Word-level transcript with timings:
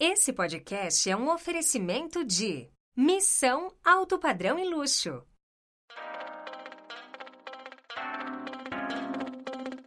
Esse 0.00 0.32
podcast 0.32 1.10
é 1.10 1.16
um 1.16 1.28
oferecimento 1.28 2.24
de 2.24 2.68
Missão 2.96 3.72
Alto 3.84 4.16
Padrão 4.16 4.56
e 4.56 4.64
Luxo. 4.64 5.24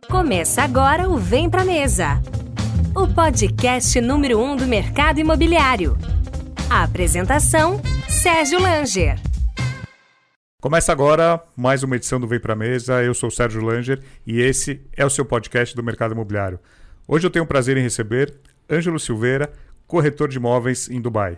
Começa 0.09 0.63
agora 0.63 1.07
o 1.07 1.17
Vem 1.17 1.49
Pra 1.49 1.63
Mesa, 1.63 2.21
o 2.93 3.07
podcast 3.07 4.01
número 4.01 4.37
um 4.37 4.57
do 4.57 4.67
mercado 4.67 5.21
imobiliário. 5.21 5.97
A 6.69 6.83
apresentação, 6.83 7.81
Sérgio 8.09 8.59
Langer. 8.59 9.17
Começa 10.59 10.91
agora 10.91 11.41
mais 11.55 11.83
uma 11.83 11.95
edição 11.95 12.19
do 12.19 12.27
Vem 12.27 12.41
Pra 12.41 12.53
Mesa. 12.53 13.01
Eu 13.01 13.13
sou 13.13 13.29
o 13.29 13.31
Sérgio 13.31 13.63
Langer 13.63 14.03
e 14.27 14.41
esse 14.41 14.85
é 14.91 15.05
o 15.05 15.09
seu 15.09 15.23
podcast 15.23 15.73
do 15.73 15.81
mercado 15.81 16.13
imobiliário. 16.13 16.59
Hoje 17.07 17.25
eu 17.25 17.31
tenho 17.31 17.45
o 17.45 17.47
prazer 17.47 17.77
em 17.77 17.81
receber 17.81 18.41
Ângelo 18.69 18.99
Silveira, 18.99 19.51
corretor 19.91 20.29
de 20.29 20.37
imóveis 20.37 20.89
em 20.89 21.01
Dubai. 21.01 21.37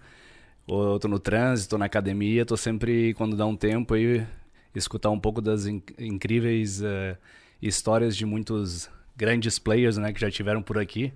Ou 0.67 0.93
eu 0.93 0.99
tô 0.99 1.07
no 1.07 1.17
trânsito, 1.17 1.77
na 1.77 1.85
academia, 1.85 2.45
tô 2.45 2.57
sempre, 2.57 3.13
quando 3.13 3.37
dá 3.37 3.45
um 3.45 3.55
tempo 3.55 3.93
aí, 3.93 4.27
escutar 4.75 5.09
um 5.09 5.19
pouco 5.19 5.41
das 5.41 5.65
inc 5.65 5.93
incríveis 5.97 6.81
uh, 6.81 7.17
histórias 7.61 8.15
de 8.15 8.25
muitos 8.25 8.89
grandes 9.15 9.57
players, 9.57 9.97
né, 9.97 10.11
que 10.11 10.19
já 10.19 10.29
tiveram 10.29 10.61
por 10.61 10.77
aqui. 10.77 11.13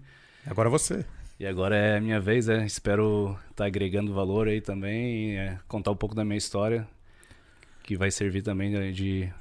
Agora 0.48 0.70
você. 0.70 1.06
E 1.40 1.46
agora 1.46 1.76
é 1.76 1.98
a 1.98 2.02
minha 2.02 2.20
vez, 2.20 2.48
né? 2.48 2.66
Espero 2.66 3.32
estar 3.50 3.56
tá 3.56 3.66
agregando 3.66 4.14
valor 4.14 4.48
aí 4.48 4.62
também, 4.62 5.38
é, 5.38 5.60
contar 5.68 5.92
um 5.92 5.96
pouco 5.96 6.16
da 6.16 6.24
minha 6.24 6.38
história, 6.38 6.88
que 7.84 7.98
vai 7.98 8.12
servir 8.12 8.44
também 8.44 8.72
né, 8.72 8.92
de 8.92 9.32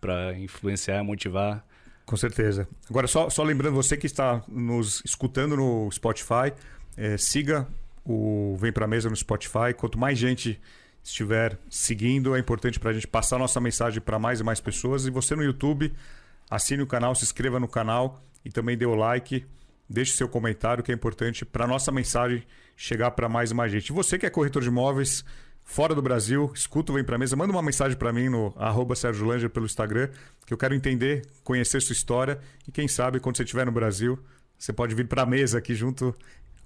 para 0.00 0.36
influenciar, 0.36 1.02
motivar. 1.02 1.64
Com 2.04 2.16
certeza. 2.16 2.68
Agora, 2.90 3.06
só, 3.06 3.30
só 3.30 3.42
lembrando, 3.42 3.74
você 3.74 3.96
que 3.96 4.06
está 4.06 4.42
nos 4.48 5.00
escutando 5.04 5.56
no 5.56 5.90
Spotify, 5.90 6.52
é, 6.96 7.16
siga 7.16 7.66
o 8.04 8.56
Vem 8.58 8.72
Pra 8.72 8.86
Mesa 8.86 9.08
no 9.08 9.16
Spotify. 9.16 9.72
Quanto 9.76 9.98
mais 9.98 10.18
gente 10.18 10.60
estiver 11.02 11.58
seguindo, 11.68 12.34
é 12.34 12.38
importante 12.38 12.80
para 12.80 12.90
a 12.90 12.92
gente 12.92 13.06
passar 13.06 13.38
nossa 13.38 13.60
mensagem 13.60 14.00
para 14.00 14.18
mais 14.18 14.40
e 14.40 14.42
mais 14.42 14.60
pessoas. 14.60 15.06
E 15.06 15.10
você 15.10 15.34
no 15.34 15.42
YouTube, 15.42 15.92
assine 16.50 16.82
o 16.82 16.86
canal, 16.86 17.14
se 17.14 17.24
inscreva 17.24 17.60
no 17.60 17.68
canal 17.68 18.22
e 18.44 18.50
também 18.50 18.76
dê 18.76 18.86
o 18.86 18.94
like. 18.94 19.44
Deixe 19.88 20.12
seu 20.12 20.28
comentário, 20.28 20.82
que 20.82 20.90
é 20.90 20.94
importante 20.94 21.44
para 21.44 21.66
nossa 21.66 21.92
mensagem 21.92 22.42
chegar 22.76 23.10
para 23.12 23.28
mais 23.28 23.50
e 23.50 23.54
mais 23.54 23.70
gente. 23.70 23.92
Você 23.92 24.18
que 24.18 24.24
é 24.26 24.30
corretor 24.30 24.62
de 24.62 24.68
imóveis 24.68 25.24
fora 25.62 25.94
do 25.94 26.02
Brasil, 26.02 26.50
escuta 26.54 26.92
o 26.92 26.94
Vem 26.94 27.04
Pra 27.04 27.18
Mesa, 27.18 27.36
manda 27.36 27.52
uma 27.52 27.62
mensagem 27.62 27.96
para 27.96 28.12
mim 28.12 28.28
no 28.28 28.52
arroba 28.56 28.94
Sérgio 28.94 29.26
Langer 29.26 29.48
pelo 29.48 29.66
Instagram, 29.66 30.10
que 30.46 30.52
eu 30.52 30.58
quero 30.58 30.74
entender, 30.74 31.26
conhecer 31.42 31.80
sua 31.80 31.94
história 31.94 32.38
e 32.68 32.72
quem 32.72 32.86
sabe 32.86 33.18
quando 33.18 33.36
você 33.36 33.44
estiver 33.44 33.64
no 33.64 33.72
Brasil, 33.72 34.18
você 34.58 34.72
pode 34.72 34.94
vir 34.94 35.06
para 35.08 35.22
a 35.22 35.26
mesa 35.26 35.58
aqui 35.58 35.74
junto 35.74 36.14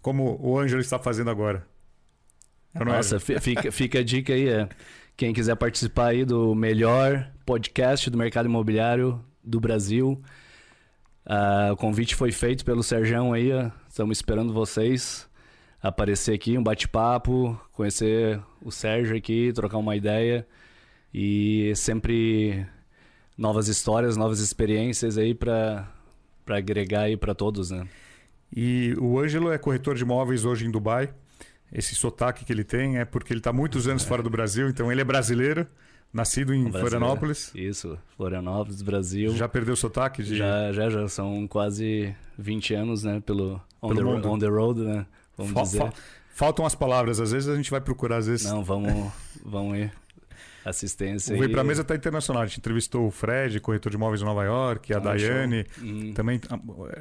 como 0.00 0.38
o 0.40 0.58
Ângelo 0.58 0.80
está 0.80 0.98
fazendo 0.98 1.30
agora. 1.30 1.66
É 2.74 2.84
Nossa, 2.84 3.18
fica, 3.18 3.72
fica 3.72 3.98
a 4.00 4.04
dica 4.04 4.32
aí. 4.32 4.48
É. 4.48 4.68
Quem 5.16 5.32
quiser 5.32 5.56
participar 5.56 6.08
aí 6.08 6.24
do 6.24 6.54
melhor 6.54 7.30
podcast 7.44 8.08
do 8.08 8.16
mercado 8.16 8.46
imobiliário 8.46 9.24
do 9.42 9.58
Brasil, 9.58 10.22
uh, 11.26 11.72
o 11.72 11.76
convite 11.76 12.14
foi 12.14 12.30
feito 12.30 12.64
pelo 12.64 12.82
Serjão 12.82 13.32
aí. 13.32 13.50
Estamos 13.88 14.18
esperando 14.18 14.52
vocês 14.52 15.28
aparecer 15.82 16.34
aqui, 16.34 16.58
um 16.58 16.62
bate-papo, 16.62 17.58
conhecer 17.72 18.40
o 18.60 18.70
Sérgio 18.70 19.16
aqui, 19.16 19.52
trocar 19.52 19.78
uma 19.78 19.96
ideia 19.96 20.46
e 21.12 21.72
sempre 21.76 22.66
novas 23.36 23.68
histórias, 23.68 24.16
novas 24.16 24.40
experiências 24.40 25.16
aí 25.16 25.34
para 25.34 25.88
agregar 26.48 27.02
aí 27.02 27.16
para 27.16 27.34
todos, 27.34 27.70
né? 27.70 27.86
E 28.54 28.94
o 28.98 29.18
Ângelo 29.18 29.52
é 29.52 29.58
corretor 29.58 29.94
de 29.94 30.02
imóveis 30.02 30.44
hoje 30.44 30.66
em 30.66 30.70
Dubai. 30.70 31.10
Esse 31.72 31.94
sotaque 31.94 32.44
que 32.44 32.52
ele 32.52 32.64
tem 32.64 32.98
é 32.98 33.04
porque 33.04 33.32
ele 33.32 33.40
está 33.40 33.52
muitos 33.52 33.86
anos 33.86 34.04
fora 34.04 34.22
do 34.22 34.30
Brasil, 34.30 34.68
então 34.68 34.90
ele 34.90 35.02
é 35.02 35.04
brasileiro, 35.04 35.66
nascido 36.12 36.54
em 36.54 36.70
Florianópolis. 36.72 37.52
Isso, 37.54 37.98
Florianópolis, 38.16 38.80
Brasil. 38.80 39.36
Já 39.36 39.46
perdeu 39.46 39.74
o 39.74 39.76
sotaque? 39.76 40.22
De... 40.22 40.36
Já, 40.36 40.72
já, 40.72 40.88
já. 40.88 41.08
São 41.08 41.46
quase 41.46 42.14
20 42.38 42.74
anos, 42.74 43.04
né? 43.04 43.20
Pelo, 43.20 43.60
on, 43.82 43.94
pelo 43.94 44.20
the, 44.20 44.28
on 44.28 44.38
the 44.38 44.46
road, 44.46 44.80
né? 44.80 45.06
Vamos 45.36 45.52
fa 45.52 45.62
dizer. 45.62 45.78
Fa 45.78 45.92
faltam 46.30 46.64
as 46.64 46.74
palavras, 46.74 47.20
às 47.20 47.32
vezes 47.32 47.48
a 47.48 47.56
gente 47.56 47.70
vai 47.70 47.80
procurar, 47.80 48.16
às 48.16 48.26
vezes. 48.26 48.46
Não, 48.46 48.64
vamos, 48.64 49.12
vamos 49.44 49.76
ir 49.76 49.92
assistência. 50.68 51.34
O 51.34 51.38
Vem 51.38 51.48
Pra 51.48 51.64
Mesa 51.64 51.82
está 51.82 51.94
internacional. 51.94 52.42
A 52.42 52.46
gente 52.46 52.58
entrevistou 52.58 53.06
o 53.06 53.10
Fred, 53.10 53.60
corretor 53.60 53.90
de 53.90 53.96
imóveis 53.96 54.22
em 54.22 54.24
Nova 54.24 54.44
York, 54.44 54.92
a 54.92 54.96
ah, 54.96 55.00
Daiane. 55.00 55.66
Uhum. 55.80 56.12
Também 56.12 56.40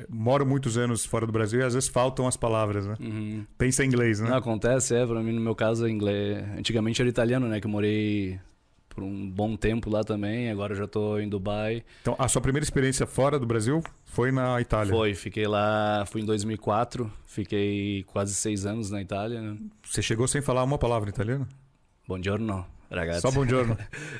moro 0.09 0.45
muitos 0.45 0.77
anos 0.77 1.05
fora 1.05 1.25
do 1.25 1.31
Brasil 1.31 1.59
e 1.59 1.63
às 1.63 1.73
vezes 1.73 1.89
faltam 1.89 2.27
as 2.27 2.37
palavras, 2.37 2.85
né? 2.85 2.95
Uhum. 2.99 3.45
Pensa 3.57 3.83
em 3.83 3.87
inglês, 3.87 4.19
né? 4.19 4.29
Não, 4.29 4.37
acontece, 4.37 4.95
é. 4.95 5.05
Pra 5.05 5.21
mim, 5.21 5.33
no 5.33 5.41
meu 5.41 5.55
caso, 5.55 5.85
é 5.85 5.89
inglês. 5.89 6.43
Antigamente 6.57 7.01
era 7.01 7.09
italiano, 7.09 7.47
né? 7.47 7.59
Que 7.59 7.67
eu 7.67 7.71
morei 7.71 8.39
por 8.97 9.03
um 9.03 9.29
bom 9.29 9.55
tempo 9.55 9.91
lá 9.91 10.03
também. 10.03 10.49
Agora 10.49 10.73
já 10.73 10.85
estou 10.85 11.21
em 11.21 11.29
Dubai. 11.29 11.83
Então, 12.01 12.15
a 12.17 12.27
sua 12.27 12.41
primeira 12.41 12.63
experiência 12.63 13.05
fora 13.05 13.37
do 13.37 13.45
Brasil 13.45 13.83
foi 14.05 14.31
na 14.31 14.59
Itália? 14.59 14.91
Foi, 14.91 15.13
fiquei 15.13 15.47
lá, 15.47 16.03
fui 16.07 16.21
em 16.21 16.25
2004, 16.25 17.11
fiquei 17.27 18.03
quase 18.07 18.33
seis 18.33 18.65
anos 18.65 18.89
na 18.89 18.99
Itália. 18.99 19.39
Né? 19.39 19.57
Você 19.85 20.01
chegou 20.01 20.27
sem 20.27 20.41
falar 20.41 20.63
uma 20.63 20.79
palavra 20.79 21.11
italiana? 21.11 21.47
Buongiorno. 22.07 22.65
Ragazzi. 22.89 23.21
Só 23.21 23.31
bom 23.31 23.45
giorno. 23.45 23.77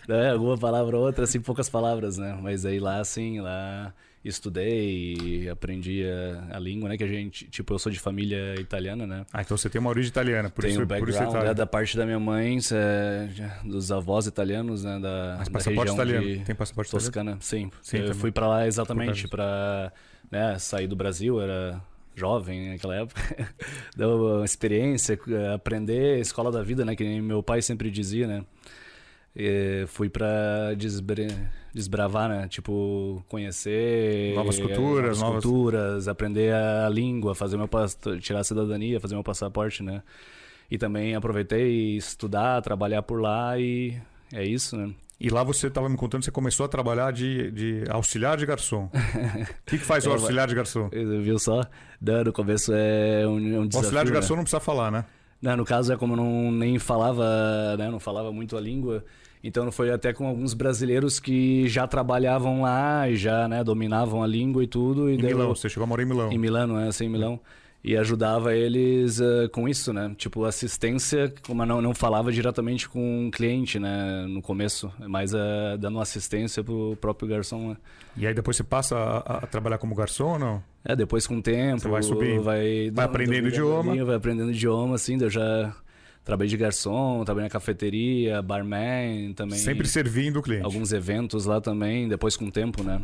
é, 0.10 0.30
alguma 0.32 0.58
palavra 0.58 0.98
ou 0.98 1.06
outra, 1.06 1.24
assim, 1.24 1.40
poucas 1.40 1.70
palavras, 1.70 2.18
né? 2.18 2.38
Mas 2.42 2.66
aí 2.66 2.80
lá, 2.80 3.00
assim, 3.00 3.40
lá 3.40 3.94
estudei, 4.24 5.48
aprendi 5.50 6.04
a, 6.06 6.58
a, 6.58 6.60
língua, 6.60 6.90
né? 6.90 6.98
Que 6.98 7.04
a 7.04 7.08
gente, 7.08 7.48
tipo, 7.48 7.74
eu 7.74 7.80
sou 7.80 7.92
de 7.92 8.00
família 8.00 8.60
italiana, 8.60 9.08
né? 9.08 9.26
Ah, 9.32 9.42
então 9.42 9.56
você 9.56 9.70
tem 9.70 9.80
uma 9.80 9.90
origem 9.90 10.10
italiana, 10.10 10.50
por 10.50 10.62
Tenho 10.62 10.72
isso, 10.72 10.82
um 10.82 10.86
background 10.86 11.32
por 11.32 11.38
isso 11.38 11.48
é 11.48 11.54
da 11.54 11.66
parte 11.66 11.96
da 11.96 12.06
minha 12.06 12.20
mãe, 12.20 12.58
é, 12.72 13.30
dos 13.64 13.92
avós 13.92 14.28
italianos, 14.28 14.84
né? 14.84 15.00
Da, 15.00 15.36
Mas 15.38 15.48
da 15.48 15.54
passaporte 15.54 15.94
italiano? 15.94 16.46
Tem 16.46 16.56
passaporte 16.56 16.92
Toscana, 16.92 17.32
italiano? 17.32 17.42
sim. 17.42 17.72
sim 17.82 17.98
eu 17.98 18.16
fui 18.16 18.32
para 18.32 18.48
lá 18.48 18.68
exatamente 18.68 19.28
para 19.28 19.92
né, 20.30 20.58
sair 20.60 20.88
do 20.88 20.96
Brasil, 20.96 21.40
era 21.42 21.82
jovem 22.16 22.72
naquela 22.72 22.96
época, 22.96 23.22
deu 23.96 24.38
uma 24.38 24.46
experiência, 24.46 25.18
aprender 25.54 26.20
escola 26.20 26.52
da 26.52 26.64
vida, 26.64 26.84
né? 26.84 26.96
Que 26.96 27.22
meu 27.22 27.44
pai 27.44 27.62
sempre 27.62 27.92
dizia, 27.92 28.28
né? 28.28 28.44
E 29.40 29.86
fui 29.86 30.10
para 30.10 30.74
desbravar, 31.72 32.28
né? 32.28 32.48
Tipo, 32.48 33.24
conhecer 33.30 34.34
novas 34.34 34.58
culturas, 34.58 35.20
novas, 35.20 35.44
culturas, 35.44 36.08
aprender 36.08 36.52
a 36.56 36.90
língua, 36.90 37.36
fazer 37.36 37.56
meu 37.56 37.70
tirar 38.20 38.40
a 38.40 38.44
cidadania, 38.44 39.00
fazer 39.00 39.14
meu 39.14 39.24
passaporte, 39.24 39.84
né? 39.84 40.02
E 40.72 40.78
também 40.80 41.14
aproveitei 41.14 41.96
estudar, 41.98 42.64
trabalhar 42.64 43.04
por 43.04 43.22
lá 43.22 43.60
e 43.60 43.96
é 44.34 44.44
isso, 44.44 44.76
né? 44.76 44.90
E 45.20 45.30
lá 45.30 45.44
você 45.44 45.68
estava 45.68 45.88
me 45.88 45.98
contando, 45.98 46.24
você 46.24 46.32
começou 46.32 46.66
a 46.66 46.70
trabalhar 46.70 47.12
de, 47.14 47.52
de 47.52 47.84
auxiliar 47.90 48.38
de 48.38 48.46
garçom. 48.46 48.86
O 48.86 48.90
que, 49.68 49.78
que 49.78 49.86
faz 49.86 50.06
o 50.08 50.12
auxiliar 50.12 50.48
de 50.48 50.56
garçom? 50.56 50.90
Viu 50.90 51.38
só? 51.38 51.62
No 52.02 52.34
começo 52.34 52.72
é 52.74 53.26
um, 53.28 53.36
um 53.36 53.68
desafio. 53.68 53.74
O 53.74 53.78
auxiliar 53.78 54.06
de 54.06 54.12
né? 54.12 54.16
garçom 54.16 54.34
né? 54.34 54.38
não 54.38 54.44
precisa 54.44 54.60
falar, 54.60 54.92
né? 54.92 55.06
Não, 55.40 55.58
no 55.58 55.66
caso 55.66 55.94
é 55.94 55.98
como 55.98 56.14
eu 56.14 56.18
não 56.18 56.52
nem 56.52 56.80
falava, 56.80 57.78
né? 57.78 57.90
Não 57.90 58.00
falava 58.00 58.32
muito 58.32 58.58
a 58.58 58.62
língua. 58.62 59.06
Então 59.44 59.72
foi 59.72 59.92
até 59.92 60.14
com 60.14 60.28
alguns 60.28 60.54
brasileiros 60.54 61.20
que 61.20 61.68
já 61.68 61.88
trabalhavam 61.88 62.64
lá 62.64 63.10
e 63.10 63.16
já 63.16 63.48
né, 63.48 63.64
dominavam 63.64 64.24
a 64.24 64.28
língua 64.28 64.64
e 64.64 64.68
tudo. 64.68 65.10
E 65.10 65.16
em 65.16 65.22
Milão, 65.22 65.56
você 65.56 65.70
chegou 65.70 65.84
a 65.84 65.88
morar 65.88 66.04
em 66.04 66.06
Milão. 66.06 66.32
Em 66.32 66.38
Milão, 66.38 66.80
é, 66.80 66.88
assim, 66.88 67.06
em 67.06 67.10
Milão. 67.10 67.40
e 67.84 67.96
ajudava 67.96 68.56
eles 68.56 69.20
uh, 69.20 69.48
com 69.52 69.70
isso, 69.70 69.94
né? 69.94 70.14
Tipo, 70.18 70.44
assistência, 70.44 71.34
como 71.46 71.62
eu 71.62 71.66
não, 71.66 71.82
não 71.82 71.94
falava 71.94 72.32
diretamente 72.32 72.90
com 72.90 73.28
o 73.28 73.32
cliente, 73.32 73.80
né? 73.80 74.26
No 74.28 74.42
começo, 74.42 74.92
mas 75.08 75.34
uh, 75.34 75.78
dando 75.80 76.00
assistência 76.00 76.64
pro 76.64 76.98
próprio 77.00 77.30
garçom. 77.30 77.70
Né? 77.70 77.78
E 78.18 78.28
aí 78.28 78.34
depois 78.34 78.58
você 78.58 78.64
passa 78.64 78.98
a, 78.98 79.38
a, 79.38 79.48
trabalhar 79.48 79.78
como 79.78 79.94
garçom 79.96 80.34
ou 80.34 80.40
não? 80.40 80.64
É, 80.84 80.96
depois 80.96 81.28
com 81.28 81.38
o 81.38 81.42
tempo. 81.42 81.80
Você 81.80 81.88
vai 81.88 82.02
subindo. 82.02 82.42
Vai, 82.42 82.90
vai 82.92 83.06
aprendendo 83.06 83.50
idioma. 83.50 84.04
Vai 84.04 84.16
aprendendo 84.16 84.52
idioma, 84.52 84.96
assim, 84.96 85.18
eu 85.22 85.30
já 85.30 85.74
trabalhei 86.28 86.50
de 86.50 86.58
garçom, 86.58 87.24
trabalhei 87.24 87.48
na 87.48 87.52
cafeteria, 87.52 88.42
barman 88.42 89.34
também. 89.34 89.58
Sempre 89.58 89.88
servindo 89.88 90.38
o 90.38 90.42
cliente. 90.42 90.66
Alguns 90.66 90.92
eventos 90.92 91.46
lá 91.46 91.62
também, 91.62 92.08
depois 92.08 92.36
com 92.36 92.46
o 92.46 92.52
tempo, 92.52 92.84
né? 92.84 93.02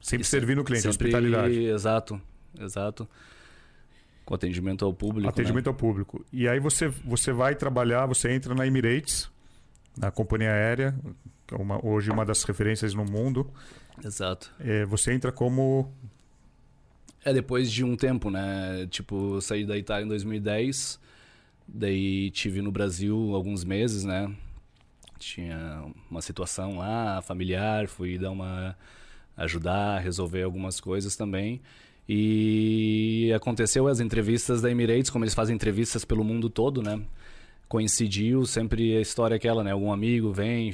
Sempre 0.00 0.26
servindo 0.26 0.60
o 0.60 0.64
cliente, 0.64 0.82
sempre, 0.82 1.06
hospitalidade. 1.08 1.64
Exato, 1.64 2.20
exato 2.58 3.08
com 4.24 4.34
atendimento 4.34 4.84
ao 4.84 4.92
público. 4.92 5.28
Atendimento 5.28 5.66
né? 5.66 5.70
ao 5.70 5.74
público. 5.74 6.26
E 6.32 6.48
aí 6.48 6.58
você, 6.58 6.88
você 6.88 7.32
vai 7.32 7.54
trabalhar, 7.54 8.06
você 8.06 8.32
entra 8.32 8.56
na 8.56 8.66
Emirates, 8.66 9.30
na 9.96 10.10
companhia 10.10 10.50
aérea, 10.50 10.98
que 11.46 11.54
é 11.54 11.56
uma, 11.56 11.78
hoje 11.86 12.10
uma 12.10 12.24
das 12.24 12.42
referências 12.42 12.92
no 12.92 13.04
mundo. 13.04 13.48
Exato. 14.04 14.52
É, 14.58 14.84
você 14.84 15.12
entra 15.12 15.30
como. 15.30 15.92
É 17.24 17.32
depois 17.32 17.70
de 17.70 17.84
um 17.84 17.96
tempo, 17.96 18.28
né? 18.28 18.88
Tipo, 18.90 19.40
saí 19.40 19.64
da 19.64 19.78
Itália 19.78 20.04
em 20.04 20.08
2010, 20.08 20.98
daí 21.66 22.30
tive 22.30 22.62
no 22.62 22.70
Brasil 22.70 23.34
alguns 23.34 23.64
meses, 23.64 24.04
né? 24.04 24.34
Tinha 25.18 25.84
uma 26.10 26.20
situação 26.20 26.78
lá 26.78 27.22
familiar, 27.22 27.88
fui 27.88 28.18
dar 28.18 28.30
uma 28.30 28.76
ajudar, 29.36 30.00
resolver 30.00 30.42
algumas 30.42 30.80
coisas 30.80 31.16
também. 31.16 31.60
E 32.08 33.32
aconteceu 33.34 33.88
as 33.88 34.00
entrevistas 34.00 34.62
da 34.62 34.70
Emirates, 34.70 35.10
como 35.10 35.24
eles 35.24 35.34
fazem 35.34 35.54
entrevistas 35.54 36.04
pelo 36.04 36.22
mundo 36.22 36.48
todo, 36.48 36.82
né? 36.82 37.00
Coincidiu 37.68 38.46
sempre 38.46 38.96
a 38.96 39.00
história 39.00 39.36
aquela, 39.36 39.64
né? 39.64 39.72
Algum 39.72 39.92
amigo 39.92 40.32
vem, 40.32 40.72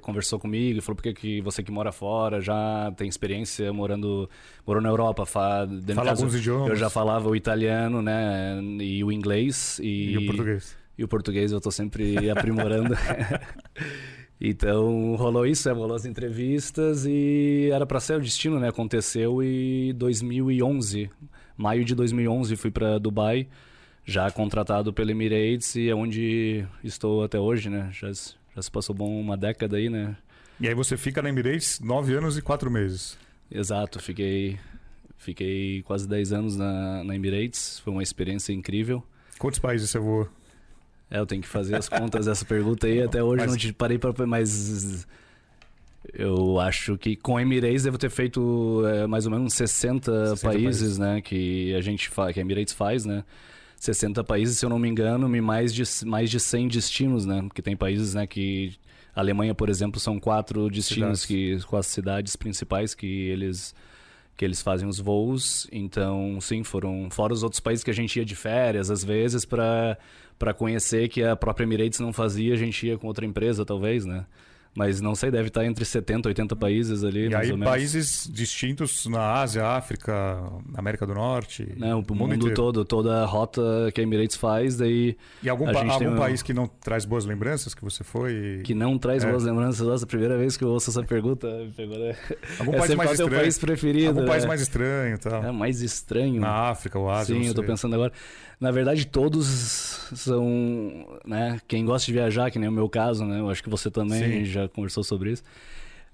conversou 0.00 0.38
comigo 0.38 0.78
e 0.78 0.80
falou: 0.80 0.96
por 0.96 1.12
que, 1.12 1.40
você 1.42 1.62
que 1.62 1.70
mora 1.70 1.92
fora 1.92 2.40
já 2.40 2.92
tem 2.96 3.08
experiência 3.08 3.72
morando 3.72 4.28
morou 4.66 4.82
na 4.82 4.88
Europa? 4.88 5.26
Fa, 5.26 5.68
Fala 5.94 6.08
caso, 6.08 6.22
alguns 6.22 6.34
idiomas. 6.38 6.70
Eu 6.70 6.76
já 6.76 6.88
falava 6.88 7.28
o 7.28 7.36
italiano, 7.36 8.00
né? 8.00 8.58
E 8.80 9.04
o 9.04 9.12
inglês. 9.12 9.78
E, 9.82 10.12
e 10.12 10.16
o 10.16 10.26
português. 10.26 10.76
E 10.96 11.04
o 11.04 11.08
português 11.08 11.52
eu 11.52 11.58
estou 11.58 11.72
sempre 11.72 12.30
aprimorando. 12.30 12.94
Então 14.40 15.14
rolou 15.14 15.46
isso, 15.46 15.68
né? 15.68 15.74
rolou 15.74 15.94
as 15.94 16.04
entrevistas 16.04 17.06
e 17.06 17.70
era 17.72 17.86
para 17.86 18.00
ser 18.00 18.18
o 18.18 18.20
destino, 18.20 18.58
né? 18.58 18.68
Aconteceu 18.68 19.42
e 19.42 19.92
2011, 19.94 21.10
maio 21.56 21.84
de 21.84 21.94
2011 21.94 22.56
fui 22.56 22.70
para 22.70 22.98
Dubai, 22.98 23.48
já 24.04 24.30
contratado 24.30 24.92
pelo 24.92 25.10
Emirates 25.10 25.74
e 25.76 25.88
é 25.88 25.94
onde 25.94 26.64
estou 26.82 27.24
até 27.24 27.38
hoje, 27.38 27.70
né? 27.70 27.90
Já, 27.92 28.08
já 28.08 28.62
se 28.62 28.70
passou 28.70 28.94
bom 28.94 29.20
uma 29.20 29.36
década 29.36 29.76
aí, 29.76 29.88
né? 29.88 30.16
E 30.60 30.68
aí 30.68 30.74
você 30.74 30.96
fica 30.96 31.22
na 31.22 31.28
Emirates 31.28 31.80
nove 31.80 32.14
anos 32.14 32.36
e 32.36 32.42
quatro 32.42 32.70
meses. 32.70 33.18
Exato, 33.50 34.00
fiquei 34.00 34.58
fiquei 35.16 35.82
quase 35.82 36.06
dez 36.06 36.32
anos 36.32 36.56
na, 36.56 37.02
na 37.02 37.14
Emirates, 37.14 37.78
foi 37.80 37.92
uma 37.92 38.02
experiência 38.02 38.52
incrível. 38.52 39.02
Quantos 39.38 39.58
países 39.58 39.90
você 39.90 39.98
voou? 39.98 40.28
É, 41.10 41.18
eu 41.18 41.26
tenho 41.26 41.42
que 41.42 41.48
fazer 41.48 41.76
as 41.76 41.88
contas 41.88 42.26
dessa 42.26 42.44
pergunta 42.44 42.86
aí. 42.86 43.02
Até 43.02 43.22
hoje 43.22 43.42
mas... 43.42 43.50
não 43.50 43.56
te 43.56 43.72
parei 43.72 43.98
para. 43.98 44.26
Mas. 44.26 45.06
Eu 46.12 46.60
acho 46.60 46.98
que 46.98 47.16
com 47.16 47.40
Emirates 47.40 47.84
devo 47.84 47.96
ter 47.96 48.10
feito 48.10 48.82
é, 48.86 49.06
mais 49.06 49.24
ou 49.24 49.32
menos 49.32 49.54
60, 49.54 50.36
60 50.36 50.46
países, 50.46 50.80
países, 50.80 50.98
né? 50.98 51.20
Que 51.22 51.74
a 51.74 51.80
gente 51.80 52.08
faz, 52.08 52.34
que 52.34 52.40
a 52.40 52.42
Emirates 52.42 52.74
faz, 52.74 53.04
né? 53.04 53.24
60 53.78 54.22
países, 54.24 54.58
se 54.58 54.64
eu 54.64 54.70
não 54.70 54.78
me 54.78 54.88
engano, 54.88 55.34
e 55.36 55.40
mais 55.40 55.72
de, 55.74 55.82
mais 56.04 56.30
de 56.30 56.40
100 56.40 56.68
destinos, 56.68 57.26
né? 57.26 57.42
Porque 57.42 57.62
tem 57.62 57.76
países, 57.76 58.14
né, 58.14 58.26
que... 58.26 58.74
A 59.16 59.20
Alemanha, 59.20 59.54
por 59.54 59.68
exemplo, 59.68 60.00
são 60.00 60.18
quatro 60.18 60.68
destinos, 60.68 61.20
cidades. 61.20 61.24
que 61.24 61.68
quatro 61.68 61.88
cidades 61.88 62.34
principais 62.34 62.96
que 62.96 63.06
eles 63.06 63.72
que 64.36 64.44
eles 64.44 64.60
fazem 64.60 64.88
os 64.88 64.98
voos. 64.98 65.68
Então, 65.70 66.40
sim, 66.40 66.64
foram 66.64 67.08
fora 67.10 67.32
os 67.32 67.42
outros 67.42 67.60
países 67.60 67.84
que 67.84 67.90
a 67.90 67.94
gente 67.94 68.18
ia 68.18 68.24
de 68.24 68.34
férias, 68.34 68.90
às 68.90 69.04
vezes, 69.04 69.44
para 69.44 69.96
para 70.36 70.52
conhecer 70.52 71.08
que 71.08 71.22
a 71.22 71.36
própria 71.36 71.64
Emirates 71.64 72.00
não 72.00 72.12
fazia, 72.12 72.54
a 72.54 72.56
gente 72.56 72.86
ia 72.86 72.98
com 72.98 73.06
outra 73.06 73.24
empresa, 73.24 73.64
talvez, 73.64 74.04
né? 74.04 74.26
Mas 74.76 75.00
não 75.00 75.14
sei, 75.14 75.30
deve 75.30 75.48
estar 75.48 75.64
entre 75.64 75.84
70 75.84 76.28
e 76.28 76.30
80 76.30 76.56
países 76.56 77.04
ali. 77.04 77.28
E 77.28 77.34
aí, 77.34 77.56
países 77.58 78.28
distintos 78.30 79.06
na 79.06 79.34
Ásia, 79.34 79.64
África, 79.64 80.42
América 80.74 81.06
do 81.06 81.14
Norte. 81.14 81.72
Não, 81.76 82.00
o 82.00 82.14
mundo, 82.14 82.32
mundo 82.32 82.54
todo, 82.54 82.84
toda 82.84 83.22
a 83.22 83.24
rota 83.24 83.62
que 83.94 84.00
a 84.00 84.04
Emirates 84.04 84.36
faz. 84.36 84.76
Daí 84.76 85.16
e 85.42 85.48
algum, 85.48 85.72
pa 85.72 85.84
algum 85.84 86.16
país 86.16 86.42
que 86.42 86.52
não 86.52 86.66
traz 86.66 87.04
boas 87.04 87.24
lembranças 87.24 87.72
que 87.72 87.84
você 87.84 88.02
foi? 88.02 88.62
Que 88.64 88.74
não 88.74 88.98
traz 88.98 89.22
é. 89.22 89.30
boas 89.30 89.44
lembranças? 89.44 89.86
Nossa, 89.86 90.04
a 90.04 90.08
primeira 90.08 90.36
vez 90.36 90.56
que 90.56 90.64
eu 90.64 90.68
ouço 90.68 90.90
essa 90.90 91.02
pergunta. 91.02 91.48
Né? 91.84 92.16
Algum 92.58 92.72
é 92.74 92.78
país 92.78 92.94
mais 92.94 93.10
estranho? 93.10 93.40
país 93.42 93.58
preferido. 93.58 94.08
Algum 94.08 94.20
né? 94.22 94.26
país 94.26 94.44
mais 94.46 94.60
estranho 94.60 95.18
tal. 95.18 95.44
É, 95.44 95.52
mais 95.52 95.82
estranho. 95.82 96.40
Na 96.40 96.70
África 96.70 96.98
ou 96.98 97.10
Ásia. 97.10 97.36
Sim, 97.36 97.46
eu 97.46 97.54
tô 97.54 97.62
pensando 97.62 97.94
agora. 97.94 98.12
Na 98.60 98.70
verdade, 98.70 99.06
todos 99.06 99.46
são, 100.14 101.18
né? 101.24 101.60
Quem 101.66 101.84
gosta 101.84 102.06
de 102.06 102.12
viajar, 102.12 102.50
que 102.50 102.58
nem 102.58 102.68
o 102.68 102.72
meu 102.72 102.88
caso, 102.88 103.24
né? 103.24 103.40
Eu 103.40 103.50
acho 103.50 103.62
que 103.62 103.70
você 103.70 103.90
também 103.90 104.44
Sim. 104.44 104.44
já 104.44 104.68
conversou 104.68 105.02
sobre 105.02 105.32
isso. 105.32 105.42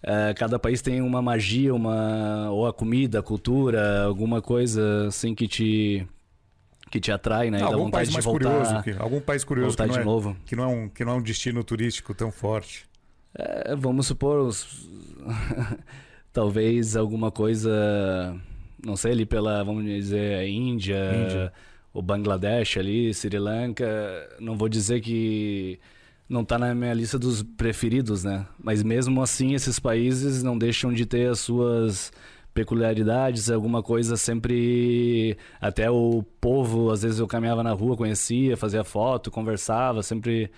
É, 0.02 0.32
cada 0.34 0.58
país 0.58 0.81
tem 0.81 1.02
uma 1.02 1.20
magia, 1.20 1.75
uma 1.75 2.50
ou 2.50 2.66
a 2.66 2.72
comida, 2.72 3.19
a 3.19 3.22
cultura, 3.22 4.04
alguma 4.04 4.40
coisa 4.40 5.08
assim 5.08 5.34
que 5.34 5.46
te 5.46 6.06
que 6.90 6.98
te 6.98 7.12
atrai, 7.12 7.50
né? 7.50 7.62
algum 7.62 7.88
país 7.88 8.10
mais 8.10 8.25
voltar, 8.25 8.50
curioso, 8.50 8.82
que, 8.82 8.90
algum 8.98 9.20
país 9.20 9.44
curioso 9.44 9.76
que 9.76 9.86
não, 9.86 9.96
é, 9.96 10.04
novo. 10.04 10.36
que 10.44 10.56
não 10.56 10.64
é 10.64 10.66
um 10.66 10.88
que 10.88 11.04
não 11.04 11.12
é 11.12 11.16
um 11.16 11.22
destino 11.22 11.62
turístico 11.62 12.14
tão 12.14 12.32
forte. 12.32 12.84
É, 13.34 13.76
vamos 13.76 14.06
supor 14.06 14.40
os... 14.40 14.88
talvez 16.32 16.96
alguma 16.96 17.31
coisa, 17.31 18.34
não 18.84 18.96
sei 18.96 19.12
ali 19.12 19.26
pela, 19.26 19.62
vamos 19.62 19.84
dizer, 19.84 20.48
Índia. 20.48 21.12
Índia 21.14 21.52
o 21.92 22.00
Bangladesh 22.00 22.76
ali, 22.78 23.12
Sri 23.12 23.38
Lanka, 23.38 23.87
não 24.38 24.56
vou 24.56 24.69
dizer 24.69 25.00
que 25.00 25.78
não 26.28 26.42
está 26.42 26.56
na 26.58 26.75
minha 26.75 26.94
lista 26.94 27.19
dos 27.19 27.42
preferidos, 27.42 28.22
né? 28.22 28.46
Mas 28.62 28.82
mesmo 28.82 29.20
assim, 29.20 29.54
esses 29.54 29.81
países 29.81 30.42
não 30.42 30.56
deixam 30.56 30.92
de 30.92 31.04
ter 31.04 31.28
as 31.28 31.40
suas 31.40 32.12
peculiaridades, 32.54 33.50
alguma 33.50 33.82
coisa 33.82 34.16
sempre. 34.16 35.37
Até 35.60 35.90
o 35.90 36.22
povo, 36.40 36.90
às 36.90 37.02
vezes 37.02 37.19
eu 37.19 37.26
caminhava 37.26 37.62
na 37.62 37.72
rua, 37.72 37.96
conhecia, 37.96 38.56
fazia 38.56 38.84
foto, 38.84 39.31
conversava, 39.31 40.03
sempre. 40.03 40.50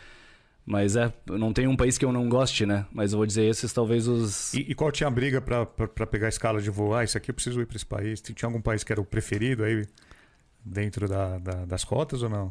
Mas 0.65 0.95
é, 0.95 1.13
não 1.27 1.53
tem 1.53 1.67
um 1.67 1.75
país 1.75 1.99
que 1.99 2.05
eu 2.05 2.13
não 2.13 2.29
goste, 2.29 2.65
né? 2.65 2.87
Mas 2.93 3.13
eu 3.13 3.19
vou 3.19 3.27
dizer 3.27 3.45
esses 3.45 3.73
talvez 3.73 4.07
os. 4.07 4.53
E, 4.55 4.61
e 4.71 4.75
qual 4.75 4.93
tinha 4.93 5.09
a 5.09 5.11
briga 5.11 5.41
para 5.41 6.07
pegar 6.07 6.27
a 6.27 6.29
escala 6.29 6.61
de 6.61 6.71
voar? 6.71 7.01
Ah, 7.01 7.05
isso 7.05 7.17
aqui 7.17 7.31
eu 7.31 7.35
preciso 7.35 7.61
ir 7.61 7.67
para 7.67 7.77
esse 7.77 7.87
país. 7.87 8.21
Tinha 8.21 8.47
algum 8.47 8.61
país 8.61 8.85
que 8.85 8.93
era 8.93 9.01
o 9.01 9.05
preferido 9.05 9.65
aí? 9.65 9.85
Dentro 10.65 11.09
da, 11.09 11.39
da, 11.39 11.65
das 11.65 11.85
cotas 11.85 12.23
ou 12.23 12.29
não? 12.29 12.51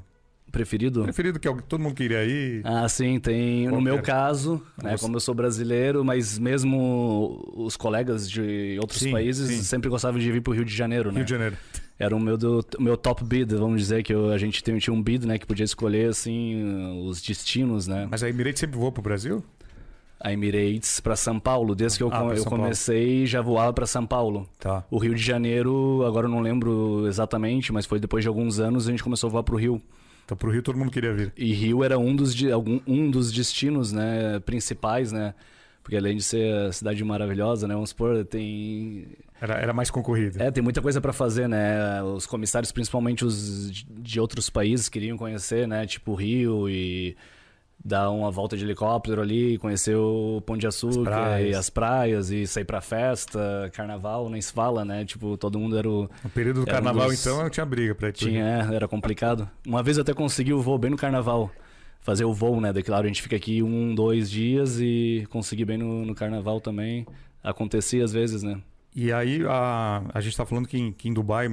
Preferido? 0.52 1.04
Preferido 1.04 1.40
que 1.40 1.50
todo 1.64 1.80
mundo 1.80 1.96
queria 1.96 2.26
ir. 2.26 2.62
Ah, 2.66 2.88
sim, 2.90 3.20
tem. 3.20 3.70
Qual 3.70 3.76
no 3.76 3.82
meu 3.82 4.02
caso, 4.02 4.62
né, 4.84 4.98
como 4.98 5.16
eu 5.16 5.20
sou 5.22 5.34
brasileiro, 5.34 6.04
mas 6.04 6.38
mesmo 6.38 7.54
os 7.56 7.78
colegas 7.78 8.30
de 8.30 8.78
outros 8.82 9.00
sim, 9.00 9.12
países 9.12 9.48
sim. 9.48 9.64
sempre 9.64 9.90
gostavam 9.90 10.20
de 10.20 10.30
vir 10.30 10.42
para 10.42 10.52
o 10.52 10.54
Rio 10.54 10.66
de 10.66 10.76
Janeiro, 10.76 11.10
né? 11.10 11.20
Rio 11.20 11.26
de 11.26 11.32
Janeiro. 11.32 11.58
Era 11.98 12.16
o 12.16 12.20
meu, 12.20 12.36
do, 12.36 12.66
meu 12.80 12.98
top 12.98 13.24
bid, 13.24 13.56
vamos 13.56 13.80
dizer, 13.80 14.04
que 14.04 14.14
eu, 14.14 14.32
a 14.32 14.38
gente 14.38 14.62
tinha 14.62 14.94
um 14.94 15.02
bid, 15.02 15.26
né, 15.26 15.38
que 15.38 15.46
podia 15.46 15.64
escolher, 15.64 16.10
assim, 16.10 17.00
os 17.06 17.22
destinos, 17.22 17.88
né? 17.88 18.08
Mas 18.10 18.24
a 18.24 18.30
Emirates 18.30 18.60
sempre 18.60 18.78
voou 18.78 18.92
para 18.92 19.02
o 19.02 19.04
Brasil? 19.04 19.44
A 20.24 20.32
Emirates 20.32 21.00
para 21.00 21.16
São 21.16 21.40
Paulo. 21.40 21.76
Desde 21.76 21.98
que 21.98 22.04
eu, 22.04 22.10
ah, 22.12 22.34
eu 22.36 22.46
comecei, 22.46 23.14
Paulo. 23.16 23.26
já 23.28 23.42
voava 23.42 23.74
para 23.74 23.86
São 23.86 24.06
Paulo. 24.06 24.48
Tá. 24.60 24.84
O 24.90 24.98
Rio 24.98 25.16
de 25.16 25.22
Janeiro, 25.22 26.04
agora 26.06 26.28
eu 26.28 26.32
não 26.32 26.40
lembro 26.40 27.06
exatamente, 27.08 27.74
mas 27.74 27.86
foi 27.86 28.00
depois 28.00 28.24
de 28.24 28.28
alguns 28.28 28.60
anos 28.60 28.88
a 28.88 28.92
gente 28.92 29.04
começou 29.04 29.28
a 29.28 29.32
voar 29.32 29.44
para 29.44 29.56
o 29.56 29.58
Rio. 29.58 29.82
Então 30.26 30.38
para 30.38 30.48
o 30.48 30.52
Rio 30.52 30.62
todo 30.62 30.78
mundo 30.78 30.92
queria 30.92 31.14
vir. 31.14 31.34
E 31.36 31.54
Rio 31.54 31.84
era 31.84 31.98
um 31.98 32.16
dos, 32.16 32.36
algum, 32.52 32.80
um 32.88 33.10
dos 33.10 33.32
destinos 33.32 33.92
né, 33.92 34.40
principais, 34.40 35.12
né? 35.12 35.34
Porque 35.84 35.98
além 35.98 36.16
de 36.16 36.24
ser 36.24 36.54
a 36.68 36.72
cidade 36.72 37.04
maravilhosa, 37.04 37.68
né? 37.68 37.74
Vamos 37.74 37.90
supor, 37.90 38.24
tem... 38.24 39.08
Era, 39.42 39.56
era 39.56 39.74
mais 39.74 39.90
concorrido. 39.90 40.42
É, 40.42 40.52
tem 40.52 40.62
muita 40.62 40.82
coisa 40.82 41.02
para 41.02 41.12
fazer, 41.12 41.50
né? 41.50 42.04
Os 42.04 42.28
comissários, 42.28 42.72
principalmente 42.72 43.26
os 43.26 43.72
de 43.72 44.20
outros 44.20 44.50
países, 44.52 44.88
queriam 44.88 45.18
conhecer, 45.18 45.68
né? 45.68 45.88
Tipo 45.88 46.14
Rio 46.14 46.70
e 46.70 47.18
dar 47.84 48.12
uma 48.12 48.30
volta 48.30 48.56
de 48.56 48.64
helicóptero 48.64 49.22
ali, 49.22 49.58
conhecer 49.58 49.96
o 49.96 50.42
Pão 50.46 50.56
de 50.56 50.68
Açúcar 50.68 51.36
as 51.36 51.42
e 51.42 51.56
as 51.56 51.70
praias 51.70 52.30
e 52.30 52.46
sair 52.46 52.66
pra 52.66 52.80
festa, 52.80 53.70
carnaval, 53.74 54.30
nem 54.30 54.42
se 54.42 54.54
fala, 54.54 54.86
né? 54.86 55.04
Tipo, 55.04 55.36
todo 55.36 55.60
mundo 55.60 55.78
era 55.78 55.90
o. 55.90 56.10
No 56.24 56.30
período 56.30 56.62
do 56.62 56.66
carnaval, 56.66 57.08
um 57.08 57.10
dos... 57.10 57.26
então, 57.26 57.50
tinha 57.50 57.66
briga 57.66 57.96
pra 57.96 58.10
ir 58.10 58.14
Tinha, 58.14 58.68
é, 58.72 58.76
era 58.76 58.88
complicado. 58.88 59.50
Uma 59.66 59.82
vez 59.82 59.98
eu 59.98 60.02
até 60.02 60.14
consegui 60.14 60.54
o 60.54 60.62
voo 60.62 60.78
bem 60.78 60.92
no 60.92 60.98
carnaval. 60.98 61.52
Fazer 62.02 62.26
o 62.26 62.34
voo, 62.34 62.60
né? 62.60 62.74
Daí, 62.74 62.82
claro, 62.82 63.06
a 63.06 63.08
gente 63.08 63.22
fica 63.22 63.36
aqui 63.36 63.62
um, 63.62 63.94
dois 63.94 64.30
dias 64.30 64.80
e 64.80 65.28
consegui 65.30 65.64
bem 65.64 65.78
no, 65.78 66.04
no 66.06 66.16
carnaval 66.16 66.60
também. 66.60 67.06
Acontecia 67.44 68.04
às 68.04 68.12
vezes, 68.12 68.42
né? 68.42 68.60
E 68.94 69.12
aí 69.12 69.44
a, 69.48 70.04
a 70.14 70.20
gente 70.20 70.34
está 70.34 70.46
falando 70.46 70.68
que 70.68 70.78
em, 70.78 70.92
que 70.92 71.08
em, 71.08 71.14
Dubai 71.14 71.48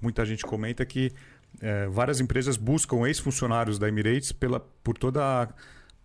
muita 0.00 0.26
gente 0.26 0.44
comenta 0.44 0.84
que 0.84 1.10
é, 1.60 1.86
várias 1.88 2.20
empresas 2.20 2.56
buscam 2.56 3.06
ex-funcionários 3.06 3.78
da 3.78 3.88
Emirates 3.88 4.32
pela, 4.32 4.60
por 4.60 4.96
toda 4.98 5.48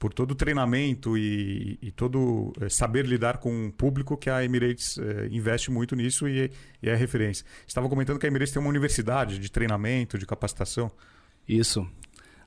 por 0.01 0.11
todo 0.11 0.31
o 0.31 0.35
treinamento 0.35 1.15
e, 1.15 1.77
e 1.79 1.91
todo 1.91 2.51
é, 2.59 2.67
saber 2.69 3.05
lidar 3.05 3.37
com 3.37 3.67
o 3.67 3.71
público 3.71 4.17
que 4.17 4.31
a 4.31 4.43
Emirates 4.43 4.97
é, 4.97 5.27
investe 5.27 5.69
muito 5.69 5.95
nisso 5.95 6.27
e, 6.27 6.49
e, 6.81 6.89
é 6.89 6.95
referência. 6.95 7.45
Estava 7.67 7.87
comentando 7.87 8.17
que 8.17 8.25
a 8.25 8.29
Emirates 8.29 8.51
tem 8.51 8.59
uma 8.59 8.69
universidade 8.69 9.37
de 9.37 9.51
treinamento, 9.51 10.17
de 10.17 10.25
capacitação. 10.25 10.91
Isso. 11.47 11.87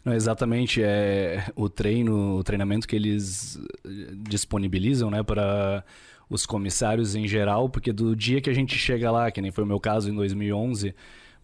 Não, 0.05 0.13
exatamente, 0.13 0.83
é 0.83 1.47
o 1.55 1.69
treino, 1.69 2.37
o 2.37 2.43
treinamento 2.43 2.89
que 2.89 2.97
eles 2.97 3.57
eh, 3.87 3.89
disponibilizam, 4.29 5.09
né, 5.09 5.23
para 5.23 5.85
os 6.29 6.45
comissários 6.45 7.15
em 7.15 7.27
geral, 7.29 7.71
porque 7.71 7.93
do 7.93 8.17
dia 8.17 8.41
que 8.41 8.51
a 8.51 8.53
gente 8.53 8.77
chega 8.77 9.11
lá, 9.13 9.31
que 9.31 9.41
nem 9.41 9.53
foi 9.53 9.63
o 9.63 9.67
meu 9.67 9.79
caso 9.79 10.11
em 10.11 10.15
2011, 10.15 10.93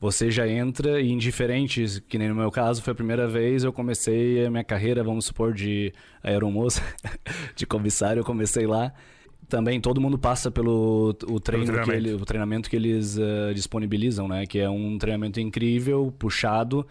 você 0.01 0.31
já 0.31 0.49
entra 0.49 0.99
e 0.99 1.11
indiferente, 1.11 2.03
que 2.09 2.17
nem 2.17 2.31
no 2.31 2.35
meu 2.35 2.51
caso, 2.51 2.81
foi 2.81 2.93
a 2.93 2.95
primeira 2.95 3.29
vez 3.29 3.63
eu 3.63 3.73
comecei 3.73 4.47
a 4.47 4.51
minha 4.51 4.65
carreira, 4.65 5.05
vamos 5.05 5.27
supor, 5.27 5.53
de 5.53 5.93
aeromoça, 6.23 6.83
de 7.55 7.67
comissário, 7.67 8.21
eu 8.21 8.25
comecei 8.25 8.67
lá. 8.67 8.93
Também 9.47 9.79
todo 9.79 10.01
mundo 10.01 10.19
passa 10.19 10.51
pelo 10.51 11.15
o 11.29 11.39
treino 11.41 11.67
treinamento. 11.67 11.91
Que 11.91 11.97
ele, 11.97 12.15
o 12.15 12.25
treinamento 12.25 12.71
que 12.71 12.77
eles 12.77 13.19
uh, 13.19 13.53
disponibilizam, 13.53 14.27
né? 14.27 14.47
Que 14.47 14.61
é 14.61 14.71
um 14.71 14.97
treinamento 14.97 15.41
incrível, 15.41 16.15
puxado. 16.19 16.87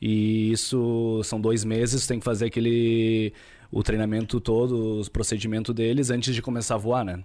E 0.00 0.52
isso 0.52 1.20
são 1.24 1.40
dois 1.40 1.64
meses, 1.64 2.06
tem 2.06 2.18
que 2.18 2.24
fazer 2.24 2.46
aquele 2.46 3.32
o 3.70 3.82
treinamento 3.82 4.40
todo, 4.40 5.00
os 5.00 5.08
procedimentos 5.08 5.74
deles 5.74 6.08
antes 6.08 6.34
de 6.34 6.40
começar 6.40 6.76
a 6.76 6.78
voar, 6.78 7.04
né? 7.04 7.22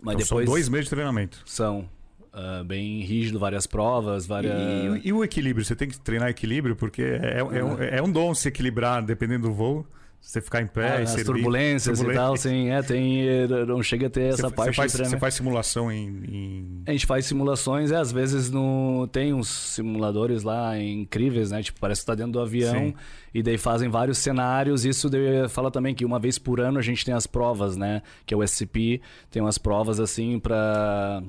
Mas 0.00 0.14
então 0.14 0.26
depois 0.26 0.46
são 0.46 0.54
dois 0.54 0.68
meses 0.68 0.86
de 0.86 0.90
treinamento. 0.90 1.42
São 1.44 1.88
uh, 2.32 2.64
bem 2.64 3.00
rígido, 3.00 3.38
várias 3.38 3.66
provas, 3.66 4.26
várias. 4.26 4.54
E, 5.02 5.08
e, 5.08 5.12
o 5.12 5.24
equilíbrio? 5.24 5.64
Você 5.64 5.76
tem 5.76 5.88
que 5.88 5.98
treinar 6.00 6.28
equilíbrio 6.28 6.76
porque 6.76 7.02
é, 7.02 7.38
é, 7.38 7.38
é, 7.38 7.64
um, 7.64 7.82
é 7.82 8.02
um 8.02 8.10
dom 8.10 8.34
se 8.34 8.48
equilibrar 8.48 9.02
dependendo 9.02 9.48
do 9.48 9.54
voo. 9.54 9.86
Você 10.20 10.40
ficar 10.40 10.60
em 10.60 10.66
pé 10.66 10.96
ah, 10.96 11.00
e 11.00 11.04
As 11.04 11.22
turbulências 11.22 12.00
e 12.00 12.12
tal, 12.12 12.36
sim. 12.36 12.70
É, 12.70 12.82
tem, 12.82 13.24
não 13.66 13.82
chega 13.82 14.08
a 14.08 14.10
ter 14.10 14.34
essa 14.34 14.48
você, 14.48 14.54
parte. 14.54 14.70
Você 14.70 14.76
faz, 14.76 14.92
você 14.92 15.16
faz 15.16 15.34
simulação 15.34 15.92
em, 15.92 16.06
em, 16.28 16.82
A 16.86 16.90
gente 16.90 17.06
faz 17.06 17.24
simulações, 17.24 17.92
é, 17.92 17.96
às 17.96 18.10
vezes 18.10 18.50
no, 18.50 19.08
tem 19.12 19.32
uns 19.32 19.48
simuladores 19.48 20.42
lá 20.42 20.78
incríveis, 20.78 21.50
né? 21.50 21.62
Tipo, 21.62 21.80
parece 21.80 22.00
que 22.00 22.06
tá 22.08 22.14
dentro 22.16 22.32
do 22.32 22.40
avião 22.40 22.88
sim. 22.88 22.94
e 23.32 23.42
daí 23.42 23.56
fazem 23.56 23.88
vários 23.88 24.18
cenários. 24.18 24.84
Isso 24.84 25.08
fala 25.48 25.70
também 25.70 25.94
que 25.94 26.04
uma 26.04 26.18
vez 26.18 26.36
por 26.36 26.60
ano 26.60 26.78
a 26.78 26.82
gente 26.82 27.04
tem 27.04 27.14
as 27.14 27.26
provas, 27.26 27.76
né? 27.76 28.02
Que 28.26 28.34
é 28.34 28.36
o 28.36 28.46
SCP, 28.46 29.00
tem 29.30 29.40
umas 29.40 29.56
provas 29.56 30.00
assim 30.00 30.38
para 30.40 31.22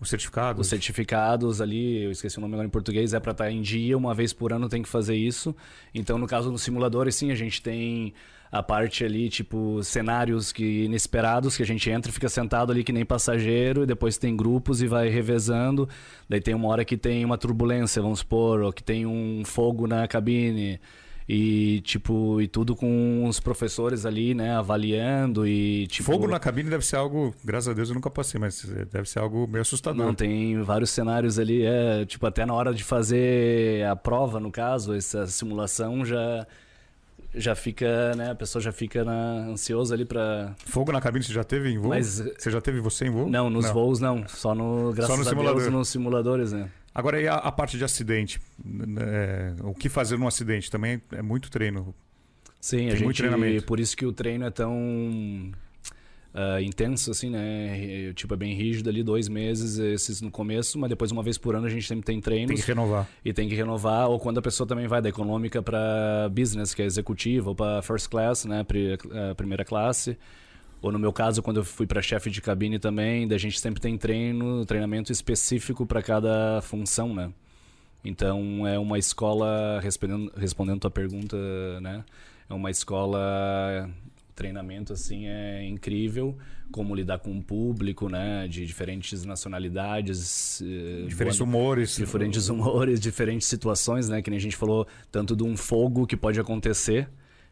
os 0.00 0.08
certificados? 0.08 0.60
Os 0.60 0.68
certificados 0.68 1.60
ali, 1.60 2.04
eu 2.04 2.10
esqueci 2.10 2.38
o 2.38 2.40
nome 2.40 2.54
agora 2.54 2.66
em 2.66 2.70
português, 2.70 3.14
é 3.14 3.20
para 3.20 3.32
estar 3.32 3.44
tá 3.44 3.50
em 3.50 3.62
dia, 3.62 3.96
uma 3.96 4.14
vez 4.14 4.32
por 4.32 4.52
ano 4.52 4.68
tem 4.68 4.82
que 4.82 4.88
fazer 4.88 5.16
isso. 5.16 5.54
Então, 5.94 6.18
no 6.18 6.26
caso 6.26 6.50
dos 6.50 6.62
simuladores, 6.62 7.14
sim, 7.14 7.30
a 7.30 7.34
gente 7.34 7.62
tem 7.62 8.12
a 8.50 8.62
parte 8.62 9.04
ali, 9.04 9.28
tipo, 9.28 9.82
cenários 9.82 10.52
que 10.52 10.84
inesperados, 10.84 11.56
que 11.56 11.62
a 11.62 11.66
gente 11.66 11.90
entra 11.90 12.10
e 12.10 12.14
fica 12.14 12.28
sentado 12.28 12.72
ali 12.72 12.84
que 12.84 12.92
nem 12.92 13.04
passageiro, 13.04 13.82
e 13.82 13.86
depois 13.86 14.16
tem 14.18 14.36
grupos 14.36 14.82
e 14.82 14.86
vai 14.86 15.08
revezando. 15.08 15.88
Daí 16.28 16.40
tem 16.40 16.54
uma 16.54 16.68
hora 16.68 16.84
que 16.84 16.96
tem 16.96 17.24
uma 17.24 17.38
turbulência, 17.38 18.00
vamos 18.00 18.20
supor, 18.20 18.60
ou 18.60 18.72
que 18.72 18.82
tem 18.82 19.06
um 19.06 19.42
fogo 19.44 19.86
na 19.86 20.06
cabine. 20.06 20.80
E, 21.28 21.80
tipo, 21.80 22.40
e 22.40 22.46
tudo 22.46 22.76
com 22.76 23.26
os 23.26 23.40
professores 23.40 24.06
ali, 24.06 24.32
né, 24.32 24.56
avaliando 24.56 25.44
e, 25.44 25.88
tipo... 25.88 26.04
Fogo 26.04 26.28
na 26.28 26.38
cabine 26.38 26.70
deve 26.70 26.86
ser 26.86 26.94
algo, 26.96 27.34
graças 27.44 27.68
a 27.68 27.72
Deus 27.72 27.88
eu 27.88 27.96
nunca 27.96 28.08
passei, 28.08 28.40
mas 28.40 28.62
deve 28.92 29.08
ser 29.08 29.18
algo 29.18 29.44
meio 29.48 29.62
assustador. 29.62 30.06
Não, 30.06 30.14
tem 30.14 30.62
vários 30.62 30.90
cenários 30.90 31.36
ali, 31.36 31.64
é, 31.64 32.04
tipo, 32.06 32.24
até 32.26 32.46
na 32.46 32.54
hora 32.54 32.72
de 32.72 32.84
fazer 32.84 33.84
a 33.86 33.96
prova, 33.96 34.38
no 34.38 34.52
caso, 34.52 34.94
essa 34.94 35.26
simulação 35.26 36.04
já 36.04 36.46
já 37.34 37.54
fica, 37.54 38.14
né? 38.14 38.30
A 38.30 38.34
pessoa 38.34 38.62
já 38.62 38.72
fica 38.72 39.04
na, 39.04 39.48
ansiosa 39.48 39.94
ali 39.94 40.04
para 40.04 40.54
Fogo 40.64 40.90
na 40.90 41.00
cabine 41.00 41.22
você 41.22 41.32
já 41.32 41.44
teve 41.44 41.70
em 41.70 41.78
voo? 41.78 41.90
Mas, 41.90 42.22
você 42.38 42.50
já 42.50 42.60
teve 42.60 42.80
você 42.80 43.06
em 43.06 43.10
voo? 43.10 43.28
Não, 43.28 43.50
nos 43.50 43.66
não. 43.66 43.74
voos 43.74 44.00
não. 44.00 44.26
Só 44.26 44.54
no, 44.54 44.92
graças 44.92 45.14
só 45.14 45.16
no 45.16 45.26
a 45.26 45.30
simulador. 45.30 45.60
Deus, 45.60 45.72
nos 45.72 45.88
simuladores, 45.88 46.52
né? 46.52 46.70
Agora, 46.96 47.20
e 47.20 47.28
a, 47.28 47.34
a 47.34 47.52
parte 47.52 47.76
de 47.76 47.84
acidente? 47.84 48.40
É, 48.98 49.52
o 49.62 49.74
que 49.74 49.86
fazer 49.86 50.18
num 50.18 50.26
acidente? 50.26 50.70
Também 50.70 51.02
é 51.12 51.20
muito 51.20 51.50
treino. 51.50 51.94
Sim, 52.58 52.78
Tem 52.78 52.90
a 52.90 52.94
gente, 52.96 53.60
por 53.66 53.78
isso 53.78 53.94
que 53.94 54.06
o 54.06 54.12
treino 54.14 54.46
é 54.46 54.50
tão 54.50 54.72
uh, 56.34 56.58
intenso, 56.62 57.10
assim, 57.10 57.28
né? 57.28 58.14
Tipo, 58.14 58.32
é 58.32 58.36
bem 58.38 58.54
rígido 58.54 58.88
ali, 58.88 59.02
dois 59.02 59.28
meses, 59.28 59.78
esses 59.78 60.22
no 60.22 60.30
começo, 60.30 60.78
mas 60.78 60.88
depois, 60.88 61.12
uma 61.12 61.22
vez 61.22 61.36
por 61.36 61.54
ano, 61.54 61.66
a 61.66 61.70
gente 61.70 61.86
sempre 61.86 62.06
tem 62.06 62.18
treinos. 62.18 62.54
Tem 62.54 62.64
que 62.64 62.66
renovar. 62.66 63.06
E 63.22 63.30
tem 63.30 63.46
que 63.46 63.54
renovar, 63.54 64.08
ou 64.08 64.18
quando 64.18 64.38
a 64.38 64.42
pessoa 64.42 64.66
também 64.66 64.86
vai 64.86 65.02
da 65.02 65.10
econômica 65.10 65.62
para 65.62 66.30
business, 66.30 66.72
que 66.72 66.80
é 66.80 66.86
executiva, 66.86 67.50
ou 67.50 67.54
para 67.54 67.82
first 67.82 68.08
class, 68.08 68.46
né? 68.46 68.64
Primeira 69.36 69.66
classe. 69.66 70.16
Ou 70.86 70.92
no 70.92 71.00
meu 71.00 71.12
caso, 71.12 71.42
quando 71.42 71.56
eu 71.56 71.64
fui 71.64 71.84
para 71.84 72.00
chefe 72.00 72.30
de 72.30 72.40
cabine 72.40 72.78
também, 72.78 73.28
a 73.32 73.38
gente 73.38 73.58
sempre 73.58 73.80
tem 73.80 73.98
treino, 73.98 74.64
treinamento 74.64 75.10
específico 75.10 75.84
para 75.84 76.00
cada 76.00 76.60
função, 76.62 77.12
né? 77.12 77.32
Então 78.04 78.64
é 78.64 78.78
uma 78.78 78.96
escola 78.96 79.80
respondendo 79.82 80.30
respondendo 80.36 80.78
tua 80.78 80.90
pergunta, 80.90 81.36
né? 81.80 82.04
É 82.48 82.54
uma 82.54 82.70
escola 82.70 83.90
treinamento 84.36 84.92
assim 84.92 85.26
é 85.26 85.66
incrível 85.66 86.36
como 86.70 86.94
lidar 86.94 87.18
com 87.18 87.36
o 87.36 87.42
público 87.42 88.08
né 88.08 88.46
de 88.46 88.66
diferentes 88.66 89.24
nacionalidades 89.24 90.60
eh, 90.60 91.06
diferentes 91.08 91.40
humores 91.40 91.96
diferentes 91.96 92.48
humores 92.48 93.00
diferentes 93.08 93.48
situações 93.48 94.10
né 94.10 94.20
que 94.20 94.28
nem 94.28 94.36
a 94.36 94.40
gente 94.40 94.54
falou 94.54 94.86
tanto 95.10 95.34
de 95.34 95.42
um 95.42 95.56
fogo 95.56 96.06
que 96.06 96.18
pode 96.18 96.38
acontecer 96.38 97.08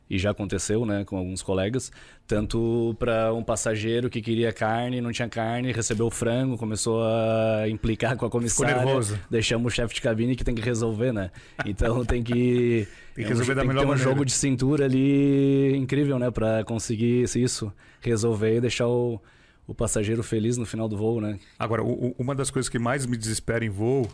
e 0.08 0.18
já 0.18 0.30
aconteceu, 0.30 0.84
né, 0.84 1.04
com 1.04 1.16
alguns 1.16 1.42
colegas, 1.42 1.90
tanto 2.26 2.94
para 2.98 3.32
um 3.32 3.42
passageiro 3.42 4.10
que 4.10 4.20
queria 4.20 4.52
carne, 4.52 5.00
não 5.00 5.12
tinha 5.12 5.28
carne, 5.28 5.72
recebeu 5.72 6.10
frango, 6.10 6.58
começou 6.58 7.02
a 7.02 7.68
implicar 7.68 8.16
com 8.16 8.26
a 8.26 8.30
comissária, 8.30 8.74
Ficou 8.74 8.86
nervoso. 8.86 9.18
deixamos 9.30 9.72
o 9.72 9.74
chefe 9.74 9.94
de 9.94 10.02
cabine 10.02 10.36
que 10.36 10.44
tem 10.44 10.54
que 10.54 10.62
resolver, 10.62 11.12
né? 11.12 11.30
Então 11.64 12.04
tem 12.04 12.22
que 12.22 12.86
tem 13.14 13.24
que 13.24 13.30
resolver 13.30 13.52
é 13.52 13.54
um, 13.54 13.56
da 13.56 13.62
tem 13.62 13.68
melhor 13.68 13.80
que 13.82 13.86
ter 13.86 13.94
um 13.94 13.96
jogo 13.96 14.24
de 14.24 14.32
cintura 14.32 14.84
ali 14.84 15.74
incrível, 15.76 16.18
né, 16.18 16.30
para 16.30 16.64
conseguir 16.64 17.24
isso, 17.36 17.72
resolver 18.00 18.56
e 18.56 18.60
deixar 18.60 18.86
o, 18.86 19.20
o 19.66 19.74
passageiro 19.74 20.22
feliz 20.22 20.56
no 20.56 20.66
final 20.66 20.88
do 20.88 20.96
voo, 20.96 21.20
né? 21.20 21.38
Agora, 21.58 21.82
o, 21.82 22.14
uma 22.18 22.34
das 22.34 22.50
coisas 22.50 22.68
que 22.68 22.78
mais 22.78 23.06
me 23.06 23.16
desespera 23.16 23.64
em 23.64 23.70
voo 23.70 24.06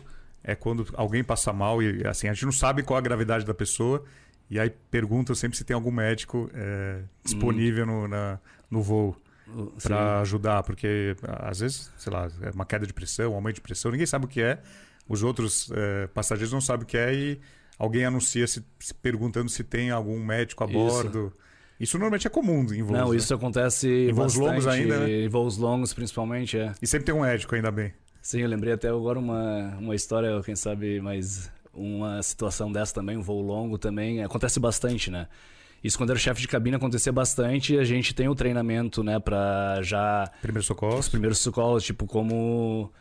é 0.43 0.55
quando 0.55 0.87
alguém 0.95 1.23
passa 1.23 1.51
mal 1.53 1.83
e 1.83 2.05
assim, 2.07 2.27
a 2.27 2.33
gente 2.33 2.45
não 2.45 2.51
sabe 2.51 2.81
qual 2.81 2.97
a 2.97 3.01
gravidade 3.01 3.45
da 3.45 3.53
pessoa 3.53 4.03
e 4.51 4.59
aí 4.59 4.69
perguntam 4.69 5.33
sempre 5.33 5.57
se 5.57 5.63
tem 5.63 5.73
algum 5.73 5.91
médico 5.91 6.51
é, 6.53 6.99
disponível 7.23 7.85
no, 7.85 8.05
na, 8.05 8.37
no 8.69 8.81
voo 8.81 9.15
para 9.81 10.19
ajudar, 10.19 10.61
porque 10.63 11.15
às 11.39 11.61
vezes, 11.61 11.89
sei 11.97 12.11
lá, 12.11 12.29
é 12.41 12.49
uma 12.51 12.65
queda 12.65 12.85
de 12.85 12.93
pressão, 12.93 13.31
um 13.31 13.35
aumento 13.35 13.55
de 13.55 13.61
pressão, 13.61 13.91
ninguém 13.91 14.05
sabe 14.05 14.25
o 14.25 14.27
que 14.27 14.41
é, 14.41 14.61
os 15.07 15.23
outros 15.23 15.71
é, 15.73 16.07
passageiros 16.07 16.51
não 16.51 16.59
sabem 16.59 16.83
o 16.83 16.85
que 16.85 16.97
é 16.97 17.13
e 17.13 17.39
alguém 17.79 18.03
anuncia 18.03 18.45
se, 18.45 18.61
se 18.77 18.93
perguntando 18.93 19.49
se 19.49 19.63
tem 19.63 19.89
algum 19.89 20.21
médico 20.21 20.65
a 20.65 20.67
bordo. 20.67 21.31
Isso 21.79 21.97
normalmente 21.97 22.27
é 22.27 22.29
comum 22.29 22.61
em 22.73 22.83
voos. 22.83 22.99
Não, 22.99 23.09
né? 23.11 23.15
isso 23.15 23.33
acontece 23.33 23.87
em 23.87 24.11
voos 24.11 24.35
longos 24.35 24.67
ainda, 24.67 24.99
né? 24.99 25.23
Em 25.23 25.29
voos 25.29 25.57
longos, 25.57 25.93
principalmente, 25.93 26.57
é. 26.57 26.73
E 26.81 26.85
sempre 26.85 27.05
tem 27.05 27.15
um 27.15 27.21
médico, 27.21 27.55
ainda 27.55 27.71
bem. 27.71 27.93
Sim, 28.21 28.41
eu 28.41 28.49
lembrei 28.49 28.73
até 28.73 28.89
agora 28.89 29.17
uma, 29.17 29.77
uma 29.79 29.95
história, 29.95 30.39
quem 30.43 30.55
sabe, 30.55 30.99
mais 31.01 31.49
uma 31.73 32.21
situação 32.21 32.71
dessa 32.71 32.93
também, 32.93 33.17
um 33.17 33.21
voo 33.21 33.41
longo 33.41 33.77
também, 33.77 34.23
acontece 34.23 34.59
bastante, 34.59 35.09
né? 35.09 35.27
Isso 35.83 35.97
quando 35.97 36.11
era 36.11 36.19
chefe 36.19 36.41
de 36.41 36.47
cabine 36.47 36.75
acontecia 36.75 37.11
bastante. 37.11 37.77
A 37.77 37.83
gente 37.83 38.13
tem 38.13 38.27
o 38.27 38.35
treinamento, 38.35 39.03
né, 39.03 39.19
para 39.19 39.81
já 39.81 40.29
primeiros 40.41 40.67
socorros, 40.67 40.99
os 40.99 41.09
primeiros 41.09 41.39
socorros, 41.39 41.83
tipo 41.83 42.05
como 42.05 42.91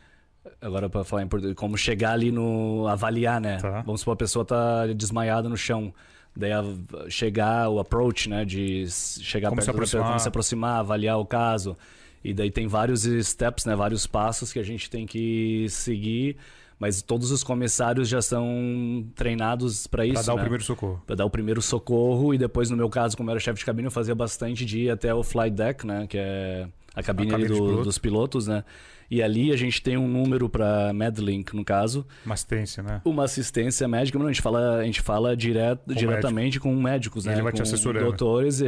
agora 0.60 0.88
para 0.88 1.04
falar 1.04 1.22
em 1.22 1.28
português, 1.28 1.56
como 1.56 1.76
chegar 1.76 2.12
ali 2.12 2.32
no 2.32 2.86
avaliar, 2.88 3.40
né? 3.40 3.58
Tá. 3.58 3.82
Vamos 3.82 4.00
supor 4.00 4.14
a 4.14 4.16
pessoa 4.16 4.44
tá 4.44 4.86
desmaiada 4.86 5.48
no 5.48 5.56
chão. 5.56 5.92
Daí 6.34 6.52
a, 6.52 6.62
chegar 7.08 7.68
o 7.68 7.78
approach, 7.80 8.30
né, 8.30 8.44
de 8.44 8.86
chegar 8.88 9.50
como 9.50 9.60
perto 9.62 9.86
se 9.86 9.98
como 9.98 10.18
se 10.18 10.28
aproximar, 10.28 10.78
avaliar 10.80 11.18
o 11.18 11.26
caso. 11.26 11.76
E 12.24 12.32
daí 12.32 12.50
tem 12.50 12.66
vários 12.66 13.02
steps, 13.02 13.66
né, 13.66 13.74
vários 13.74 14.06
passos 14.06 14.52
que 14.52 14.58
a 14.58 14.62
gente 14.62 14.88
tem 14.88 15.06
que 15.06 15.66
seguir 15.68 16.36
mas 16.80 17.02
todos 17.02 17.30
os 17.30 17.44
comissários 17.44 18.08
já 18.08 18.22
são 18.22 19.04
treinados 19.14 19.87
para 19.87 20.06
isso. 20.06 20.14
Para 20.14 20.22
dar 20.22 20.34
né? 20.34 20.40
o 20.40 20.40
primeiro 20.40 20.64
socorro. 20.64 21.02
Para 21.06 21.16
dar 21.16 21.25
o 21.26 21.30
primeiro 21.30 21.60
socorro 21.60 22.32
e 22.32 22.38
depois, 22.38 22.70
no 22.70 22.76
meu 22.76 22.88
caso, 22.88 23.18
como 23.18 23.28
eu 23.28 23.32
era 23.32 23.40
chefe 23.40 23.58
de 23.58 23.66
cabine, 23.66 23.84
eu 23.84 23.90
fazia 23.90 24.14
bastante 24.14 24.64
de 24.64 24.84
ir 24.84 24.90
até 24.90 25.14
o 25.14 25.22
flight 25.22 25.54
deck, 25.54 25.87
né? 25.87 26.06
Que 26.06 26.16
é 26.16 26.66
a 26.94 27.02
cabine, 27.02 27.28
a 27.28 27.32
cabine 27.32 27.49
do, 27.49 27.54
piloto. 27.54 27.84
dos 27.84 27.99
pilotos, 27.99 28.46
né? 28.46 28.64
E 29.10 29.22
ali 29.22 29.52
a 29.52 29.56
gente 29.56 29.82
tem 29.82 29.99
um 29.99 30.08
número 30.08 30.49
para 30.49 30.90
Medlink, 30.94 31.54
no 31.54 31.64
caso. 31.64 32.06
Uma 32.25 32.32
assistência, 32.32 32.82
né? 32.82 33.02
Uma 33.04 33.25
assistência 33.25 33.87
médica. 33.87 34.18
Não, 34.18 34.25
a 34.25 34.32
gente 34.32 34.40
fala, 34.40 34.76
a 34.76 34.84
gente 34.84 35.02
fala 35.02 35.37
direto, 35.37 35.82
com 35.84 35.94
diretamente 35.94 36.44
médico. 36.44 36.68
com 36.68 36.75
médicos, 36.75 37.25
né? 37.26 37.34
Ele 37.34 37.42
vai 37.42 37.52
com 37.52 37.56
te 37.56 37.62
assessorando. 37.62 38.06
doutores. 38.06 38.62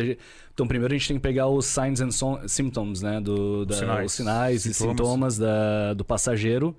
Então, 0.53 0.67
primeiro 0.67 0.93
a 0.93 0.99
gente 0.99 1.09
tem 1.09 1.17
que 1.17 1.23
pegar 1.23 1.47
os 1.49 1.65
signs 1.65 2.03
and 2.03 2.11
symptoms, 2.47 3.01
né? 3.01 3.23
Do, 3.23 3.65
da, 3.65 3.73
os 3.73 3.79
sinais, 3.79 4.07
os 4.07 4.13
sinais 4.13 4.63
sintomas. 4.63 4.77
e 4.77 4.91
sintomas 4.91 5.39
da, 5.39 5.95
do 5.95 6.05
passageiro. 6.05 6.77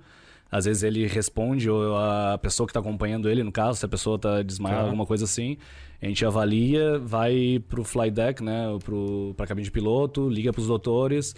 Às 0.56 0.66
vezes 0.66 0.82
ele 0.82 1.06
responde, 1.06 1.68
ou 1.68 1.96
a 1.96 2.38
pessoa 2.38 2.66
que 2.66 2.70
está 2.70 2.80
acompanhando 2.80 3.28
ele, 3.28 3.42
no 3.42 3.50
caso, 3.50 3.80
se 3.80 3.84
a 3.84 3.88
pessoa 3.88 4.16
está 4.16 4.42
desmaiada, 4.42 4.82
tá. 4.82 4.86
alguma 4.86 5.06
coisa 5.06 5.24
assim. 5.24 5.56
A 6.00 6.06
gente 6.06 6.24
avalia, 6.24 6.98
vai 6.98 7.62
para 7.68 7.80
o 7.80 7.84
fly 7.84 8.10
deck, 8.10 8.42
né? 8.42 8.66
Para 9.34 9.44
a 9.44 9.46
cabine 9.48 9.64
de 9.64 9.70
piloto, 9.70 10.28
liga 10.28 10.52
para 10.52 10.60
os 10.60 10.68
doutores 10.68 11.34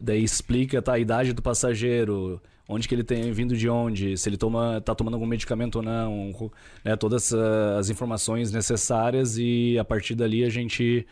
daí 0.00 0.22
explica 0.22 0.82
tá, 0.82 0.94
a 0.94 0.98
idade 0.98 1.32
do 1.32 1.42
passageiro, 1.42 2.40
onde 2.68 2.88
que 2.88 2.94
ele 2.94 3.04
tem 3.04 3.32
vindo 3.32 3.56
de 3.56 3.68
onde, 3.68 4.16
se 4.16 4.28
ele 4.28 4.36
toma 4.36 4.80
tá 4.80 4.94
tomando 4.94 5.14
algum 5.14 5.26
medicamento 5.26 5.76
ou 5.76 5.82
não, 5.82 6.50
né, 6.84 6.96
todas 6.96 7.32
as 7.32 7.90
informações 7.90 8.52
necessárias 8.52 9.36
e 9.38 9.78
a 9.78 9.84
partir 9.84 10.14
dali 10.14 10.44
a 10.44 10.48
gente 10.48 11.06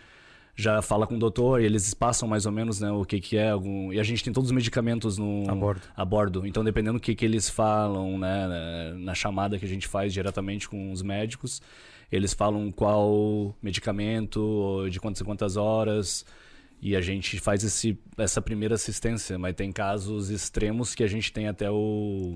já 0.57 0.81
fala 0.81 1.07
com 1.07 1.17
o 1.17 1.19
doutor 1.19 1.61
e 1.61 1.65
eles 1.65 1.93
passam 1.95 2.29
mais 2.29 2.47
ou 2.47 2.53
menos 2.53 2.81
né, 2.81 2.91
o 2.91 3.05
que, 3.05 3.21
que 3.21 3.37
é 3.37 3.51
algum 3.51 3.93
e 3.93 3.99
a 3.99 4.03
gente 4.03 4.23
tem 4.23 4.33
todos 4.33 4.51
os 4.51 4.55
medicamentos 4.55 5.19
no 5.19 5.45
a 5.49 5.55
bordo, 5.55 5.83
a 5.97 6.05
bordo. 6.05 6.47
então 6.47 6.63
dependendo 6.63 6.99
do 6.99 7.03
que, 7.03 7.15
que 7.15 7.25
eles 7.25 7.49
falam 7.49 8.17
né, 8.19 8.95
na 8.97 9.15
chamada 9.15 9.59
que 9.59 9.65
a 9.65 9.69
gente 9.69 9.89
faz 9.89 10.13
diretamente 10.13 10.69
com 10.69 10.93
os 10.93 11.03
médicos 11.03 11.61
eles 12.11 12.33
falam 12.33 12.71
qual 12.71 13.57
medicamento 13.61 14.87
de 14.91 15.01
quantas 15.01 15.23
quantas 15.23 15.57
horas 15.57 16.25
e 16.81 16.95
a 16.95 17.01
gente 17.01 17.41
faz 17.41 17.65
esse, 17.65 17.99
essa 18.19 18.43
primeira 18.43 18.75
assistência, 18.75 19.39
mas 19.39 19.55
tem 19.55 19.73
casos 19.73 20.29
extremos 20.29 20.95
que 20.95 21.03
a 21.03 21.07
gente 21.07 21.33
tem 21.33 21.49
até 21.49 21.71
o 21.71 22.35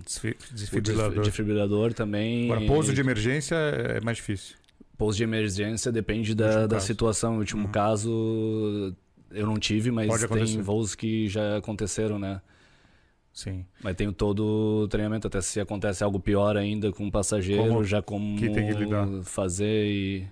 desfibrilador, 0.53 1.19
o 1.19 1.23
desfibrilador 1.23 1.93
também. 1.93 2.51
Agora, 2.51 2.67
pouso 2.67 2.95
de 2.95 3.01
emergência 3.01 3.55
é 3.55 4.01
mais 4.01 4.17
difícil. 4.17 4.57
Pouso 4.99 5.17
de 5.17 5.23
emergência 5.23 5.93
depende 5.93 6.35
da, 6.35 6.67
da 6.67 6.81
situação. 6.81 7.35
No 7.35 7.39
último 7.39 7.67
uhum. 7.67 7.73
caso, 7.73 8.95
eu 9.31 9.47
não 9.47 9.57
tive, 9.57 9.93
mas 9.93 10.09
tem 10.27 10.61
voos 10.61 10.95
que 10.95 11.29
já 11.29 11.59
aconteceram, 11.59 12.19
né? 12.19 12.43
Sim. 13.33 13.65
Mas 13.81 13.95
tem 13.95 14.13
todo 14.13 14.83
o 14.83 14.89
treinamento, 14.89 15.29
até 15.29 15.41
se 15.41 15.61
acontece 15.61 16.03
algo 16.03 16.19
pior 16.19 16.57
ainda 16.57 16.91
com 16.91 17.07
o 17.07 17.11
passageiro, 17.13 17.63
como 17.63 17.85
já 17.85 18.03
como 18.03 18.37
que 18.37 18.51
tem 18.51 18.67
que 18.67 18.73
lidar. 18.73 19.07
fazer. 19.23 19.87
E, 19.87 20.27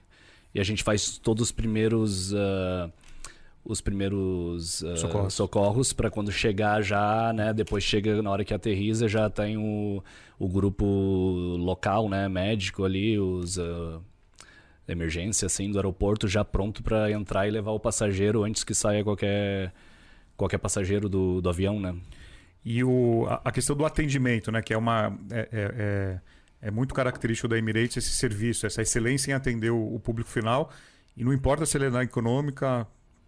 e 0.53 0.59
a 0.59 0.65
gente 0.65 0.83
faz 0.83 1.17
todos 1.17 1.45
os 1.45 1.53
primeiros. 1.53 2.33
Uh, 2.33 2.91
os 3.65 3.81
primeiros 3.81 4.83
uh, 4.83 4.97
socorros, 4.97 5.35
socorros 5.35 5.93
para 5.93 6.11
quando 6.11 6.31
chegar 6.31 6.83
já, 6.83 7.33
né? 7.33 7.53
Depois 7.53 7.83
chega 7.83 8.23
na 8.23 8.31
hora 8.31 8.45
que 8.45 8.55
aterriza 8.55 9.09
já 9.09 9.29
tem 9.29 9.57
o, 9.57 10.03
o 10.39 10.49
grupo 10.49 10.85
local, 11.59 12.09
né? 12.09 12.29
Médico 12.29 12.85
ali, 12.85 13.19
os 13.19 13.57
uh, 13.57 14.01
emergência 14.89 15.47
assim 15.47 15.71
do 15.71 15.79
aeroporto 15.79 16.29
já 16.29 16.45
pronto 16.45 16.83
para 16.83 17.11
entrar 17.11 17.47
e 17.47 17.51
levar 17.51 17.73
o 17.73 17.81
passageiro 17.81 18.45
antes 18.45 18.65
que 18.65 18.75
saia 18.75 19.03
qualquer 19.03 19.73
qualquer 20.37 20.59
passageiro 20.59 21.09
do, 21.09 21.41
do 21.41 21.49
avião, 21.49 21.81
né? 21.81 21.95
E 22.65 22.83
o, 22.83 23.27
a, 23.45 23.51
questão 23.53 23.77
do 23.77 23.87
atendimento, 23.87 24.51
né? 24.51 24.61
Que 24.61 24.75
é 24.75 24.77
uma 24.79 25.17
é, 25.31 25.39
é, 25.39 25.49
é, 25.53 26.21
é 26.69 26.71
muito 26.71 26.95
característico 26.95 27.49
da 27.49 27.57
Emirates 27.57 27.97
esse 27.97 28.11
serviço, 28.11 28.67
essa 28.67 28.83
excelência 28.83 29.31
em 29.31 29.35
atender 29.35 29.71
o, 29.71 29.95
o 29.95 30.01
público 30.01 30.29
final. 30.29 30.71
E 31.17 31.25
não 31.25 31.33
importa 31.33 31.65
se 31.65 31.79
ele 31.79 31.87
é 31.87 31.91
na 31.91 32.03
econômica, 32.03 32.87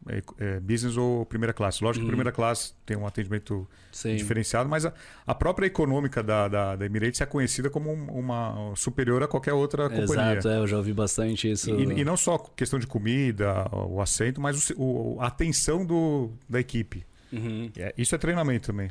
é, 0.09 0.23
é, 0.39 0.61
business 0.61 0.97
ou 0.97 1.25
primeira 1.27 1.53
classe. 1.53 1.83
Lógico 1.83 2.01
que 2.01 2.07
hum. 2.07 2.09
primeira 2.09 2.33
classe 2.33 2.73
tem 2.85 2.97
um 2.97 3.07
atendimento 3.07 3.69
Sim. 3.93 4.17
diferenciado, 4.17 4.69
mas 4.69 4.87
a, 4.87 4.93
a, 5.27 5.35
própria 5.35 5.67
econômica 5.67 6.23
da, 6.23 6.49
da, 6.49 6.77
da 6.77 6.87
Emirates 6.87 7.21
é 7.21 7.27
conhecida 7.27 7.69
como 7.71 7.93
uma 7.93 8.73
superior 8.75 9.23
a 9.23 9.29
qualquer 9.29 9.53
outra 9.53 9.89
companhia. 9.89 10.39
Exato, 10.39 10.49
é, 10.49 10.59
eu 10.59 10.67
já 10.67 10.77
ouvi 10.77 10.93
bastante 10.93 11.51
isso. 11.51 11.71
E, 11.71 12.01
e, 12.01 12.05
não 12.05 12.17
só 12.17 12.39
questão 12.39 12.79
de 12.79 12.87
comida, 12.87 13.67
o 13.73 14.01
assento, 14.01 14.41
mas 14.41 14.71
o, 14.71 14.83
o, 14.83 15.21
a 15.21 15.27
atenção 15.27 15.85
do, 15.85 16.31
da 16.49 16.59
equipe. 16.59 17.05
Uhum. 17.33 17.71
É, 17.77 17.95
isso 17.97 18.15
é 18.15 18.19
treinamento 18.19 18.69
também. 18.69 18.91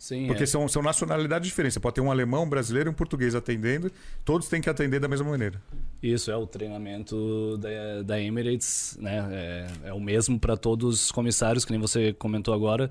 Sim, 0.00 0.28
Porque 0.28 0.44
é. 0.44 0.46
são, 0.46 0.66
são 0.66 0.80
nacionalidades 0.80 1.46
diferentes. 1.46 1.74
Você 1.74 1.80
pode 1.80 1.96
ter 1.96 2.00
um 2.00 2.10
alemão, 2.10 2.44
um 2.44 2.48
brasileiro 2.48 2.88
e 2.88 2.90
um 2.90 2.94
português 2.94 3.34
atendendo. 3.34 3.92
Todos 4.24 4.48
têm 4.48 4.58
que 4.58 4.70
atender 4.70 4.98
da 4.98 5.06
mesma 5.06 5.28
maneira. 5.28 5.60
Isso, 6.02 6.30
é 6.30 6.36
o 6.36 6.46
treinamento 6.46 7.58
da, 7.58 8.02
da 8.02 8.18
Emirates. 8.18 8.96
Né? 8.98 9.28
É, 9.30 9.88
é 9.88 9.92
o 9.92 10.00
mesmo 10.00 10.40
para 10.40 10.56
todos 10.56 11.04
os 11.04 11.12
comissários, 11.12 11.66
que 11.66 11.70
nem 11.70 11.78
você 11.78 12.14
comentou 12.14 12.54
agora 12.54 12.90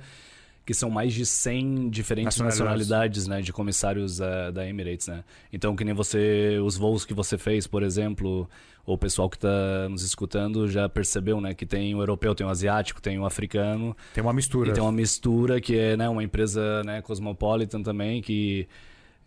que 0.69 0.73
são 0.75 0.88
mais 0.88 1.15
de 1.15 1.25
100 1.25 1.89
diferentes 1.89 2.38
nacionalidades, 2.38 3.25
né, 3.25 3.41
de 3.41 3.51
comissários 3.51 4.19
uh, 4.19 4.51
da 4.53 4.67
Emirates, 4.67 5.08
né? 5.08 5.23
Então, 5.51 5.75
que 5.75 5.84
nem 5.84 5.95
você, 5.95 6.60
os 6.63 6.77
voos 6.77 7.03
que 7.05 7.12
você 7.12 7.39
fez, 7.39 7.65
por 7.65 7.82
exemplo, 7.82 8.47
ou 8.86 8.93
o 8.93 8.97
pessoal 8.97 9.27
que 9.27 9.38
está 9.38 9.89
nos 9.89 10.03
escutando 10.03 10.69
já 10.69 10.88
percebeu, 10.88 11.41
né, 11.41 11.55
que 11.55 11.65
tem 11.65 11.95
o 11.95 12.01
europeu, 12.03 12.36
tem 12.36 12.45
o 12.45 12.51
asiático, 12.51 13.01
tem 13.01 13.17
o 13.17 13.25
africano. 13.25 13.97
Tem 14.13 14.21
uma 14.21 14.32
mistura. 14.32 14.69
E 14.69 14.73
tem 14.73 14.84
uma 14.84 14.91
mistura 14.91 15.60
que 15.60 15.75
é, 15.75 15.97
né, 15.97 16.08
uma 16.08 16.23
empresa, 16.23 16.84
né, 16.84 17.01
cosmopolitan 17.01 17.82
também, 17.82 18.21
que 18.21 18.67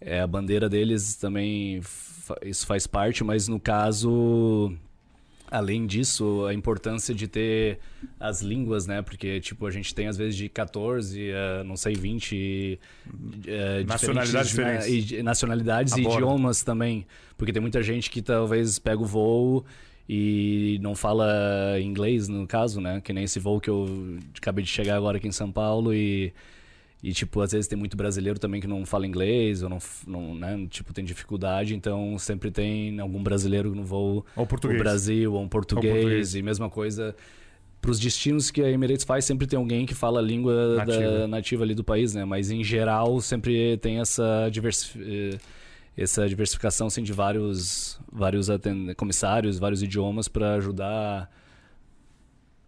é 0.01 0.21
a 0.21 0.29
bandeira 0.29 0.69
deles 0.69 1.17
também, 1.17 1.81
isso 2.43 2.65
faz 2.69 2.87
parte, 2.87 3.25
mas 3.25 3.49
no 3.49 3.59
caso 3.59 4.73
Além 5.53 5.87
disso, 5.87 6.47
a 6.47 6.55
importância 6.55 7.15
de 7.15 7.29
ter 7.29 7.79
as 8.19 8.41
línguas, 8.41 8.87
né? 8.87 9.03
Porque, 9.03 9.39
tipo, 9.39 9.67
a 9.67 9.71
gente 9.71 9.95
tem 9.95 10.09
às 10.09 10.17
vezes 10.17 10.35
de 10.35 10.49
14, 10.49 11.31
a, 11.31 11.65
não 11.65 11.77
sei, 11.77 11.95
20 11.95 12.81
uh, 13.07 13.87
nacionalidades 13.87 14.49
diferentes. 14.49 15.11
Né? 15.13 15.23
nacionalidades 15.23 15.95
e 15.95 16.01
idiomas 16.01 16.63
também. 16.63 17.07
Porque 17.37 17.53
tem 17.53 17.61
muita 17.61 17.83
gente 17.83 18.09
que 18.09 18.23
talvez 18.23 18.79
pega 18.79 19.03
o 19.03 19.05
voo 19.05 19.63
e 20.09 20.79
não 20.81 20.95
fala 20.95 21.79
inglês, 21.81 22.29
no 22.29 22.47
caso, 22.47 22.81
né? 22.81 23.03
Que 23.03 23.13
nem 23.13 23.25
esse 23.25 23.39
voo 23.39 23.61
que 23.61 23.69
eu 23.69 24.19
acabei 24.37 24.65
de 24.65 24.71
chegar 24.71 24.97
agora 24.97 25.19
aqui 25.19 25.29
em 25.29 25.33
São 25.33 25.53
Paulo 25.53 25.93
e 25.93 26.33
e, 27.03 27.13
tipo, 27.13 27.41
às 27.41 27.51
vezes 27.51 27.67
tem 27.67 27.77
muito 27.77 27.97
brasileiro 27.97 28.39
também 28.39 28.61
que 28.61 28.67
não 28.69 28.87
fala 28.87 29.05
inglês, 29.07 29.63
ou 29.65 29.69
não, 29.69 29.79
não 30.07 30.35
né, 30.37 30.67
tipo, 30.71 30.95
tem 30.95 31.05
dificuldade, 31.05 31.75
então 31.75 32.17
sempre 32.17 32.49
tem 32.51 33.01
algum 33.01 33.21
brasileiro 33.21 33.75
no 33.75 33.83
voo 33.83 34.25
ou 34.37 34.47
português. 34.47 34.81
o 34.81 34.85
Brasil, 34.85 35.35
ou 35.35 35.43
um 35.43 35.49
português, 35.49 35.93
ou 35.93 36.01
português. 36.01 36.35
e 36.37 36.43
mesma 36.43 36.71
coisa. 36.71 37.17
Para 37.81 37.91
os 37.91 37.99
destinos 37.99 38.53
que 38.53 38.63
a 38.63 38.71
Emirates 38.71 39.05
faz, 39.05 39.25
sempre 39.25 39.49
tem 39.49 39.59
alguém 39.59 39.85
que 39.85 39.95
fala 39.95 40.21
a 40.21 40.23
língua 40.23 40.77
nativa. 40.77 41.19
Da, 41.19 41.27
nativa 41.27 41.65
ali 41.65 41.75
do 41.75 41.83
país, 41.83 42.15
né? 42.15 42.25
Mas, 42.25 42.53
em 42.53 42.63
geral, 42.63 43.21
sempre 43.21 43.77
tem 43.79 43.99
essa, 43.99 44.49
diversi 44.49 44.93
eh, 45.01 45.39
essa 45.97 46.29
diversificação 46.29 46.87
assim, 46.87 47.03
de 47.03 47.13
vários, 47.13 47.99
vários 48.13 48.47
comissários, 48.97 49.59
vários 49.59 49.83
idiomas 49.83 50.29
para 50.29 50.55
ajudar 50.55 51.29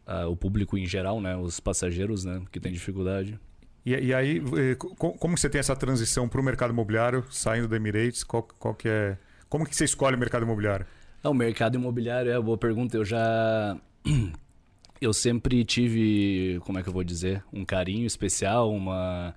uh, 0.09 0.29
o 0.29 0.37
público 0.37 0.77
em 0.77 0.85
geral, 0.85 1.20
né? 1.20 1.37
Os 1.37 1.61
passageiros, 1.61 2.25
né? 2.25 2.42
Que 2.51 2.59
tem 2.59 2.73
dificuldade. 2.73 3.38
E, 3.85 3.92
e 3.92 4.14
aí, 4.14 4.42
eh, 4.57 4.77
como 4.77 5.37
você 5.37 5.49
tem 5.49 5.59
essa 5.59 5.77
transição 5.77 6.29
para 6.29 6.40
o 6.40 6.44
mercado 6.44 6.73
imobiliário, 6.73 7.25
saindo 7.31 7.68
da 7.68 7.77
Emirates? 7.77 8.25
Qual, 8.25 8.42
qual 8.59 8.75
que 8.75 8.88
é, 8.88 9.18
como 9.49 9.66
que 9.66 9.77
você 9.77 9.85
escolhe 9.85 10.16
o 10.16 10.18
mercado 10.18 10.44
imobiliário? 10.44 10.87
Não, 11.23 11.33
o 11.33 11.35
mercado 11.35 11.77
imobiliário 11.77 12.31
é 12.31 12.38
uma 12.38 12.44
boa 12.44 12.59
pergunta. 12.59 12.97
Eu 12.97 13.05
já... 13.05 13.77
Eu 15.01 15.12
sempre 15.12 15.64
tive, 15.64 16.59
como 16.61 16.79
é 16.79 16.83
que 16.83 16.88
eu 16.88 16.92
vou 16.92 17.05
dizer, 17.05 17.44
um 17.53 17.64
carinho 17.64 18.07
especial, 18.07 18.73
uma... 18.73 19.35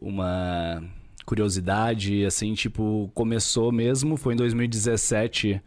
Uma 0.00 0.82
curiosidade, 1.26 2.24
assim, 2.24 2.54
tipo, 2.54 3.10
começou 3.12 3.70
mesmo, 3.70 4.16
foi 4.16 4.32
em 4.32 4.36
2017 4.36 5.60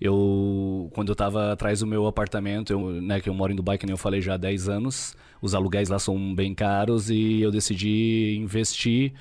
eu 0.00 0.90
quando 0.94 1.08
eu 1.08 1.12
estava 1.12 1.52
atrás 1.52 1.80
do 1.80 1.86
meu 1.86 2.06
apartamento, 2.06 2.72
eu, 2.72 2.90
né, 3.00 3.20
que 3.20 3.28
eu 3.28 3.34
moro 3.34 3.52
em 3.52 3.56
Dubai, 3.56 3.78
que 3.78 3.86
nem 3.86 3.92
eu 3.92 3.98
falei 3.98 4.20
já 4.20 4.34
há 4.34 4.36
10 4.36 4.68
anos, 4.68 5.16
os 5.40 5.54
aluguéis 5.54 5.88
lá 5.88 5.98
são 5.98 6.34
bem 6.34 6.54
caros 6.54 7.10
e 7.10 7.40
eu 7.40 7.50
decidi 7.50 8.36
investir 8.38 9.12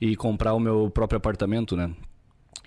e 0.00 0.16
comprar 0.16 0.54
o 0.54 0.60
meu 0.60 0.90
próprio 0.90 1.16
apartamento, 1.16 1.76
né? 1.76 1.90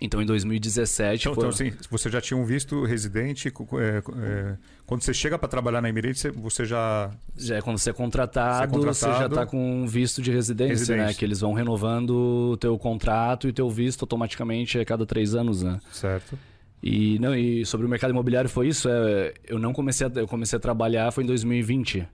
Então, 0.01 0.21
em 0.21 0.25
2017... 0.25 1.21
Então, 1.21 1.33
foi... 1.33 1.43
então 1.43 1.49
assim, 1.49 1.87
você 1.89 2.09
já 2.09 2.19
tinha 2.19 2.37
um 2.37 2.43
visto 2.43 2.83
residente... 2.83 3.47
É, 3.47 3.97
é, 3.97 4.57
quando 4.85 5.01
você 5.01 5.13
chega 5.13 5.39
para 5.39 5.47
trabalhar 5.47 5.81
na 5.81 5.87
Emirates, 5.87 6.25
você 6.35 6.65
já... 6.65 7.11
Já 7.37 7.57
é 7.57 7.61
quando 7.61 7.77
você 7.77 7.91
é 7.91 7.93
contratado, 7.93 8.57
você, 8.57 8.63
é 8.63 8.67
contratado... 8.67 9.13
você 9.13 9.19
já 9.19 9.25
está 9.27 9.45
com 9.45 9.83
um 9.83 9.87
visto 9.87 10.21
de 10.21 10.31
residência, 10.31 10.67
né? 10.67 10.79
residência, 10.79 11.05
né? 11.07 11.13
Que 11.13 11.23
eles 11.23 11.39
vão 11.39 11.53
renovando 11.53 12.51
o 12.51 12.57
teu 12.57 12.77
contrato 12.77 13.47
e 13.47 13.53
teu 13.53 13.69
visto 13.69 14.03
automaticamente 14.03 14.77
a 14.77 14.83
cada 14.83 15.05
três 15.05 15.33
anos, 15.33 15.63
né? 15.63 15.79
Certo. 15.91 16.37
E, 16.83 17.17
não, 17.19 17.33
e 17.33 17.65
sobre 17.65 17.85
o 17.85 17.89
mercado 17.89 18.11
imobiliário 18.11 18.49
foi 18.49 18.67
isso. 18.67 18.89
É, 18.89 19.33
eu 19.45 19.57
não 19.57 19.71
comecei 19.71 20.05
a, 20.05 20.11
eu 20.15 20.27
comecei 20.27 20.57
a 20.57 20.59
trabalhar 20.59 21.11
foi 21.11 21.23
em 21.23 21.27
2020 21.27 22.05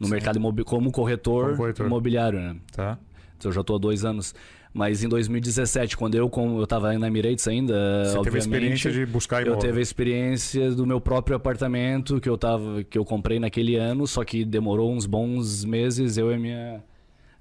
no 0.00 0.06
Sim. 0.06 0.12
mercado 0.12 0.36
imobiliário 0.36 0.64
como 0.64 0.90
corretor, 0.90 1.44
como 1.44 1.56
corretor 1.58 1.86
imobiliário, 1.86 2.40
né? 2.40 2.56
Tá. 2.72 2.98
Então, 3.36 3.50
eu 3.50 3.54
já 3.54 3.60
estou 3.60 3.76
há 3.76 3.78
dois 3.78 4.04
anos. 4.04 4.34
Mas 4.72 5.02
em 5.02 5.08
2017, 5.08 5.96
quando 5.96 6.14
eu 6.14 6.30
eu 6.32 6.62
estava 6.62 6.96
na 6.96 7.08
Emirates 7.08 7.46
ainda, 7.48 8.04
Você 8.04 8.22
teve 8.22 8.36
a 8.36 8.38
experiência 8.38 8.90
de 8.92 9.04
buscar 9.04 9.42
imóvel. 9.42 9.54
Eu 9.54 9.58
teve 9.58 9.78
a 9.80 9.82
experiência 9.82 10.70
do 10.70 10.86
meu 10.86 11.00
próprio 11.00 11.36
apartamento 11.36 12.20
que 12.20 12.28
eu 12.28 12.38
tava 12.38 12.84
que 12.84 12.96
eu 12.96 13.04
comprei 13.04 13.40
naquele 13.40 13.74
ano, 13.74 14.06
só 14.06 14.24
que 14.24 14.44
demorou 14.44 14.92
uns 14.92 15.06
bons 15.06 15.64
meses, 15.64 16.16
eu 16.16 16.32
e 16.32 16.38
minha 16.38 16.82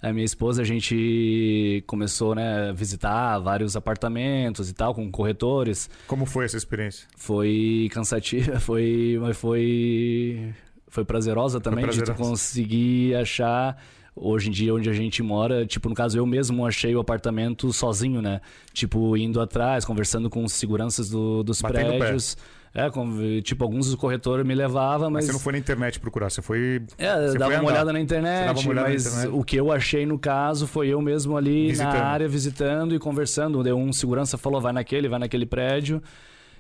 a 0.01 0.13
minha 0.13 0.25
esposa, 0.25 0.61
a 0.61 0.65
gente 0.65 1.83
começou, 1.85 2.33
né, 2.33 2.69
a 2.69 2.71
visitar 2.71 3.37
vários 3.39 3.75
apartamentos 3.75 4.69
e 4.69 4.73
tal, 4.73 4.95
com 4.95 5.11
corretores. 5.11 5.89
Como 6.07 6.25
foi 6.25 6.45
essa 6.45 6.55
experiência? 6.55 7.05
Foi 7.17 7.89
cansativa, 7.91 8.59
foi, 8.61 9.17
mas 9.19 9.37
foi, 9.37 10.53
foi 10.89 11.05
prazerosa 11.05 11.59
também, 11.59 11.85
foi 11.85 11.93
prazerosa. 11.93 12.11
de 12.11 12.17
conseguir 12.17 13.15
achar 13.15 13.77
hoje 14.15 14.49
em 14.49 14.51
dia 14.51 14.73
onde 14.73 14.89
a 14.89 14.93
gente 14.93 15.23
mora, 15.23 15.65
tipo, 15.65 15.87
no 15.87 15.95
caso 15.95 16.17
eu 16.17 16.25
mesmo 16.25 16.65
achei 16.65 16.93
o 16.95 16.99
apartamento 16.99 17.71
sozinho, 17.71 18.21
né? 18.21 18.41
Tipo, 18.73 19.15
indo 19.15 19.39
atrás, 19.39 19.85
conversando 19.85 20.29
com 20.29 20.43
os 20.43 20.53
seguranças 20.53 21.09
do, 21.09 21.43
dos 21.43 21.61
Batendo 21.61 21.97
prédios. 21.97 22.35
É, 22.71 22.87
com, 22.87 23.41
tipo, 23.41 23.63
alguns 23.63 23.87
dos 23.87 23.95
corretores 23.95 24.45
me 24.45 24.53
levavam, 24.53 25.09
mas... 25.09 25.23
mas... 25.23 25.25
você 25.25 25.31
não 25.31 25.39
foi 25.39 25.53
na 25.53 25.57
internet 25.57 25.99
procurar, 25.99 26.29
você 26.29 26.39
foi... 26.39 26.83
É, 26.99 27.27
você 27.27 27.37
dava 27.37 27.51
foi 27.51 27.61
uma 27.61 27.71
olhada 27.71 27.91
na 27.91 27.99
internet, 27.99 28.67
olhada 28.67 28.89
mas 28.89 29.05
na 29.05 29.11
internet. 29.21 29.39
o 29.39 29.43
que 29.43 29.55
eu 29.55 29.71
achei 29.71 30.05
no 30.05 30.19
caso 30.19 30.67
foi 30.67 30.87
eu 30.89 31.01
mesmo 31.01 31.35
ali 31.35 31.69
visitando. 31.69 31.93
na 31.93 32.03
área 32.03 32.27
visitando 32.27 32.93
e 32.93 32.99
conversando. 32.99 33.63
Deu 33.63 33.75
um 33.75 33.91
segurança 33.91 34.37
falou, 34.37 34.61
vai 34.61 34.71
naquele, 34.71 35.07
vai 35.07 35.17
naquele 35.17 35.47
prédio. 35.47 36.01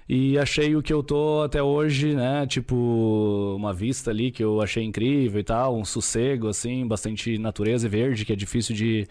E 0.09 0.39
achei 0.39 0.75
o 0.75 0.81
que 0.81 0.91
eu 0.91 1.03
tô 1.03 1.43
até 1.43 1.61
hoje, 1.61 2.15
né? 2.15 2.47
Tipo, 2.47 3.53
uma 3.55 3.71
vista 3.71 4.09
ali 4.09 4.31
que 4.31 4.43
eu 4.43 4.59
achei 4.59 4.83
incrível 4.83 5.39
e 5.39 5.43
tal, 5.43 5.77
um 5.77 5.85
sossego, 5.85 6.47
assim, 6.47 6.87
bastante 6.87 7.37
natureza 7.37 7.85
e 7.85 7.89
verde, 7.89 8.25
que 8.25 8.33
é 8.33 8.35
difícil 8.35 8.75
de, 8.75 9.07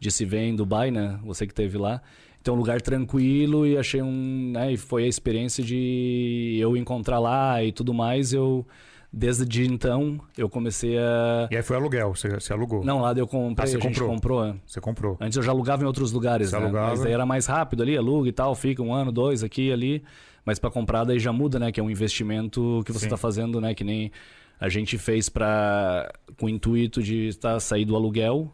de 0.00 0.10
se 0.10 0.24
ver 0.24 0.44
em 0.44 0.56
Dubai, 0.56 0.90
né? 0.90 1.20
Você 1.22 1.46
que 1.46 1.52
esteve 1.52 1.76
lá. 1.76 2.00
Então, 2.40 2.54
um 2.54 2.56
lugar 2.56 2.80
tranquilo 2.80 3.66
e 3.66 3.76
achei 3.76 4.00
um. 4.00 4.52
Né, 4.54 4.72
e 4.72 4.76
foi 4.78 5.04
a 5.04 5.06
experiência 5.06 5.62
de 5.62 6.56
eu 6.58 6.78
encontrar 6.78 7.18
lá 7.18 7.62
e 7.62 7.70
tudo 7.70 7.92
mais. 7.92 8.32
Eu. 8.32 8.66
Desde 9.10 9.46
de 9.46 9.66
então, 9.66 10.20
eu 10.36 10.50
comecei 10.50 10.98
a. 10.98 11.48
E 11.50 11.56
aí 11.56 11.62
foi 11.62 11.76
aluguel, 11.76 12.14
você, 12.14 12.28
você 12.28 12.52
alugou? 12.52 12.84
Não, 12.84 13.00
lá 13.00 13.12
eu 13.14 13.26
comprei, 13.26 13.64
ah, 13.64 13.66
você 13.66 13.76
a 13.76 13.80
gente 13.80 13.98
comprou. 14.00 14.14
comprou. 14.14 14.44
É. 14.44 14.54
Você 14.66 14.80
comprou. 14.80 15.16
Antes 15.18 15.36
eu 15.36 15.42
já 15.42 15.50
alugava 15.50 15.82
em 15.82 15.86
outros 15.86 16.12
lugares, 16.12 16.50
você 16.50 16.58
né? 16.58 16.64
Alugava. 16.64 16.90
Mas 16.90 17.04
aí 17.06 17.12
era 17.12 17.24
mais 17.24 17.46
rápido 17.46 17.82
ali, 17.82 17.96
aluga 17.96 18.28
e 18.28 18.32
tal, 18.32 18.54
fica 18.54 18.82
um 18.82 18.92
ano, 18.92 19.10
dois 19.10 19.42
aqui 19.42 19.72
ali. 19.72 20.04
Mas 20.48 20.58
para 20.58 20.70
comprar 20.70 21.04
daí 21.04 21.18
já 21.18 21.32
muda, 21.32 21.58
né? 21.58 21.70
Que 21.70 21.78
é 21.78 21.82
um 21.82 21.90
investimento 21.90 22.82
que 22.84 22.92
você 22.92 23.04
está 23.04 23.16
fazendo, 23.16 23.60
né? 23.60 23.74
Que 23.74 23.84
nem 23.84 24.10
a 24.58 24.68
gente 24.68 24.96
fez 24.96 25.28
para 25.28 26.10
com 26.38 26.46
o 26.46 26.48
intuito 26.48 27.02
de 27.02 27.28
estar 27.28 27.60
sair 27.60 27.84
do 27.84 27.94
aluguel 27.94 28.52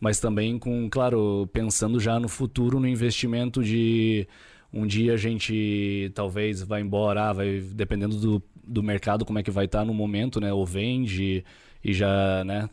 mas 0.00 0.18
também 0.18 0.58
com, 0.58 0.88
claro, 0.88 1.48
pensando 1.52 2.00
já 2.00 2.18
no 2.18 2.28
futuro, 2.28 2.80
no 2.80 2.88
investimento 2.88 3.62
de 3.62 4.26
um 4.72 4.86
dia 4.86 5.12
a 5.12 5.16
gente 5.16 6.10
talvez 6.14 6.62
vai 6.62 6.80
embora, 6.80 7.28
ah, 7.28 7.32
vai 7.34 7.60
dependendo 7.60 8.16
do, 8.16 8.42
do 8.64 8.82
mercado 8.82 9.26
como 9.26 9.38
é 9.38 9.42
que 9.42 9.50
vai 9.50 9.66
estar 9.66 9.84
no 9.84 9.92
momento, 9.92 10.40
né? 10.40 10.52
Ou 10.52 10.64
vende 10.64 11.44
e 11.82 11.92
já, 11.94 12.44
né, 12.44 12.68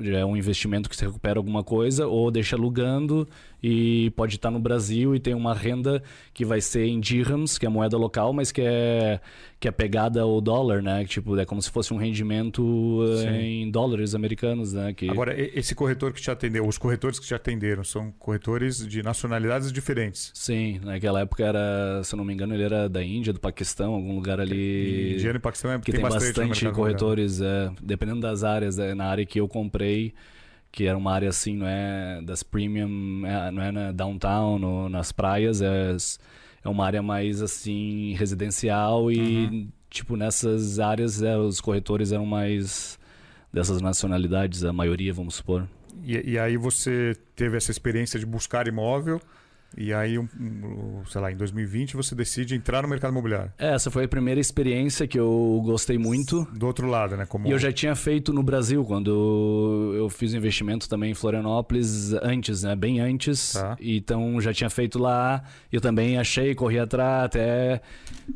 já 0.00 0.18
é 0.18 0.24
um 0.24 0.36
investimento 0.36 0.88
que 0.88 0.96
se 0.96 1.06
recupera 1.06 1.38
alguma 1.38 1.62
coisa, 1.64 2.06
ou 2.06 2.30
deixa 2.30 2.54
alugando 2.54 3.26
e 3.62 4.10
pode 4.16 4.36
estar 4.36 4.50
no 4.50 4.58
Brasil 4.58 5.14
e 5.14 5.20
tem 5.20 5.34
uma 5.34 5.54
renda 5.54 6.02
que 6.34 6.44
vai 6.44 6.60
ser 6.60 6.84
em 6.86 6.98
dirhams, 6.98 7.58
que 7.58 7.64
é 7.64 7.68
a 7.68 7.70
moeda 7.70 7.96
local, 7.96 8.32
mas 8.32 8.50
que 8.50 8.60
é, 8.60 9.20
que 9.60 9.68
é 9.68 9.70
pegada 9.70 10.20
ao 10.22 10.40
dólar, 10.40 10.82
né? 10.82 11.04
Tipo, 11.04 11.38
é 11.38 11.44
como 11.44 11.62
se 11.62 11.70
fosse 11.70 11.94
um 11.94 11.96
rendimento 11.96 13.04
eh, 13.04 13.16
Sim. 13.18 13.62
em 13.62 13.70
dólares 13.70 14.14
americanos, 14.14 14.72
né? 14.72 14.92
Que... 14.92 15.08
Agora, 15.08 15.34
esse 15.38 15.74
corretor 15.74 16.12
que 16.12 16.20
te 16.20 16.30
atendeu, 16.30 16.66
os 16.66 16.76
corretores 16.76 17.20
que 17.20 17.26
te 17.26 17.34
atenderam, 17.34 17.84
são 17.84 18.10
corretores 18.18 18.86
de 18.86 19.02
nacionalidades 19.02 19.72
diferentes? 19.72 20.32
Sim, 20.34 20.80
naquela 20.82 21.20
época 21.20 21.44
era, 21.44 22.02
se 22.02 22.14
eu 22.14 22.16
não 22.16 22.24
me 22.24 22.34
engano, 22.34 22.54
ele 22.54 22.64
era 22.64 22.88
da 22.88 23.02
Índia, 23.02 23.32
do 23.32 23.38
Paquistão, 23.38 23.94
algum 23.94 24.16
lugar 24.16 24.40
ali... 24.40 25.14
Índia 25.14 25.30
e 25.30 25.38
Paquistão 25.38 25.70
é, 25.70 25.78
que 25.78 25.92
tem, 25.92 25.94
tem 25.94 26.02
bastante, 26.02 26.40
bastante 26.40 26.70
corretores, 26.72 27.40
é, 27.40 27.70
dependendo 27.80 28.20
das 28.20 28.42
áreas, 28.42 28.78
é, 28.78 28.94
na 28.94 29.04
área 29.04 29.24
que 29.24 29.38
eu 29.38 29.46
comprei 29.46 30.12
que 30.72 30.86
era 30.86 30.96
uma 30.96 31.12
área 31.12 31.28
assim, 31.28 31.54
não 31.54 31.66
é 31.66 32.22
das 32.22 32.42
premium, 32.42 33.26
é, 33.26 33.50
não 33.50 33.62
é 33.62 33.70
na 33.70 33.92
downtown, 33.92 34.58
no, 34.58 34.88
nas 34.88 35.12
praias, 35.12 35.60
é, 35.60 35.94
é 36.64 36.68
uma 36.68 36.86
área 36.86 37.02
mais 37.02 37.42
assim 37.42 38.14
residencial 38.14 39.12
e 39.12 39.46
uhum. 39.46 39.68
tipo 39.90 40.16
nessas 40.16 40.78
áreas 40.78 41.22
é, 41.22 41.36
os 41.36 41.60
corretores 41.60 42.10
eram 42.10 42.24
mais 42.24 42.98
dessas 43.52 43.82
nacionalidades, 43.82 44.64
a 44.64 44.72
maioria, 44.72 45.12
vamos 45.12 45.34
supor. 45.34 45.68
E, 46.02 46.32
e 46.32 46.38
aí 46.38 46.56
você 46.56 47.14
teve 47.36 47.58
essa 47.58 47.70
experiência 47.70 48.18
de 48.18 48.24
buscar 48.24 48.66
imóvel 48.66 49.20
e 49.76 49.92
aí, 49.92 50.18
sei 51.06 51.20
lá, 51.20 51.32
em 51.32 51.36
2020 51.36 51.96
você 51.96 52.14
decide 52.14 52.54
entrar 52.54 52.82
no 52.82 52.88
mercado 52.88 53.10
imobiliário. 53.12 53.52
É, 53.58 53.74
essa 53.74 53.90
foi 53.90 54.04
a 54.04 54.08
primeira 54.08 54.40
experiência 54.40 55.06
que 55.06 55.18
eu 55.18 55.60
gostei 55.64 55.98
muito. 55.98 56.46
Do 56.52 56.66
outro 56.66 56.86
lado, 56.86 57.16
né? 57.16 57.26
Como... 57.26 57.46
E 57.46 57.50
eu 57.50 57.58
já 57.58 57.72
tinha 57.72 57.94
feito 57.94 58.32
no 58.32 58.42
Brasil, 58.42 58.84
quando 58.84 59.92
eu 59.96 60.08
fiz 60.08 60.34
investimento 60.34 60.88
também 60.88 61.12
em 61.12 61.14
Florianópolis 61.14 62.12
antes, 62.14 62.62
né? 62.62 62.76
Bem 62.76 63.00
antes. 63.00 63.52
Tá. 63.54 63.76
Então 63.80 64.40
já 64.40 64.52
tinha 64.52 64.70
feito 64.70 64.98
lá. 64.98 65.42
Eu 65.72 65.80
também 65.80 66.18
achei, 66.18 66.54
corri 66.54 66.78
atrás, 66.78 67.26
até 67.26 67.80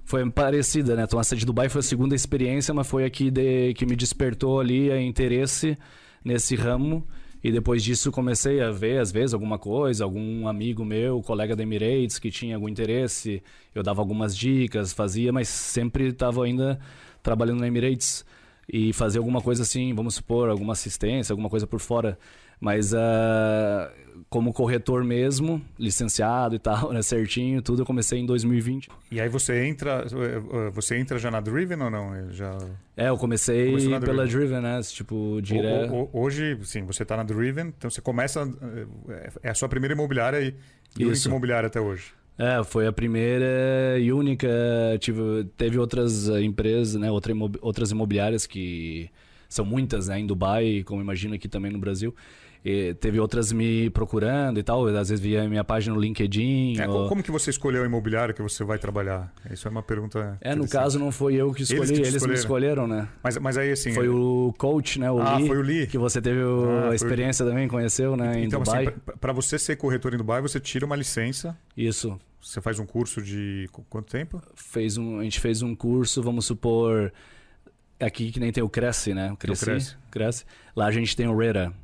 foi 0.05 0.29
parecida, 0.31 0.96
né? 0.96 1.05
Então 1.05 1.20
essa 1.20 1.37
de 1.37 1.44
Dubai 1.44 1.68
foi 1.68 1.81
a 1.81 1.83
segunda 1.83 2.14
experiência, 2.14 2.72
mas 2.72 2.87
foi 2.87 3.05
a 3.05 3.11
que, 3.11 3.31
de... 3.31 3.75
que 3.75 3.85
me 3.85 3.96
despertou 3.96 4.61
ali 4.61 4.90
a 4.90 5.01
interesse 5.01 5.77
nesse 6.25 6.57
ramo. 6.57 7.07
E 7.42 7.53
depois 7.53 7.83
disso 7.83 8.11
comecei 8.11 8.61
a 8.61 8.70
ver, 8.70 9.01
às 9.01 9.12
vezes, 9.12 9.35
alguma 9.35 9.59
coisa, 9.59 10.05
algum 10.05 10.49
amigo 10.49 10.85
meu, 10.85 11.22
colega 11.22 11.55
da 11.55 11.62
Emirates, 11.62 12.18
que 12.18 12.31
tinha 12.31 12.57
algum 12.57 12.68
interesse. 12.68 13.42
Eu 13.75 13.83
dava 13.83 14.01
algumas 14.01 14.37
dicas, 14.37 14.92
fazia, 14.92 15.33
mas 15.33 15.49
sempre 15.49 16.09
estava 16.09 16.44
ainda 16.44 16.79
trabalhando 17.22 17.61
na 17.61 17.68
Emirates. 17.68 18.25
E 18.72 18.92
fazer 18.92 19.18
alguma 19.18 19.40
coisa 19.40 19.62
assim, 19.62 19.94
vamos 19.94 20.14
supor, 20.14 20.48
alguma 20.48 20.72
assistência, 20.72 21.33
alguma 21.33 21.48
coisa 21.48 21.66
por 21.66 21.81
fora. 21.81 22.18
Mas 22.61 22.92
uh, 22.92 22.96
como 24.29 24.52
corretor 24.52 25.05
mesmo, 25.05 25.62
licenciado 25.79 26.55
e 26.55 26.59
tal, 26.59 26.90
né, 26.92 27.02
certinho, 27.02 27.62
tudo 27.62 27.83
eu 27.83 27.87
comecei 27.87 28.18
em 28.18 28.26
2020. 28.26 28.88
E 29.11 29.20
aí 29.20 29.29
você 29.29 29.64
entra, 29.64 30.05
eh, 30.07 30.70
você 30.70 30.96
entra 30.96 31.18
já 31.18 31.31
na 31.31 31.40
Driven 31.40 31.81
ou 31.83 31.90
não? 31.90 32.33
Já 32.33 32.57
É, 32.96 33.09
eu 33.09 33.16
comecei 33.16 33.72
pela 34.00 34.00
Driven, 34.00 34.26
Driven 34.26 34.61
né, 34.61 34.81
tipo, 34.83 35.40
direto. 35.42 36.09
Hoje, 36.12 36.59
sim, 36.64 36.85
você 36.85 37.02
está 37.02 37.16
na 37.16 37.22
Driven, 37.22 37.66
então 37.68 37.90
você 37.90 38.00
começa 38.00 38.50
eh, 39.09 39.31
é 39.42 39.50
a 39.50 39.55
sua 39.55 39.68
primeira 39.68 39.94
imobiliária 39.94 40.40
e, 40.40 40.55
e 40.98 41.05
única 41.05 41.29
imobiliária 41.29 41.66
até 41.66 41.81
hoje. 41.81 42.12
É, 42.38 42.62
foi 42.62 42.87
a 42.87 42.92
primeira 42.92 43.99
e 43.99 44.12
única. 44.12 44.49
Tive, 45.01 45.44
teve 45.57 45.79
outras 45.79 46.29
empresas, 46.29 46.94
né, 46.94 47.11
outra 47.11 47.33
imob, 47.33 47.59
outras 47.62 47.90
imobiliárias 47.90 48.46
que 48.46 49.11
são 49.49 49.64
muitas, 49.64 50.09
né, 50.09 50.18
em 50.18 50.27
Dubai, 50.27 50.83
como 50.85 51.01
imagino 51.01 51.35
aqui 51.35 51.49
também 51.49 51.72
no 51.72 51.79
Brasil. 51.79 52.14
E 52.68 52.94
teve 52.94 53.20
outras 53.20 53.53
me 53.53 53.88
procurando 53.90 54.59
e 54.59 54.62
tal, 54.64 54.88
às 54.88 55.09
vezes 55.09 55.20
via 55.20 55.49
minha 55.49 55.62
página 55.62 55.94
no 55.94 56.01
LinkedIn. 56.01 56.81
É, 56.81 56.88
ou... 56.88 57.09
Como 57.09 57.22
que 57.22 57.31
você 57.31 57.49
escolheu 57.49 57.85
o 57.85 57.87
imobiliário 57.87 58.35
que 58.35 58.42
você 58.42 58.64
vai 58.64 58.77
trabalhar? 58.77 59.33
Isso 59.49 59.68
é 59.68 59.70
uma 59.70 59.85
pergunta. 59.85 60.37
É, 60.40 60.53
no 60.53 60.68
caso 60.68 60.99
não 60.99 61.12
foi 61.12 61.37
eu 61.37 61.53
que 61.53 61.62
escolhi, 61.62 61.94
eles, 61.94 62.09
eles 62.09 62.27
me 62.27 62.35
escolheram, 62.35 62.88
né? 62.88 63.07
Mas, 63.22 63.38
mas 63.38 63.57
aí 63.57 63.70
assim. 63.70 63.92
Foi 63.92 64.09
o 64.09 64.53
coach, 64.59 64.99
né? 64.99 65.09
O 65.09 65.20
ah, 65.20 65.37
Lee, 65.37 65.46
foi 65.46 65.59
o 65.59 65.62
Lee. 65.62 65.87
Que 65.87 65.96
você 65.96 66.20
teve 66.20 66.40
ah, 66.40 66.90
a 66.90 66.94
experiência 66.96 67.46
o... 67.46 67.49
também, 67.49 67.68
conheceu, 67.68 68.16
né? 68.16 68.42
Então, 68.42 68.61
em 68.61 68.64
Dubai. 68.64 68.87
Assim, 68.88 68.96
para 69.20 69.33
você 69.33 69.61
ser 69.61 69.77
corretor 69.77 70.12
em 70.12 70.16
Dubai, 70.16 70.42
você 70.42 70.59
tira 70.59 70.85
uma 70.85 70.96
licença. 70.96 71.57
Isso. 71.77 72.18
Você 72.46 72.61
faz 72.61 72.78
um 72.78 72.87
curso 72.87 73.20
de 73.20 73.68
quanto 73.90 74.09
tempo? 74.09 74.40
Fez 74.54 74.96
um, 74.96 75.18
a 75.18 75.24
gente 75.24 75.40
fez 75.40 75.62
um 75.62 75.74
curso, 75.74 76.22
vamos 76.22 76.46
supor. 76.46 77.12
Aqui 77.98 78.30
que 78.30 78.38
nem 78.38 78.52
tem 78.52 78.62
o 78.62 78.68
Cresce, 78.68 79.12
né? 79.12 79.32
O 79.32 79.37
Cresce. 79.37 79.64
Cresce. 79.64 79.96
Cresce. 80.12 80.44
Lá 80.76 80.87
a 80.87 80.92
gente 80.92 81.16
tem 81.16 81.26
o 81.26 81.37
RERA. 81.37 81.74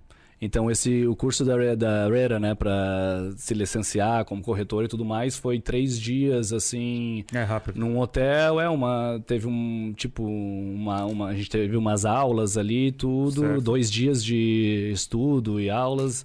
Então 0.41 0.71
esse 0.71 1.05
o 1.05 1.17
curso 1.17 1.45
da, 1.45 1.57
da 1.75 2.09
RERA, 2.09 2.39
né, 2.39 2.55
para 2.55 3.33
se 3.37 3.55
licenciar 3.55 4.25
como 4.25 4.41
corretor 4.41 4.85
e 4.85 4.89
tudo 4.89 5.05
mais, 5.05 5.37
foi 5.37 5.59
três 5.59 6.01
dias 6.01 6.53
assim. 6.53 7.25
É 7.35 7.43
rápido. 7.43 7.81
Num 7.81 7.99
hotel, 7.99 8.61
é 8.61 8.69
uma 8.69 9.21
teve 9.27 9.49
um 9.49 9.93
tipo 9.97 10.23
uma, 10.23 11.05
uma 11.05 11.29
a 11.31 11.35
gente 11.35 11.51
teve 11.51 11.77
umas 11.77 12.05
aulas 12.05 12.57
ali, 12.57 12.93
tudo, 12.93 13.41
certo. 13.41 13.61
dois 13.61 13.91
dias 13.91 14.25
de 14.25 14.91
estudo 14.93 15.61
e 15.61 15.69
aulas. 15.69 16.25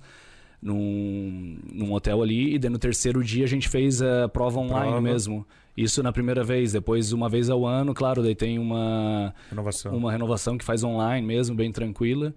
Num, 0.60 1.60
num 1.72 1.94
hotel 1.94 2.22
ali, 2.24 2.56
e 2.56 2.60
daí 2.60 2.70
no 2.72 2.80
terceiro 2.80 3.24
dia 3.24 3.46
a 3.46 3.48
gente 3.48 3.70
fez 3.70 4.02
a 4.02 4.28
prova 4.28 4.60
online 4.60 4.88
prova. 4.88 5.02
mesmo. 5.02 5.46
Isso 5.78 6.02
na 6.02 6.12
primeira 6.12 6.44
vez, 6.44 6.72
depois 6.72 7.14
uma 7.14 7.30
vez 7.30 7.48
ao 7.48 7.64
ano, 7.64 7.94
claro, 7.94 8.24
daí 8.24 8.34
tem 8.34 8.58
uma 8.58 9.34
renovação, 9.52 9.96
uma 9.96 10.12
renovação 10.12 10.58
que 10.58 10.66
faz 10.66 10.84
online 10.84 11.26
mesmo, 11.26 11.56
bem 11.56 11.72
tranquila. 11.72 12.34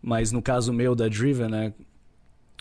Mas 0.00 0.32
no 0.32 0.40
caso 0.40 0.72
meu 0.72 0.94
da 0.94 1.08
Driven, 1.08 1.48
né? 1.48 1.74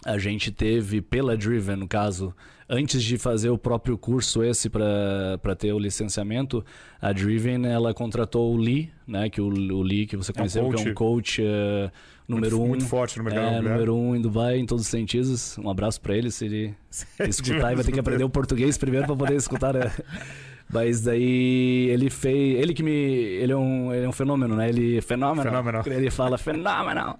a 0.05 0.17
gente 0.17 0.51
teve 0.51 1.01
pela 1.01 1.35
Driven, 1.35 1.75
no 1.75 1.87
caso, 1.87 2.33
antes 2.69 3.01
de 3.03 3.17
fazer 3.17 3.49
o 3.49 3.57
próprio 3.57 3.97
curso 3.97 4.43
esse 4.43 4.69
para 4.69 5.55
ter 5.57 5.71
o 5.73 5.79
licenciamento, 5.79 6.63
a 7.01 7.13
Driven 7.13 7.65
ela 7.65 7.93
contratou 7.93 8.53
o 8.53 8.57
Lee, 8.57 8.91
né, 9.07 9.29
que 9.29 9.39
o, 9.39 9.47
o 9.47 9.81
Lee 9.81 10.05
que 10.05 10.17
você 10.17 10.33
conheceu, 10.33 10.63
é 10.63 10.65
um 10.65 10.71
que 10.71 10.87
é 10.87 10.91
um 10.91 10.93
coach 10.93 11.41
uh, 11.41 11.91
número 12.27 12.57
muito, 12.57 12.65
um, 12.65 12.69
muito 12.69 12.85
forte 12.85 13.17
no 13.17 13.23
mercado 13.23 13.55
é, 13.55 13.61
número 13.61 13.95
um 13.95 14.15
em 14.15 14.21
Dubai 14.21 14.57
em 14.57 14.65
todos 14.65 14.83
os 14.83 14.89
sentidos. 14.89 15.57
Um 15.57 15.69
abraço 15.69 16.01
para 16.01 16.15
ele 16.15 16.29
se 16.29 16.45
ele 16.45 16.75
escutar, 17.27 17.73
vai 17.73 17.83
ter 17.83 17.91
que 17.91 17.99
aprender 17.99 18.23
o 18.23 18.29
português 18.29 18.77
primeiro 18.77 19.05
para 19.05 19.15
poder 19.15 19.35
escutar. 19.35 19.73
Né? 19.73 19.91
Mas 20.69 20.99
daí 20.99 21.87
ele 21.89 22.09
fez, 22.09 22.59
ele 22.59 22.73
que 22.73 22.83
me, 22.83 22.91
ele 22.91 23.53
é 23.53 23.55
um, 23.55 23.93
ele 23.93 24.05
é 24.05 24.09
um 24.09 24.11
fenômeno, 24.11 24.53
né? 24.53 24.67
Ele 24.67 24.99
fenômeno. 24.99 25.49
Fenômeno. 25.49 25.81
Ele 25.85 26.11
fala 26.11 26.37
fenômeno. 26.37 27.17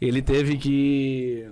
Ele 0.00 0.22
teve 0.22 0.56
que 0.56 1.46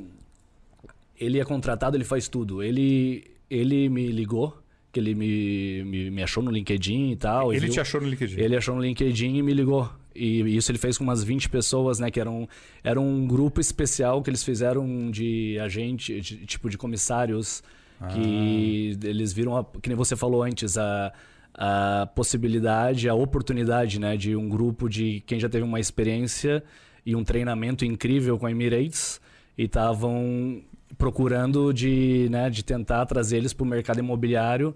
ele 1.19 1.39
é 1.39 1.45
contratado, 1.45 1.99
ele 1.99 2.05
faz 2.05 2.29
tudo. 2.29 2.63
Ele 2.63 3.34
ele 3.55 3.89
me 3.89 4.09
ligou, 4.09 4.57
que 4.93 5.01
ele 5.01 5.15
me, 5.15 5.83
me, 5.85 6.11
me 6.11 6.23
achou 6.23 6.43
no 6.43 6.51
LinkedIn 6.51 7.13
e 7.13 7.17
tal. 7.17 7.53
Ele 7.53 7.67
e 7.67 7.71
te 7.71 7.81
achou 7.81 8.01
no 8.01 8.09
LinkedIn? 8.09 8.41
Ele 8.41 8.57
achou 8.57 8.75
no 8.75 8.83
LinkedIn 8.83 9.37
e 9.37 9.43
me 9.43 9.53
ligou. 9.53 9.91
E 10.15 10.41
isso 10.57 10.71
ele 10.71 10.79
fez 10.79 10.97
com 10.97 11.05
umas 11.05 11.25
20 11.25 11.49
pessoas, 11.49 11.99
né? 11.99 12.11
Que 12.11 12.21
eram, 12.21 12.49
era 12.83 13.01
um 13.01 13.27
grupo 13.27 13.61
especial 13.61 14.23
que 14.23 14.31
eles 14.31 14.45
fizeram 14.45 15.11
de 15.11 15.59
agente, 15.59 16.21
de, 16.21 16.47
tipo 16.47 16.71
de 16.71 16.79
comissários, 16.79 17.63
ah. 18.01 18.09
que 18.09 18.97
eles 19.03 19.33
viram, 19.33 19.57
a, 19.57 19.65
que 19.65 19.89
nem 19.89 19.97
você 19.97 20.15
falou 20.15 20.43
antes, 20.43 20.79
a, 20.79 21.13
a 21.53 22.09
possibilidade, 22.15 23.09
a 23.09 23.15
oportunidade, 23.15 23.99
né? 23.99 24.17
De 24.17 24.37
um 24.37 24.49
grupo 24.49 24.89
de 24.89 25.23
quem 25.27 25.41
já 25.41 25.49
teve 25.49 25.65
uma 25.65 25.81
experiência 25.81 26.63
e 27.05 27.17
um 27.17 27.25
treinamento 27.25 27.85
incrível 27.85 28.39
com 28.39 28.47
a 28.47 28.51
Emirates 28.51 29.21
e 29.59 29.65
estavam 29.65 30.63
procurando 30.99 31.73
de, 31.73 32.29
né, 32.31 32.51
de 32.51 32.65
tentar 32.65 33.07
trazer 33.07 33.39
eles 33.39 33.53
para 33.53 33.65
o 33.65 33.67
mercado 33.67 33.99
imobiliário 33.99 34.75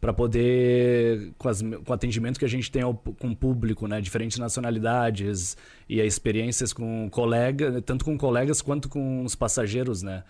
para 0.00 0.12
poder, 0.12 1.32
com, 1.38 1.48
as, 1.48 1.62
com, 1.62 1.90
o 1.90 1.92
atendimento 1.92 2.38
que 2.38 2.44
a 2.44 2.48
gente 2.48 2.70
tem 2.70 2.82
ao, 2.82 2.94
com 2.94 3.30
o 3.30 3.36
público, 3.36 3.86
né, 3.88 4.00
diferentes 4.00 4.38
nacionalidades 4.38 5.56
e 5.88 6.00
experiências 6.00 6.72
com 6.72 7.08
colegas, 7.10 7.82
tanto 7.86 8.04
com 8.04 8.18
colegas 8.18 8.60
quanto 8.60 8.88
com 8.88 9.24
os 9.24 9.34
passageiros, 9.34 10.02
né, 10.02 10.22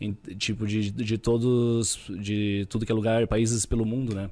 em, 0.00 0.12
tipo 0.38 0.66
de, 0.66 0.90
de 0.90 1.18
todos, 1.18 1.98
de 2.08 2.66
tudo 2.70 2.86
que 2.86 2.92
é 2.92 2.94
lugar, 2.94 3.26
países 3.26 3.66
pelo 3.66 3.84
mundo, 3.84 4.14
né 4.14 4.30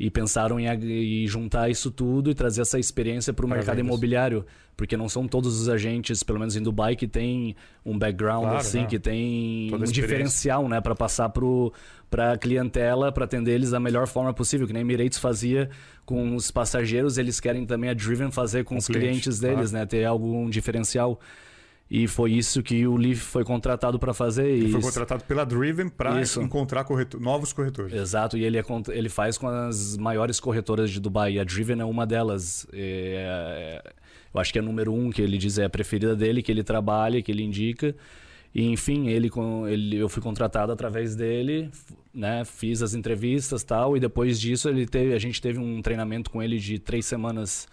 e 0.00 0.10
pensaram 0.10 0.58
em, 0.58 0.66
em, 0.66 1.26
juntar 1.26 1.68
isso 1.68 1.90
tudo 1.90 2.30
e 2.30 2.34
trazer 2.34 2.62
essa 2.62 2.78
experiência 2.78 3.34
para 3.34 3.44
o 3.44 3.48
mercado 3.48 3.80
imobiliário, 3.80 4.46
porque 4.74 4.96
não 4.96 5.10
são 5.10 5.28
todos 5.28 5.60
os 5.60 5.68
agentes, 5.68 6.22
pelo 6.22 6.38
menos 6.38 6.56
em 6.56 6.62
Dubai, 6.62 6.96
que 6.96 7.06
tem 7.06 7.54
um 7.84 7.98
background 7.98 8.44
claro, 8.44 8.56
assim, 8.56 8.80
não. 8.80 8.86
que 8.86 8.98
tem 8.98 9.68
Toda 9.68 9.84
um 9.84 9.92
diferencial, 9.92 10.66
né, 10.70 10.80
para 10.80 10.94
passar 10.94 11.30
para 12.08 12.32
a 12.32 12.38
clientela, 12.38 13.12
para 13.12 13.26
atender 13.26 13.52
eles 13.52 13.72
da 13.72 13.78
melhor 13.78 14.06
forma 14.06 14.32
possível, 14.32 14.66
que 14.66 14.72
nem 14.72 14.80
Emirates 14.80 15.18
fazia 15.18 15.68
com 16.06 16.34
os 16.34 16.50
passageiros, 16.50 17.18
eles 17.18 17.38
querem 17.38 17.66
também 17.66 17.90
a 17.90 17.94
Driven 17.94 18.30
fazer 18.30 18.64
com, 18.64 18.76
com 18.76 18.78
os 18.78 18.86
cliente, 18.86 19.04
clientes 19.04 19.38
deles, 19.38 19.70
claro. 19.70 19.84
né, 19.84 19.84
ter 19.84 20.06
algum 20.06 20.48
diferencial. 20.48 21.20
E 21.90 22.06
foi 22.06 22.32
isso 22.32 22.62
que 22.62 22.86
o 22.86 22.96
Leaf 22.96 23.18
foi 23.18 23.42
contratado 23.42 23.98
para 23.98 24.14
fazer. 24.14 24.46
Ele 24.46 24.70
foi 24.70 24.80
contratado 24.80 25.24
pela 25.24 25.44
Driven 25.44 25.88
para 25.88 26.22
encontrar 26.40 26.84
corretor, 26.84 27.20
novos 27.20 27.52
corretores. 27.52 27.92
Exato, 27.92 28.38
e 28.38 28.44
ele, 28.44 28.56
é, 28.58 28.64
ele 28.90 29.08
faz 29.08 29.36
com 29.36 29.48
as 29.48 29.96
maiores 29.96 30.38
corretoras 30.38 30.88
de 30.88 31.00
Dubai. 31.00 31.32
E 31.32 31.40
a 31.40 31.44
Driven 31.44 31.80
é 31.80 31.84
uma 31.84 32.06
delas. 32.06 32.64
É, 32.72 33.82
eu 34.32 34.40
acho 34.40 34.52
que 34.52 34.60
é 34.60 34.62
a 34.62 34.64
número 34.64 34.94
um, 34.94 35.10
que 35.10 35.20
ele 35.20 35.36
diz 35.36 35.58
é 35.58 35.64
a 35.64 35.70
preferida 35.70 36.14
dele, 36.14 36.44
que 36.44 36.52
ele 36.52 36.62
trabalha, 36.62 37.20
que 37.20 37.32
ele 37.32 37.42
indica. 37.42 37.92
E, 38.54 38.66
enfim, 38.66 39.08
ele, 39.08 39.28
ele, 39.68 39.96
eu 39.96 40.08
fui 40.08 40.22
contratado 40.22 40.70
através 40.70 41.16
dele, 41.16 41.72
né? 42.14 42.44
Fiz 42.44 42.82
as 42.82 42.94
entrevistas 42.94 43.64
tal. 43.64 43.96
E 43.96 44.00
depois 44.00 44.40
disso, 44.40 44.68
ele 44.68 44.86
teve, 44.86 45.12
a 45.12 45.18
gente 45.18 45.42
teve 45.42 45.58
um 45.58 45.82
treinamento 45.82 46.30
com 46.30 46.40
ele 46.40 46.56
de 46.56 46.78
três 46.78 47.04
semanas 47.04 47.66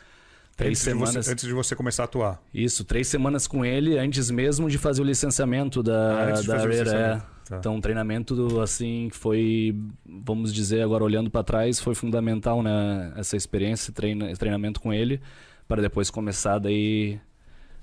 Três 0.57 0.71
antes 0.71 0.81
semanas. 0.81 1.13
De 1.13 1.21
você, 1.21 1.31
antes 1.31 1.45
de 1.45 1.53
você 1.53 1.75
começar 1.75 2.03
a 2.03 2.05
atuar. 2.05 2.41
Isso, 2.51 2.83
três 2.83 3.07
semanas 3.07 3.45
com 3.45 3.63
ele, 3.63 3.95
antes 3.99 4.31
mesmo 4.31 4.67
de 4.67 4.79
fazer 4.79 5.03
o 5.03 5.05
licenciamento 5.05 5.83
da, 5.83 6.33
ah, 6.33 6.41
da 6.41 6.59
Arera. 6.59 6.91
É. 6.91 7.37
Tá. 7.47 7.57
Então, 7.57 7.75
um 7.75 7.79
treinamento 7.79 8.59
assim 8.59 9.07
que 9.09 9.15
foi, 9.15 9.79
vamos 10.03 10.51
dizer, 10.51 10.81
agora 10.81 11.03
olhando 11.03 11.29
para 11.29 11.43
trás, 11.43 11.79
foi 11.79 11.93
fundamental, 11.93 12.63
né? 12.63 13.13
Essa 13.15 13.37
experiência, 13.37 13.93
treina, 13.93 14.35
treinamento 14.35 14.81
com 14.81 14.91
ele, 14.91 15.21
para 15.67 15.79
depois 15.79 16.09
começar 16.09 16.57
daí 16.57 17.19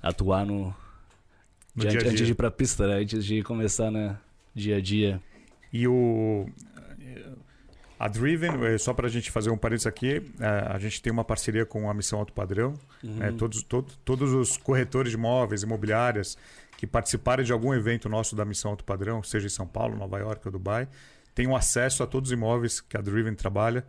a 0.02 0.08
atuar 0.08 0.44
no. 0.44 0.74
no 1.76 1.84
dia 1.84 1.92
-dia. 1.92 2.10
Antes 2.10 2.26
de 2.26 2.32
ir 2.32 2.34
para 2.34 2.48
a 2.48 2.50
pista, 2.50 2.88
né? 2.88 2.96
antes 2.96 3.24
de 3.24 3.40
começar, 3.44 3.88
né? 3.88 4.18
Dia 4.52 4.78
a 4.78 4.80
dia. 4.80 5.22
E 5.72 5.86
o 5.86 6.46
a 8.04 8.08
Driven, 8.08 8.62
eh, 8.66 8.76
só 8.76 8.92
para 8.92 9.06
a 9.06 9.10
gente 9.10 9.30
fazer 9.30 9.48
um 9.48 9.56
parênteses 9.56 9.86
aqui, 9.86 10.22
eh, 10.38 10.66
a 10.68 10.78
gente 10.78 11.00
tem 11.00 11.10
uma 11.10 11.24
parceria 11.24 11.64
com 11.64 11.88
a 11.88 11.94
Missão 11.94 12.18
Alto 12.18 12.34
Padrão. 12.34 12.74
Uhum. 13.02 13.14
Né? 13.14 13.32
Todos, 13.32 13.62
todo, 13.62 13.90
todos 14.04 14.30
os 14.30 14.58
corretores 14.58 15.10
de 15.12 15.16
imóveis, 15.16 15.62
imobiliárias, 15.62 16.36
que 16.76 16.86
participarem 16.86 17.46
de 17.46 17.50
algum 17.50 17.72
evento 17.72 18.06
nosso 18.06 18.36
da 18.36 18.44
Missão 18.44 18.72
Alto 18.72 18.84
Padrão, 18.84 19.22
seja 19.22 19.46
em 19.46 19.48
São 19.48 19.66
Paulo, 19.66 19.96
Nova 19.96 20.18
York 20.18 20.46
ou 20.46 20.52
Dubai, 20.52 20.86
têm 21.34 21.50
acesso 21.56 22.02
a 22.02 22.06
todos 22.06 22.28
os 22.28 22.34
imóveis 22.34 22.78
que 22.78 22.94
a 22.94 23.00
Driven 23.00 23.34
trabalha. 23.34 23.86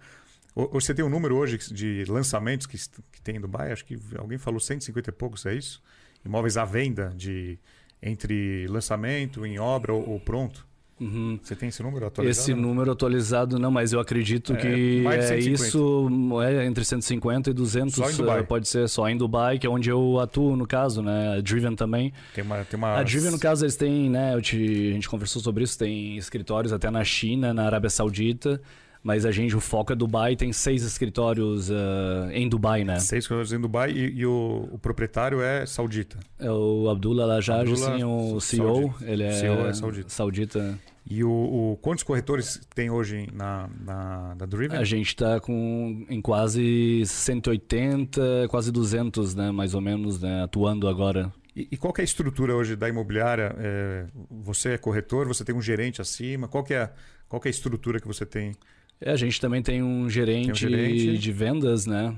Você 0.72 0.94
tem 0.94 1.04
um 1.04 1.10
número 1.10 1.36
hoje 1.36 1.58
de 1.58 2.06
lançamentos 2.08 2.68
que, 2.68 2.78
que 3.12 3.22
tem 3.22 3.36
em 3.36 3.42
Dubai? 3.42 3.74
Acho 3.74 3.84
que 3.84 4.00
alguém 4.18 4.38
falou 4.38 4.62
150 4.62 5.10
e 5.10 5.12
poucos, 5.12 5.46
é 5.46 5.54
isso? 5.54 5.84
Imóveis 6.24 6.56
à 6.56 6.64
venda 6.64 7.12
de 7.18 7.60
entre 8.02 8.66
lançamento, 8.68 9.46
em 9.46 9.60
obra 9.60 9.94
ou, 9.94 10.12
ou 10.12 10.20
pronto? 10.22 10.66
Uhum. 11.00 11.38
Você 11.44 11.56
tem 11.56 11.68
esse 11.68 11.84
número 11.84 12.06
atualizado? 12.06 12.42
Esse 12.42 12.54
número 12.54 12.92
atualizado 12.92 13.60
não, 13.60 13.70
mas 13.70 13.92
eu 13.92 14.00
acredito 14.00 14.54
é, 14.54 14.56
que 14.56 15.04
é 15.06 15.40
isso 15.40 16.10
é 16.42 16.66
entre 16.66 16.86
150 16.86 17.50
e 17.50 17.54
200. 17.54 17.96
Só 17.96 18.10
em 18.10 18.16
Dubai. 18.16 18.44
Pode 18.44 18.68
ser 18.68 18.88
só 18.88 19.10
em 19.10 19.18
Dubai, 19.18 19.60
que 19.60 19.68
é 19.68 19.70
onde 19.70 19.90
eu 19.90 20.20
atuo 20.20 20.56
no 20.56 20.66
caso, 20.66 21.02
né? 21.02 21.38
A 21.38 21.42
Driven 21.42 21.76
também. 21.76 22.14
Tem 22.34 22.44
uma, 22.44 22.64
tem 22.64 22.78
uma... 22.78 22.98
A 22.98 23.04
Driven 23.04 23.32
no 23.32 23.40
caso 23.40 23.66
eles 23.66 23.76
têm, 23.76 24.10
né? 24.10 24.40
Te, 24.40 24.56
a 24.56 24.94
gente 24.94 25.10
conversou 25.10 25.42
sobre 25.42 25.66
isso. 25.66 25.78
Tem 25.78 26.16
escritórios 26.18 26.72
até 26.72 26.90
na 26.90 27.04
China, 27.04 27.54
na 27.54 27.66
Arábia 27.66 27.90
Saudita. 27.90 28.62
Mas 29.06 29.24
a 29.24 29.32
gente, 29.32 29.56
o 29.56 29.60
foco 29.60 29.94
é 29.94 29.96
Dubai, 29.96 30.36
tem 30.36 30.52
seis 30.52 30.82
escritórios 30.82 31.70
uh, 31.70 32.32
em 32.34 32.50
Dubai, 32.50 32.84
né? 32.84 33.00
Seis 33.00 33.26
escritórios 33.26 33.54
em 33.54 33.62
Dubai 33.62 33.92
e, 33.92 34.22
e 34.22 34.26
o, 34.26 34.68
o, 34.72 34.80
proprietário 34.80 35.44
é 35.44 35.64
saudita. 35.68 36.18
É 36.40 36.50
o 36.50 36.90
Abdullah 36.90 37.28
Lajaj, 37.28 37.70
sim, 37.78 38.04
o 38.04 38.40
CEO. 38.40 38.82
Saudita. 38.88 39.06
Ele 39.06 39.24
é, 39.24 39.32
CEO 39.32 39.68
é 39.68 39.74
saudita. 39.74 40.10
saudita. 40.10 40.80
E 41.08 41.24
o, 41.24 41.30
o, 41.30 41.78
quantos 41.84 42.04
corretores 42.04 42.60
tem 42.74 42.90
hoje 42.90 43.28
na, 43.32 43.70
na 43.80 44.34
da 44.34 44.48
Driven? 44.48 44.80
A 44.80 44.84
gente 44.84 45.10
está 45.10 45.40
com 45.40 46.04
em 46.10 46.20
quase 46.20 47.04
180, 47.06 48.48
quase 48.50 48.72
200, 48.72 49.36
né, 49.36 49.52
mais 49.52 49.76
ou 49.76 49.82
menos, 49.82 50.20
né, 50.20 50.42
atuando 50.42 50.88
agora. 50.88 51.32
E, 51.56 51.68
e 51.72 51.78
qual 51.78 51.94
é 51.96 52.02
a 52.02 52.04
estrutura 52.04 52.56
hoje 52.56 52.76
da 52.76 52.90
imobiliária? 52.90 53.56
É, 53.60 54.06
você 54.32 54.70
é 54.70 54.78
corretor, 54.80 55.28
você 55.28 55.46
tem 55.46 55.54
um 55.54 55.62
gerente 55.62 56.02
acima? 56.02 56.48
Qual 56.48 56.66
é, 56.72 56.90
qual 57.30 57.40
é 57.46 57.50
a 57.50 57.52
estrutura 57.52 58.00
que 58.00 58.08
você 58.08 58.26
tem? 58.26 58.56
É, 59.00 59.12
a 59.12 59.16
gente 59.16 59.40
também 59.40 59.62
tem 59.62 59.84
um 59.84 60.10
gerente, 60.10 60.46
tem 60.46 60.52
um 60.52 60.56
gerente. 60.56 61.18
de 61.18 61.32
vendas, 61.32 61.86
né? 61.86 62.16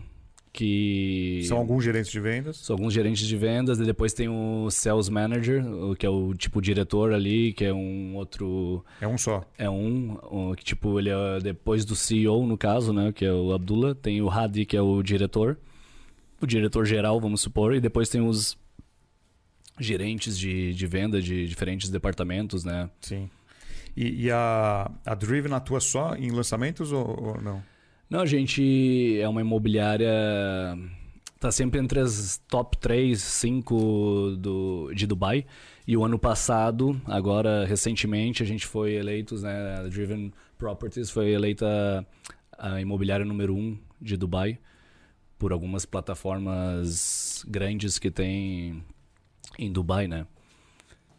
Que... 0.53 1.41
São 1.43 1.57
alguns 1.57 1.83
gerentes 1.83 2.11
de 2.11 2.19
vendas? 2.19 2.57
São 2.57 2.75
alguns 2.75 2.91
gerentes 2.91 3.27
de 3.27 3.37
vendas, 3.37 3.79
e 3.79 3.83
depois 3.83 4.11
tem 4.11 4.27
o 4.27 4.69
Sales 4.71 5.07
Manager, 5.07 5.63
que 5.99 6.05
é 6.05 6.09
o 6.09 6.33
tipo 6.33 6.59
diretor 6.61 7.13
ali, 7.13 7.53
que 7.53 7.63
é 7.63 7.73
um 7.73 8.15
outro. 8.15 8.83
É 8.99 9.07
um 9.07 9.17
só. 9.17 9.43
É 9.57 9.69
um, 9.69 10.17
que 10.55 10.63
tipo, 10.63 10.97
ele 10.97 11.09
é 11.09 11.39
depois 11.41 11.85
do 11.85 11.95
CEO, 11.95 12.47
no 12.47 12.57
caso, 12.57 12.91
né? 12.91 13.11
Que 13.11 13.25
é 13.25 13.31
o 13.31 13.53
Abdullah. 13.53 13.93
Tem 13.93 14.19
o 14.21 14.29
Hadi, 14.29 14.65
que 14.65 14.75
é 14.75 14.81
o 14.81 15.03
diretor. 15.03 15.59
O 16.41 16.47
diretor 16.47 16.85
geral, 16.85 17.19
vamos 17.19 17.41
supor, 17.41 17.75
e 17.75 17.79
depois 17.79 18.09
tem 18.09 18.21
os 18.21 18.57
gerentes 19.79 20.37
de, 20.37 20.73
de 20.73 20.87
venda 20.87 21.21
de 21.21 21.47
diferentes 21.47 21.89
departamentos, 21.89 22.63
né? 22.63 22.89
Sim. 23.01 23.29
E, 23.97 24.25
e, 24.25 24.31
a, 24.31 24.91
a 25.03 25.15
Driven 25.15 25.53
atua 25.53 25.79
só 25.79 26.15
em 26.15 26.29
lançamentos 26.29 26.91
ou, 26.91 27.03
ou, 27.19 27.41
não? 27.41 27.63
Não, 28.07 28.19
a 28.19 28.25
gente 28.27 29.19
é 29.19 29.27
uma 29.27 29.41
imobiliária. 29.41 30.07
Está 31.35 31.51
sempre 31.51 31.79
entre 31.79 31.99
as 31.99 32.39
top 32.47 32.77
3, 32.77 33.19
5 33.19 34.37
do, 34.37 34.91
de 34.93 35.07
Dubai. 35.07 35.47
E 35.87 35.97
o 35.97 36.05
ano 36.05 36.19
passado, 36.19 37.01
agora 37.05 37.65
recentemente, 37.65 38.43
a 38.43 38.45
gente 38.45 38.67
foi 38.67 38.93
eleitos, 38.93 39.41
né? 39.41 39.79
A 39.79 39.87
Driven 39.87 40.31
Properties 40.59 41.09
foi 41.09 41.31
eleita 41.31 42.05
a 42.55 42.79
imobiliária 42.79 43.25
número 43.25 43.55
1 43.55 43.57
um 43.57 43.77
de 43.99 44.15
Dubai 44.15 44.59
por 45.39 45.51
algumas 45.51 45.85
plataformas 45.85 47.43
grandes 47.47 47.97
que 47.97 48.11
tem 48.11 48.83
em 49.57 49.71
Dubai, 49.71 50.07
né? 50.07 50.27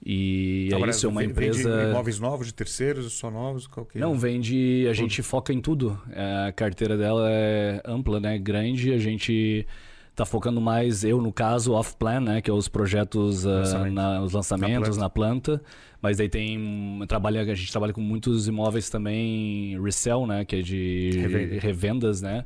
E 0.04 0.70
Agora, 0.72 0.90
é 0.90 0.94
isso, 0.94 1.06
é 1.06 1.08
uma 1.08 1.24
empresa. 1.24 1.76
Vende 1.76 1.90
imóveis 1.90 2.20
novos 2.20 2.46
de 2.46 2.54
terceiros, 2.54 3.12
só 3.12 3.30
novos? 3.30 3.66
Qualquer... 3.66 3.98
Não, 3.98 4.14
vende. 4.18 4.86
A 4.88 4.92
gente 4.92 5.22
foca 5.22 5.52
em 5.52 5.60
tudo. 5.60 6.00
A 6.46 6.52
carteira 6.52 6.96
dela 6.96 7.28
é 7.30 7.82
ampla, 7.84 8.20
né? 8.20 8.38
Grande. 8.38 8.92
A 8.92 8.98
gente 8.98 9.66
tá 10.14 10.24
focando 10.24 10.60
mais, 10.60 11.04
eu 11.04 11.20
no 11.20 11.32
caso, 11.32 11.72
off-plan, 11.72 12.20
né? 12.20 12.40
Que 12.40 12.50
é 12.50 12.52
os 12.52 12.68
projetos, 12.68 13.44
uh, 13.44 13.90
na, 13.92 14.22
os 14.22 14.32
lançamentos 14.32 14.96
na 14.96 15.08
planta. 15.08 15.52
na 15.52 15.58
planta. 15.58 15.64
Mas 16.00 16.16
daí 16.16 16.28
tem. 16.28 17.04
Trabalha, 17.08 17.42
a 17.42 17.54
gente 17.54 17.70
trabalha 17.70 17.92
com 17.92 18.00
muitos 18.00 18.46
imóveis 18.46 18.88
também, 18.88 19.80
resell, 19.82 20.26
né? 20.26 20.44
Que 20.44 20.56
é 20.56 20.62
de 20.62 21.10
Revenda. 21.14 21.60
revendas, 21.60 22.22
né? 22.22 22.44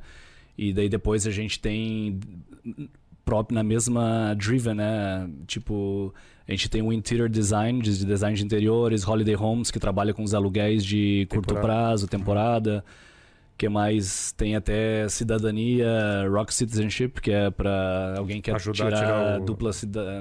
E 0.56 0.72
daí 0.72 0.88
depois 0.88 1.26
a 1.26 1.30
gente 1.30 1.60
tem 1.60 2.18
próprio 3.24 3.54
na 3.54 3.62
mesma 3.62 4.34
Driven, 4.34 4.74
né? 4.74 5.28
Tipo, 5.46 6.12
a 6.46 6.50
gente 6.50 6.68
tem 6.68 6.82
o 6.82 6.92
Interior 6.92 7.28
Design, 7.28 7.80
de 7.80 8.04
design 8.04 8.36
de 8.36 8.44
interiores, 8.44 9.06
Holiday 9.06 9.36
Homes, 9.36 9.70
que 9.70 9.78
trabalha 9.78 10.12
com 10.12 10.22
os 10.22 10.34
aluguéis 10.34 10.84
de 10.84 11.26
curto 11.30 11.48
temporada. 11.48 11.66
prazo, 11.66 12.08
temporada. 12.08 12.84
que 13.56 13.68
mais 13.68 14.32
tem 14.32 14.56
até 14.56 15.08
cidadania, 15.08 16.26
Rock 16.28 16.52
Citizenship, 16.52 17.20
que 17.20 17.30
é 17.30 17.50
para 17.50 18.14
alguém 18.18 18.38
que 18.38 18.50
quer 18.50 18.56
Ajudar 18.56 18.86
tirar, 18.86 18.98
tirar 18.98 19.40
o... 19.40 19.44
dupla 19.44 19.70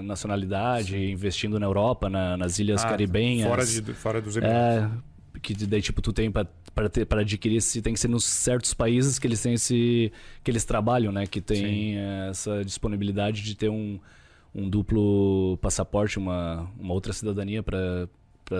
nacionalidade, 0.04 0.92
Sim. 0.92 1.12
investindo 1.12 1.60
na 1.60 1.66
Europa, 1.66 2.08
na, 2.10 2.38
nas 2.38 2.60
ilhas 2.60 2.86
ah, 2.86 2.90
caribenhas. 2.90 3.50
Fora, 3.50 3.66
de, 3.66 3.94
fora 3.94 4.22
dos 4.22 4.38
Emirados. 4.38 4.92
É, 5.36 5.40
que 5.42 5.56
daí 5.66 5.82
tipo 5.82 6.02
tu 6.02 6.14
tem 6.14 6.32
para 6.32 6.48
para 6.73 7.21
adquirir 7.21 7.57
esse 7.57 7.81
tem 7.81 7.93
que 7.93 7.99
ser 7.99 8.07
nos 8.07 8.23
certos 8.23 8.73
países 8.73 9.19
que 9.19 9.27
eles 9.27 9.41
têm 9.41 9.53
esse 9.53 10.12
que 10.43 10.49
eles 10.49 10.63
trabalham 10.63 11.12
né 11.12 11.25
que 11.25 11.41
tem 11.41 11.57
Sim. 11.57 11.97
essa 12.29 12.63
disponibilidade 12.63 13.41
de 13.41 13.55
ter 13.55 13.69
um, 13.69 13.99
um 14.55 14.69
duplo 14.69 15.57
passaporte 15.62 16.17
uma, 16.17 16.69
uma 16.79 16.93
outra 16.93 17.13
cidadania 17.13 17.62
para 17.62 18.07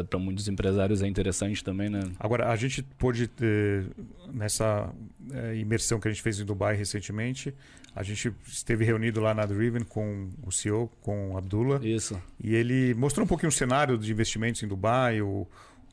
para 0.08 0.18
muitos 0.18 0.48
empresários 0.48 1.02
é 1.02 1.08
interessante 1.08 1.62
também, 1.62 1.90
né? 1.90 2.00
Agora, 2.18 2.50
a 2.50 2.56
gente 2.56 2.82
pôde 2.82 3.28
ter, 3.28 3.88
nessa 4.32 4.90
é, 5.34 5.58
imersão 5.58 6.00
que 6.00 6.08
a 6.08 6.12
gente 6.12 6.22
fez 6.22 6.40
em 6.40 6.46
Dubai 6.46 6.76
recentemente, 6.76 7.54
a 7.94 8.04
gente 8.04 8.34
esteve 8.48 8.86
reunido 8.86 9.20
lá 9.20 9.34
na 9.34 9.46
Driven 9.46 9.84
com 9.84 10.30
o 10.44 10.52
CEO, 10.52 10.90
com 11.02 11.32
o 11.32 11.38
Abdullah. 11.38 11.86
Isso. 11.86 12.22
E 12.42 12.56
ele 12.56 12.94
mostrou 12.94 13.26
um 13.26 13.28
pouquinho 13.28 13.50
o 13.50 13.52
cenário 13.52 13.98
de 13.98 14.12
investimentos 14.12 14.64
em 14.64 14.68
Dubai, 14.68 15.22
o, 15.22 15.46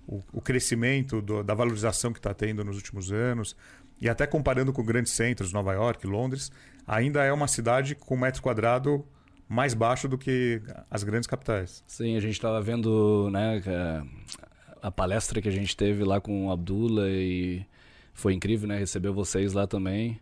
o, 0.08 0.40
crescimento 0.40 1.20
do, 1.20 1.42
da 1.42 1.54
valorização 1.54 2.12
que 2.12 2.18
está 2.18 2.32
tendo 2.32 2.64
nos 2.64 2.76
últimos 2.76 3.12
anos. 3.12 3.54
E 4.00 4.08
até 4.08 4.26
comparando 4.26 4.72
com 4.72 4.82
grandes 4.82 5.12
centros, 5.12 5.52
Nova 5.52 5.72
York, 5.74 6.06
Londres, 6.06 6.50
ainda 6.86 7.22
é 7.24 7.32
uma 7.32 7.46
cidade 7.46 7.94
com 7.94 8.16
metro 8.16 8.40
quadrado 8.40 9.04
mais 9.48 9.74
baixo 9.74 10.08
do 10.08 10.16
que 10.16 10.62
as 10.90 11.04
grandes 11.04 11.26
capitais. 11.26 11.82
Sim, 11.86 12.16
a 12.16 12.20
gente 12.20 12.32
estava 12.32 12.60
vendo 12.60 13.28
né, 13.30 13.62
a 14.80 14.90
palestra 14.90 15.42
que 15.42 15.48
a 15.48 15.52
gente 15.52 15.76
teve 15.76 16.04
lá 16.04 16.20
com 16.20 16.46
o 16.46 16.52
Abdullah 16.52 17.08
e 17.08 17.64
foi 18.14 18.34
incrível, 18.34 18.68
né? 18.68 18.82
Vocês 19.12 19.52
lá 19.52 19.66
também. 19.66 20.20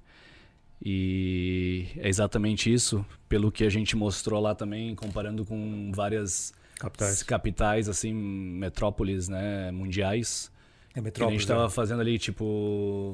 E 0.84 1.86
é 1.96 2.08
exatamente 2.08 2.72
isso, 2.72 3.04
pelo 3.28 3.50
que 3.50 3.64
a 3.64 3.70
gente 3.70 3.96
mostrou 3.96 4.40
lá 4.40 4.54
também, 4.54 4.94
comparando 4.94 5.44
com 5.44 5.90
várias 5.94 6.52
capitais, 6.78 7.22
capitais 7.22 7.88
assim, 7.88 8.12
metrópoles, 8.12 9.28
né, 9.28 9.70
mundiais. 9.70 10.50
É 10.94 11.00
metrópole. 11.00 11.28
A 11.28 11.32
gente 11.32 11.42
estava 11.42 11.66
é. 11.66 11.70
fazendo 11.70 12.00
ali 12.00 12.18
tipo 12.18 12.44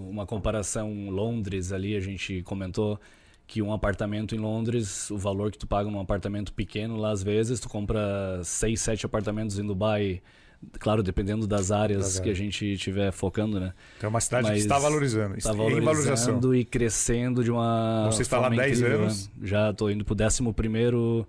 uma 0.09 0.27
comparação 0.27 1.11
Londres 1.11 1.73
ali, 1.73 1.97
a 1.97 2.01
gente 2.01 2.43
comentou 2.43 3.01
que 3.47 3.61
um 3.61 3.73
apartamento 3.73 4.35
em 4.35 4.39
Londres, 4.39 5.11
o 5.11 5.19
valor 5.19 5.51
que 5.51 5.59
tu 5.59 5.67
paga 5.67 5.91
num 5.91 6.01
apartamento 6.01 6.53
pequeno 6.53 6.97
lá 6.97 7.11
às 7.11 7.23
vezes, 7.23 7.61
tu 7.61 7.69
compra 7.69 8.41
seis, 8.45 8.81
sete 8.81 9.05
apartamentos 9.05 9.59
em 9.59 9.67
Dubai, 9.67 10.23
claro, 10.79 11.03
dependendo 11.03 11.47
das 11.47 11.71
áreas 11.71 12.19
que 12.21 12.31
a 12.31 12.35
gente 12.35 12.75
estiver 12.75 13.13
focando, 13.13 13.59
né? 13.59 13.75
Então 13.99 14.09
é 14.09 14.11
uma 14.11 14.21
cidade 14.21 14.45
Mas 14.45 14.55
que 14.55 14.61
está 14.61 14.79
valorizando, 14.79 15.37
está 15.37 15.53
valorizando 15.53 15.85
valorização. 15.85 16.55
e 16.55 16.65
crescendo 16.65 17.43
de 17.43 17.51
uma 17.51 18.07
Você 18.07 18.23
está 18.23 18.39
lá 18.39 18.49
10 18.49 18.83
anos? 18.83 19.29
Né? 19.37 19.49
Já 19.49 19.71
estou 19.71 19.91
indo 19.91 20.05
para 20.05 20.13
o 20.13 20.17
décimo 20.17 20.55
primeiro 20.55 21.27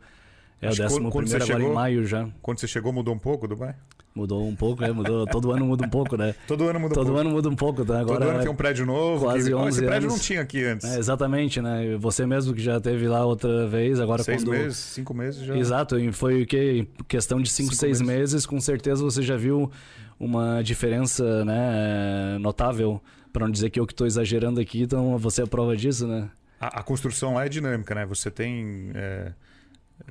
é 0.63 0.69
Acho 0.69 0.81
o 0.81 0.83
décimo 0.85 1.11
quando, 1.11 1.25
primeiro 1.25 1.43
agora 1.43 1.59
chegou, 1.59 1.71
em 1.71 1.75
maio 1.75 2.05
já. 2.05 2.29
Quando 2.41 2.59
você 2.59 2.67
chegou, 2.67 2.93
mudou 2.93 3.13
um 3.13 3.19
pouco 3.19 3.47
Dubai? 3.47 3.75
Mudou 4.15 4.47
um 4.47 4.55
pouco, 4.55 4.81
né? 4.81 4.91
Mudou, 4.91 5.25
todo 5.27 5.51
ano 5.51 5.65
muda 5.65 5.85
um 5.85 5.89
pouco, 5.89 6.15
né? 6.15 6.35
todo 6.47 6.69
ano 6.69 6.79
muda 6.79 6.93
um 6.93 6.95
todo 6.95 7.05
pouco. 7.05 7.17
Todo 7.17 7.19
ano 7.19 7.29
muda 7.31 7.49
um 7.49 7.55
pouco, 7.55 7.83
né? 7.83 7.99
Agora, 7.99 8.19
todo 8.19 8.29
ano 8.29 8.39
tem 8.41 8.49
um 8.49 8.55
prédio 8.55 8.85
novo. 8.85 9.25
Quase 9.25 9.49
que... 9.49 9.55
11 9.55 9.67
Esse 9.67 9.85
prédio 9.85 10.07
anos. 10.07 10.13
não 10.13 10.23
tinha 10.23 10.41
aqui 10.41 10.63
antes. 10.63 10.89
É, 10.89 10.99
exatamente, 10.99 11.61
né? 11.61 11.97
Você 11.97 12.25
mesmo 12.25 12.53
que 12.53 12.61
já 12.61 12.79
teve 12.79 13.07
lá 13.07 13.25
outra 13.25 13.67
vez, 13.67 13.99
agora 13.99 14.23
seis 14.23 14.43
quando... 14.43 14.51
meses, 14.51 14.77
cinco 14.77 15.13
meses 15.13 15.43
já. 15.43 15.57
Exato, 15.57 15.99
e 15.99 16.11
foi 16.11 16.43
o 16.43 16.45
que? 16.45 16.87
Questão 17.07 17.41
de 17.41 17.49
cinco, 17.49 17.71
cinco 17.71 17.79
seis 17.79 17.99
meses. 18.01 18.33
meses, 18.33 18.45
com 18.45 18.61
certeza 18.61 19.03
você 19.03 19.21
já 19.21 19.35
viu 19.35 19.69
uma 20.19 20.61
diferença, 20.61 21.43
né? 21.43 22.37
Notável. 22.39 23.01
Para 23.33 23.45
não 23.45 23.51
dizer 23.51 23.71
que 23.71 23.79
eu 23.79 23.87
que 23.87 23.93
estou 23.93 24.05
exagerando 24.05 24.61
aqui, 24.61 24.83
então 24.83 25.17
você 25.17 25.41
é 25.41 25.45
prova 25.47 25.75
disso, 25.75 26.07
né? 26.07 26.29
A, 26.61 26.79
a 26.79 26.83
construção 26.83 27.33
lá 27.33 27.45
é 27.45 27.49
dinâmica, 27.49 27.95
né? 27.95 28.05
Você 28.05 28.29
tem... 28.29 28.91
É 28.93 29.33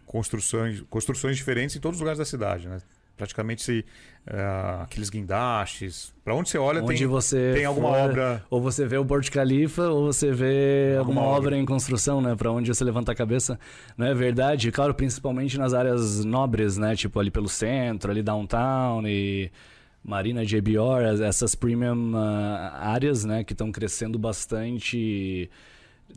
construções, 0.07 0.83
construções 0.91 1.37
diferentes 1.37 1.77
em 1.77 1.81
todos 1.81 1.97
os 1.97 2.01
lugares 2.01 2.19
da 2.19 2.25
cidade, 2.25 2.69
né? 2.69 2.79
Praticamente 3.17 3.63
se, 3.63 3.85
uh, 4.27 4.83
aqueles 4.83 5.11
guindastes. 5.11 6.13
Para 6.25 6.35
onde 6.35 6.49
você 6.49 6.59
olha 6.59 6.83
onde 6.83 6.99
tem, 6.99 7.07
você 7.07 7.53
tem 7.55 7.65
alguma 7.65 7.91
for, 7.91 8.11
obra. 8.11 8.45
Ou 8.51 8.61
você 8.61 8.87
vê 8.87 8.97
o 8.97 9.05
Burj 9.05 9.31
Khalifa 9.31 9.83
ou 9.89 10.07
você 10.07 10.33
vê 10.33 10.97
alguma, 10.99 11.21
alguma 11.21 11.37
obra. 11.37 11.57
em 11.57 11.65
construção, 11.65 12.21
né? 12.21 12.35
Para 12.35 12.51
onde 12.51 12.75
você 12.75 12.83
levanta 12.83 13.13
a 13.13 13.15
cabeça. 13.15 13.61
Não 13.97 14.07
é 14.07 14.15
verdade? 14.15 14.73
Claro, 14.73 14.95
principalmente 14.95 15.59
nas 15.59 15.75
áreas 15.75 16.25
nobres, 16.25 16.77
né? 16.77 16.97
Tipo 16.97 17.21
ali 17.21 17.31
pelo 17.31 17.49
centro, 17.49 18.11
ali 18.11 18.23
downtown 18.23 19.07
e 19.07 19.53
Marina 20.03 20.43
Ebior, 20.43 21.03
essas 21.03 21.55
premium 21.55 22.15
uh, 22.15 22.73
áreas, 22.75 23.25
né? 23.25 23.45
Que 23.45 23.53
estão 23.53 23.71
crescendo 23.71 24.19
bastante 24.19 25.49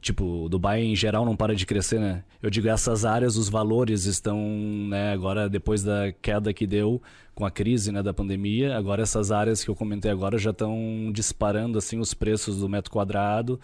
tipo, 0.01 0.47
Dubai 0.49 0.83
em 0.83 0.95
geral 0.95 1.25
não 1.25 1.35
para 1.35 1.55
de 1.55 1.65
crescer, 1.65 1.99
né? 1.99 2.23
Eu 2.41 2.49
digo, 2.49 2.67
essas 2.67 3.05
áreas, 3.05 3.37
os 3.37 3.49
valores 3.49 4.05
estão, 4.05 4.39
né, 4.87 5.11
agora 5.11 5.49
depois 5.49 5.83
da 5.83 6.11
queda 6.21 6.53
que 6.53 6.67
deu 6.67 7.01
com 7.33 7.45
a 7.45 7.51
crise, 7.51 7.91
né, 7.91 8.01
da 8.01 8.13
pandemia, 8.13 8.77
agora 8.77 9.03
essas 9.03 9.31
áreas 9.31 9.63
que 9.63 9.69
eu 9.69 9.75
comentei 9.75 10.09
agora 10.09 10.37
já 10.37 10.51
estão 10.51 11.11
disparando 11.13 11.77
assim 11.77 11.99
os 11.99 12.13
preços 12.13 12.59
do 12.59 12.69
metro 12.69 12.91
quadrado. 12.91 13.59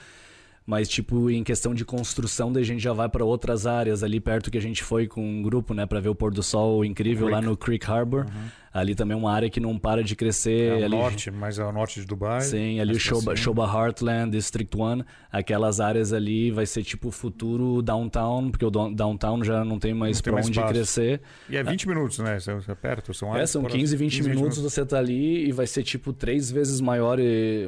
Mas, 0.65 0.87
tipo, 0.87 1.29
em 1.29 1.43
questão 1.43 1.73
de 1.73 1.83
construção, 1.83 2.53
daí 2.53 2.61
a 2.61 2.65
gente 2.65 2.81
já 2.81 2.93
vai 2.93 3.09
para 3.09 3.25
outras 3.25 3.65
áreas 3.65 4.03
ali 4.03 4.19
perto 4.19 4.51
que 4.51 4.57
a 4.57 4.61
gente 4.61 4.83
foi 4.83 5.07
com 5.07 5.21
um 5.21 5.41
grupo, 5.41 5.73
né, 5.73 5.85
para 5.85 5.99
ver 5.99 6.09
o 6.09 6.15
pôr 6.15 6.31
do 6.31 6.43
sol 6.43 6.85
incrível 6.85 7.27
Creek. 7.27 7.41
lá 7.41 7.41
no 7.41 7.57
Creek 7.57 7.85
Harbor. 7.85 8.25
Uhum. 8.25 8.49
Ali 8.73 8.95
também 8.95 9.15
é 9.15 9.17
uma 9.17 9.31
área 9.31 9.49
que 9.49 9.59
não 9.59 9.77
para 9.77 10.01
de 10.03 10.15
crescer. 10.15 10.79
É 10.79 10.85
ali... 10.85 10.95
norte, 10.95 11.29
mais 11.29 11.59
ao 11.59 11.73
norte 11.73 11.99
de 11.99 12.05
Dubai. 12.05 12.41
Sim, 12.41 12.79
ali 12.79 12.93
o 12.93 12.99
Shoba, 12.99 13.35
Shoba 13.35 13.65
Heartland, 13.65 14.31
District 14.31 14.75
1, 14.77 15.03
aquelas 15.29 15.81
áreas 15.81 16.13
ali 16.13 16.51
vai 16.51 16.65
ser 16.65 16.83
tipo 16.83 17.09
o 17.09 17.11
futuro 17.11 17.81
downtown, 17.81 18.49
porque 18.49 18.65
o 18.65 18.69
downtown 18.69 19.43
já 19.43 19.65
não 19.65 19.77
tem 19.77 19.93
mais 19.93 20.21
para 20.21 20.35
onde 20.35 20.51
espaço. 20.51 20.73
crescer. 20.73 21.21
E 21.49 21.57
é 21.57 21.63
20 21.63 21.87
minutos, 21.89 22.19
né? 22.19 22.37
É 22.67 22.75
perto, 22.75 23.13
são 23.13 23.33
áreas. 23.33 23.49
É, 23.49 23.51
são 23.51 23.63
15, 23.63 23.97
20, 23.97 24.09
15, 24.09 24.21
20 24.21 24.21
minutos, 24.21 24.57
minutos 24.57 24.73
você 24.73 24.85
tá 24.85 24.97
ali 24.99 25.49
e 25.49 25.51
vai 25.51 25.67
ser 25.67 25.83
tipo 25.83 26.13
três 26.13 26.49
vezes 26.49 26.79
maior, 26.79 27.17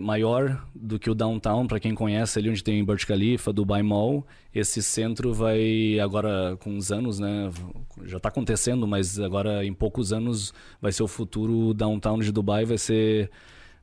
maior 0.01 0.65
do 0.73 0.97
que 0.97 1.09
o 1.09 1.15
downtown, 1.15 1.67
para 1.67 1.79
quem 1.81 1.93
conhece 1.93 2.39
ali 2.39 2.49
onde 2.49 2.63
tem 2.63 2.83
Burj 2.83 3.05
Khalifa, 3.05 3.51
Dubai 3.51 3.83
Mall. 3.83 4.25
Esse 4.53 4.83
centro 4.83 5.33
vai 5.33 5.99
agora 5.99 6.55
com 6.57 6.69
uns 6.69 6.91
anos, 6.91 7.19
né? 7.19 7.49
Já 8.05 8.17
está 8.17 8.29
acontecendo, 8.29 8.87
mas 8.87 9.19
agora 9.19 9.65
em 9.65 9.73
poucos 9.73 10.13
anos 10.13 10.53
vai 10.79 10.92
ser 10.93 11.03
o 11.03 11.07
futuro 11.07 11.73
downtown 11.73 12.19
de 12.19 12.31
Dubai, 12.31 12.65
vai 12.65 12.77
ser 12.77 13.29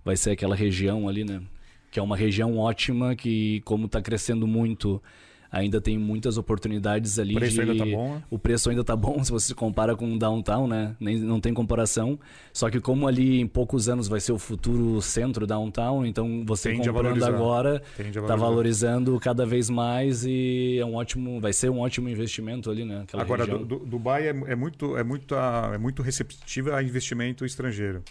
vai 0.04 0.16
ser 0.16 0.30
aquela 0.30 0.56
região 0.56 1.08
ali, 1.08 1.24
né? 1.24 1.42
Que 1.90 1.98
é 2.00 2.02
uma 2.02 2.16
região 2.16 2.56
ótima 2.56 3.14
que 3.14 3.60
como 3.62 3.86
está 3.86 4.00
crescendo 4.00 4.46
muito 4.46 5.02
ainda 5.50 5.80
tem 5.80 5.98
muitas 5.98 6.38
oportunidades 6.38 7.18
ali. 7.18 7.34
O 7.34 7.38
preço 7.38 7.54
de... 7.54 7.60
ainda 7.62 7.84
tá 7.84 7.90
bom, 7.90 8.14
né? 8.14 8.22
O 8.30 8.38
preço 8.38 8.70
ainda 8.70 8.84
tá 8.84 8.96
bom 8.96 9.22
se 9.24 9.30
você 9.30 9.54
compara 9.54 9.96
com 9.96 10.14
o 10.14 10.18
downtown, 10.18 10.66
né? 10.66 10.94
Nem, 11.00 11.18
não 11.18 11.40
tem 11.40 11.52
comparação. 11.52 12.18
Só 12.52 12.70
que 12.70 12.80
como 12.80 13.08
ali 13.08 13.40
em 13.40 13.46
poucos 13.46 13.88
anos 13.88 14.08
vai 14.08 14.20
ser 14.20 14.32
o 14.32 14.38
futuro 14.38 15.00
centro 15.00 15.46
downtown, 15.46 16.06
então 16.06 16.44
você 16.46 16.70
Tende 16.70 16.88
comprando 16.88 17.24
agora 17.24 17.82
tá 18.26 18.36
valorizando 18.36 19.18
cada 19.18 19.44
vez 19.44 19.68
mais 19.68 20.24
e 20.24 20.78
é 20.78 20.84
um 20.84 20.94
ótimo, 20.94 21.40
vai 21.40 21.52
ser 21.52 21.70
um 21.70 21.80
ótimo 21.80 22.08
investimento 22.08 22.70
ali, 22.70 22.84
né? 22.84 23.02
Aquela 23.02 23.22
agora, 23.22 23.46
Dubai 23.46 24.28
é, 24.28 24.30
é, 24.30 24.54
muito, 24.54 24.96
é, 24.96 25.02
muito, 25.02 25.34
é 25.34 25.78
muito 25.78 26.02
receptiva 26.02 26.76
a 26.76 26.82
investimento 26.82 27.44
estrangeiro. 27.44 28.02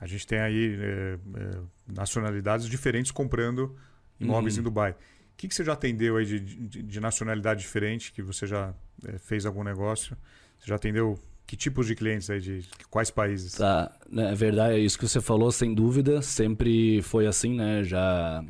A 0.00 0.06
gente 0.06 0.26
tem 0.26 0.38
aí 0.38 0.76
é, 0.78 1.18
é, 1.36 1.50
nacionalidades 1.86 2.68
diferentes 2.68 3.10
comprando 3.10 3.74
imóveis 4.20 4.54
uhum. 4.54 4.60
em 4.60 4.64
Dubai. 4.64 4.94
O 5.34 5.36
que, 5.36 5.48
que 5.48 5.54
você 5.54 5.64
já 5.64 5.72
atendeu 5.72 6.16
aí 6.16 6.24
de, 6.24 6.40
de, 6.40 6.82
de 6.82 7.00
nacionalidade 7.00 7.60
diferente, 7.60 8.12
que 8.12 8.22
você 8.22 8.46
já 8.46 8.72
é, 9.06 9.18
fez 9.18 9.44
algum 9.44 9.64
negócio? 9.64 10.16
Você 10.58 10.68
já 10.68 10.76
atendeu 10.76 11.18
que 11.46 11.56
tipos 11.56 11.86
de 11.86 11.94
clientes 11.94 12.30
aí, 12.30 12.40
de 12.40 12.66
quais 12.88 13.10
países? 13.10 13.54
Tá, 13.54 13.92
né, 14.10 14.32
é 14.32 14.34
verdade, 14.34 14.76
é 14.76 14.78
isso 14.78 14.98
que 14.98 15.06
você 15.06 15.20
falou, 15.20 15.52
sem 15.52 15.74
dúvida, 15.74 16.22
sempre 16.22 17.02
foi 17.02 17.26
assim, 17.26 17.54
né? 17.54 17.82
Já 17.84 18.42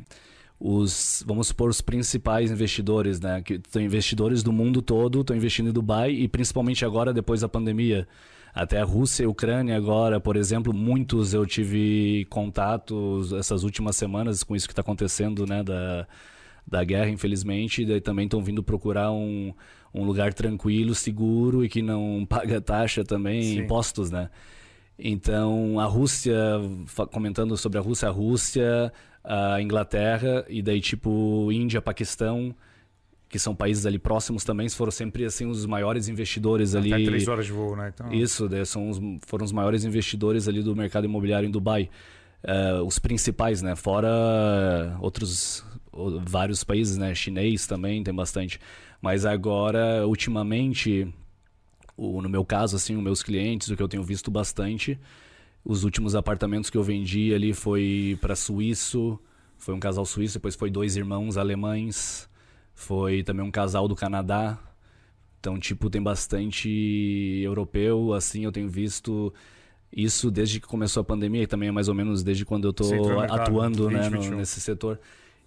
os, 0.59 1.23
vamos 1.27 1.47
supor, 1.47 1.69
os 1.69 1.81
principais 1.81 2.51
investidores, 2.51 3.19
né? 3.19 3.41
Que 3.41 3.59
são 3.69 3.81
investidores 3.81 4.43
do 4.43 4.53
mundo 4.53 4.81
todo, 4.81 5.21
estão 5.21 5.35
investindo 5.35 5.69
em 5.69 5.73
Dubai 5.73 6.11
e 6.11 6.27
principalmente 6.27 6.85
agora, 6.85 7.13
depois 7.13 7.41
da 7.41 7.49
pandemia. 7.49 8.07
Até 8.53 8.79
a 8.79 8.85
Rússia 8.85 9.23
e 9.23 9.25
a 9.25 9.29
Ucrânia 9.29 9.75
agora, 9.75 10.17
por 10.17 10.37
exemplo, 10.37 10.73
muitos 10.73 11.33
eu 11.33 11.45
tive 11.45 12.25
contatos 12.29 13.33
essas 13.33 13.63
últimas 13.63 13.97
semanas 13.97 14.43
com 14.43 14.55
isso 14.55 14.65
que 14.65 14.71
está 14.71 14.81
acontecendo, 14.81 15.45
né? 15.45 15.61
Da, 15.61 16.07
da 16.67 16.83
guerra, 16.83 17.09
infelizmente, 17.09 17.83
e 17.83 17.85
daí 17.85 18.01
também 18.01 18.25
estão 18.25 18.41
vindo 18.41 18.63
procurar 18.63 19.11
um, 19.11 19.53
um 19.93 20.03
lugar 20.03 20.33
tranquilo, 20.33 20.95
seguro 20.95 21.63
e 21.63 21.69
que 21.69 21.81
não 21.81 22.25
paga 22.29 22.59
taxa 22.59 23.03
também, 23.03 23.43
Sim. 23.43 23.59
impostos, 23.59 24.09
né? 24.09 24.29
Então, 24.97 25.79
a 25.79 25.85
Rússia, 25.85 26.35
comentando 27.11 27.55
sobre 27.57 27.77
a 27.77 27.81
Rússia, 27.81 28.07
a 28.07 28.11
Rússia, 28.11 28.93
a 29.23 29.61
Inglaterra 29.61 30.45
e 30.47 30.61
daí 30.61 30.79
tipo 30.79 31.51
Índia, 31.51 31.81
Paquistão, 31.81 32.55
que 33.27 33.37
são 33.37 33.53
países 33.53 33.85
ali 33.85 33.99
próximos 33.99 34.45
também, 34.45 34.69
foram 34.69 34.91
sempre 34.91 35.25
assim 35.25 35.45
os 35.45 35.65
maiores 35.65 36.07
investidores 36.07 36.75
ali. 36.75 36.93
Até 36.93 37.03
três 37.03 37.27
horas 37.27 37.45
de 37.45 37.51
voo, 37.51 37.75
né? 37.75 37.91
Então... 37.93 38.13
Isso, 38.13 38.47
são 38.65 38.89
os, 38.89 39.01
foram 39.27 39.43
os 39.43 39.51
maiores 39.51 39.83
investidores 39.83 40.47
ali 40.47 40.63
do 40.63 40.73
mercado 40.75 41.05
imobiliário 41.05 41.47
em 41.47 41.51
Dubai. 41.51 41.89
Uh, 42.43 42.83
os 42.85 42.99
principais, 42.99 43.61
né? 43.61 43.75
Fora 43.75 44.97
outros 45.01 45.65
vários 46.25 46.63
países, 46.63 46.97
né? 46.97 47.15
Chinês 47.15 47.65
também 47.65 48.03
tem 48.03 48.13
bastante. 48.13 48.59
Mas 49.01 49.25
agora, 49.25 50.05
ultimamente, 50.07 51.07
o, 51.95 52.21
no 52.21 52.29
meu 52.29 52.43
caso, 52.43 52.75
assim, 52.75 52.95
os 52.95 53.03
meus 53.03 53.23
clientes, 53.23 53.69
o 53.69 53.75
que 53.75 53.83
eu 53.83 53.87
tenho 53.87 54.03
visto 54.03 54.29
bastante, 54.29 54.99
os 55.63 55.83
últimos 55.83 56.15
apartamentos 56.15 56.69
que 56.69 56.77
eu 56.77 56.83
vendi 56.83 57.33
ali 57.33 57.53
foi 57.53 58.17
para 58.21 58.35
suíço, 58.35 59.19
foi 59.57 59.73
um 59.73 59.79
casal 59.79 60.05
suíço, 60.05 60.35
depois 60.35 60.55
foi 60.55 60.69
dois 60.69 60.95
irmãos 60.95 61.37
alemães, 61.37 62.29
foi 62.73 63.23
também 63.23 63.45
um 63.45 63.51
casal 63.51 63.87
do 63.87 63.95
Canadá. 63.95 64.59
Então, 65.39 65.59
tipo, 65.59 65.89
tem 65.89 66.01
bastante 66.01 67.39
europeu, 67.43 68.13
assim, 68.13 68.43
eu 68.43 68.51
tenho 68.51 68.67
visto 68.67 69.33
isso 69.95 70.29
desde 70.29 70.59
que 70.59 70.67
começou 70.67 71.01
a 71.01 71.03
pandemia 71.03 71.43
e 71.43 71.47
também 71.47 71.69
é 71.69 71.71
mais 71.71 71.87
ou 71.87 71.95
menos 71.95 72.23
desde 72.23 72.43
quando 72.43 72.65
eu 72.65 72.71
estou 72.71 73.19
atuando, 73.21 73.89
né, 73.89 74.09
no, 74.09 74.19
nesse 74.35 74.59
setor. 74.59 74.99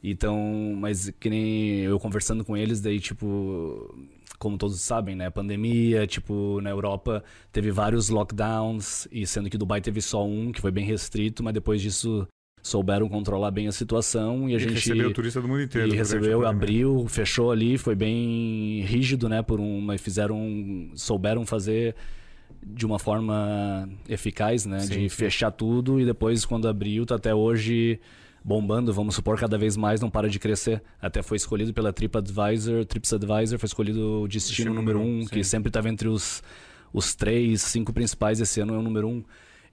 Então, 0.03 0.75
mas 0.79 1.11
que 1.19 1.29
nem 1.29 1.81
eu 1.81 1.99
conversando 1.99 2.45
com 2.45 2.57
eles, 2.57 2.81
daí, 2.81 3.01
tipo, 3.01 3.95
como 4.39 4.57
todos 4.57 4.81
sabem, 4.81 5.17
né? 5.17 5.29
Pandemia, 5.29 6.07
tipo, 6.07 6.61
na 6.61 6.71
Europa 6.71 7.23
teve 7.53 7.71
vários 7.71 8.09
lockdowns, 8.09 9.09
e 9.11 9.27
sendo 9.27 9.51
que 9.51 9.59
Dubai 9.59 9.81
teve 9.81 10.01
só 10.01 10.25
um, 10.25 10.53
que 10.53 10.61
foi 10.61 10.71
bem 10.71 10.85
restrito, 10.85 11.43
mas 11.43 11.53
depois 11.53 11.83
disso 11.83 12.27
souberam 12.63 13.09
controlar 13.09 13.51
bem 13.51 13.67
a 13.69 13.73
situação 13.73 14.49
e 14.49 14.55
a 14.55 14.57
e 14.57 14.61
gente 14.61 14.75
recebeu 14.75 15.13
turista 15.13 15.41
do 15.41 15.49
mundo 15.49 15.63
inteiro. 15.63 15.93
E 15.93 15.97
recebeu, 15.97 16.47
abriu, 16.47 17.07
fechou 17.09 17.51
ali, 17.51 17.79
foi 17.79 17.95
bem 17.95 18.83
rígido, 18.83 19.29
né? 19.29 19.43
Por 19.43 19.61
um, 19.61 19.81
mas 19.81 20.01
fizeram, 20.01 20.91
souberam 20.95 21.47
fazer 21.47 21.95
de 22.63 22.85
uma 22.85 22.99
forma 22.99 23.89
eficaz, 24.09 24.67
né? 24.67 24.81
Sim, 24.81 24.89
de 24.89 24.95
sim. 24.95 25.09
fechar 25.09 25.51
tudo 25.51 26.01
e 26.01 26.05
depois 26.05 26.45
quando 26.45 26.69
abriu, 26.69 27.07
tá 27.07 27.15
até 27.15 27.35
hoje 27.35 28.01
bombando, 28.45 28.93
vamos 28.93 29.15
supor, 29.15 29.39
cada 29.39 29.59
vez 29.59 29.77
mais 29.77 30.01
não 30.01 30.11
para 30.11 30.29
de 30.29 30.39
crescer. 30.39 30.83
Até 31.01 31.23
foi 31.23 31.37
escolhido 31.37 31.73
pela 31.73 31.93
TripAdvisor, 31.93 32.85
TripAdvisor 32.85 33.59
foi 33.59 33.67
escolhido 33.67 34.23
o 34.23 34.29
destino, 34.29 34.57
destino 34.57 34.75
número 34.75 35.01
um, 35.01 35.23
sim. 35.23 35.29
que 35.29 35.45
sempre 35.45 35.69
estava 35.69 35.89
entre 35.89 36.09
os, 36.09 36.43
os 36.93 37.15
três, 37.15 37.63
cinco 37.63 37.93
principais, 37.93 38.41
esse 38.41 38.61
ano 38.61 38.75
é 38.75 38.79
o 38.79 38.83
número 38.83 39.09
um. 39.09 39.25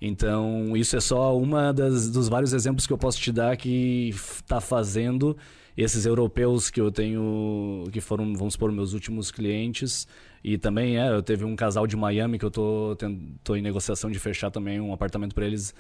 Então, 0.02 0.76
isso 0.76 0.96
é 0.96 1.00
só 1.00 1.38
uma 1.38 1.72
das, 1.72 2.10
dos 2.10 2.28
vários 2.28 2.54
exemplos 2.54 2.86
que 2.86 2.94
eu 2.94 2.98
posso 2.98 3.20
te 3.20 3.32
dar 3.32 3.56
que 3.56 4.10
está 4.10 4.60
fazendo 4.60 5.38
esses 5.78 6.06
europeus 6.06 6.70
que 6.70 6.80
eu 6.80 6.92
tenho, 6.92 7.84
que 7.92 8.00
foram, 8.00 8.34
vamos 8.34 8.54
supor, 8.54 8.72
meus 8.72 8.94
últimos 8.94 9.32
clientes. 9.32 10.08
E 10.44 10.58
também, 10.58 10.98
é, 10.98 11.10
eu 11.10 11.22
teve 11.22 11.44
um 11.44 11.56
casal 11.56 11.88
de 11.88 11.98
Miami 11.98 12.38
que 12.38 12.46
eu 12.46 12.52
tô, 12.52 12.96
tô 13.44 13.56
em 13.56 13.62
negociação 13.62 14.10
de 14.10 14.20
fechar 14.20 14.52
também 14.52 14.80
um 14.80 14.94
apartamento 14.94 15.34
para 15.34 15.46
eles 15.46 15.74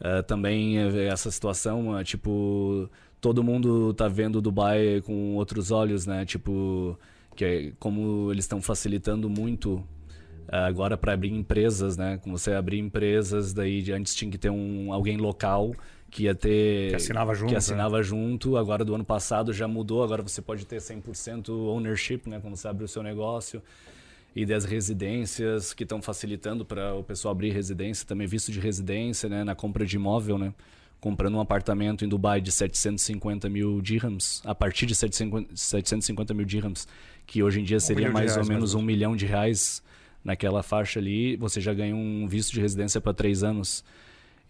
Uh, 0.00 0.22
também 0.22 0.76
essa 1.08 1.30
situação, 1.30 1.90
uh, 1.90 2.04
tipo, 2.04 2.90
todo 3.20 3.42
mundo 3.42 3.94
tá 3.94 4.08
vendo 4.08 4.40
Dubai 4.40 5.00
com 5.04 5.34
outros 5.36 5.70
olhos, 5.70 6.06
né? 6.06 6.24
Tipo, 6.24 6.98
que 7.34 7.44
é, 7.44 7.72
como 7.78 8.30
eles 8.30 8.44
estão 8.44 8.60
facilitando 8.60 9.30
muito 9.30 9.74
uh, 9.74 10.66
agora 10.66 10.96
para 10.96 11.12
abrir 11.12 11.32
empresas, 11.32 11.96
né? 11.96 12.18
Como 12.22 12.36
você 12.36 12.52
abrir 12.52 12.78
empresas, 12.78 13.52
daí 13.52 13.90
antes 13.92 14.14
tinha 14.14 14.30
que 14.30 14.38
ter 14.38 14.50
um 14.50 14.92
alguém 14.92 15.16
local 15.16 15.72
que 16.10 16.24
ia 16.24 16.34
ter 16.34 16.90
que 16.90 16.96
assinava 16.96 17.34
junto, 17.34 17.50
que 17.50 17.56
assinava 17.56 17.96
né? 17.96 18.02
junto. 18.02 18.56
Agora 18.56 18.84
do 18.84 18.94
ano 18.94 19.04
passado 19.04 19.52
já 19.52 19.66
mudou, 19.66 20.02
agora 20.02 20.22
você 20.22 20.42
pode 20.42 20.64
ter 20.64 20.76
100% 20.76 21.48
ownership, 21.48 22.22
né, 22.26 22.38
quando 22.40 22.56
você 22.56 22.68
abre 22.68 22.84
o 22.84 22.88
seu 22.88 23.02
negócio 23.02 23.62
e 24.34 24.44
das 24.44 24.64
residências 24.64 25.72
que 25.72 25.84
estão 25.84 26.02
facilitando 26.02 26.64
para 26.64 26.94
o 26.94 27.04
pessoal 27.04 27.32
abrir 27.32 27.50
residência, 27.50 28.06
também 28.06 28.26
visto 28.26 28.50
de 28.50 28.58
residência, 28.58 29.28
né, 29.28 29.44
na 29.44 29.54
compra 29.54 29.86
de 29.86 29.96
imóvel, 29.96 30.36
né? 30.36 30.52
Comprando 31.00 31.36
um 31.36 31.40
apartamento 31.40 32.04
em 32.04 32.08
Dubai 32.08 32.40
de 32.40 32.50
750 32.50 33.48
mil 33.48 33.80
dirhams, 33.80 34.42
a 34.44 34.54
partir 34.54 34.86
de 34.86 34.94
750 34.94 36.34
mil 36.34 36.46
dirhams, 36.46 36.88
que 37.26 37.42
hoje 37.42 37.60
em 37.60 37.64
dia 37.64 37.78
seria 37.78 38.08
um 38.08 38.12
mais 38.12 38.32
reais, 38.32 38.48
ou 38.48 38.52
menos 38.52 38.74
um 38.74 38.82
milhão 38.82 39.14
de 39.14 39.26
reais 39.26 39.82
naquela 40.24 40.62
faixa 40.62 40.98
ali, 40.98 41.36
você 41.36 41.60
já 41.60 41.74
ganha 41.74 41.94
um 41.94 42.26
visto 42.26 42.52
de 42.52 42.60
residência 42.60 43.00
para 43.00 43.12
três 43.12 43.44
anos. 43.44 43.84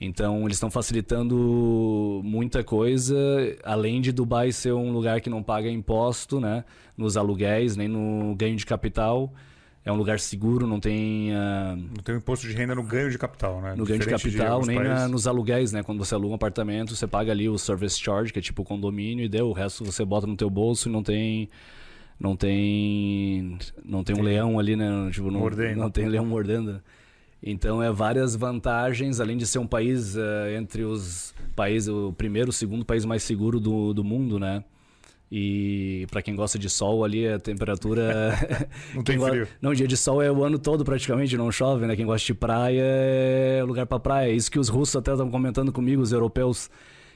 Então, 0.01 0.45
eles 0.45 0.57
estão 0.57 0.71
facilitando 0.71 2.21
muita 2.25 2.63
coisa, 2.63 3.17
além 3.65 4.01
de 4.01 4.13
Dubai 4.13 4.53
ser 4.53 4.73
um 4.73 4.93
lugar 4.93 5.21
que 5.21 5.29
não 5.29 5.43
paga 5.43 5.69
imposto 5.69 6.41
né, 6.41 6.65
nos 6.97 7.17
aluguéis, 7.17 7.77
nem 7.77 7.89
no 7.89 8.35
ganho 8.37 8.57
de 8.57 8.65
capital 8.65 9.33
é 9.85 9.93
um 9.93 9.97
lugar 9.97 10.19
seguro, 10.19 10.67
não 10.67 10.81
tem. 10.81 11.31
Uh... 11.33 11.77
Não 11.77 12.03
tem 12.03 12.17
imposto 12.17 12.49
de 12.49 12.55
renda 12.55 12.75
no 12.75 12.83
ganho 12.83 13.11
de 13.11 13.19
capital, 13.19 13.61
né? 13.61 13.75
No 13.77 13.85
ganho 13.85 14.01
de 14.01 14.07
capital, 14.07 14.63
de 14.63 14.69
nem 14.69 14.79
na, 14.83 15.07
nos 15.07 15.27
aluguéis, 15.27 15.73
né? 15.73 15.83
Quando 15.83 15.99
você 15.99 16.15
aluga 16.15 16.33
um 16.33 16.35
apartamento, 16.35 16.97
você 16.97 17.07
paga 17.07 17.31
ali 17.31 17.51
o 17.51 17.59
service 17.59 18.01
charge, 18.01 18.33
que 18.33 18.39
é 18.39 18.43
tipo 18.43 18.63
o 18.63 18.65
condomínio, 18.65 19.25
e 19.25 19.29
deu. 19.29 19.49
O 19.49 19.53
resto 19.53 19.85
você 19.85 20.03
bota 20.03 20.27
no 20.27 20.37
teu 20.37 20.49
bolso 20.49 20.89
e 20.89 20.93
não 20.93 21.03
tem. 21.03 21.51
Não 22.19 22.35
tem. 22.35 23.59
Não 23.85 24.03
tem, 24.03 24.15
tem. 24.15 24.25
um 24.25 24.27
leão 24.27 24.59
ali, 24.59 24.75
né? 24.75 25.11
Tipo, 25.13 25.31
não, 25.31 25.41
mordendo. 25.41 25.77
não 25.77 25.91
tem 25.91 26.09
leão 26.09 26.25
mordendo. 26.25 26.81
Então 27.43 27.83
é 27.83 27.93
várias 27.93 28.35
vantagens, 28.35 29.21
além 29.21 29.37
de 29.37 29.47
ser 29.47 29.59
um 29.59 29.67
país 29.67 30.17
uh, 30.17 30.49
entre 30.57 30.83
os 30.83 31.35
países, 31.55 31.91
o 31.91 32.11
primeiro, 32.11 32.49
o 32.49 32.53
segundo 32.55 32.87
país 32.87 33.05
mais 33.05 33.23
seguro 33.23 33.61
do, 33.61 33.93
do 33.93 34.03
mundo, 34.03 34.39
né? 34.39 34.65
E 35.37 36.07
para 36.13 36.23
quem 36.23 36.37
gosta 36.37 36.57
de 36.57 36.71
sol 36.71 37.03
ali, 37.03 37.27
a 37.27 37.41
temperatura. 37.41 38.39
não 38.95 39.03
tem 39.03 39.19
frio. 39.19 39.41
Gosta... 39.41 39.49
Não, 39.61 39.75
dia 39.75 39.89
de 39.89 39.97
sol 39.97 40.23
é 40.23 40.31
o 40.31 40.45
ano 40.45 40.61
todo 40.61 40.85
praticamente, 40.85 41.37
não 41.37 41.51
chove, 41.51 41.89
né? 41.89 41.97
Quem 41.97 42.07
gosta 42.07 42.25
de 42.25 42.35
praia 42.35 42.81
é 42.81 43.65
lugar 43.67 43.85
para 43.85 43.99
praia. 43.99 44.31
Isso 44.31 44.49
que 44.49 44.61
os 44.61 44.69
russos 44.69 44.95
até 44.95 45.11
estão 45.11 45.29
comentando 45.29 45.73
comigo, 45.73 46.01
os 46.01 46.13
europeus, 46.13 46.71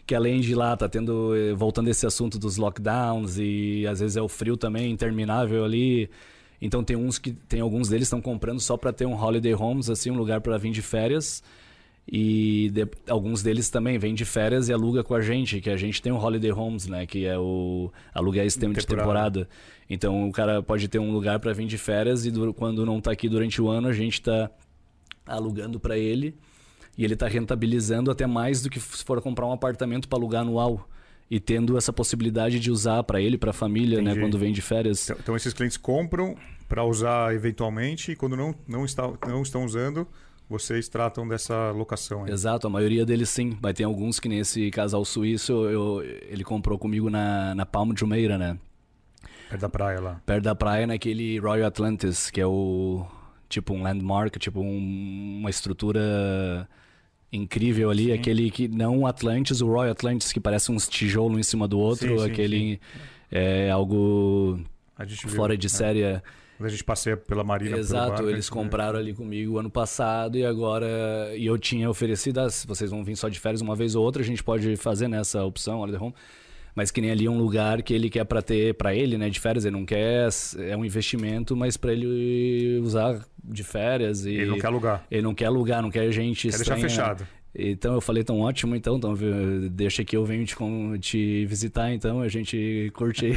que 0.04 0.16
além 0.16 0.40
de 0.40 0.52
lá 0.52 0.76
tá 0.76 0.88
tendo. 0.88 1.32
Eh, 1.36 1.54
voltando 1.54 1.90
esse 1.90 2.04
assunto 2.06 2.40
dos 2.40 2.56
lockdowns 2.56 3.38
e 3.38 3.86
às 3.86 4.00
vezes 4.00 4.16
é 4.16 4.20
o 4.20 4.28
frio 4.28 4.56
também 4.56 4.90
interminável 4.90 5.64
ali. 5.64 6.10
Então 6.60 6.82
tem 6.82 6.96
uns 6.96 7.20
que. 7.20 7.30
Tem 7.30 7.60
alguns 7.60 7.88
deles 7.88 8.08
estão 8.08 8.20
comprando 8.20 8.58
só 8.58 8.76
para 8.76 8.92
ter 8.92 9.06
um 9.06 9.14
holiday 9.14 9.54
homes, 9.54 9.88
assim, 9.88 10.10
um 10.10 10.16
lugar 10.16 10.40
para 10.40 10.58
vir 10.58 10.72
de 10.72 10.82
férias. 10.82 11.40
E 12.10 12.70
de, 12.70 12.88
alguns 13.06 13.42
deles 13.42 13.68
também 13.68 13.98
vêm 13.98 14.14
de 14.14 14.24
férias 14.24 14.70
e 14.70 14.72
aluga 14.72 15.04
com 15.04 15.14
a 15.14 15.20
gente, 15.20 15.60
que 15.60 15.68
a 15.68 15.76
gente 15.76 16.00
tem 16.00 16.10
o 16.10 16.16
Holiday 16.16 16.52
Homes, 16.52 16.86
né? 16.86 17.06
Que 17.06 17.26
é 17.26 17.38
o 17.38 17.92
aluguéis 18.14 18.54
de 18.54 18.60
temporada. 18.86 19.46
Então 19.90 20.26
o 20.26 20.32
cara 20.32 20.62
pode 20.62 20.88
ter 20.88 20.98
um 20.98 21.12
lugar 21.12 21.38
para 21.38 21.52
vir 21.52 21.66
de 21.66 21.76
férias 21.76 22.24
e 22.24 22.30
do, 22.30 22.54
quando 22.54 22.86
não 22.86 22.98
está 22.98 23.12
aqui 23.12 23.28
durante 23.28 23.60
o 23.60 23.68
ano, 23.68 23.88
a 23.88 23.92
gente 23.92 24.14
está 24.14 24.50
alugando 25.26 25.78
para 25.78 25.98
ele 25.98 26.34
e 26.96 27.04
ele 27.04 27.12
está 27.12 27.28
rentabilizando 27.28 28.10
até 28.10 28.26
mais 28.26 28.62
do 28.62 28.70
que 28.70 28.80
se 28.80 29.04
for 29.04 29.20
comprar 29.20 29.46
um 29.46 29.52
apartamento 29.52 30.08
para 30.08 30.18
alugar 30.18 30.42
anual 30.42 30.88
e 31.30 31.38
tendo 31.38 31.76
essa 31.76 31.92
possibilidade 31.92 32.58
de 32.58 32.70
usar 32.70 33.02
para 33.02 33.20
ele, 33.20 33.36
para 33.36 33.50
a 33.50 33.52
família, 33.52 34.00
né, 34.00 34.16
quando 34.16 34.38
vem 34.38 34.50
de 34.50 34.62
férias. 34.62 35.04
Então, 35.04 35.16
então 35.20 35.36
esses 35.36 35.52
clientes 35.52 35.76
compram 35.76 36.34
para 36.66 36.82
usar 36.84 37.34
eventualmente 37.34 38.12
e 38.12 38.16
quando 38.16 38.34
não, 38.34 38.54
não, 38.66 38.84
está, 38.84 39.10
não 39.26 39.42
estão 39.42 39.64
usando, 39.64 40.08
vocês 40.48 40.88
tratam 40.88 41.28
dessa 41.28 41.70
locação. 41.70 42.24
Aí. 42.24 42.32
Exato, 42.32 42.66
a 42.66 42.70
maioria 42.70 43.04
deles 43.04 43.28
sim. 43.28 43.56
Vai 43.60 43.74
ter 43.74 43.84
alguns 43.84 44.18
que 44.18 44.28
nesse 44.28 44.70
casal 44.70 45.04
suíço 45.04 45.52
eu, 45.68 46.02
ele 46.28 46.42
comprou 46.42 46.78
comigo 46.78 47.10
na, 47.10 47.54
na 47.54 47.66
Palma 47.66 47.92
de 47.92 48.00
Jumeira, 48.00 48.38
né? 48.38 48.58
Perto 49.48 49.60
da 49.60 49.68
praia 49.68 50.00
lá. 50.00 50.20
Perto 50.24 50.44
da 50.44 50.54
praia, 50.54 50.86
naquele 50.86 51.38
Royal 51.38 51.66
Atlantis, 51.66 52.30
que 52.30 52.40
é 52.40 52.46
o 52.46 53.06
tipo 53.48 53.72
um 53.72 53.82
landmark, 53.82 54.36
tipo 54.38 54.60
um, 54.60 55.38
uma 55.40 55.50
estrutura 55.50 56.68
incrível 57.32 57.90
ali, 57.90 58.06
sim. 58.06 58.12
aquele 58.12 58.50
que 58.50 58.68
não 58.68 59.06
Atlantis, 59.06 59.60
o 59.60 59.66
Royal 59.66 59.92
Atlantis 59.92 60.32
que 60.32 60.40
parece 60.40 60.70
uns 60.70 60.88
tijolos 60.88 61.38
em 61.38 61.42
cima 61.42 61.68
do 61.68 61.78
outro, 61.78 62.08
sim, 62.08 62.18
sim, 62.18 62.30
aquele 62.30 62.80
é 63.30 63.70
algo 63.70 64.60
fora 65.28 65.52
viu, 65.52 65.58
de 65.58 65.66
é. 65.66 65.70
série. 65.70 66.02
É. 66.02 66.22
Quando 66.58 66.66
a 66.66 66.70
gente 66.72 66.82
passeia 66.82 67.16
pela 67.16 67.44
Marina. 67.44 67.78
Exato, 67.78 68.28
eles 68.28 68.50
né? 68.50 68.54
compraram 68.54 68.98
ali 68.98 69.14
comigo 69.14 69.58
ano 69.58 69.70
passado 69.70 70.36
e 70.36 70.44
agora. 70.44 70.88
E 71.36 71.46
eu 71.46 71.56
tinha 71.56 71.88
oferecido, 71.88 72.40
ah, 72.40 72.50
se 72.50 72.66
vocês 72.66 72.90
vão 72.90 73.04
vir 73.04 73.14
só 73.14 73.28
de 73.28 73.38
férias 73.38 73.60
uma 73.60 73.76
vez 73.76 73.94
ou 73.94 74.04
outra, 74.04 74.22
a 74.22 74.24
gente 74.24 74.42
pode 74.42 74.74
fazer 74.76 75.06
nessa 75.06 75.44
opção, 75.44 75.78
Holiday 75.78 76.02
Home. 76.02 76.14
Mas 76.74 76.90
que 76.90 77.00
nem 77.00 77.12
ali 77.12 77.28
um 77.28 77.38
lugar 77.38 77.80
que 77.80 77.94
ele 77.94 78.10
quer 78.10 78.24
para 78.24 78.42
ter 78.42 78.74
para 78.74 78.92
ele, 78.92 79.16
né, 79.16 79.30
de 79.30 79.38
férias, 79.38 79.64
ele 79.64 79.76
não 79.76 79.86
quer, 79.86 80.28
é 80.58 80.76
um 80.76 80.84
investimento, 80.84 81.56
mas 81.56 81.76
para 81.76 81.92
ele 81.92 82.80
usar 82.82 83.24
de 83.42 83.62
férias 83.62 84.26
e 84.26 84.30
ele 84.30 84.50
não 84.50 84.58
quer 84.58 84.66
alugar. 84.66 85.04
Ele 85.08 85.22
não 85.22 85.34
quer 85.34 85.46
alugar, 85.46 85.80
não 85.80 85.90
quer 85.90 86.10
gente 86.10 86.48
quer 86.48 86.56
deixar 86.56 86.76
fechado. 86.76 87.26
Então 87.60 87.94
eu 87.94 88.00
falei, 88.00 88.22
tão 88.22 88.38
ótimo, 88.38 88.76
então, 88.76 88.96
então 88.96 89.14
deixa 89.72 90.04
que 90.04 90.16
eu 90.16 90.24
venho 90.24 90.46
te, 90.46 90.54
te 91.00 91.44
visitar, 91.44 91.92
então 91.92 92.20
a 92.20 92.28
gente 92.28 92.92
curte. 92.94 93.32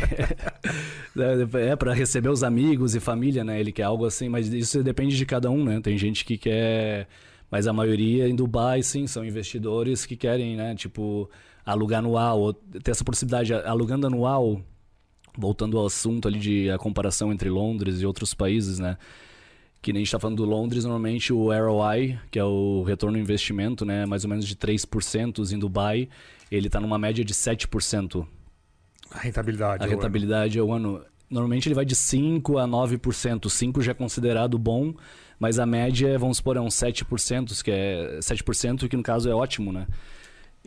é 1.60 1.76
para 1.76 1.92
receber 1.92 2.30
os 2.30 2.44
amigos 2.44 2.94
e 2.94 3.00
família, 3.00 3.44
né? 3.44 3.60
Ele 3.60 3.72
quer 3.72 3.84
algo 3.84 4.06
assim, 4.06 4.30
mas 4.30 4.54
isso 4.54 4.84
depende 4.84 5.18
de 5.18 5.26
cada 5.26 5.50
um, 5.50 5.64
né? 5.66 5.82
Tem 5.82 5.98
gente 5.98 6.24
que 6.24 6.38
quer. 6.38 7.08
Mas 7.50 7.66
a 7.66 7.74
maioria 7.74 8.30
em 8.30 8.36
Dubai, 8.36 8.84
sim, 8.84 9.08
são 9.08 9.26
investidores 9.26 10.06
que 10.06 10.16
querem, 10.16 10.56
né? 10.56 10.76
Tipo, 10.76 11.28
alugar 11.66 12.00
anual, 12.00 12.40
ou 12.42 12.54
ter 12.54 12.92
essa 12.92 13.04
possibilidade. 13.04 13.56
Alugando 13.56 14.06
anual, 14.06 14.62
voltando 15.36 15.80
ao 15.80 15.88
assunto 15.88 16.28
ali 16.28 16.38
de 16.38 16.70
a 16.70 16.78
comparação 16.78 17.34
entre 17.34 17.50
Londres 17.50 18.02
e 18.02 18.06
outros 18.06 18.36
países, 18.36 18.78
né? 18.78 18.98
Que 19.82 19.92
nem 19.92 20.00
a 20.00 20.02
gente 20.02 20.08
está 20.08 20.20
falando 20.20 20.38
do 20.38 20.46
Londres, 20.46 20.84
normalmente 20.84 21.34
o 21.34 21.52
ROI, 21.52 22.20
que 22.30 22.38
é 22.38 22.44
o 22.44 22.84
retorno 22.84 23.18
do 23.18 23.22
investimento, 23.22 23.84
né, 23.84 24.06
mais 24.06 24.24
ou 24.24 24.30
menos 24.30 24.48
de 24.48 24.56
3%, 24.56 25.52
em 25.52 25.58
Dubai, 25.58 26.08
ele 26.52 26.68
está 26.68 26.80
numa 26.80 27.00
média 27.00 27.26
de 27.26 27.34
7%. 27.34 28.28
A 29.10 29.20
rentabilidade. 29.20 29.84
A 29.84 29.88
rentabilidade 29.88 30.60
é 30.60 30.62
o 30.62 30.72
ano. 30.72 31.04
Normalmente 31.30 31.68
ele 31.68 31.76
vai 31.76 31.86
de 31.86 31.96
5 31.96 32.58
a 32.58 32.68
9%. 32.68 33.50
5 33.50 33.82
já 33.82 33.92
é 33.92 33.96
considerado 33.96 34.58
bom, 34.60 34.94
mas 35.40 35.58
a 35.58 35.66
média, 35.66 36.18
vamos 36.20 36.38
supor, 36.38 36.58
é 36.58 36.62
uns 36.62 36.76
7%, 36.76 37.64
que 37.64 37.72
é 37.72 38.20
7%, 38.20 38.88
que 38.88 38.96
no 38.96 39.04
caso 39.04 39.30
é 39.30 39.34
ótimo, 39.34 39.72
né? 39.72 39.88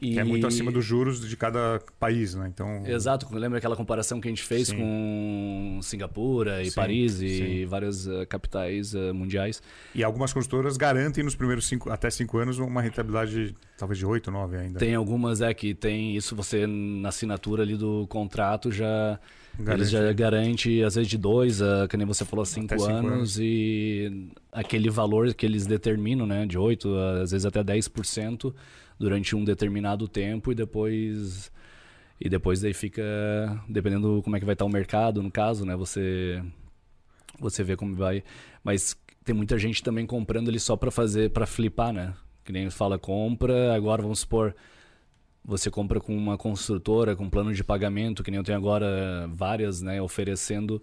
E... 0.05 0.19
é 0.19 0.25
muito 0.25 0.47
acima 0.47 0.71
dos 0.71 0.85
juros 0.85 1.27
de 1.27 1.37
cada 1.37 1.81
país, 1.99 2.35
né? 2.35 2.51
Então... 2.53 2.87
Exato, 2.87 3.27
lembra 3.33 3.59
aquela 3.59 3.77
comparação 3.77 4.21
que 4.21 4.29
a 4.29 4.31
gente 4.31 4.43
fez 4.43 4.69
sim. 4.69 4.77
com 4.77 5.79
Singapura 5.83 6.63
e 6.63 6.71
sim, 6.71 6.75
Paris 6.75 7.21
e 7.21 7.29
sim. 7.39 7.67
várias 7.67 8.07
uh, 8.07 8.27
capitais 8.29 8.95
uh, 8.95 9.15
mundiais. 9.15 9.63
E 9.95 10.05
algumas 10.05 10.33
construtoras 10.33 10.77
garantem 10.77 11.25
nos 11.25 11.35
primeiros 11.35 11.67
cinco, 11.67 11.91
até 11.91 12.11
cinco 12.11 12.39
anos 12.39 12.59
uma 12.59 12.83
rentabilidade 12.83 13.55
talvez 13.77 13.99
de 13.99 14.07
8, 14.07 14.31
9 14.31 14.57
ainda. 14.57 14.79
Tem 14.79 14.95
algumas 14.95 15.41
é 15.41 15.53
que 15.53 15.75
tem 15.75 16.17
isso 16.17 16.37
você 16.37 16.67
na 16.67 17.09
assinatura 17.09 17.63
ali 17.63 17.77
do 17.77 18.07
contrato 18.09 18.71
já 18.71 19.19
garante. 19.59 19.81
eles 19.81 19.91
já 19.91 20.13
garante 20.13 20.83
às 20.83 20.95
vezes 20.95 21.09
de 21.09 21.19
dois, 21.19 21.61
uh, 21.61 21.89
que 21.89 21.97
nem 21.97 22.07
você 22.07 22.25
falou, 22.25 22.45
cinco, 22.45 22.69
cinco 22.69 22.85
anos, 22.85 23.13
anos, 23.13 23.39
e 23.41 24.29
aquele 24.53 24.91
valor 24.91 25.33
que 25.35 25.47
eles 25.47 25.67
determinam, 25.67 26.27
né, 26.27 26.47
de 26.47 26.59
8, 26.59 26.95
às 27.23 27.31
vezes 27.31 27.47
até 27.47 27.63
10% 27.63 28.55
durante 28.99 29.35
um 29.37 29.45
determinado 29.45 30.09
tempo 30.09 30.53
e 30.53 30.55
depois 30.55 31.51
e 32.21 32.29
depois 32.29 32.61
daí 32.61 32.73
fica 32.73 33.03
dependendo 33.69 34.21
como 34.23 34.37
é 34.37 34.39
que 34.39 34.47
vai 34.47 34.55
estar 34.55 34.65
o 34.65 34.69
mercado 34.69 35.23
no 35.23 35.31
caso 35.31 35.65
né 35.65 35.77
você 35.77 36.43
você 37.39 37.63
vê 37.63 37.77
como 37.77 37.95
vai. 37.95 38.23
Mas 38.63 38.97
tem 39.25 39.35
muita 39.35 39.59
gente 39.59 39.83
também 39.83 40.07
comprando 40.07 40.49
ele 40.49 40.59
só 40.59 40.77
para 40.77 40.91
fazer 40.91 41.31
para 41.31 41.47
flipar 41.47 41.93
né? 41.93 42.15
Que 42.45 42.53
nem 42.53 42.69
fala 42.71 42.99
compra 42.99 43.75
agora 43.75 44.03
vamos 44.03 44.21
supor 44.21 44.55
você 45.47 45.71
compra 45.71 46.01
com 46.01 46.17
uma 46.17 46.39
construtora 46.39 47.15
com 47.15 47.29
plano 47.29 47.53
de 47.53 47.63
pagamento 47.63 48.23
que 48.23 48.31
nem 48.31 48.39
eu 48.39 48.45
tenho 48.45 48.59
agora 48.59 49.29
várias 49.33 49.81
né 49.81 50.01
oferecendo 50.01 50.83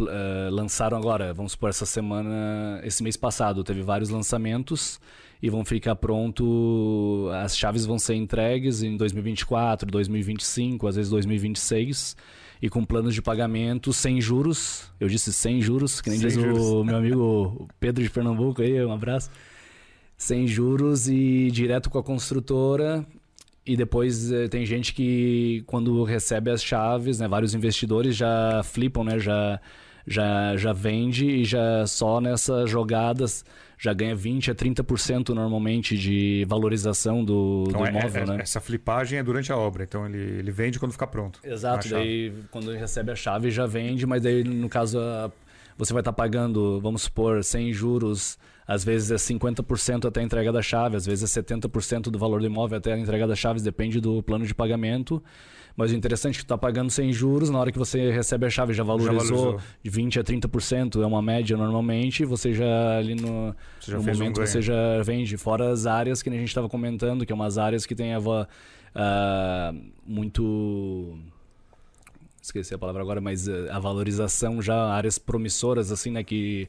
uh, 0.00 0.50
lançaram 0.50 0.96
agora 0.96 1.32
vamos 1.34 1.52
supor 1.52 1.70
essa 1.70 1.86
semana 1.86 2.80
esse 2.82 3.02
mês 3.02 3.16
passado 3.16 3.62
teve 3.64 3.82
vários 3.82 4.10
lançamentos 4.10 5.00
e 5.46 5.50
vão 5.50 5.64
ficar 5.64 5.94
pronto. 5.94 7.28
As 7.34 7.56
chaves 7.56 7.86
vão 7.86 7.98
ser 7.98 8.14
entregues 8.14 8.82
em 8.82 8.96
2024, 8.96 9.88
2025, 9.90 10.88
às 10.88 10.96
vezes 10.96 11.10
2026 11.10 12.16
e 12.60 12.68
com 12.68 12.84
planos 12.84 13.14
de 13.14 13.22
pagamento 13.22 13.92
sem 13.92 14.20
juros. 14.20 14.90
Eu 14.98 15.08
disse 15.08 15.32
sem 15.32 15.60
juros, 15.60 16.00
que 16.00 16.10
nem 16.10 16.18
sem 16.18 16.28
diz 16.28 16.36
juros. 16.36 16.58
o 16.58 16.82
meu 16.82 16.96
amigo 16.96 17.68
Pedro 17.78 18.02
de 18.02 18.10
Pernambuco 18.10 18.60
aí, 18.60 18.84
um 18.84 18.92
abraço. 18.92 19.30
Sem 20.16 20.46
juros 20.48 21.08
e 21.08 21.50
direto 21.52 21.90
com 21.90 21.98
a 21.98 22.02
construtora. 22.02 23.06
E 23.64 23.76
depois 23.76 24.32
eh, 24.32 24.48
tem 24.48 24.64
gente 24.64 24.94
que, 24.94 25.62
quando 25.66 26.02
recebe 26.04 26.50
as 26.50 26.62
chaves, 26.62 27.18
né, 27.18 27.26
vários 27.26 27.52
investidores 27.52 28.16
já 28.16 28.62
flipam, 28.64 29.02
né, 29.02 29.18
já, 29.18 29.60
já, 30.06 30.56
já 30.56 30.72
vende 30.72 31.26
e 31.26 31.44
já 31.44 31.84
só 31.86 32.20
nessas 32.20 32.70
jogadas 32.70 33.44
já 33.78 33.92
ganha 33.92 34.14
20 34.14 34.50
a 34.50 34.54
30% 34.54 35.30
normalmente 35.30 35.96
de 35.96 36.44
valorização 36.48 37.24
do, 37.24 37.64
então, 37.68 37.82
do 37.82 37.86
é, 37.86 37.90
imóvel, 37.90 38.22
é, 38.22 38.26
né? 38.26 38.38
Essa 38.40 38.60
flipagem 38.60 39.18
é 39.18 39.22
durante 39.22 39.52
a 39.52 39.56
obra, 39.56 39.84
então 39.84 40.06
ele, 40.06 40.18
ele 40.18 40.50
vende 40.50 40.78
quando 40.78 40.92
ficar 40.92 41.08
pronto. 41.08 41.40
Exato, 41.44 41.88
daí 41.88 42.32
quando 42.50 42.70
ele 42.70 42.78
recebe 42.78 43.10
a 43.12 43.16
chave 43.16 43.50
já 43.50 43.66
vende, 43.66 44.06
mas 44.06 44.22
daí 44.22 44.42
no 44.42 44.68
caso 44.68 44.98
você 45.76 45.92
vai 45.92 46.00
estar 46.00 46.12
tá 46.12 46.16
pagando, 46.16 46.80
vamos 46.80 47.02
supor, 47.02 47.44
sem 47.44 47.72
juros, 47.72 48.38
às 48.66 48.82
vezes 48.82 49.10
é 49.10 49.16
50% 49.16 50.08
até 50.08 50.20
a 50.20 50.22
entrega 50.22 50.50
da 50.50 50.62
chave, 50.62 50.96
às 50.96 51.06
vezes 51.06 51.36
é 51.36 51.42
70% 51.42 52.04
do 52.04 52.18
valor 52.18 52.40
do 52.40 52.46
imóvel 52.46 52.78
até 52.78 52.94
a 52.94 52.98
entrega 52.98 53.26
das 53.26 53.38
chaves, 53.38 53.62
depende 53.62 54.00
do 54.00 54.22
plano 54.22 54.46
de 54.46 54.54
pagamento. 54.54 55.22
Mas 55.76 55.92
o 55.92 55.94
interessante 55.94 56.36
é 56.36 56.38
que 56.38 56.44
tu 56.44 56.48
tá 56.48 56.56
pagando 56.56 56.90
sem 56.90 57.12
juros, 57.12 57.50
na 57.50 57.58
hora 57.58 57.70
que 57.70 57.78
você 57.78 58.10
recebe 58.10 58.46
a 58.46 58.50
chave 58.50 58.72
já 58.72 58.82
valorizou, 58.82 59.20
já 59.20 59.34
valorizou. 59.34 59.60
de 59.82 59.90
20 59.90 60.20
a 60.20 60.24
30%, 60.24 61.02
é 61.02 61.06
uma 61.06 61.20
média 61.20 61.54
normalmente, 61.54 62.24
você 62.24 62.54
já 62.54 62.96
ali 62.98 63.14
no, 63.14 63.54
já 63.80 63.98
no 63.98 64.02
momento 64.02 64.40
um 64.40 64.46
você 64.46 64.62
já 64.62 65.02
vende. 65.02 65.36
Fora 65.36 65.70
as 65.70 65.84
áreas 65.84 66.22
que 66.22 66.30
a 66.30 66.32
gente 66.32 66.48
estava 66.48 66.68
comentando, 66.68 67.26
que 67.26 67.32
é 67.32 67.34
umas 67.34 67.58
áreas 67.58 67.84
que 67.84 67.94
tem 67.94 68.14
a, 68.14 68.18
uh, 68.18 68.44
muito 70.06 71.18
esqueci 72.40 72.72
a 72.72 72.78
palavra 72.78 73.02
agora, 73.02 73.20
mas 73.20 73.46
uh, 73.46 73.66
a 73.70 73.78
valorização 73.78 74.62
já 74.62 74.76
áreas 74.92 75.18
promissoras 75.18 75.92
assim, 75.92 76.10
né, 76.10 76.24
que 76.24 76.68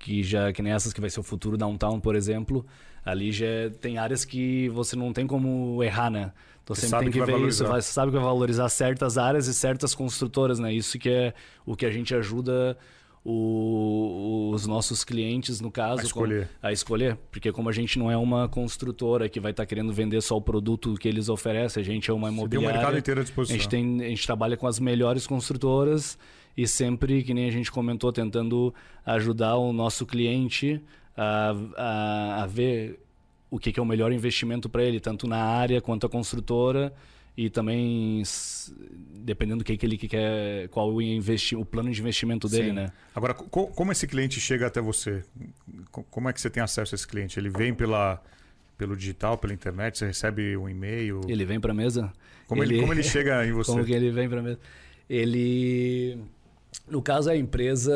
que 0.00 0.22
já 0.22 0.52
que 0.52 0.62
nem 0.62 0.72
essas 0.72 0.92
que 0.92 1.00
vai 1.00 1.10
ser 1.10 1.20
o 1.20 1.24
futuro 1.24 1.56
downtown, 1.56 2.00
por 2.00 2.16
exemplo, 2.16 2.66
ali 3.04 3.30
já 3.30 3.46
tem 3.80 3.98
áreas 3.98 4.24
que 4.24 4.68
você 4.70 4.96
não 4.96 5.12
tem 5.12 5.26
como 5.26 5.82
errar, 5.82 6.10
né? 6.10 6.32
Então 6.68 6.76
você 6.76 6.86
sempre 6.86 7.04
tem 7.06 7.12
que, 7.12 7.18
que 7.18 7.24
ver 7.24 7.32
valorizar. 7.32 7.64
isso, 7.64 7.72
você 7.72 7.92
sabe 7.92 8.12
que 8.12 8.18
vai 8.18 8.26
valorizar 8.26 8.68
certas 8.68 9.16
áreas 9.16 9.46
e 9.46 9.54
certas 9.54 9.94
construtoras, 9.94 10.58
né? 10.58 10.70
Isso 10.72 10.98
que 10.98 11.08
é 11.08 11.32
o 11.64 11.74
que 11.74 11.86
a 11.86 11.90
gente 11.90 12.14
ajuda 12.14 12.76
o, 13.24 14.50
os 14.52 14.66
nossos 14.66 15.02
clientes, 15.02 15.62
no 15.62 15.70
caso, 15.70 16.02
a 16.02 16.04
escolher. 16.04 16.46
Com, 16.60 16.66
a 16.66 16.72
escolher. 16.72 17.16
Porque 17.30 17.50
como 17.52 17.70
a 17.70 17.72
gente 17.72 17.98
não 17.98 18.10
é 18.10 18.16
uma 18.18 18.48
construtora 18.48 19.30
que 19.30 19.40
vai 19.40 19.52
estar 19.52 19.62
tá 19.62 19.66
querendo 19.66 19.92
vender 19.94 20.20
só 20.20 20.36
o 20.36 20.42
produto 20.42 20.94
que 20.96 21.08
eles 21.08 21.30
oferecem, 21.30 21.82
a 21.82 21.84
gente 21.84 22.10
é 22.10 22.12
uma 22.12 22.28
imobiliária. 22.28 22.68
Tem 22.68 22.76
um 22.76 22.80
mercado 22.80 22.98
inteiro 22.98 23.20
à 23.20 23.22
disposição. 23.22 23.56
A 23.56 23.58
gente, 23.58 23.68
tem, 23.70 24.04
a 24.04 24.08
gente 24.08 24.26
trabalha 24.26 24.56
com 24.56 24.66
as 24.66 24.78
melhores 24.78 25.26
construtoras 25.26 26.18
e 26.54 26.66
sempre, 26.66 27.22
que 27.22 27.32
nem 27.32 27.48
a 27.48 27.50
gente 27.50 27.72
comentou, 27.72 28.12
tentando 28.12 28.74
ajudar 29.06 29.56
o 29.56 29.72
nosso 29.72 30.04
cliente 30.04 30.82
a, 31.16 31.54
a, 31.76 32.42
a 32.42 32.46
ver 32.46 33.00
o 33.50 33.58
que, 33.58 33.72
que 33.72 33.80
é 33.80 33.82
o 33.82 33.86
melhor 33.86 34.12
investimento 34.12 34.68
para 34.68 34.82
ele, 34.82 35.00
tanto 35.00 35.26
na 35.26 35.42
área 35.42 35.80
quanto 35.80 36.06
a 36.06 36.08
construtora 36.08 36.92
e 37.36 37.48
também 37.48 38.22
dependendo 39.14 39.58
do 39.58 39.64
que, 39.64 39.76
que 39.76 39.86
ele 39.86 39.96
quer, 39.96 40.68
qual 40.70 40.92
o, 40.92 41.00
investi 41.00 41.54
o 41.54 41.64
plano 41.64 41.88
de 41.90 42.00
investimento 42.00 42.48
dele, 42.48 42.70
Sim. 42.70 42.72
né? 42.72 42.92
Agora, 43.14 43.32
co 43.32 43.68
como 43.68 43.92
esse 43.92 44.08
cliente 44.08 44.40
chega 44.40 44.66
até 44.66 44.80
você? 44.80 45.22
Como 45.90 46.28
é 46.28 46.32
que 46.32 46.40
você 46.40 46.50
tem 46.50 46.60
acesso 46.60 46.94
a 46.94 46.96
esse 46.96 47.06
cliente? 47.06 47.38
Ele 47.38 47.48
vem 47.48 47.72
pela 47.72 48.20
pelo 48.76 48.96
digital, 48.96 49.38
pela 49.38 49.52
internet, 49.52 49.98
você 49.98 50.06
recebe 50.06 50.56
um 50.56 50.68
e-mail? 50.68 51.20
Ele 51.28 51.44
vem 51.44 51.60
para 51.60 51.72
a 51.72 51.74
mesa? 51.74 52.12
Como 52.46 52.62
ele, 52.62 52.74
ele, 52.74 52.80
como 52.80 52.92
ele 52.92 53.02
chega 53.04 53.46
em 53.46 53.52
você? 53.52 53.70
como 53.70 53.84
que 53.84 53.92
ele 53.92 54.10
vem 54.10 54.28
para 54.28 54.40
a 54.40 54.42
mesa? 54.42 54.58
Ele 55.08 56.18
no 56.88 57.00
caso 57.00 57.30
a 57.30 57.36
empresa 57.36 57.94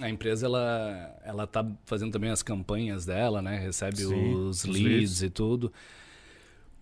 a 0.00 0.10
empresa 0.10 0.46
ela 0.46 1.18
ela 1.24 1.46
tá 1.46 1.66
fazendo 1.84 2.12
também 2.12 2.30
as 2.30 2.42
campanhas 2.42 3.06
dela, 3.06 3.40
né? 3.40 3.58
Recebe 3.58 3.98
Sim, 3.98 4.34
os, 4.34 4.64
leads, 4.64 4.82
leads 4.82 5.22
e 5.22 5.30
tudo. 5.30 5.72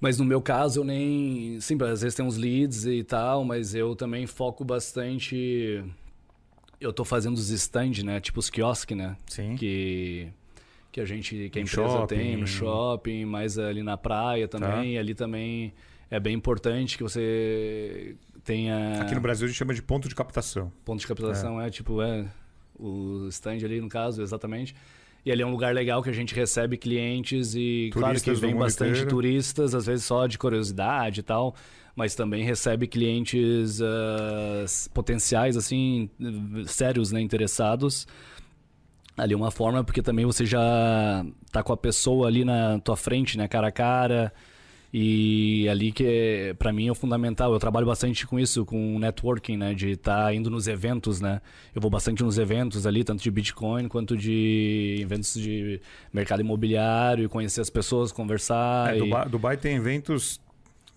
Mas 0.01 0.19
no 0.19 0.25
meu 0.25 0.43
caso 0.43 0.81
eu 0.81 0.85
nem, 0.85 1.59
sim, 1.61 1.79
às 1.83 2.03
vezes 2.03 2.15
tem 2.15 2.25
uns 2.25 2.37
leads 2.37 2.85
e 2.85 3.03
tal, 3.03 3.45
mas 3.45 3.75
eu 3.75 3.95
também 3.97 4.27
foco 4.27 4.65
bastante 4.65 5.83
eu 6.81 6.93
tô 6.93 7.05
fazendo 7.05 7.35
os 7.35 7.49
stand, 7.51 8.03
né? 8.05 8.21
Tipo 8.21 8.41
os 8.41 8.51
quiosques, 8.51 8.97
né? 8.97 9.17
Sim. 9.27 9.57
Que 9.57 10.29
que 10.93 11.01
a 11.01 11.05
gente 11.05 11.49
que 11.51 11.59
a 11.59 11.63
empresa 11.63 11.89
shopping. 11.89 12.15
tem 12.15 12.37
no 12.37 12.47
shopping, 12.47 13.25
mais 13.25 13.59
ali 13.59 13.83
na 13.83 13.97
praia 13.97 14.47
também, 14.47 14.95
tá. 14.95 15.01
ali 15.01 15.15
também 15.15 15.75
é 16.09 16.21
bem 16.21 16.35
importante 16.35 16.97
que 16.97 17.03
você 17.03 18.15
tenha 18.45 19.01
Aqui 19.01 19.15
no 19.15 19.21
Brasil 19.21 19.47
a 19.47 19.49
gente 19.49 19.57
chama 19.57 19.75
de 19.75 19.83
ponto 19.83 20.09
de 20.09 20.15
captação. 20.15 20.73
Ponto 20.85 21.01
de 21.01 21.07
captação 21.07 21.61
é, 21.61 21.67
é 21.67 21.71
tipo 21.71 22.01
é 22.01 22.27
o 22.79 23.27
stand 23.29 23.65
ali, 23.65 23.81
no 23.81 23.89
caso, 23.89 24.23
exatamente. 24.23 24.75
E 25.25 25.33
ali 25.33 25.43
é 25.43 25.47
um 25.47 25.51
lugar 25.51 25.75
legal 25.75 26.03
que 26.03 26.11
a 26.11 26.13
gente 26.13 26.35
recebe 26.35 26.77
clientes 26.77 27.55
e, 27.55 27.91
turistas 27.93 27.93
claro 27.93 28.21
que 28.21 28.35
vem 28.35 28.55
bastante 28.55 28.91
inteiro. 28.91 29.11
turistas, 29.11 29.75
às 29.75 29.87
vezes 29.87 30.05
só 30.05 30.27
de 30.27 30.37
curiosidade 30.37 31.21
e 31.21 31.23
tal, 31.23 31.55
mas 31.97 32.15
também 32.15 32.45
recebe 32.45 32.87
clientes 32.87 33.81
uh, 33.81 34.91
potenciais, 34.93 35.57
assim, 35.57 36.11
sérios, 36.67 37.11
né, 37.11 37.21
interessados. 37.21 38.07
Ali 39.17 39.33
é 39.33 39.37
uma 39.37 39.51
forma, 39.51 39.83
porque 39.83 40.03
também 40.03 40.27
você 40.27 40.45
já 40.45 41.25
tá 41.51 41.63
com 41.63 41.73
a 41.73 41.77
pessoa 41.77 42.27
ali 42.27 42.45
na 42.45 42.79
tua 42.81 42.97
frente, 42.97 43.39
né, 43.39 43.49
cara 43.49 43.69
a 43.69 43.73
cara, 43.73 44.33
E 44.97 45.69
ali 45.69 45.91
que 45.91 46.55
para 46.57 46.73
mim 46.73 46.87
é 46.87 46.93
o 46.93 46.95
fundamental. 46.95 47.53
Eu 47.53 47.59
trabalho 47.59 47.85
bastante 47.85 48.25
com 48.29 48.39
isso, 48.39 48.65
com 48.65 48.97
networking, 49.01 49.57
né, 49.57 49.75
de 49.75 49.91
estar 49.91 50.27
tá 50.27 50.33
indo 50.33 50.49
nos 50.49 50.69
eventos, 50.69 51.21
né? 51.21 51.41
Eu 51.75 51.83
vou 51.83 51.91
bastante 51.91 52.23
nos 52.23 52.39
eventos 52.39 52.87
ali, 52.87 53.03
tanto 53.03 53.21
de 53.21 53.29
Bitcoin 53.29 53.89
quanto 53.89 54.17
de 54.17 54.99
eventos 55.01 55.35
de 55.35 55.81
mercado 56.13 56.43
imobiliário, 56.43 57.25
e 57.25 57.29
conhecer 57.29 57.61
as 57.61 57.69
pessoas, 57.69 58.13
conversar. 58.13 58.95
É, 58.95 58.99
e... 58.99 59.01
Dubai, 59.01 59.29
Dubai 59.29 59.57
tem 59.57 59.75
eventos 59.75 60.41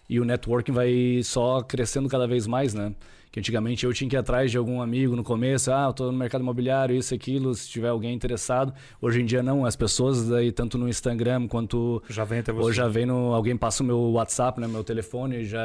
e 0.10 0.20
o 0.20 0.26
networking 0.26 0.72
vai 0.72 1.22
só 1.24 1.62
crescendo 1.62 2.10
cada 2.10 2.28
vez 2.28 2.48
mais, 2.48 2.74
né? 2.74 2.94
Que 3.32 3.40
antigamente 3.40 3.86
eu 3.86 3.94
tinha 3.94 4.10
que 4.10 4.16
ir 4.16 4.20
atrás 4.20 4.50
de 4.50 4.58
algum 4.58 4.82
amigo 4.82 5.16
no 5.16 5.24
começo, 5.24 5.72
ah, 5.72 5.86
eu 5.88 5.94
tô 5.94 6.12
no 6.12 6.18
mercado 6.18 6.42
imobiliário, 6.42 6.96
isso, 6.96 7.14
aquilo, 7.14 7.54
se 7.54 7.70
tiver 7.70 7.90
alguém 7.90 8.12
interessado. 8.14 8.74
Hoje 9.00 9.22
em 9.22 9.26
dia 9.26 9.44
não, 9.44 9.66
as 9.66 9.76
pessoas 9.76 10.28
daí, 10.28 10.52
tanto 10.52 10.80
no 10.80 10.90
Instagram 10.90 11.48
quanto... 11.48 12.02
Já 12.10 12.24
vem 12.24 12.40
até 12.40 12.52
você. 12.52 12.64
Ou 12.64 12.74
já 12.74 12.88
vem 12.88 13.06
no... 13.06 13.34
Alguém 13.36 13.56
passa 13.56 13.84
o 13.84 13.86
meu 13.86 14.00
WhatsApp, 14.14 14.60
né, 14.60 14.68
meu 14.68 14.84
telefone, 14.84 15.46
já 15.46 15.62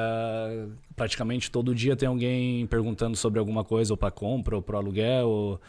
praticamente 0.94 1.50
todo 1.50 1.74
dia 1.74 1.96
tem 1.96 2.06
alguém 2.06 2.66
perguntando 2.66 3.16
sobre 3.16 3.38
alguma 3.38 3.64
coisa, 3.64 3.94
ou 3.94 3.96
para 3.96 4.10
compra, 4.10 4.56
ou 4.56 4.62
para 4.62 4.76
aluguel, 4.76 5.26
ou 5.26 5.60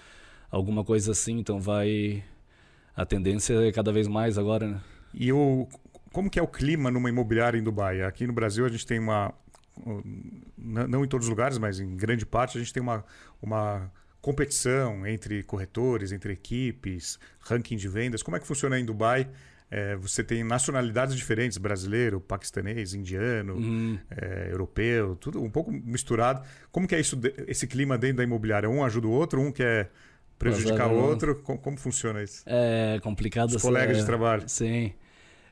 alguma 0.51 0.83
coisa 0.83 1.13
assim. 1.13 1.39
Então 1.39 1.61
vai... 1.61 2.21
A 2.93 3.05
tendência 3.05 3.53
é 3.65 3.71
cada 3.71 3.93
vez 3.93 4.05
mais 4.05 4.37
agora, 4.37 4.67
né? 4.67 4.81
E 5.13 5.31
o, 5.31 5.65
como 6.11 6.29
que 6.29 6.39
é 6.39 6.41
o 6.41 6.47
clima 6.47 6.91
numa 6.91 7.09
imobiliária 7.09 7.57
em 7.57 7.63
Dubai? 7.63 8.01
Aqui 8.01 8.27
no 8.27 8.33
Brasil 8.33 8.65
a 8.65 8.69
gente 8.69 8.85
tem 8.85 8.99
uma 8.99 9.33
não 10.57 11.03
em 11.03 11.07
todos 11.07 11.27
os 11.27 11.29
lugares, 11.29 11.57
mas 11.57 11.79
em 11.79 11.95
grande 11.95 12.25
parte, 12.25 12.57
a 12.57 12.61
gente 12.61 12.73
tem 12.73 12.81
uma, 12.81 13.03
uma 13.41 13.91
competição 14.21 15.05
entre 15.05 15.43
corretores, 15.43 16.11
entre 16.11 16.33
equipes, 16.33 17.19
ranking 17.39 17.77
de 17.77 17.87
vendas. 17.87 18.23
Como 18.23 18.35
é 18.35 18.39
que 18.39 18.47
funciona 18.47 18.79
em 18.79 18.85
Dubai? 18.85 19.29
É, 19.69 19.95
você 19.95 20.23
tem 20.23 20.43
nacionalidades 20.43 21.15
diferentes, 21.15 21.57
brasileiro, 21.57 22.21
paquistanês, 22.21 22.93
indiano, 22.93 23.55
uhum. 23.55 23.99
é, 24.09 24.49
europeu, 24.51 25.15
tudo 25.15 25.43
um 25.43 25.49
pouco 25.49 25.71
misturado. 25.71 26.41
Como 26.71 26.87
que 26.87 26.95
é 26.95 26.99
isso, 26.99 27.19
esse 27.47 27.67
clima 27.67 27.97
dentro 27.97 28.17
da 28.17 28.23
imobiliária? 28.23 28.69
Um 28.69 28.83
ajuda 28.83 29.07
o 29.07 29.11
outro, 29.11 29.41
um 29.41 29.51
quer 29.51 29.91
prejudicar 30.37 30.87
o 30.87 30.95
outro? 30.95 31.35
Como, 31.41 31.59
como, 31.59 31.77
funciona 31.77 32.21
isso? 32.23 32.43
É 32.45 32.99
complicado. 33.01 33.49
Os 33.49 33.61
colegas 33.61 33.97
de 33.97 34.05
trabalho. 34.05 34.43
Sim. 34.47 34.93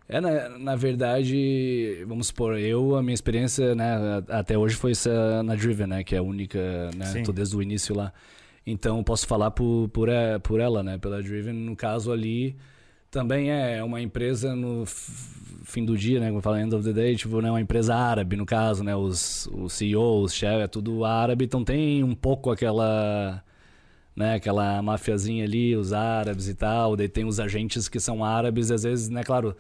É, 0.08 0.20
na, 0.20 0.50
na 0.50 0.76
verdade, 0.76 2.04
vamos 2.06 2.28
supor, 2.28 2.58
eu, 2.60 2.96
a 2.96 3.02
minha 3.02 3.14
experiência, 3.14 3.74
né, 3.74 4.22
até 4.30 4.58
hoje 4.58 4.76
foi 4.76 4.92
essa 4.92 5.42
na 5.44 5.56
Driven, 5.56 5.88
né, 5.88 6.04
que 6.04 6.14
é 6.14 6.18
a 6.18 6.22
única, 6.22 6.92
né, 6.96 7.24
tô 7.24 7.32
desde 7.32 7.56
o 7.56 7.62
início 7.62 7.96
lá. 7.96 8.12
Então, 8.66 9.04
posso 9.04 9.26
falar 9.28 9.52
por, 9.52 9.90
por, 9.90 10.10
é, 10.10 10.40
por 10.40 10.60
ela, 10.60 10.84
né, 10.84 10.98
pela 10.98 11.22
Driven. 11.22 11.54
No 11.54 11.76
caso 11.76 12.12
ali, 12.12 12.56
também 13.12 13.52
é 13.52 13.84
uma 13.84 14.02
empresa 14.02 14.56
no 14.56 14.86
fim 14.86 15.86
do 15.86 15.98
dia, 15.98 16.20
né, 16.20 16.28
como 16.28 16.40
eu 16.40 16.42
falo, 16.42 16.58
end 16.58 16.76
of 16.76 16.84
the 16.84 16.94
day, 16.94 17.16
tipo, 17.16 17.42
né, 17.42 17.50
uma 17.50 17.62
empresa 17.62 17.96
árabe, 17.96 18.36
no 18.36 18.46
caso, 18.46 18.84
né, 18.84 18.96
os, 18.96 19.48
os 19.54 19.74
CEOs, 19.74 20.32
os 20.32 20.34
chefes, 20.34 20.64
é 20.64 20.68
tudo 20.68 21.06
árabe, 21.06 21.46
então 21.46 21.64
tem 21.64 22.04
um 22.04 22.16
pouco 22.16 22.52
aquela 22.52 23.44
né, 24.16 24.36
aquela 24.36 24.82
mafiazinha 24.82 25.44
ali, 25.44 25.76
os 25.76 25.94
árabes 25.94 26.48
e 26.48 26.54
tal, 26.54 26.96
daí 26.96 27.08
tem 27.08 27.26
os 27.26 27.40
agentes 27.40 27.88
que 27.90 28.00
são 28.00 28.24
árabes, 28.24 28.70
às 28.70 28.84
vezes, 28.84 29.10
né, 29.10 29.24
claro, 29.24 29.56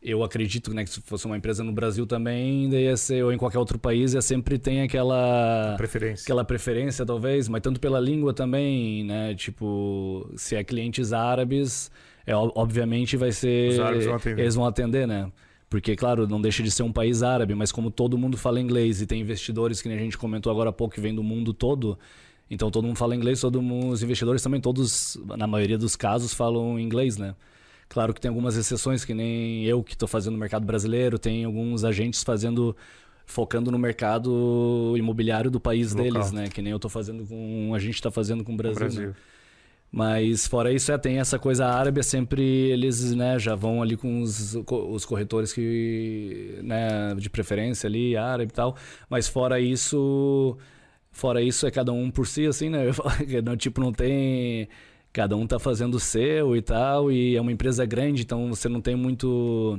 eu 0.00 0.22
acredito 0.22 0.72
né, 0.72 0.84
que 0.84 0.90
se 0.90 1.00
fosse 1.00 1.26
uma 1.26 1.36
empresa 1.36 1.64
no 1.64 1.72
Brasil 1.72 2.06
também, 2.06 2.68
ia 2.72 2.96
ser, 2.96 3.24
ou 3.24 3.32
em 3.32 3.36
qualquer 3.36 3.58
outro 3.58 3.78
país, 3.78 4.14
ia 4.14 4.22
sempre 4.22 4.58
tem 4.58 4.82
aquela 4.82 5.74
preferência. 5.76 6.22
aquela 6.22 6.44
preferência, 6.44 7.04
talvez, 7.04 7.48
mas 7.48 7.60
tanto 7.60 7.80
pela 7.80 7.98
língua 7.98 8.32
também, 8.32 9.04
né? 9.04 9.34
Tipo, 9.34 10.30
se 10.36 10.54
é 10.54 10.62
clientes 10.62 11.12
árabes, 11.12 11.90
é, 12.24 12.34
obviamente 12.34 13.16
vai 13.16 13.32
ser. 13.32 13.70
Os 13.70 13.80
árabes 13.80 14.06
vão 14.06 14.14
atender. 14.14 14.42
Eles 14.42 14.54
vão 14.54 14.66
atender, 14.66 15.06
né? 15.06 15.32
Porque, 15.68 15.94
claro, 15.96 16.26
não 16.26 16.40
deixa 16.40 16.62
de 16.62 16.70
ser 16.70 16.82
um 16.82 16.92
país 16.92 17.22
árabe, 17.22 17.54
mas 17.54 17.70
como 17.70 17.90
todo 17.90 18.16
mundo 18.16 18.38
fala 18.38 18.60
inglês 18.60 19.02
e 19.02 19.06
tem 19.06 19.20
investidores 19.20 19.82
que 19.82 19.88
a 19.88 19.98
gente 19.98 20.16
comentou 20.16 20.50
agora 20.50 20.70
há 20.70 20.72
pouco 20.72 20.94
que 20.94 21.00
vem 21.00 21.14
do 21.14 21.22
mundo 21.22 21.52
todo, 21.52 21.98
então 22.50 22.70
todo 22.70 22.86
mundo 22.86 22.96
fala 22.96 23.14
inglês, 23.14 23.40
todo 23.40 23.60
mundo, 23.60 23.88
os 23.88 24.02
investidores 24.02 24.42
também, 24.42 24.60
todos, 24.60 25.20
na 25.36 25.46
maioria 25.46 25.76
dos 25.76 25.94
casos, 25.94 26.32
falam 26.32 26.78
inglês, 26.78 27.18
né? 27.18 27.34
Claro 27.88 28.12
que 28.12 28.20
tem 28.20 28.28
algumas 28.28 28.56
exceções, 28.56 29.04
que 29.04 29.14
nem 29.14 29.64
eu 29.64 29.82
que 29.82 29.94
estou 29.94 30.08
fazendo 30.08 30.34
no 30.34 30.38
mercado 30.38 30.64
brasileiro, 30.66 31.18
tem 31.18 31.44
alguns 31.44 31.84
agentes 31.84 32.22
fazendo 32.22 32.76
focando 33.24 33.70
no 33.70 33.78
mercado 33.78 34.94
imobiliário 34.96 35.50
do 35.50 35.60
país 35.60 35.92
Local. 35.92 36.12
deles, 36.12 36.32
né? 36.32 36.48
Que 36.48 36.62
nem 36.62 36.70
eu 36.70 36.76
estou 36.76 36.90
fazendo 36.90 37.26
com 37.26 37.72
a 37.74 37.78
gente 37.78 37.94
está 37.94 38.10
fazendo 38.10 38.42
com 38.42 38.54
o 38.54 38.56
Brasil. 38.56 38.78
Brasil. 38.78 39.08
Né? 39.08 39.14
Mas 39.90 40.46
fora 40.46 40.70
isso, 40.70 40.92
é, 40.92 40.98
tem 40.98 41.18
essa 41.18 41.38
coisa 41.38 41.66
árabe, 41.66 42.02
sempre 42.02 42.42
eles 42.42 43.14
né, 43.14 43.38
já 43.38 43.54
vão 43.54 43.82
ali 43.82 43.96
com 43.96 44.20
os, 44.20 44.54
os 44.54 45.04
corretores 45.06 45.52
que, 45.52 46.58
né, 46.62 47.14
de 47.16 47.30
preferência 47.30 47.86
ali, 47.86 48.14
árabe 48.14 48.50
e 48.50 48.54
tal. 48.54 48.76
Mas 49.08 49.28
fora 49.28 49.58
isso, 49.58 50.58
fora 51.10 51.40
isso 51.40 51.66
é 51.66 51.70
cada 51.70 51.90
um 51.90 52.10
por 52.10 52.26
si, 52.26 52.46
assim, 52.46 52.68
né? 52.68 52.80
Não, 53.42 53.56
tipo, 53.56 53.80
não 53.80 53.92
tem 53.92 54.68
cada 55.12 55.36
um 55.36 55.46
tá 55.46 55.58
fazendo 55.58 55.96
o 55.96 56.00
seu 56.00 56.56
e 56.56 56.62
tal, 56.62 57.10
e 57.10 57.36
é 57.36 57.40
uma 57.40 57.52
empresa 57.52 57.84
grande, 57.86 58.22
então 58.22 58.48
você 58.48 58.68
não 58.68 58.80
tem 58.80 58.96
muito 58.96 59.78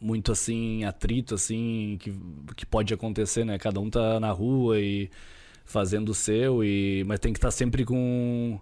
muito 0.00 0.32
assim 0.32 0.82
atrito 0.84 1.34
assim 1.34 1.98
que, 2.00 2.12
que 2.56 2.64
pode 2.64 2.94
acontecer, 2.94 3.44
né? 3.44 3.58
Cada 3.58 3.80
um 3.80 3.90
tá 3.90 4.18
na 4.18 4.30
rua 4.30 4.80
e 4.80 5.10
fazendo 5.64 6.10
o 6.10 6.14
seu 6.14 6.64
e 6.64 7.04
mas 7.06 7.20
tem 7.20 7.32
que 7.32 7.38
estar 7.38 7.48
tá 7.48 7.52
sempre 7.52 7.84
com 7.84 8.58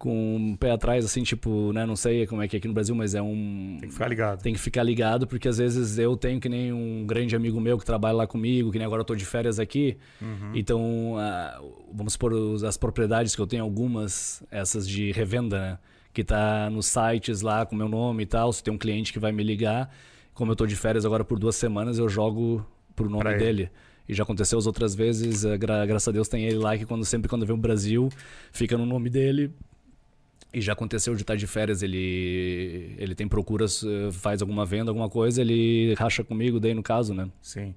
com 0.00 0.36
um 0.36 0.56
pé 0.56 0.70
atrás, 0.70 1.04
assim, 1.04 1.22
tipo, 1.22 1.74
né? 1.74 1.84
Não 1.84 1.94
sei 1.94 2.26
como 2.26 2.40
é 2.40 2.48
que 2.48 2.56
é 2.56 2.58
aqui 2.58 2.66
no 2.66 2.72
Brasil, 2.72 2.94
mas 2.94 3.14
é 3.14 3.20
um. 3.20 3.76
Tem 3.78 3.88
que 3.90 3.92
ficar 3.92 4.08
ligado. 4.08 4.42
Tem 4.42 4.54
que 4.54 4.58
ficar 4.58 4.82
ligado, 4.82 5.26
porque 5.26 5.46
às 5.46 5.58
vezes 5.58 5.98
eu 5.98 6.16
tenho 6.16 6.40
que 6.40 6.48
nem 6.48 6.72
um 6.72 7.04
grande 7.06 7.36
amigo 7.36 7.60
meu 7.60 7.76
que 7.76 7.84
trabalha 7.84 8.16
lá 8.16 8.26
comigo, 8.26 8.72
que 8.72 8.78
nem 8.78 8.86
agora 8.86 9.02
eu 9.02 9.04
tô 9.04 9.14
de 9.14 9.26
férias 9.26 9.60
aqui. 9.60 9.98
Uhum. 10.22 10.52
Então, 10.54 11.16
vamos 11.92 12.14
supor, 12.14 12.32
as 12.66 12.78
propriedades 12.78 13.36
que 13.36 13.42
eu 13.42 13.46
tenho, 13.46 13.62
algumas, 13.62 14.42
essas 14.50 14.88
de 14.88 15.12
revenda, 15.12 15.60
né? 15.60 15.78
Que 16.14 16.24
tá 16.24 16.70
nos 16.70 16.86
sites 16.86 17.42
lá 17.42 17.66
com 17.66 17.76
meu 17.76 17.88
nome 17.88 18.22
e 18.22 18.26
tal. 18.26 18.54
Se 18.54 18.64
tem 18.64 18.72
um 18.72 18.78
cliente 18.78 19.12
que 19.12 19.18
vai 19.18 19.32
me 19.32 19.44
ligar, 19.44 19.94
como 20.32 20.50
eu 20.52 20.56
tô 20.56 20.64
de 20.64 20.76
férias 20.76 21.04
agora 21.04 21.26
por 21.26 21.38
duas 21.38 21.56
semanas, 21.56 21.98
eu 21.98 22.08
jogo 22.08 22.66
pro 22.96 23.10
nome 23.10 23.36
dele. 23.36 23.70
E 24.08 24.14
já 24.14 24.22
aconteceu 24.22 24.58
as 24.58 24.66
outras 24.66 24.94
vezes, 24.94 25.44
eh, 25.44 25.58
gra 25.58 25.84
graças 25.84 26.08
a 26.08 26.10
Deus 26.10 26.26
tem 26.26 26.44
ele 26.44 26.56
lá 26.56 26.76
que 26.76 26.84
quando 26.86 27.04
sempre 27.04 27.28
quando 27.28 27.46
vem 27.46 27.54
o 27.54 27.58
Brasil, 27.58 28.08
fica 28.50 28.76
no 28.76 28.84
nome 28.84 29.08
dele 29.08 29.52
e 30.52 30.60
já 30.60 30.72
aconteceu 30.72 31.14
de 31.14 31.22
estar 31.22 31.36
de 31.36 31.46
férias, 31.46 31.82
ele 31.82 32.94
ele 32.98 33.14
tem 33.14 33.28
procuras, 33.28 33.82
eh, 33.84 34.10
faz 34.12 34.42
alguma 34.42 34.64
venda, 34.66 34.90
alguma 34.90 35.08
coisa, 35.08 35.40
ele 35.40 35.94
racha 35.94 36.24
comigo, 36.24 36.58
daí 36.58 36.74
no 36.74 36.82
caso, 36.82 37.14
né? 37.14 37.28
Sim. 37.40 37.74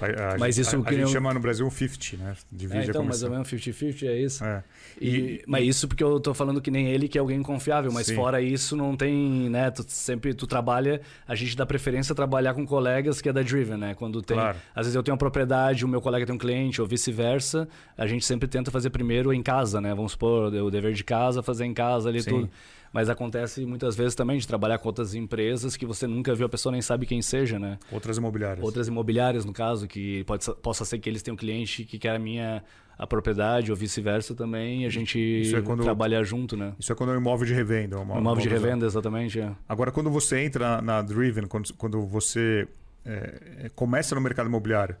A, 0.00 0.38
mas 0.38 0.58
isso 0.58 0.76
a, 0.76 0.88
a 0.88 0.92
gente 0.92 1.02
eu... 1.02 1.08
chama 1.08 1.32
no 1.32 1.40
Brasil 1.40 1.66
um 1.66 1.70
50, 1.70 2.22
né? 2.22 2.34
Divide 2.52 2.86
é, 2.86 2.90
então, 2.90 3.02
mais 3.02 3.22
ou 3.22 3.30
menos 3.30 3.48
50-50 3.48 4.02
é 4.06 4.20
isso. 4.20 4.44
É. 4.44 4.62
E, 5.00 5.08
e, 5.08 5.44
mas 5.46 5.66
isso 5.66 5.88
porque 5.88 6.04
eu 6.04 6.20
tô 6.20 6.34
falando 6.34 6.60
que 6.60 6.70
nem 6.70 6.88
ele 6.88 7.08
que 7.08 7.16
é 7.16 7.20
alguém 7.20 7.42
confiável, 7.42 7.90
mas 7.92 8.06
sim. 8.06 8.14
fora 8.14 8.40
isso 8.40 8.76
não 8.76 8.96
tem, 8.96 9.48
né? 9.48 9.70
Tu 9.70 9.84
sempre 9.88 10.34
tu 10.34 10.46
trabalha, 10.46 11.00
a 11.26 11.34
gente 11.34 11.56
dá 11.56 11.64
preferência 11.64 12.12
a 12.12 12.16
trabalhar 12.16 12.54
com 12.54 12.66
colegas 12.66 13.20
que 13.20 13.28
é 13.28 13.32
da 13.32 13.42
Driven, 13.42 13.78
né? 13.78 13.94
Quando 13.94 14.20
tem, 14.20 14.36
claro. 14.36 14.58
às 14.74 14.86
vezes 14.86 14.94
eu 14.94 15.02
tenho 15.02 15.14
uma 15.14 15.18
propriedade, 15.18 15.84
o 15.84 15.88
meu 15.88 16.00
colega 16.00 16.26
tem 16.26 16.34
um 16.34 16.38
cliente 16.38 16.80
ou 16.80 16.86
vice-versa, 16.86 17.68
a 17.96 18.06
gente 18.06 18.24
sempre 18.24 18.48
tenta 18.48 18.70
fazer 18.70 18.90
primeiro 18.90 19.32
em 19.32 19.42
casa, 19.42 19.80
né? 19.80 19.94
Vamos 19.94 20.12
supor, 20.12 20.52
o 20.52 20.70
dever 20.70 20.92
de 20.92 21.04
casa, 21.04 21.42
fazer 21.42 21.64
em 21.64 21.74
casa 21.74 22.08
ali 22.08 22.22
sim. 22.22 22.30
tudo. 22.30 22.50
Mas 22.92 23.08
acontece 23.08 23.64
muitas 23.66 23.94
vezes 23.96 24.14
também 24.14 24.38
de 24.38 24.46
trabalhar 24.46 24.78
com 24.78 24.88
outras 24.88 25.14
empresas 25.14 25.76
que 25.76 25.84
você 25.84 26.06
nunca 26.06 26.34
viu, 26.34 26.46
a 26.46 26.48
pessoa 26.48 26.72
nem 26.72 26.82
sabe 26.82 27.06
quem 27.06 27.20
seja, 27.20 27.58
né? 27.58 27.78
Outras 27.90 28.16
imobiliárias. 28.16 28.64
Outras 28.64 28.88
imobiliárias, 28.88 29.44
no 29.44 29.52
caso, 29.52 29.86
que 29.86 30.24
pode, 30.24 30.44
possa 30.62 30.84
ser 30.84 30.98
que 30.98 31.08
eles 31.08 31.22
tenham 31.22 31.34
um 31.34 31.38
cliente 31.38 31.84
que 31.84 31.98
quer 31.98 32.16
a 32.16 32.18
minha 32.18 32.62
a 32.98 33.06
propriedade 33.06 33.70
ou 33.70 33.76
vice-versa 33.76 34.34
também, 34.34 34.84
e 34.84 34.86
a 34.86 34.88
gente 34.88 35.52
é 35.54 35.60
quando, 35.60 35.82
trabalhar 35.82 36.22
junto, 36.22 36.56
né? 36.56 36.72
Isso 36.78 36.90
é 36.90 36.94
quando 36.94 37.12
é 37.12 37.14
um 37.14 37.20
imóvel 37.20 37.46
de 37.46 37.52
revenda. 37.52 37.98
Um 37.98 38.18
imóvel, 38.18 38.42
de 38.42 38.48
revenda, 38.48 38.86
exatamente. 38.86 39.38
É. 39.38 39.52
Agora, 39.68 39.92
quando 39.92 40.10
você 40.10 40.40
entra 40.40 40.80
na, 40.80 41.02
Driven, 41.02 41.46
quando, 41.46 41.74
quando 41.74 42.06
você 42.06 42.66
é, 43.04 43.64
é, 43.64 43.68
começa 43.74 44.14
no 44.14 44.20
mercado 44.20 44.46
imobiliário, 44.46 44.96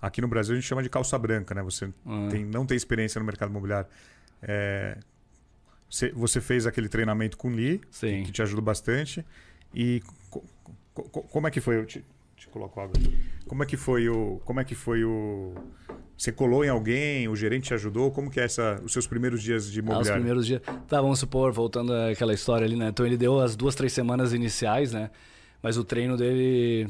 aqui 0.00 0.20
no 0.20 0.28
Brasil 0.28 0.52
a 0.52 0.56
gente 0.56 0.68
chama 0.68 0.82
de 0.84 0.88
calça 0.88 1.18
branca, 1.18 1.52
né? 1.52 1.62
Você 1.62 1.92
ah. 2.06 2.28
tem, 2.30 2.44
não 2.44 2.64
tem 2.64 2.76
experiência 2.76 3.18
no 3.18 3.24
mercado 3.24 3.50
imobiliário. 3.50 3.88
É, 4.40 4.98
você 6.14 6.40
fez 6.40 6.66
aquele 6.66 6.88
treinamento 6.88 7.36
com 7.36 7.48
o 7.48 7.50
Lee, 7.50 7.80
Sim. 7.90 8.22
que 8.24 8.32
te 8.32 8.40
ajudou 8.40 8.64
bastante. 8.64 9.24
E 9.74 10.02
co 10.30 10.42
co 10.94 11.22
como 11.22 11.46
é 11.46 11.50
que 11.50 11.60
foi? 11.60 11.76
Eu 11.76 11.86
te, 11.86 12.04
te 12.36 12.48
coloco 12.48 12.80
água. 12.80 12.94
Como 13.46 13.62
é 13.62 13.66
que 13.66 13.76
foi 13.76 14.08
o. 14.08 14.40
Como 14.44 14.60
é 14.60 14.64
que 14.64 14.74
foi 14.74 15.04
o. 15.04 15.54
Você 16.16 16.30
colou 16.30 16.64
em 16.64 16.68
alguém, 16.68 17.28
o 17.28 17.34
gerente 17.34 17.64
te 17.64 17.74
ajudou? 17.74 18.10
Como 18.10 18.30
que 18.30 18.38
é 18.38 18.44
essa, 18.44 18.80
os 18.84 18.92
seus 18.92 19.06
primeiros 19.06 19.42
dias 19.42 19.70
de 19.70 19.80
imobiliário? 19.80 20.10
Ah, 20.10 20.12
os 20.12 20.16
primeiros 20.16 20.46
dias. 20.46 20.62
Tá, 20.86 21.00
vamos 21.00 21.18
supor, 21.18 21.52
voltando 21.52 21.92
àquela 21.92 22.32
história 22.32 22.64
ali, 22.64 22.76
né? 22.76 22.88
Então 22.88 23.04
ele 23.04 23.16
deu 23.16 23.40
as 23.40 23.56
duas, 23.56 23.74
três 23.74 23.92
semanas 23.92 24.32
iniciais, 24.32 24.92
né? 24.92 25.10
Mas 25.62 25.76
o 25.76 25.84
treino 25.84 26.16
dele. 26.16 26.88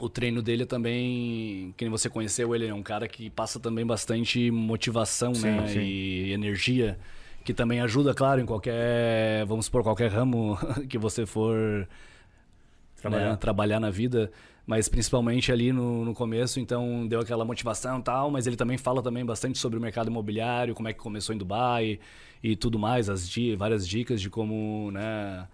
O 0.00 0.08
treino 0.08 0.42
dele 0.42 0.66
também. 0.66 1.74
Quem 1.76 1.88
você 1.88 2.08
conheceu, 2.08 2.54
ele 2.54 2.66
é 2.66 2.74
um 2.74 2.82
cara 2.82 3.06
que 3.06 3.28
passa 3.28 3.60
também 3.60 3.84
bastante 3.84 4.50
motivação, 4.50 5.34
sim, 5.34 5.46
né? 5.46 5.68
Sim. 5.68 5.80
E 5.80 6.32
energia 6.32 6.98
que 7.44 7.52
também 7.52 7.80
ajuda, 7.80 8.14
claro, 8.14 8.40
em 8.40 8.46
qualquer, 8.46 9.44
vamos 9.46 9.66
supor, 9.66 9.82
qualquer 9.82 10.10
ramo 10.10 10.58
que 10.88 10.96
você 10.96 11.26
for 11.26 11.86
trabalhar, 12.96 13.30
né, 13.30 13.36
trabalhar 13.36 13.80
na 13.80 13.90
vida, 13.90 14.32
mas 14.66 14.88
principalmente 14.88 15.52
ali 15.52 15.70
no, 15.70 16.06
no 16.06 16.14
começo, 16.14 16.58
então 16.58 17.06
deu 17.06 17.20
aquela 17.20 17.44
motivação 17.44 17.98
e 17.98 18.02
tal, 18.02 18.30
mas 18.30 18.46
ele 18.46 18.56
também 18.56 18.78
fala 18.78 19.02
também 19.02 19.24
bastante 19.24 19.58
sobre 19.58 19.78
o 19.78 19.82
mercado 19.82 20.08
imobiliário, 20.08 20.74
como 20.74 20.88
é 20.88 20.92
que 20.94 20.98
começou 20.98 21.34
em 21.34 21.38
Dubai 21.38 22.00
e 22.42 22.56
tudo 22.56 22.78
mais, 22.78 23.10
as 23.10 23.30
várias 23.58 23.86
dicas 23.86 24.22
de 24.22 24.30
como, 24.30 24.90
né, 24.90 25.46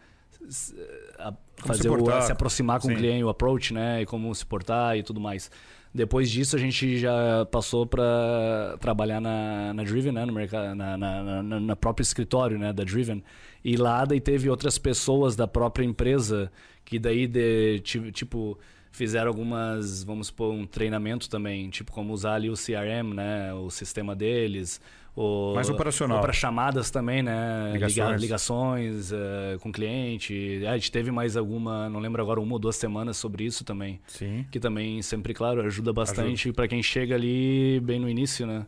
fazer 1.57 1.83
se, 1.83 1.89
o, 1.89 2.23
se 2.23 2.33
aproximar 2.33 2.81
com 2.81 2.87
Sim. 2.87 2.95
o 2.95 2.97
cliente, 2.97 3.25
o 3.25 3.29
approach, 3.29 3.75
né, 3.75 4.03
e 4.03 4.07
como 4.07 4.33
se 4.33 4.47
portar 4.47 4.97
e 4.97 5.03
tudo 5.03 5.21
mais. 5.21 5.51
Depois 5.93 6.31
disso, 6.31 6.55
a 6.55 6.59
gente 6.59 6.99
já 6.99 7.45
passou 7.51 7.85
para 7.85 8.77
trabalhar 8.81 9.21
na, 9.21 9.75
na 9.75 9.83
Driven, 9.83 10.13
né? 10.13 10.25
no 10.25 10.33
mercado, 10.33 10.75
na, 10.75 10.97
na, 10.97 11.43
na, 11.43 11.61
na 11.61 11.77
próprio 11.77 12.03
escritório 12.03 12.57
né? 12.59 12.73
da 12.73 12.85
Driven. 12.85 13.23
E 13.65 13.77
lá 13.77 14.05
daí 14.05 14.21
teve 14.21 14.49
outras 14.49 14.79
pessoas 14.79 15.35
da 15.35 15.49
própria 15.49 15.85
empresa 15.85 16.51
que 16.85 16.99
daí, 16.99 17.27
de, 17.27 17.81
tipo, 17.81 18.57
fizeram 18.93 19.29
algumas, 19.29 20.05
vamos 20.05 20.29
supor, 20.29 20.53
um 20.53 20.67
treinamento 20.67 21.29
também, 21.29 21.69
tipo, 21.71 21.91
como 21.91 22.13
usar 22.13 22.35
ali 22.35 22.49
o 22.51 22.55
CRM, 22.55 23.13
né? 23.15 23.53
O 23.55 23.69
sistema 23.69 24.15
deles, 24.15 24.81
o, 25.15 25.55
Mais 25.55 25.69
operacional. 25.69 26.21
Para 26.21 26.33
chamadas 26.33 26.91
também, 26.91 27.23
né? 27.23 27.73
Ligações, 27.73 28.21
ligações 28.21 29.13
uh, 29.13 29.59
com 29.61 29.73
cliente. 29.73 30.63
A 30.67 30.75
gente 30.77 30.93
teve 30.93 31.11
mais 31.11 31.37
alguma, 31.37 31.89
não 31.89 32.01
lembro 32.01 32.23
agora, 32.23 32.41
uma 32.41 32.53
ou 32.53 32.59
duas 32.59 32.77
semanas 32.77 33.17
sobre 33.17 33.45
isso 33.45 33.65
também. 33.65 34.01
Sim. 34.07 34.47
Que 34.51 34.61
também 34.61 35.03
sempre, 35.03 35.35
claro, 35.35 35.63
ajuda 35.63 35.93
bastante 35.93 36.53
para 36.53 36.69
quem 36.69 36.83
chega 36.83 37.15
ali 37.15 37.81
bem 37.81 37.99
no 37.99 38.09
início, 38.09 38.47
né? 38.47 38.67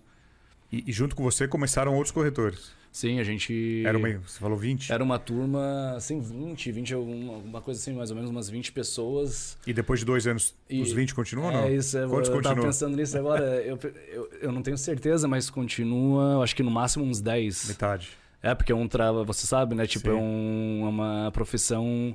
E, 0.70 0.84
e 0.86 0.92
junto 0.92 1.14
com 1.14 1.22
você 1.22 1.46
começaram 1.46 1.94
outros 1.94 2.12
corretores. 2.12 2.72
Sim, 2.92 3.18
a 3.18 3.24
gente. 3.24 3.82
Era 3.86 3.96
uma, 3.96 4.08
você 4.18 4.38
falou 4.38 4.56
20? 4.56 4.92
Era 4.92 5.02
uma 5.02 5.18
turma, 5.18 5.94
assim, 5.96 6.20
20, 6.20 6.70
20, 6.70 6.92
alguma, 6.92 7.38
uma 7.38 7.62
coisa 7.62 7.80
assim, 7.80 7.94
mais 7.94 8.10
ou 8.10 8.16
menos 8.16 8.30
umas 8.30 8.50
20 8.50 8.70
pessoas. 8.70 9.56
E 9.66 9.72
depois 9.72 10.00
de 10.00 10.06
dois 10.06 10.26
anos, 10.26 10.54
e, 10.68 10.82
os 10.82 10.92
20 10.92 11.14
continuam 11.14 11.46
ou 11.46 11.52
não? 11.52 11.64
É 11.64 11.74
isso, 11.74 11.96
é, 11.96 12.06
Quantos 12.06 12.28
eu 12.28 12.34
continuam? 12.34 12.54
tava 12.56 12.66
pensando 12.66 12.94
nisso 12.94 13.16
agora. 13.16 13.44
eu, 13.64 13.78
eu, 14.08 14.30
eu, 14.42 14.52
não 14.52 14.60
tenho 14.60 14.76
certeza, 14.76 15.26
mas 15.26 15.48
continua, 15.48 16.42
acho 16.44 16.54
que 16.54 16.62
no 16.62 16.70
máximo 16.70 17.02
uns 17.02 17.18
10. 17.18 17.68
Metade. 17.68 18.10
É, 18.42 18.54
porque 18.54 18.70
é 18.70 18.74
um 18.74 18.86
trabalho, 18.86 19.24
você 19.24 19.46
sabe, 19.46 19.74
né? 19.74 19.86
Tipo, 19.86 20.10
é, 20.10 20.14
um, 20.14 20.82
é 20.84 20.88
uma 20.88 21.30
profissão. 21.32 22.14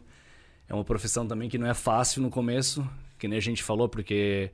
É 0.69 0.75
uma 0.75 0.83
profissão 0.83 1.25
também 1.25 1.49
que 1.49 1.57
não 1.57 1.65
é 1.65 1.73
fácil 1.73 2.21
no 2.21 2.29
começo, 2.29 2.87
que 3.17 3.27
nem 3.27 3.37
a 3.37 3.41
gente 3.41 3.63
falou, 3.63 3.89
porque 3.89 4.51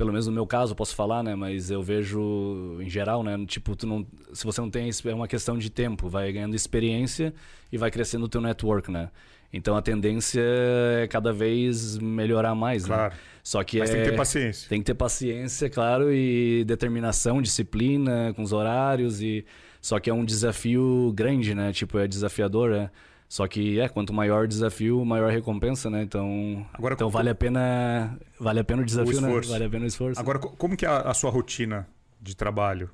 pelo 0.00 0.12
menos 0.12 0.26
no 0.26 0.32
meu 0.32 0.46
caso, 0.46 0.74
posso 0.74 0.96
falar, 0.96 1.22
né? 1.22 1.34
Mas 1.34 1.70
eu 1.70 1.82
vejo 1.82 2.78
em 2.80 2.88
geral, 2.88 3.22
né? 3.22 3.36
Tipo, 3.46 3.76
tu 3.76 3.86
não, 3.86 4.06
se 4.32 4.46
você 4.46 4.58
não 4.58 4.70
tem, 4.70 4.88
é 4.88 5.14
uma 5.14 5.28
questão 5.28 5.58
de 5.58 5.68
tempo, 5.68 6.08
vai 6.08 6.32
ganhando 6.32 6.56
experiência 6.56 7.34
e 7.70 7.76
vai 7.76 7.90
crescendo 7.90 8.24
o 8.24 8.28
teu 8.28 8.40
network, 8.40 8.90
né? 8.90 9.10
Então 9.52 9.76
a 9.76 9.82
tendência 9.82 10.40
é 10.42 11.06
cada 11.06 11.34
vez 11.34 11.98
melhorar 11.98 12.54
mais, 12.54 12.84
né? 12.84 12.96
claro. 12.96 13.12
né? 13.12 13.20
Só 13.42 13.62
que 13.62 13.78
Mas 13.78 13.90
é, 13.90 13.92
tem 13.92 14.02
que 14.04 14.10
ter 14.10 14.16
paciência. 14.16 14.68
Tem 14.70 14.78
que 14.78 14.86
ter 14.86 14.94
paciência, 14.94 15.68
claro, 15.68 16.10
e 16.10 16.64
determinação, 16.64 17.42
disciplina 17.42 18.32
com 18.34 18.42
os 18.42 18.54
horários 18.54 19.20
e 19.20 19.44
só 19.82 20.00
que 20.00 20.08
é 20.08 20.14
um 20.14 20.24
desafio 20.24 21.12
grande, 21.14 21.54
né? 21.54 21.74
Tipo, 21.74 21.98
é 21.98 22.08
desafiador, 22.08 22.70
né? 22.70 22.90
Só 23.30 23.46
que 23.46 23.78
é, 23.78 23.88
quanto 23.88 24.12
maior 24.12 24.42
o 24.42 24.48
desafio, 24.48 25.04
maior 25.04 25.30
recompensa, 25.30 25.88
né? 25.88 26.02
Então, 26.02 26.66
Agora, 26.72 26.94
então 26.94 27.08
vale 27.08 27.30
a 27.30 27.34
pena, 27.34 28.18
vale 28.40 28.58
a 28.58 28.64
pena 28.64 28.82
o 28.82 28.84
desafio, 28.84 29.18
o 29.18 29.20
né? 29.20 29.40
Vale 29.46 29.64
a 29.66 29.70
pena 29.70 29.84
o 29.84 29.86
esforço. 29.86 30.18
Agora, 30.18 30.40
como 30.40 30.76
que 30.76 30.84
é 30.84 30.88
a, 30.88 31.02
a 31.02 31.14
sua 31.14 31.30
rotina 31.30 31.86
de 32.20 32.34
trabalho? 32.34 32.90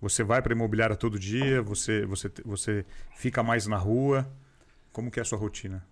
Você 0.00 0.24
vai 0.24 0.42
para 0.42 0.52
imobiliária 0.52 0.96
todo 0.96 1.20
dia? 1.20 1.62
Você, 1.62 2.04
você, 2.04 2.28
você 2.44 2.84
fica 3.14 3.44
mais 3.44 3.68
na 3.68 3.76
rua? 3.76 4.28
Como 4.92 5.08
que 5.08 5.20
é 5.20 5.22
a 5.22 5.24
sua 5.24 5.38
rotina? 5.38 5.86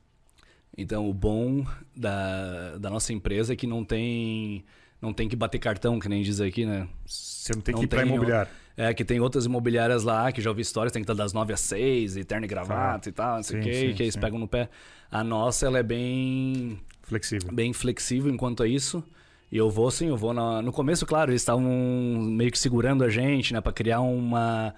Então, 0.77 1.09
o 1.09 1.15
bom 1.15 1.65
da, 1.95 2.77
da 2.79 2.91
nossa 2.91 3.13
empresa 3.13 3.53
é 3.53 3.57
que 3.57 3.69
não 3.69 3.85
tem 3.85 4.65
não 5.01 5.13
tem 5.13 5.29
que 5.29 5.37
bater 5.37 5.61
cartão, 5.61 6.01
que 6.01 6.09
nem 6.09 6.21
diz 6.21 6.41
aqui, 6.41 6.67
né? 6.67 6.89
Você 7.07 7.55
não 7.55 7.61
tem 7.61 7.73
não 7.73 7.79
que 7.79 7.85
ir 7.85 7.89
para 7.89 8.03
imobiliária. 8.03 8.51
É, 8.77 8.93
que 8.93 9.05
tem 9.05 9.21
outras 9.21 9.47
imobiliárias 9.47 10.03
lá, 10.03 10.33
que 10.33 10.41
já 10.41 10.51
ouvi 10.51 10.63
histórias, 10.63 10.93
tem 10.93 11.01
que 11.01 11.11
estar 11.11 11.23
das 11.23 11.33
9 11.33 11.53
às 11.53 11.61
6, 11.61 12.17
e 12.17 12.25
terno 12.25 12.45
e 12.45 12.49
gravata 12.49 13.09
ah, 13.09 13.11
e 13.11 13.13
tal, 13.13 13.37
não 13.37 13.43
sei 13.43 13.61
o 13.61 13.63
quê, 13.63 13.73
sim, 13.73 13.95
que 13.95 14.03
eles 14.03 14.17
pegam 14.17 14.39
no 14.39 14.49
pé. 14.49 14.69
A 15.11 15.23
nossa, 15.23 15.67
ela 15.67 15.79
é 15.79 15.83
bem... 15.83 16.81
Flexível. 17.03 17.53
Bem 17.53 17.73
flexível 17.73 18.33
enquanto 18.33 18.63
a 18.63 18.67
isso. 18.67 19.05
E 19.53 19.57
eu 19.57 19.71
vou, 19.71 19.91
sim, 19.91 20.09
eu 20.09 20.17
vou 20.17 20.35
na... 20.35 20.61
No 20.61 20.73
começo, 20.73 21.07
claro, 21.07 21.31
eles 21.31 21.43
estavam 21.43 21.63
meio 21.63 22.51
que 22.51 22.59
segurando 22.59 23.05
a 23.05 23.09
gente, 23.09 23.53
né? 23.53 23.61
para 23.61 23.73
criar 23.73 24.01
uma 24.01 24.75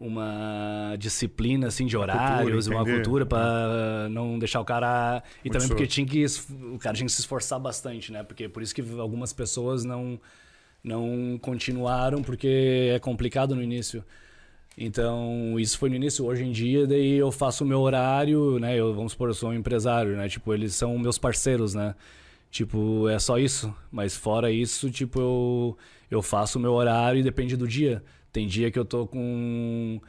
uma 0.00 0.94
disciplina 0.96 1.66
assim 1.66 1.84
de 1.84 1.96
horários, 1.96 2.68
uma 2.68 2.84
cultura 2.84 3.26
para 3.26 4.08
não 4.10 4.38
deixar 4.38 4.60
o 4.60 4.64
cara 4.64 5.22
e 5.44 5.48
Muito 5.48 5.52
também 5.54 5.68
porque 5.68 5.86
tinha 5.86 6.06
que 6.06 6.24
o 6.72 6.78
cara 6.78 6.94
tinha 6.96 7.06
que 7.06 7.12
se 7.12 7.20
esforçar 7.20 7.58
bastante, 7.58 8.12
né? 8.12 8.22
Porque 8.22 8.48
por 8.48 8.62
isso 8.62 8.74
que 8.74 8.82
algumas 8.98 9.32
pessoas 9.32 9.84
não 9.84 10.20
não 10.88 11.38
continuaram 11.40 12.22
porque 12.22 12.90
é 12.94 12.98
complicado 12.98 13.54
no 13.54 13.62
início. 13.62 14.04
Então, 14.76 15.58
isso 15.58 15.78
foi 15.78 15.88
no 15.90 15.96
início. 15.96 16.24
Hoje 16.24 16.44
em 16.44 16.52
dia, 16.52 16.86
daí 16.86 17.16
eu 17.16 17.32
faço 17.32 17.64
o 17.64 17.66
meu 17.66 17.80
horário, 17.80 18.58
né? 18.58 18.76
Eu, 18.76 18.94
vamos 18.94 19.12
supor, 19.12 19.28
eu 19.28 19.34
sou 19.34 19.50
um 19.50 19.54
empresário, 19.54 20.16
né? 20.16 20.28
Tipo, 20.28 20.54
eles 20.54 20.74
são 20.74 20.96
meus 20.98 21.18
parceiros, 21.18 21.74
né? 21.74 21.94
Tipo, 22.50 23.08
é 23.08 23.18
só 23.18 23.38
isso. 23.38 23.74
Mas 23.90 24.16
fora 24.16 24.50
isso, 24.50 24.90
tipo, 24.90 25.20
eu, 25.20 25.78
eu 26.10 26.22
faço 26.22 26.58
o 26.58 26.62
meu 26.62 26.72
horário 26.72 27.20
e 27.20 27.22
depende 27.22 27.56
do 27.56 27.66
dia. 27.66 28.02
Tem 28.32 28.46
dia 28.46 28.70
que 28.70 28.78
eu 28.78 28.84
tô 28.84 29.06
com 29.06 30.00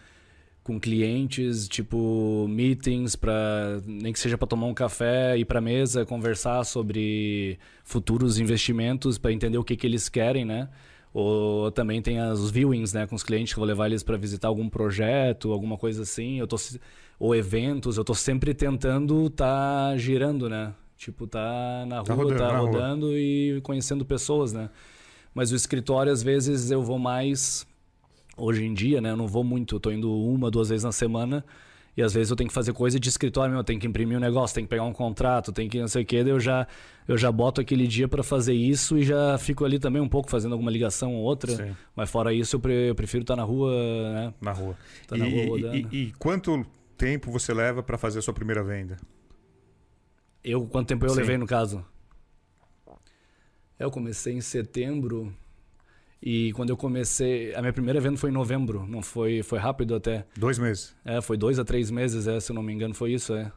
com 0.70 0.80
clientes, 0.80 1.68
tipo 1.68 2.46
meetings 2.48 3.16
para 3.16 3.82
nem 3.88 4.14
que 4.14 4.20
seja 4.20 4.38
para 4.38 4.48
tomar 4.48 4.68
um 4.68 4.74
café, 4.74 5.36
ir 5.36 5.46
para 5.46 5.60
mesa, 5.60 6.06
conversar 6.06 6.64
sobre 6.64 7.58
futuros 7.84 8.38
investimentos 8.38 9.18
para 9.18 9.32
entender 9.32 9.58
o 9.58 9.64
que 9.64 9.76
que 9.76 9.88
eles 9.88 10.08
querem, 10.08 10.46
né? 10.46 10.70
Ou 11.12 11.72
também 11.72 12.04
tem 12.04 12.20
as 12.20 12.52
viewings, 12.52 12.94
né, 12.94 13.08
com 13.08 13.16
os 13.16 13.24
clientes 13.24 13.52
que 13.52 13.58
eu 13.58 13.62
vou 13.62 13.68
levar 13.68 13.88
eles 13.88 14.04
para 14.04 14.16
visitar 14.16 14.48
algum 14.48 14.70
projeto, 14.70 15.52
alguma 15.52 15.76
coisa 15.76 16.04
assim. 16.04 16.38
Eu 16.38 16.46
tô 16.46 16.56
ou 17.20 17.36
eventos, 17.36 17.98
eu 17.98 18.04
tô 18.04 18.14
sempre 18.14 18.54
tentando 18.54 19.28
tá 19.32 19.98
girando, 19.98 20.48
né? 20.48 20.76
Tipo, 20.96 21.26
tá 21.26 21.84
na 21.88 22.04
tá 22.04 22.14
rua, 22.14 22.28
tá 22.28 22.34
rodando, 22.36 22.38
tá 22.38 22.58
rodando 22.60 23.06
rua. 23.08 23.18
e 23.18 23.60
conhecendo 23.64 24.06
pessoas, 24.06 24.54
né? 24.54 24.70
Mas 25.34 25.52
o 25.52 25.56
escritório 25.56 26.12
às 26.12 26.22
vezes 26.22 26.70
eu 26.70 26.84
vou 26.84 27.00
mais 27.00 27.66
hoje 28.40 28.66
em 28.66 28.74
dia, 28.74 29.02
né? 29.02 29.12
Eu 29.12 29.18
não 29.18 29.28
vou 29.28 29.44
muito, 29.44 29.76
eu 29.76 29.80
tô 29.80 29.92
indo 29.92 30.12
uma, 30.12 30.50
duas 30.50 30.70
vezes 30.70 30.84
na 30.84 30.92
semana. 30.92 31.44
E 31.98 32.02
às 32.02 32.14
vezes 32.14 32.30
eu 32.30 32.36
tenho 32.36 32.48
que 32.48 32.54
fazer 32.54 32.72
coisa 32.72 32.98
de 33.00 33.10
escritório, 33.10 33.54
eu 33.54 33.64
tenho 33.64 33.80
que 33.80 33.86
imprimir 33.86 34.18
um 34.18 34.22
negócio, 34.22 34.56
tenho 34.56 34.66
que 34.66 34.70
pegar 34.70 34.84
um 34.84 34.94
contrato, 34.94 35.52
tenho 35.52 35.70
que 35.70 35.80
não 35.80 35.88
sei 35.88 36.04
o 36.04 36.06
quê, 36.06 36.24
daí 36.24 36.32
eu 36.32 36.40
já, 36.40 36.66
eu 37.06 37.18
já 37.18 37.30
boto 37.30 37.60
aquele 37.60 37.86
dia 37.88 38.08
para 38.08 38.24
fazer 38.24 38.54
isso 38.54 38.98
e 38.98 39.04
já 39.04 39.38
fico 39.38 39.66
ali 39.66 39.80
também 39.80 40.02
um 40.02 40.08
pouco 40.08 40.30
fazendo 40.30 40.54
alguma 40.54 40.72
ligação 40.72 41.14
ou 41.16 41.24
outra. 41.24 41.52
Sim. 41.52 41.76
Mas 41.94 42.10
fora 42.10 42.34
isso, 42.34 42.56
eu, 42.56 42.60
pre 42.60 42.90
eu 42.90 42.96
prefiro 42.96 43.24
estar 43.24 43.36
tá 43.36 43.42
na 43.42 43.44
rua, 43.44 43.72
né? 44.14 44.34
Na 44.40 44.52
rua. 44.54 44.78
Tá 45.08 45.18
e, 45.18 45.20
na 45.20 45.26
rua 45.26 45.46
rodando. 45.48 45.76
E, 45.76 45.88
e, 45.92 46.04
e 46.04 46.12
quanto 46.14 46.66
tempo 46.98 47.32
você 47.32 47.54
leva 47.54 47.84
para 47.84 47.98
fazer 47.98 48.20
a 48.20 48.22
sua 48.22 48.34
primeira 48.34 48.64
venda? 48.64 48.98
Eu, 50.42 50.66
quanto 50.68 50.88
tempo 50.88 51.06
eu 51.06 51.10
Sim. 51.10 51.20
levei 51.20 51.38
no 51.38 51.46
caso? 51.46 51.84
Eu 53.78 53.92
comecei 53.92 54.34
em 54.34 54.42
setembro, 54.42 55.34
e 56.22 56.52
quando 56.54 56.70
eu 56.70 56.78
comecei, 56.78 57.54
a 57.56 57.62
minha 57.62 57.72
primeira 57.72 58.00
venda 58.02 58.18
foi 58.18 58.30
em 58.30 58.34
novembro, 58.34 58.86
não 58.88 59.02
foi, 59.02 59.42
foi 59.42 59.58
rápido 59.58 59.96
até. 59.96 60.26
Dois 60.38 60.60
meses. 60.60 60.96
É, 61.06 61.22
foi 61.22 61.38
dois 61.38 61.60
a 61.60 61.66
três 61.66 61.90
meses, 61.90 62.28
é, 62.28 62.40
se 62.40 62.52
eu 62.52 62.56
não 62.56 62.64
me 62.64 62.74
engano, 62.74 62.94
foi 62.94 63.14
isso, 63.14 63.34
é. 63.34 63.52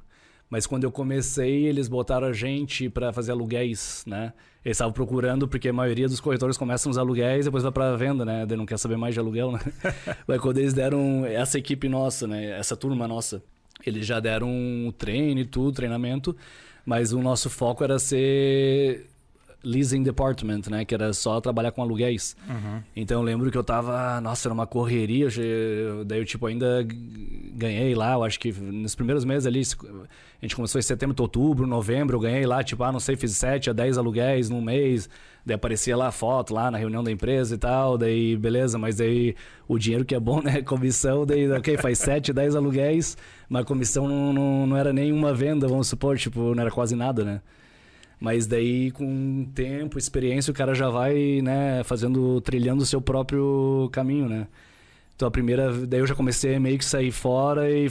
Mas 0.48 0.66
quando 0.66 0.84
eu 0.84 0.92
comecei, 0.92 1.64
eles 1.64 1.88
botaram 1.88 2.26
a 2.26 2.32
gente 2.32 2.88
para 2.88 3.10
fazer 3.12 3.32
aluguéis, 3.32 4.04
né? 4.06 4.34
Eles 4.62 4.76
estavam 4.76 4.92
procurando, 4.92 5.48
porque 5.48 5.70
a 5.70 5.72
maioria 5.72 6.06
dos 6.06 6.20
corretores 6.20 6.58
começam 6.58 6.90
os 6.90 6.98
aluguéis 6.98 7.46
e 7.46 7.48
depois 7.48 7.62
vai 7.62 7.72
para 7.72 7.96
venda, 7.96 8.22
né? 8.24 8.44
Daí 8.44 8.56
não 8.56 8.66
quer 8.66 8.78
saber 8.78 8.98
mais 8.98 9.14
de 9.14 9.18
aluguel, 9.20 9.50
né? 9.50 9.60
Mas 10.28 10.40
quando 10.40 10.58
eles 10.58 10.74
deram 10.74 11.24
essa 11.24 11.58
equipe 11.58 11.88
nossa, 11.88 12.26
né? 12.26 12.50
Essa 12.58 12.76
turma 12.76 13.08
nossa, 13.08 13.42
eles 13.84 14.06
já 14.06 14.20
deram 14.20 14.86
o 14.86 14.92
treino 14.92 15.40
e 15.40 15.46
tudo, 15.46 15.72
treinamento, 15.72 16.36
mas 16.84 17.12
o 17.12 17.20
nosso 17.20 17.48
foco 17.48 17.82
era 17.82 17.98
ser 17.98 19.06
leasing 19.64 20.02
department, 20.02 20.62
né? 20.70 20.84
Que 20.84 20.94
era 20.94 21.12
só 21.12 21.40
trabalhar 21.40 21.72
com 21.72 21.82
aluguéis. 21.82 22.36
Uhum. 22.48 22.82
Então 22.94 23.20
eu 23.20 23.24
lembro 23.24 23.50
que 23.50 23.56
eu 23.56 23.64
tava, 23.64 24.20
nossa, 24.20 24.48
era 24.48 24.54
uma 24.54 24.66
correria. 24.66 25.28
Eu, 25.36 26.04
daí 26.04 26.18
eu, 26.20 26.24
tipo, 26.24 26.46
ainda 26.46 26.86
ganhei 27.54 27.94
lá, 27.94 28.14
eu 28.14 28.24
acho 28.24 28.40
que 28.40 28.52
nos 28.52 28.94
primeiros 28.94 29.24
meses 29.24 29.46
ali, 29.46 29.60
a 29.60 30.44
gente 30.44 30.56
começou 30.56 30.78
em 30.78 30.82
setembro, 30.82 31.14
outubro, 31.20 31.66
novembro, 31.66 32.16
eu 32.16 32.20
ganhei 32.20 32.46
lá, 32.46 32.62
tipo, 32.62 32.82
ah, 32.82 32.90
não 32.90 33.00
sei, 33.00 33.16
fiz 33.16 33.36
7 33.36 33.70
a 33.70 33.72
10 33.72 33.98
aluguéis 33.98 34.50
num 34.50 34.60
mês. 34.60 35.08
Daí 35.44 35.56
aparecia 35.56 35.96
lá 35.96 36.08
a 36.08 36.12
foto 36.12 36.54
lá 36.54 36.70
na 36.70 36.78
reunião 36.78 37.02
da 37.02 37.10
empresa 37.10 37.56
e 37.56 37.58
tal, 37.58 37.98
daí 37.98 38.36
beleza, 38.36 38.78
mas 38.78 38.96
daí 38.96 39.34
o 39.66 39.76
dinheiro 39.76 40.04
que 40.04 40.14
é 40.14 40.20
bom, 40.20 40.40
né? 40.42 40.62
Comissão, 40.62 41.26
daí, 41.26 41.50
ok, 41.50 41.76
faz 41.78 41.98
7, 41.98 42.32
10 42.32 42.54
aluguéis, 42.54 43.16
mas 43.48 43.62
a 43.62 43.64
comissão 43.64 44.06
não, 44.06 44.32
não, 44.32 44.66
não 44.68 44.76
era 44.76 44.92
nenhuma 44.92 45.34
venda, 45.34 45.66
vamos 45.66 45.88
supor, 45.88 46.16
tipo, 46.16 46.54
não 46.54 46.62
era 46.62 46.70
quase 46.70 46.94
nada, 46.94 47.24
né? 47.24 47.40
Mas 48.22 48.46
daí, 48.46 48.92
com 48.92 49.44
tempo, 49.52 49.98
experiência, 49.98 50.52
o 50.52 50.54
cara 50.54 50.76
já 50.76 50.88
vai, 50.88 51.42
né, 51.42 51.82
fazendo, 51.82 52.40
trilhando 52.40 52.84
o 52.84 52.86
seu 52.86 53.00
próprio 53.00 53.90
caminho, 53.90 54.28
né? 54.28 54.46
Então 55.16 55.26
a 55.26 55.30
primeira, 55.30 55.72
daí 55.86 55.98
eu 55.98 56.06
já 56.06 56.14
comecei 56.14 56.56
meio 56.60 56.78
que 56.78 56.84
sair 56.84 57.10
fora 57.10 57.68
e 57.68 57.90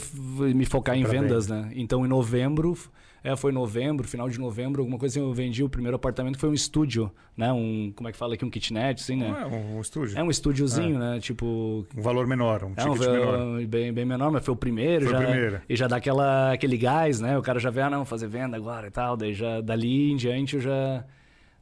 me 0.54 0.64
focar 0.64 0.96
em 0.96 1.04
vendas, 1.04 1.48
né? 1.48 1.70
Então 1.74 2.06
em 2.06 2.08
novembro 2.08 2.78
é, 3.24 3.36
foi 3.36 3.52
novembro, 3.52 4.06
final 4.06 4.28
de 4.28 4.38
novembro, 4.38 4.82
alguma 4.82 4.98
coisa 4.98 5.18
assim, 5.18 5.26
eu 5.26 5.32
vendi 5.32 5.62
o 5.62 5.68
primeiro 5.68 5.94
apartamento, 5.94 6.38
foi 6.38 6.48
um 6.48 6.54
estúdio, 6.54 7.10
né? 7.36 7.52
Um, 7.52 7.92
como 7.94 8.08
é 8.08 8.12
que 8.12 8.18
fala 8.18 8.34
aqui, 8.34 8.44
um 8.44 8.50
kitnet, 8.50 9.00
assim, 9.00 9.16
né? 9.16 9.28
Não 9.28 9.38
é 9.38 9.46
um, 9.46 9.76
um 9.76 9.80
estúdio. 9.80 10.18
É 10.18 10.22
um 10.22 10.30
estúdiozinho, 10.30 10.96
é. 10.96 10.98
né? 10.98 11.20
Tipo... 11.20 11.86
Um 11.96 12.02
valor 12.02 12.26
menor, 12.26 12.64
um 12.64 12.72
é, 12.76 12.84
um, 12.84 12.94
menor. 12.94 13.66
Bem, 13.66 13.92
bem 13.92 14.04
menor, 14.04 14.30
mas 14.32 14.44
foi 14.44 14.54
o 14.54 14.56
primeiro. 14.56 15.06
Foi 15.06 15.14
já, 15.14 15.20
o 15.20 15.22
primeiro. 15.22 15.60
E 15.68 15.76
já 15.76 15.86
dá 15.86 15.96
aquela, 15.96 16.52
aquele 16.52 16.76
gás, 16.76 17.20
né? 17.20 17.38
O 17.38 17.42
cara 17.42 17.60
já 17.60 17.70
vê, 17.70 17.82
ah, 17.82 17.90
não, 17.90 18.04
fazer 18.04 18.26
venda 18.26 18.56
agora 18.56 18.88
e 18.88 18.90
tal. 18.90 19.16
Daí 19.16 19.32
já, 19.34 19.60
dali 19.60 20.10
em 20.10 20.16
diante 20.16 20.56
eu 20.56 20.60
já 20.60 21.04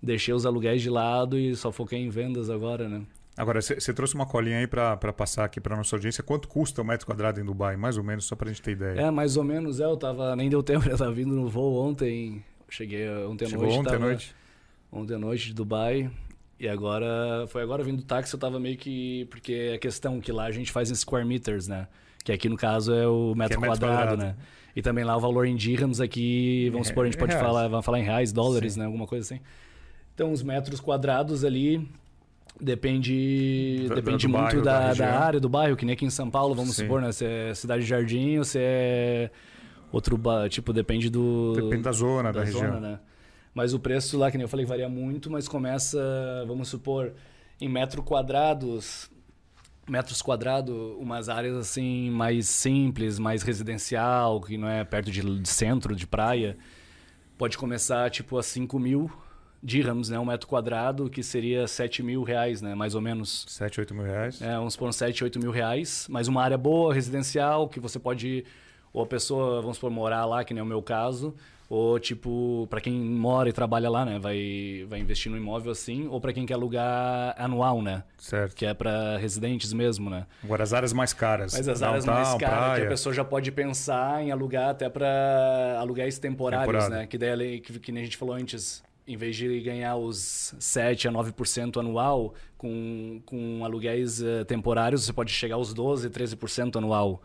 deixei 0.02 0.32
os 0.32 0.46
aluguéis 0.46 0.80
de 0.80 0.88
lado 0.88 1.38
e 1.38 1.54
só 1.54 1.70
foquei 1.70 1.98
em 1.98 2.08
vendas 2.08 2.48
agora, 2.48 2.88
né? 2.88 3.02
Agora, 3.36 3.62
você 3.62 3.94
trouxe 3.94 4.14
uma 4.14 4.26
colinha 4.26 4.58
aí 4.58 4.66
para 4.66 4.96
passar 5.12 5.44
aqui 5.44 5.60
para 5.60 5.76
nossa 5.76 5.96
audiência. 5.96 6.22
Quanto 6.22 6.48
custa 6.48 6.82
o 6.82 6.84
um 6.84 6.86
metro 6.86 7.06
quadrado 7.06 7.40
em 7.40 7.44
Dubai? 7.44 7.76
Mais 7.76 7.96
ou 7.96 8.04
menos, 8.04 8.24
só 8.24 8.36
para 8.36 8.50
a 8.50 8.52
gente 8.52 8.62
ter 8.62 8.72
ideia. 8.72 9.00
É, 9.00 9.10
mais 9.10 9.36
ou 9.36 9.44
menos. 9.44 9.80
É, 9.80 9.84
eu 9.84 9.96
tava, 9.96 10.36
nem 10.36 10.50
deu 10.50 10.62
tempo, 10.64 10.88
eu 10.88 10.96
tava 10.96 11.12
vindo 11.12 11.34
no 11.34 11.48
voo 11.48 11.88
ontem. 11.88 12.44
Cheguei 12.68 13.08
ontem 13.24 13.46
à 13.46 13.48
Chegou 13.48 13.66
noite. 13.66 13.78
ontem 13.78 13.94
à 13.94 13.98
noite? 13.98 14.36
Ontem 14.92 15.14
à 15.14 15.18
noite 15.18 15.46
de 15.48 15.54
Dubai. 15.54 16.10
E 16.58 16.68
agora, 16.68 17.46
foi 17.48 17.62
agora 17.62 17.82
vindo 17.82 17.98
do 17.98 18.02
táxi, 18.02 18.34
eu 18.34 18.38
tava 18.38 18.60
meio 18.60 18.76
que... 18.76 19.26
Porque 19.30 19.72
a 19.74 19.78
questão 19.78 20.20
que 20.20 20.30
lá 20.30 20.44
a 20.44 20.50
gente 20.50 20.70
faz 20.70 20.90
em 20.90 20.94
square 20.94 21.26
meters, 21.26 21.66
né? 21.66 21.88
Que 22.22 22.32
aqui 22.32 22.50
no 22.50 22.56
caso 22.56 22.92
é 22.92 23.08
o 23.08 23.34
metro, 23.34 23.56
é 23.56 23.60
metro 23.60 23.78
quadrado, 23.78 24.16
quadrado, 24.16 24.22
né? 24.22 24.36
E 24.76 24.82
também 24.82 25.02
lá 25.02 25.16
o 25.16 25.20
valor 25.20 25.46
em 25.46 25.56
dirhams 25.56 26.00
aqui, 26.00 26.68
vamos 26.70 26.88
supor, 26.88 27.04
a 27.04 27.06
gente 27.06 27.18
pode 27.18 27.32
falar, 27.32 27.66
vamos 27.66 27.84
falar 27.84 27.98
em 27.98 28.04
reais, 28.04 28.30
dólares, 28.30 28.74
Sim. 28.74 28.80
né? 28.80 28.86
Alguma 28.86 29.06
coisa 29.06 29.24
assim. 29.24 29.42
Então, 30.14 30.32
os 30.32 30.42
metros 30.42 30.80
quadrados 30.80 31.44
ali, 31.44 31.88
Depende, 32.58 33.86
do, 33.88 33.94
depende 33.94 34.26
do 34.26 34.32
muito 34.32 34.42
bairro, 34.42 34.62
da, 34.62 34.88
da, 34.88 34.94
da, 34.94 35.18
área, 35.18 35.40
do 35.40 35.48
bairro, 35.48 35.76
que 35.76 35.84
nem 35.84 35.92
aqui 35.94 36.04
em 36.04 36.10
São 36.10 36.30
Paulo, 36.30 36.54
vamos 36.54 36.76
Sim. 36.76 36.82
supor, 36.82 37.00
né? 37.00 37.12
Se 37.12 37.24
é 37.24 37.54
cidade 37.54 37.82
de 37.82 37.88
Jardim 37.88 38.38
ou 38.38 38.44
se 38.44 38.58
é 38.60 39.30
outro 39.92 40.18
tipo, 40.48 40.72
depende 40.72 41.08
do. 41.08 41.52
Depende 41.54 41.82
da 41.82 41.92
zona, 41.92 42.32
da, 42.32 42.40
da 42.40 42.44
região. 42.44 42.62
Zona, 42.62 42.80
né? 42.80 43.00
Mas 43.54 43.74
o 43.74 43.78
preço 43.78 44.16
lá, 44.16 44.30
que 44.30 44.36
nem 44.36 44.44
eu 44.44 44.48
falei, 44.48 44.64
varia 44.64 44.88
muito, 44.88 45.30
mas 45.30 45.48
começa, 45.48 45.98
vamos 46.46 46.68
supor, 46.68 47.12
em 47.60 47.68
metros 47.68 48.04
quadrados, 48.04 49.10
metros 49.88 50.22
quadrados, 50.22 50.74
umas 50.98 51.28
áreas 51.28 51.56
assim 51.56 52.10
mais 52.10 52.48
simples, 52.48 53.18
mais 53.18 53.42
residencial, 53.42 54.40
que 54.40 54.56
não 54.56 54.68
é 54.68 54.84
perto 54.84 55.10
de, 55.10 55.20
de 55.20 55.48
centro, 55.48 55.96
de 55.96 56.06
praia, 56.06 56.56
pode 57.36 57.58
começar 57.58 58.08
tipo 58.10 58.38
a 58.38 58.42
5 58.42 58.78
mil 58.78 59.10
dirhams, 59.62 60.08
né? 60.08 60.18
Um 60.18 60.24
metro 60.24 60.46
quadrado, 60.48 61.08
que 61.10 61.22
seria 61.22 61.66
7 61.66 62.02
mil 62.02 62.22
reais, 62.22 62.62
né? 62.62 62.74
Mais 62.74 62.94
ou 62.94 63.00
menos. 63.00 63.44
7, 63.48 63.80
8 63.80 63.94
mil 63.94 64.04
reais. 64.04 64.40
É, 64.40 64.54
vamos 64.56 64.74
supor 64.74 64.92
7, 64.92 65.24
8 65.24 65.38
mil 65.38 65.50
reais. 65.50 66.06
Mas 66.08 66.28
uma 66.28 66.42
área 66.42 66.58
boa, 66.58 66.92
residencial, 66.94 67.68
que 67.68 67.78
você 67.80 67.98
pode... 67.98 68.44
Ou 68.92 69.02
a 69.04 69.06
pessoa, 69.06 69.60
vamos 69.60 69.76
supor, 69.76 69.90
morar 69.90 70.24
lá, 70.24 70.42
que 70.42 70.52
nem 70.52 70.60
é 70.60 70.64
o 70.64 70.66
meu 70.66 70.82
caso. 70.82 71.34
Ou, 71.68 72.00
tipo, 72.00 72.66
para 72.68 72.80
quem 72.80 72.92
mora 72.92 73.48
e 73.48 73.52
trabalha 73.52 73.88
lá, 73.88 74.04
né? 74.04 74.18
Vai, 74.18 74.84
vai 74.88 74.98
investir 74.98 75.30
no 75.30 75.38
imóvel 75.38 75.70
assim. 75.70 76.08
Ou 76.08 76.20
para 76.20 76.32
quem 76.32 76.44
quer 76.44 76.54
alugar 76.54 77.32
anual, 77.38 77.80
né? 77.80 78.02
Certo. 78.18 78.56
Que 78.56 78.66
é 78.66 78.74
para 78.74 79.16
residentes 79.18 79.72
mesmo, 79.72 80.10
né? 80.10 80.26
Agora, 80.42 80.64
as 80.64 80.72
áreas 80.72 80.92
mais 80.92 81.12
caras. 81.12 81.54
Mas 81.54 81.68
as 81.68 81.80
áreas 81.80 82.04
mais 82.04 82.34
caras, 82.34 82.80
que 82.80 82.86
a 82.86 82.88
pessoa 82.88 83.14
já 83.14 83.24
pode 83.24 83.52
pensar 83.52 84.20
em 84.20 84.32
alugar 84.32 84.70
até 84.70 84.88
para 84.88 85.76
aluguéis 85.78 86.18
temporários, 86.18 86.66
Temporada. 86.66 87.02
né? 87.02 87.06
Que 87.06 87.16
daí, 87.16 87.60
que, 87.60 87.78
que 87.78 87.92
nem 87.92 88.02
a 88.02 88.04
gente 88.04 88.16
falou 88.16 88.34
antes, 88.34 88.82
em 89.06 89.16
vez 89.16 89.36
de 89.36 89.60
ganhar 89.60 89.96
os 89.96 90.54
7 90.58 91.08
a 91.08 91.12
9% 91.12 91.78
anual 91.78 92.34
com, 92.56 93.20
com 93.24 93.64
aluguéis 93.64 94.20
uh, 94.20 94.44
temporários, 94.46 95.04
você 95.04 95.12
pode 95.12 95.32
chegar 95.32 95.56
aos 95.56 95.74
12, 95.74 96.08
13% 96.10 96.76
anual. 96.76 97.22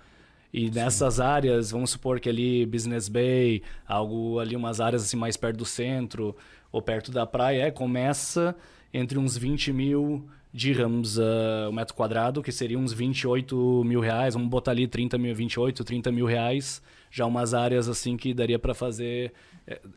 E 0.53 0.69
nessas 0.71 1.15
Sim. 1.15 1.21
áreas, 1.21 1.71
vamos 1.71 1.89
supor 1.91 2.19
que 2.19 2.30
ali 2.30 2.65
Business 2.65 3.09
Bay, 3.09 3.61
algo 3.86 4.39
ali 4.39 4.55
umas 4.55 4.80
áreas 4.80 5.03
assim 5.03 5.17
mais 5.17 5.36
perto 5.36 5.57
do 5.57 5.65
centro 5.65 6.36
ou 6.71 6.82
perto 6.82 7.11
da 7.11 7.26
praia, 7.26 7.63
é, 7.63 7.71
começa 7.71 8.55
entre 8.93 9.17
uns 9.19 9.38
20 9.38 9.73
mil 9.73 10.26
dirhams 10.53 11.17
uh, 11.17 11.69
o 11.69 11.73
metro 11.73 11.93
quadrado, 11.93 12.41
que 12.41 12.49
seria 12.49 12.80
uns 12.80 12.93
28 12.93 13.84
mil 13.84 13.99
reais. 13.99 14.34
Vamos 14.34 14.49
botar 14.49 14.71
ali 14.71 14.88
30 14.88 15.17
mil, 15.17 15.36
28, 15.36 15.84
30 15.84 16.11
mil 16.13 16.26
reais. 16.26 16.82
Já 17.11 17.26
umas 17.26 17.53
áreas 17.53 17.89
assim 17.89 18.15
que 18.15 18.34
daria 18.34 18.57
para 18.57 18.73
fazer 18.73 19.34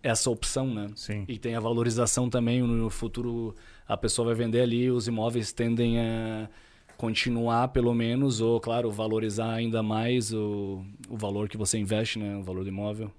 essa 0.03 0.31
opção, 0.31 0.73
né? 0.73 0.87
Sim. 0.95 1.25
E 1.29 1.39
tem 1.39 1.55
a 1.55 1.61
valorização 1.61 2.31
também. 2.31 2.63
No 2.63 2.91
futuro, 2.91 3.55
a 3.87 3.97
pessoa 3.97 4.27
vai 4.27 4.35
vender 4.35 4.61
ali, 4.61 4.91
os 4.91 5.07
imóveis 5.07 5.53
tendem 5.53 6.01
a 6.01 6.49
continuar, 6.97 7.69
pelo 7.69 7.95
menos, 7.95 8.41
ou, 8.41 8.61
claro, 8.61 8.91
valorizar 8.91 9.53
ainda 9.53 9.83
mais 9.83 10.33
o, 10.33 10.85
o 11.09 11.17
valor 11.17 11.49
que 11.49 11.57
você 11.57 11.79
investe, 11.79 12.19
né? 12.19 12.37
O 12.37 12.43
valor 12.43 12.65
do 12.65 12.69
imóvel. 12.69 13.13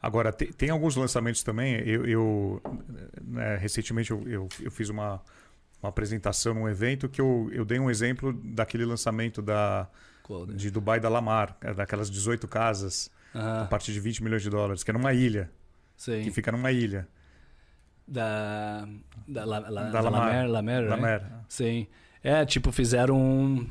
Agora, 0.00 0.32
tem, 0.32 0.48
tem 0.48 0.70
alguns 0.70 0.96
lançamentos 0.96 1.44
também. 1.44 1.74
Eu, 1.86 2.04
eu 2.04 2.62
né, 3.22 3.56
recentemente, 3.56 4.10
eu, 4.10 4.26
eu, 4.26 4.48
eu, 4.60 4.70
fiz 4.70 4.88
uma, 4.88 5.22
uma 5.80 5.90
apresentação 5.90 6.54
num 6.54 6.68
evento 6.68 7.08
que 7.08 7.20
eu, 7.20 7.48
eu 7.52 7.64
dei 7.64 7.78
um 7.78 7.88
exemplo 7.88 8.32
daquele 8.32 8.84
lançamento 8.84 9.40
da 9.40 9.88
de 10.54 10.70
Dubai 10.70 10.98
da 10.98 11.08
Lamar, 11.08 11.56
é 11.60 11.74
daquelas 11.74 12.08
18 12.10 12.48
casas, 12.48 13.10
a 13.34 13.66
partir 13.66 13.92
de 13.92 14.00
20 14.00 14.22
milhões 14.22 14.42
de 14.42 14.48
dólares, 14.48 14.82
que 14.82 14.90
era 14.90 14.96
uma 14.96 15.12
ilha. 15.12 15.50
Sim. 16.02 16.22
Que 16.22 16.32
fica 16.32 16.50
numa 16.50 16.72
ilha. 16.72 17.06
Da. 18.08 18.88
Da, 19.28 19.44
la, 19.44 19.58
la, 19.60 19.82
Da. 19.90 20.00
Lamer, 20.00 20.82
né? 20.82 20.88
Lamer. 20.88 21.22
Sim. 21.48 21.86
É, 22.24 22.44
tipo, 22.44 22.72
fizeram. 22.72 23.16
um- 23.16 23.66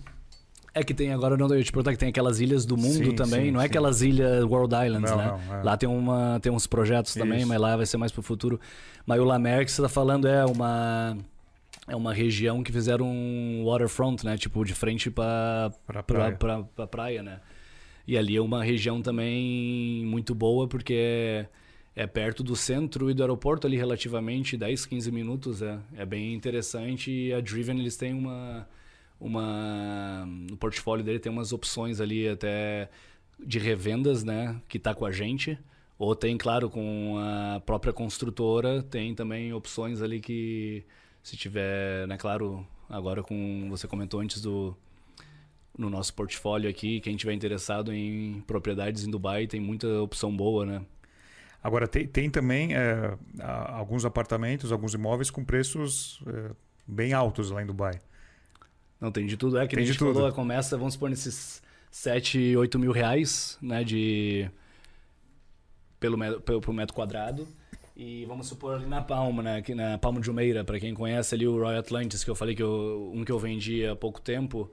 É 0.74 0.82
que 0.82 0.94
tem 0.94 1.12
agora, 1.12 1.36
não 1.36 1.54
eu 1.54 1.62
te 1.62 1.70
perguntar 1.70 1.92
que 1.92 1.98
tem 1.98 2.08
aquelas 2.08 2.40
ilhas 2.40 2.66
do 2.66 2.78
mundo 2.78 3.08
Sim, 3.10 3.16
também, 3.16 3.46
sim, 3.48 3.52
não 3.52 3.60
é 3.60 3.64
sim. 3.64 3.70
aquelas 3.70 4.02
ilhas 4.02 4.46
World 4.46 4.74
Islands, 4.74 5.12
Não, 5.12 5.18
né? 5.18 5.42
não, 5.50 5.56
é. 5.60 5.64
Lá 5.64 5.76
tem, 5.76 5.90
uma, 5.90 6.40
tem 6.42 6.50
uns 6.50 6.66
projetos 6.66 7.14
também, 7.14 7.40
Isso. 7.40 7.48
mas 7.50 7.60
lá 7.60 7.76
vai 7.76 7.86
ser 7.86 7.98
mais 7.98 8.14
pro 8.14 8.22
futuro. 8.22 8.58
Mas 9.06 9.20
o 9.20 9.26
Lamer 9.26 9.66
que 9.66 9.72
você 9.74 9.82
tá 9.82 9.90
falando 9.90 10.26
é 10.30 10.46
uma. 10.46 11.18
É 11.90 11.96
uma 11.96 12.14
região 12.14 12.64
que 12.64 12.72
fizeram 12.72 13.06
um 13.06 13.66
waterfront, 13.66 14.24
né? 14.26 14.38
Tipo, 14.38 14.64
de 14.64 14.74
frente 14.74 15.12
pra, 15.12 15.72
Pra 15.86 16.02
pra, 16.02 16.18
praia. 16.20 16.36
pra, 16.38 16.64
pra 16.64 16.88
praia, 16.88 17.22
né? 17.22 17.42
E 18.08 18.18
ali 18.18 18.38
é 18.38 18.42
uma 18.42 18.64
região 18.64 19.02
também 19.02 20.06
muito 20.06 20.34
boa, 20.34 20.70
porque 20.70 21.46
é, 21.96 22.08
perto 22.08 22.44
do 22.44 22.56
centro 22.56 23.10
e 23.10 23.14
do 23.14 23.22
aeroporto 23.24 23.68
ali, 23.68 23.78
relativamente, 23.78 24.58
10, 24.58 24.86
15 24.86 25.12
minutos. 25.12 25.62
É, 25.62 25.80
é 25.96 26.06
bem 26.06 26.34
interessante. 26.34 27.12
E 27.12 27.34
a 27.34 27.42
Driven, 27.42 27.80
eles 27.80 27.98
têm 27.98 28.14
uma, 28.14 28.68
uma... 29.20 30.26
No 30.26 30.58
portfólio 30.58 31.04
dele 31.04 31.20
tem 31.20 31.32
umas 31.32 31.52
opções 31.54 32.00
ali 32.00 32.28
até 32.28 32.90
de 33.40 33.60
revendas, 33.60 34.24
né? 34.24 34.62
Que 34.68 34.80
tá 34.80 34.94
com 34.94 35.06
a 35.06 35.12
gente. 35.12 35.58
Ou 35.98 36.16
tem, 36.16 36.38
claro, 36.38 36.70
com 36.70 37.18
a 37.20 37.60
própria 37.60 37.94
construtora, 37.94 38.82
tem 38.82 39.14
também 39.14 39.54
opções 39.54 40.02
ali 40.02 40.20
que, 40.20 40.84
se 41.22 41.38
tiver, 41.38 42.08
né, 42.08 42.18
claro, 42.18 42.66
agora 42.90 43.22
com. 43.22 43.68
Você 43.70 43.88
comentou 43.88 44.20
antes 44.20 44.42
do. 44.42 44.76
No 45.78 45.90
nosso 45.90 46.14
portfólio 46.14 46.70
aqui, 46.70 47.00
quem 47.02 47.16
tiver 47.16 47.34
interessado 47.34 47.94
em 47.94 48.42
propriedades 48.48 49.06
em 49.06 49.12
Dubai, 49.12 49.48
tem 49.48 49.60
muita 49.60 49.88
opção 50.02 50.36
boa, 50.36 50.66
né? 50.66 50.82
Agora, 51.64 51.88
tem, 51.88 52.08
tem 52.08 52.30
também 52.30 52.74
é, 52.76 53.16
alguns 53.40 54.04
apartamentos, 54.04 54.72
alguns 54.72 54.94
imóveis 54.94 55.30
com 55.30 55.44
preços 55.46 56.22
é, 56.28 56.52
bem 56.88 57.14
altos 57.14 57.52
lá 57.52 57.62
em 57.62 57.66
Dubai. 57.66 58.02
Não, 59.00 59.12
tem 59.12 59.26
de 59.26 59.38
tudo. 59.38 59.58
É 59.58 59.68
que 59.68 59.76
Tem 59.76 59.84
a 59.84 59.86
de 59.86 59.92
gente 59.92 60.00
tudo. 60.00 60.14
falou, 60.14 60.32
começa, 60.32 60.78
vamos 60.78 60.94
supor, 60.94 61.10
nesses 61.10 61.62
7, 61.90 62.56
8 62.56 62.80
mil 62.80 62.92
reais, 62.92 63.58
né, 63.62 63.84
de... 63.84 64.50
Pelo, 66.00 66.18
pelo, 66.42 66.62
pro 66.62 66.74
metro 66.74 66.96
quadrado. 66.96 67.48
E 67.96 68.26
vamos 68.26 68.48
supor 68.48 68.76
ali 68.76 68.86
na 68.88 69.02
Palma, 69.02 69.44
né, 69.44 69.58
aqui 69.58 69.76
na 69.76 69.98
Palma 69.98 70.20
de 70.20 70.26
Jumeira, 70.26 70.64
para 70.64 70.80
quem 70.80 70.94
conhece 70.94 71.36
ali 71.36 71.48
o 71.48 71.58
Royal 71.58 71.80
Atlantis, 71.80 72.24
que 72.24 72.30
eu 72.30 72.36
falei 72.36 72.56
que 72.56 72.64
eu, 72.64 73.12
um 73.14 73.24
que 73.24 73.32
eu 73.32 73.38
vendi 73.38 73.86
há 73.86 73.96
pouco 73.96 74.20
tempo, 74.20 74.72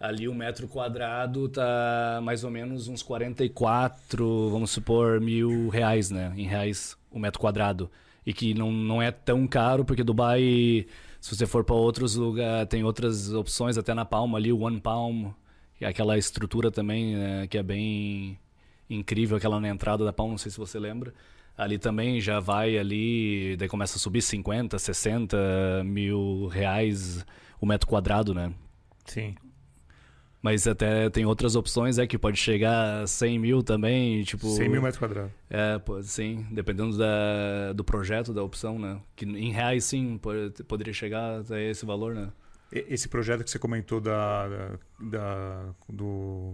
ali 0.00 0.28
o 0.28 0.34
metro 0.34 0.68
quadrado 0.68 1.48
tá 1.48 2.20
mais 2.22 2.44
ou 2.44 2.50
menos 2.50 2.88
uns 2.88 3.02
44, 3.02 4.50
vamos 4.50 4.70
supor, 4.70 5.20
mil 5.20 5.68
reais, 5.68 6.10
né, 6.10 6.32
em 6.36 6.46
reais 6.46 6.96
o 7.10 7.18
metro 7.18 7.40
quadrado. 7.40 7.90
E 8.24 8.32
que 8.32 8.52
não, 8.52 8.70
não 8.70 9.00
é 9.00 9.10
tão 9.10 9.46
caro, 9.46 9.84
porque 9.84 10.04
Dubai, 10.04 10.86
se 11.20 11.34
você 11.34 11.46
for 11.46 11.64
para 11.64 11.74
outros 11.74 12.14
lugares, 12.14 12.68
tem 12.68 12.84
outras 12.84 13.32
opções, 13.32 13.78
até 13.78 13.94
na 13.94 14.04
Palma 14.04 14.36
ali, 14.36 14.52
o 14.52 14.60
One 14.60 14.80
Palm, 14.80 15.30
é 15.80 15.86
aquela 15.86 16.18
estrutura 16.18 16.70
também 16.70 17.16
né, 17.16 17.46
que 17.46 17.56
é 17.56 17.62
bem 17.62 18.38
incrível, 18.90 19.36
aquela 19.36 19.58
na 19.60 19.68
entrada 19.68 20.04
da 20.04 20.12
Palma, 20.12 20.32
não 20.32 20.38
sei 20.38 20.50
se 20.52 20.58
você 20.58 20.78
lembra. 20.78 21.14
Ali 21.56 21.78
também 21.78 22.20
já 22.20 22.38
vai 22.38 22.78
ali, 22.78 23.56
daí 23.56 23.68
começa 23.68 23.96
a 23.96 23.98
subir 23.98 24.22
50, 24.22 24.78
60 24.78 25.82
mil 25.84 26.46
reais 26.46 27.24
o 27.60 27.66
metro 27.66 27.88
quadrado, 27.88 28.32
né? 28.32 28.52
Sim. 29.04 29.34
Mas 30.40 30.66
até 30.68 31.10
tem 31.10 31.26
outras 31.26 31.56
opções, 31.56 31.98
é 31.98 32.06
que 32.06 32.16
pode 32.16 32.38
chegar 32.38 33.02
a 33.02 33.06
100 33.08 33.38
mil 33.40 33.62
também, 33.62 34.22
tipo... 34.22 34.46
100 34.48 34.68
mil 34.68 34.80
metros 34.80 34.98
quadrados. 34.98 35.32
É, 35.50 35.78
pô, 35.80 36.00
sim, 36.02 36.46
dependendo 36.52 36.96
da, 36.96 37.72
do 37.74 37.82
projeto, 37.82 38.32
da 38.32 38.42
opção, 38.42 38.78
né? 38.78 39.00
Que 39.16 39.24
em 39.24 39.50
reais, 39.50 39.82
sim, 39.84 40.16
pode- 40.16 40.62
poderia 40.64 40.92
chegar 40.92 41.40
até 41.40 41.70
esse 41.70 41.84
valor, 41.84 42.14
né? 42.14 42.28
Esse 42.70 43.08
projeto 43.08 43.42
que 43.42 43.50
você 43.50 43.58
comentou 43.58 44.00
da, 44.00 44.48
da- 44.48 44.78
da- 45.00 45.74
do 45.88 46.52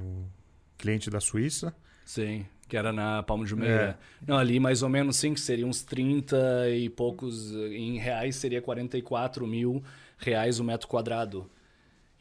cliente 0.78 1.10
da 1.10 1.20
Suíça, 1.20 1.74
Sim, 2.06 2.44
que 2.68 2.76
era 2.76 2.92
na 2.92 3.22
Palma 3.22 3.44
de 3.44 3.50
Jumeira. 3.50 3.98
Não, 4.26 4.36
ali 4.38 4.60
mais 4.60 4.82
ou 4.82 4.88
menos, 4.88 5.16
sim, 5.16 5.32
que 5.34 5.40
seria 5.40 5.66
uns 5.66 5.82
30 5.82 6.36
e 6.70 6.88
poucos, 6.90 7.52
em 7.54 7.98
reais 7.98 8.36
seria 8.36 8.60
44 8.62 9.46
mil 9.46 9.82
reais 10.18 10.58
o 10.60 10.64
metro 10.64 10.86
quadrado. 10.88 11.50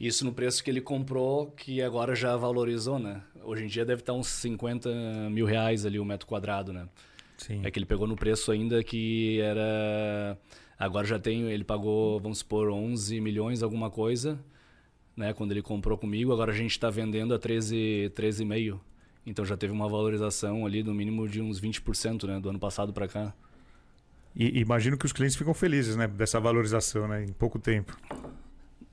Isso 0.06 0.22
no 0.22 0.34
preço 0.34 0.62
que 0.62 0.70
ele 0.70 0.82
comprou, 0.82 1.46
que 1.52 1.80
agora 1.80 2.14
já 2.14 2.36
valorizou, 2.36 2.98
né? 2.98 3.22
Hoje 3.42 3.64
em 3.64 3.66
dia 3.66 3.86
deve 3.86 4.02
estar 4.02 4.12
uns 4.12 4.26
50 4.26 4.90
mil 5.30 5.46
reais 5.46 5.86
ali 5.86 5.98
o 5.98 6.04
metro 6.04 6.26
quadrado, 6.26 6.74
né? 6.74 6.86
sim. 7.38 7.62
É 7.64 7.70
que 7.70 7.78
ele 7.78 7.86
pegou 7.86 8.06
no 8.06 8.14
preço 8.14 8.52
ainda 8.52 8.84
que 8.84 9.40
era. 9.40 10.38
Agora 10.78 11.06
já 11.06 11.18
tem. 11.18 11.50
Ele 11.50 11.64
pagou, 11.64 12.20
vamos 12.20 12.40
supor, 12.40 12.68
11 12.68 13.18
milhões, 13.18 13.62
alguma 13.62 13.90
coisa, 13.90 14.38
né? 15.16 15.32
Quando 15.32 15.52
ele 15.52 15.62
comprou 15.62 15.96
comigo. 15.96 16.34
Agora 16.34 16.52
a 16.52 16.54
gente 16.54 16.72
está 16.72 16.90
vendendo 16.90 17.32
a 17.32 17.38
13, 17.38 18.12
13,5. 18.14 18.78
Então 19.24 19.42
já 19.42 19.56
teve 19.56 19.72
uma 19.72 19.88
valorização 19.88 20.66
ali 20.66 20.82
no 20.82 20.92
mínimo 20.92 21.26
de 21.26 21.40
uns 21.40 21.58
20%, 21.58 22.24
né? 22.26 22.38
Do 22.38 22.50
ano 22.50 22.58
passado 22.58 22.92
para 22.92 23.08
cá. 23.08 23.34
E 24.36 24.60
imagino 24.60 24.98
que 24.98 25.06
os 25.06 25.14
clientes 25.14 25.34
ficam 25.34 25.54
felizes, 25.54 25.96
né? 25.96 26.06
Dessa 26.06 26.38
valorização, 26.38 27.08
né? 27.08 27.24
Em 27.24 27.32
pouco 27.32 27.58
tempo. 27.58 27.96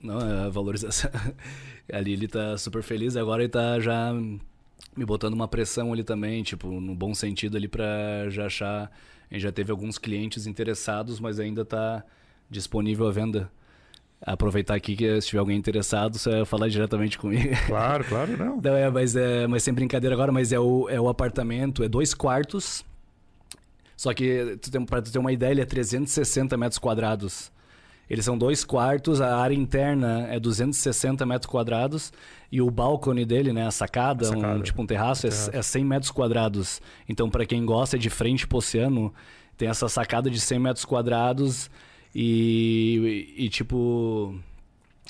Não, 0.02 0.20
é 0.20 0.46
a 0.46 0.48
valorização. 0.48 1.10
ali 1.92 2.12
ele 2.12 2.28
tá 2.28 2.56
super 2.58 2.82
feliz. 2.82 3.16
Agora 3.16 3.42
ele 3.42 3.48
tá 3.48 3.78
já 3.78 4.12
me 4.96 5.04
botando 5.04 5.34
uma 5.34 5.48
pressão 5.48 5.92
ali 5.92 6.02
também, 6.02 6.42
tipo, 6.42 6.68
no 6.68 6.94
bom 6.94 7.14
sentido 7.14 7.56
ali 7.56 7.68
para 7.68 8.28
já 8.28 8.46
achar. 8.46 8.90
A 9.30 9.34
gente 9.34 9.42
já 9.42 9.52
teve 9.52 9.70
alguns 9.70 9.96
clientes 9.96 10.46
interessados, 10.46 11.18
mas 11.18 11.40
ainda 11.40 11.64
tá 11.64 12.04
disponível 12.50 13.06
à 13.06 13.10
venda. 13.10 13.50
Aproveitar 14.24 14.74
aqui 14.74 14.94
que 14.94 15.20
se 15.20 15.28
tiver 15.28 15.40
alguém 15.40 15.58
interessado, 15.58 16.16
você 16.16 16.30
vai 16.30 16.44
falar 16.44 16.68
diretamente 16.68 17.18
comigo. 17.18 17.56
Claro, 17.66 18.04
claro, 18.04 18.36
não. 18.38 18.60
Não, 18.60 18.76
é, 18.76 18.88
mas, 18.90 19.16
é, 19.16 19.46
mas 19.48 19.64
sem 19.64 19.74
brincadeira 19.74 20.14
agora, 20.14 20.30
mas 20.30 20.52
é 20.52 20.60
o, 20.60 20.88
é 20.88 21.00
o 21.00 21.08
apartamento, 21.08 21.82
é 21.82 21.88
dois 21.88 22.14
quartos. 22.14 22.84
Só 23.96 24.12
que, 24.12 24.58
pra 24.88 25.02
tu 25.02 25.10
ter 25.10 25.18
uma 25.18 25.32
ideia, 25.32 25.50
ele 25.52 25.60
é 25.60 25.64
360 25.64 26.56
metros 26.56 26.78
quadrados. 26.78 27.50
Eles 28.08 28.24
são 28.24 28.36
dois 28.36 28.64
quartos, 28.64 29.20
a 29.20 29.36
área 29.36 29.54
interna 29.54 30.26
é 30.28 30.38
260 30.38 31.24
metros 31.24 31.50
quadrados 31.50 32.12
e 32.50 32.60
o 32.60 32.70
balcone 32.70 33.24
dele, 33.24 33.52
né, 33.52 33.66
a 33.66 33.70
sacada, 33.70 34.26
A 34.26 34.28
sacada. 34.28 34.58
Um, 34.58 34.62
tipo 34.62 34.82
um 34.82 34.86
terraço, 34.86 35.26
é, 35.26 35.30
terraço. 35.30 35.50
é 35.56 35.62
100 35.62 35.84
metros 35.84 36.10
quadrados. 36.10 36.82
Então, 37.08 37.30
para 37.30 37.46
quem 37.46 37.64
gosta, 37.64 37.96
é 37.96 37.98
de 37.98 38.10
frente 38.10 38.46
pro 38.46 38.58
oceano, 38.58 39.14
tem 39.56 39.68
essa 39.68 39.88
sacada 39.88 40.28
de 40.28 40.38
100 40.38 40.58
metros 40.58 40.84
quadrados 40.84 41.70
e, 42.14 43.34
e, 43.38 43.46
e, 43.46 43.48
tipo 43.48 44.38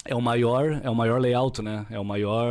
é 0.05 0.15
o 0.15 0.21
maior 0.21 0.81
é 0.85 0.91
o 0.91 0.95
maior 0.95 1.21
layout 1.21 1.63
né 1.63 1.87
é 1.91 1.99
o 1.99 2.05
maior 2.05 2.49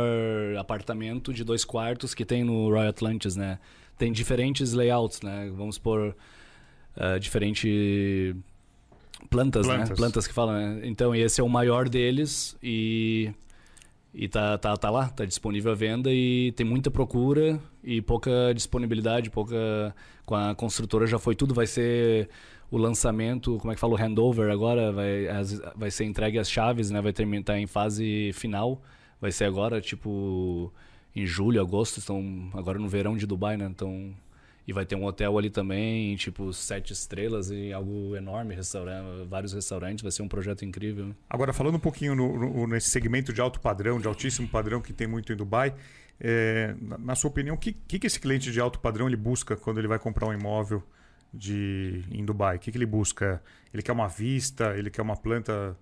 apartamento 0.58 1.32
de 1.32 1.44
dois 1.44 1.64
quartos 1.64 2.14
que 2.14 2.24
tem 2.24 2.44
no 2.44 2.68
Royal 2.68 2.88
Atlantis 2.88 3.36
né 3.36 3.58
tem 3.96 4.10
diferentes 4.12 4.72
layouts 4.72 5.22
né 5.22 5.50
vamos 5.54 5.78
por 5.78 6.14
diferente 7.20 8.34
plantas, 9.30 9.66
Plantas. 9.66 9.90
né 9.90 9.96
plantas 9.96 10.26
que 10.26 10.32
falam 10.34 10.54
né? 10.54 10.80
então 10.84 11.14
esse 11.14 11.40
é 11.40 11.44
o 11.44 11.48
maior 11.48 11.88
deles 11.88 12.56
e 12.62 13.30
e 14.14 14.28
tá, 14.28 14.58
tá, 14.58 14.76
tá 14.76 14.90
lá, 14.90 15.08
tá 15.08 15.24
disponível 15.24 15.72
à 15.72 15.74
venda 15.74 16.10
e 16.12 16.52
tem 16.52 16.66
muita 16.66 16.90
procura 16.90 17.58
e 17.82 18.02
pouca 18.02 18.52
disponibilidade, 18.54 19.30
pouca. 19.30 19.94
Com 20.26 20.34
a 20.34 20.54
construtora 20.54 21.06
já 21.06 21.18
foi 21.18 21.34
tudo, 21.34 21.54
vai 21.54 21.66
ser 21.66 22.28
o 22.70 22.76
lançamento, 22.76 23.56
como 23.58 23.72
é 23.72 23.74
que 23.74 23.80
fala, 23.80 23.94
o 23.94 23.96
handover 23.96 24.50
agora, 24.52 24.92
vai, 24.92 25.26
as- 25.28 25.60
vai 25.74 25.90
ser 25.90 26.04
entregue 26.04 26.38
as 26.38 26.50
chaves, 26.50 26.90
né? 26.90 27.00
Vai 27.00 27.12
terminar 27.14 27.42
tá 27.42 27.58
em 27.58 27.66
fase 27.66 28.30
final. 28.34 28.82
Vai 29.18 29.32
ser 29.32 29.46
agora, 29.46 29.80
tipo, 29.80 30.70
em 31.16 31.24
julho, 31.24 31.58
agosto, 31.62 31.98
estão 31.98 32.50
agora 32.52 32.78
no 32.78 32.88
verão 32.90 33.16
de 33.16 33.26
Dubai, 33.26 33.56
né? 33.56 33.64
Então. 33.70 34.10
E 34.66 34.72
vai 34.72 34.86
ter 34.86 34.94
um 34.94 35.04
hotel 35.04 35.36
ali 35.36 35.50
também, 35.50 36.14
tipo, 36.16 36.52
sete 36.52 36.92
estrelas 36.92 37.50
e 37.50 37.72
algo 37.72 38.14
enorme, 38.14 38.54
restaurante, 38.54 39.26
vários 39.28 39.52
restaurantes, 39.52 40.02
vai 40.02 40.12
ser 40.12 40.22
um 40.22 40.28
projeto 40.28 40.64
incrível. 40.64 41.14
Agora, 41.28 41.52
falando 41.52 41.74
um 41.74 41.80
pouquinho 41.80 42.14
no- 42.14 42.38
no- 42.38 42.66
nesse 42.68 42.88
segmento 42.90 43.32
de 43.32 43.40
alto 43.40 43.58
padrão, 43.60 44.00
de 44.00 44.06
altíssimo 44.06 44.46
padrão 44.46 44.80
que 44.80 44.92
tem 44.92 45.06
muito 45.08 45.32
em 45.32 45.36
Dubai, 45.36 45.74
é, 46.20 46.74
na, 46.98 47.16
sua 47.16 47.28
opinião, 47.30 47.56
o 47.56 47.58
que, 47.58 47.72
que, 47.72 47.98
que 47.98 48.06
esse 48.06 48.20
cliente 48.20 48.52
de 48.52 48.60
alto 48.60 48.78
padrão 48.78 49.08
ele 49.08 49.16
busca 49.16 49.56
quando 49.56 49.78
ele 49.78 49.88
vai 49.88 49.98
comprar 49.98 50.28
um 50.28 50.32
imóvel 50.32 50.80
de, 51.34 52.04
em 52.12 52.24
Dubai? 52.24 52.56
O 52.56 52.58
que, 52.60 52.70
que 52.70 52.78
ele 52.78 52.86
busca? 52.86 53.42
Ele 53.74 53.82
quer 53.82 53.90
uma 53.92 54.06
vista? 54.06 54.76
Ele 54.76 54.90
quer 54.90 55.02
uma 55.02 55.16
planta 55.16 55.76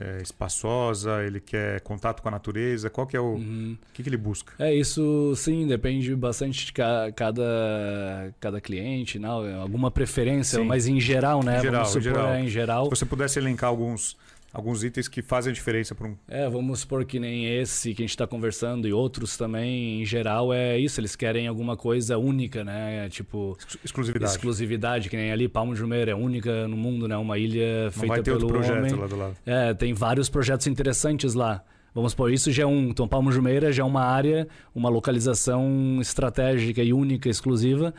é, 0.00 0.22
espaçosa? 0.22 1.22
Ele 1.24 1.40
quer 1.40 1.80
contato 1.80 2.20
com 2.22 2.28
a 2.28 2.30
natureza? 2.30 2.88
Qual 2.90 3.06
que 3.06 3.16
é 3.16 3.20
o, 3.20 3.34
Uhum. 3.34 3.76
o 3.90 3.92
que, 3.92 4.02
que 4.02 4.08
ele 4.08 4.16
busca? 4.16 4.52
É, 4.58 4.74
isso 4.74 5.34
sim, 5.36 5.66
depende 5.66 6.14
bastante 6.14 6.66
de 6.66 6.72
ca- 6.72 7.10
cada, 7.14 8.34
cada 8.40 8.60
cliente, 8.60 9.18
não, 9.18 9.60
alguma 9.60 9.90
preferência, 9.90 10.58
Sim. 10.60 10.64
mas 10.66 10.86
em 10.86 11.00
geral, 11.00 11.42
né? 11.42 11.58
Em 11.58 11.62
geral, 11.62 11.84
Vamos 11.84 11.96
em 11.96 12.00
supor, 12.00 12.18
geral. 12.20 12.34
é, 12.34 12.40
em 12.42 12.48
geral. 12.48 12.84
Se 12.84 12.90
você 12.90 13.06
pudesse 13.06 13.38
elencar 13.38 13.68
alguns, 13.70 14.16
alguns 14.56 14.82
itens 14.82 15.06
que 15.06 15.20
fazem 15.20 15.50
a 15.50 15.54
diferença 15.54 15.94
para 15.94 16.08
um. 16.08 16.16
É, 16.26 16.48
vamos 16.48 16.80
supor 16.80 17.04
que 17.04 17.20
nem 17.20 17.46
esse 17.58 17.92
que 17.94 18.02
a 18.02 18.04
gente 18.04 18.10
está 18.10 18.26
conversando 18.26 18.88
e 18.88 18.92
outros 18.92 19.36
também, 19.36 20.00
em 20.00 20.04
geral, 20.06 20.52
é 20.52 20.78
isso. 20.78 20.98
Eles 20.98 21.14
querem 21.14 21.46
alguma 21.46 21.76
coisa 21.76 22.16
única, 22.16 22.64
né? 22.64 23.08
Tipo. 23.10 23.56
Exclusividade. 23.84 24.32
Exclusividade, 24.32 25.10
que 25.10 25.16
nem 25.16 25.30
ali, 25.30 25.46
Palmo 25.46 25.74
de 25.74 25.78
Jumeiro 25.78 26.10
é 26.10 26.14
única 26.14 26.66
no 26.66 26.76
mundo, 26.76 27.06
né? 27.06 27.16
Uma 27.18 27.36
ilha 27.36 27.84
Não 27.84 27.92
feita 27.92 28.06
vai 28.06 28.22
ter 28.22 28.32
pelo 28.32 28.44
outro 28.44 28.58
projeto 28.58 28.78
homem. 28.78 28.94
lá 28.94 29.06
do 29.06 29.16
lado. 29.16 29.36
É, 29.44 29.74
tem 29.74 29.92
vários 29.92 30.30
projetos 30.30 30.66
interessantes 30.66 31.34
lá. 31.34 31.62
Vamos 31.94 32.12
supor, 32.12 32.32
isso 32.32 32.50
já 32.50 32.62
é 32.62 32.66
um. 32.66 32.88
Então, 32.88 33.06
Palmo 33.06 33.30
Jumeira 33.30 33.72
já 33.72 33.82
é 33.82 33.86
uma 33.86 34.04
área, 34.04 34.48
uma 34.74 34.88
localização 34.88 35.98
estratégica 36.00 36.82
e 36.82 36.92
única, 36.92 37.28
exclusiva 37.28 37.94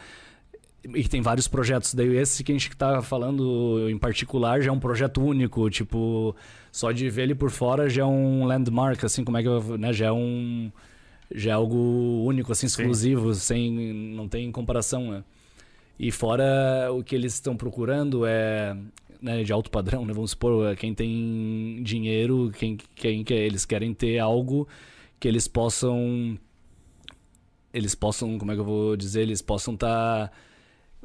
e 0.96 1.08
tem 1.08 1.22
vários 1.22 1.48
projetos. 1.48 1.94
Daí 1.94 2.16
esse 2.18 2.44
que 2.44 2.52
a 2.52 2.56
gente 2.56 2.70
está 2.70 3.02
falando 3.02 3.90
em 3.90 3.98
particular 3.98 4.62
já 4.62 4.70
é 4.70 4.74
um 4.74 4.80
projeto 4.80 5.22
único, 5.22 5.70
tipo, 5.70 6.36
só 6.72 6.92
de 6.92 7.10
ver 7.10 7.24
ele 7.24 7.36
por 7.36 7.50
fora 7.50 7.90
já 7.90 8.04
é 8.04 8.06
um 8.06 8.46
landmark, 8.46 9.04
assim, 9.04 9.24
como 9.24 9.38
é 9.38 9.42
que 9.42 9.48
eu, 9.48 9.78
né, 9.78 9.92
já 9.94 10.08
é 10.08 10.12
um 10.12 10.72
já 11.34 11.52
é 11.52 11.54
algo 11.54 12.24
único, 12.26 12.52
assim, 12.52 12.68
exclusivo, 12.68 13.34
Sim. 13.34 13.40
sem 13.40 13.94
não 14.16 14.30
tem 14.30 14.50
comparação, 14.52 15.12
né? 15.12 15.24
E 16.00 16.12
fora 16.12 16.44
o 16.92 17.04
que 17.04 17.16
eles 17.16 17.34
estão 17.34 17.58
procurando 17.58 18.26
é 18.26 18.78
né, 19.22 19.44
de 19.44 19.52
alto 19.52 19.70
padrão, 19.70 20.06
né? 20.06 20.14
Vamos 20.14 20.32
supor, 20.32 20.76
quem 20.78 20.94
tem 20.94 21.82
dinheiro, 21.84 22.52
quem, 22.58 22.78
quem 22.96 23.24
quer, 23.24 23.40
eles 23.40 23.66
querem 23.66 23.94
ter 23.94 24.20
algo 24.20 24.68
que 25.20 25.28
eles 25.28 25.48
possam 25.48 26.38
eles 27.74 27.94
possam, 27.94 28.38
como 28.38 28.52
é 28.52 28.56
que 28.56 28.62
eu 28.62 28.66
vou 28.66 28.96
dizer, 28.96 29.22
eles 29.22 29.42
possam 29.42 29.74
estar 29.74 30.30
tá 30.30 30.34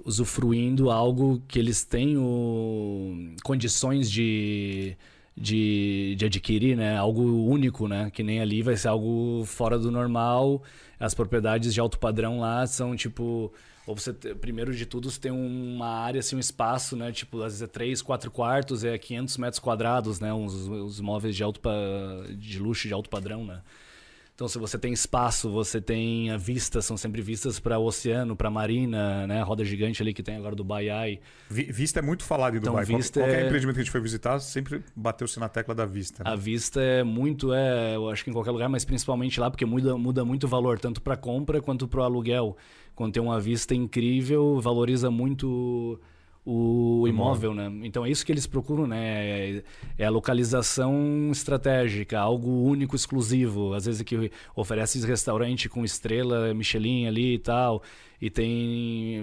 usufruindo 0.05 0.91
algo 0.91 1.43
que 1.47 1.59
eles 1.59 1.85
têm 1.85 2.17
o, 2.17 3.35
condições 3.43 4.11
de, 4.11 4.97
de, 5.37 6.15
de 6.17 6.25
adquirir, 6.27 6.77
né? 6.77 6.97
Algo 6.97 7.23
único, 7.23 7.89
né? 7.89 8.11
Que 8.11 8.23
nem 8.23 8.41
ali 8.41 8.63
vai 8.63 8.77
ser 8.77 8.89
algo 8.89 9.45
fora 9.47 9.79
do 9.79 9.91
normal. 9.91 10.63
As 10.99 11.15
propriedades 11.15 11.75
de 11.75 11.81
alto 11.81 11.99
padrão 11.99 12.41
lá 12.41 12.67
são 12.67 12.97
tipo 12.97 13.53
ou 13.87 13.97
você 13.97 14.13
primeiro 14.13 14.75
de 14.75 14.87
tudo 14.87 15.11
você 15.11 15.21
tem 15.21 15.33
uma 15.33 15.89
área 15.89 16.21
assim 16.21 16.37
um 16.37 16.39
espaço 16.39 16.95
né 16.97 17.11
tipo 17.11 17.39
às 17.39 17.55
vezes 17.55 17.63
é 17.63 17.67
3, 17.67 18.01
4 18.01 18.31
quartos 18.31 18.85
é 18.85 18.97
500 18.97 19.37
metros 19.39 19.59
quadrados 19.59 20.21
né 20.21 20.33
os, 20.33 20.69
os 20.69 21.01
móveis 21.01 21.35
de 21.35 21.43
alto 21.43 21.61
de 22.39 22.61
luxo 22.61 22.87
de 22.87 22.95
alto 22.95 23.11
padrão 23.11 23.45
né 23.45 23.61
então, 24.43 24.49
se 24.49 24.59
você 24.59 24.77
tem 24.77 24.93
espaço, 24.93 25.49
você 25.49 25.81
tem 25.81 26.29
a 26.33 26.37
vista, 26.37 26.83
são 26.83 26.97
sempre 26.97 27.23
vistas 27.23 27.61
para 27.61 27.79
o 27.79 27.85
oceano, 27.85 28.35
para 28.35 28.49
a 28.49 28.51
marina, 28.51 29.25
né? 29.25 29.41
A 29.41 29.45
roda 29.45 29.65
gigante 29.65 30.03
ali 30.03 30.13
que 30.13 30.21
tem 30.21 30.35
agora 30.35 30.57
do 30.57 30.65
Baiai. 30.65 31.21
Vista 31.49 32.01
é 32.01 32.03
muito 32.03 32.25
falado 32.25 32.55
em 32.55 32.59
então, 32.59 32.73
Dubai. 32.73 32.85
Vista 32.85 33.21
qualquer 33.21 33.39
é... 33.39 33.47
empreendimento 33.47 33.77
que 33.77 33.83
a 33.83 33.85
gente 33.85 33.93
foi 33.93 34.01
visitar, 34.01 34.41
sempre 34.41 34.83
bateu-se 34.97 35.39
na 35.39 35.49
tecla 35.49 35.77
da 35.77 35.87
vista. 35.87 36.25
Né? 36.25 36.31
A 36.33 36.35
vista 36.35 36.81
é 36.81 37.05
muito, 37.05 37.55
é, 37.55 37.95
eu 37.95 38.11
acho 38.11 38.25
que 38.25 38.31
em 38.31 38.33
qualquer 38.33 38.51
lugar, 38.51 38.69
mas 38.69 38.85
principalmente 38.85 39.39
lá, 39.39 39.49
porque 39.49 39.65
muda, 39.65 39.97
muda 39.97 40.25
muito 40.25 40.43
o 40.43 40.49
valor, 40.49 40.81
tanto 40.81 41.01
para 41.01 41.17
compra 41.17 41.63
quanto 41.63 41.87
para 41.87 42.01
o 42.01 42.03
aluguel. 42.03 42.57
Quando 42.97 43.13
tem 43.13 43.23
uma 43.23 43.39
vista 43.39 43.77
incrível, 43.77 44.61
valoriza 44.61 45.09
muito 45.09 46.01
o 46.45 47.07
imóvel, 47.07 47.55
né? 47.55 47.71
Então 47.85 48.05
é 48.05 48.11
isso 48.11 48.27
que 48.27 48.33
eles 48.33 48.47
procuram, 48.47 48.87
né? 48.87 49.59
É, 49.59 49.65
é 49.99 50.05
a 50.05 50.11
localização 50.11 51.29
estratégica, 51.31 52.19
algo 52.19 52.65
único, 52.65 52.97
exclusivo. 52.97 53.75
Às 53.75 53.87
vezes 53.87 54.03
que 54.03 54.31
oferece 54.57 54.99
restaurante 55.07 55.69
com 55.69 55.85
estrela 55.85 56.53
Michelin 56.53 57.07
ali 57.07 57.35
e 57.35 57.39
tal, 57.39 57.83
e 58.23 58.31
tem 58.31 59.21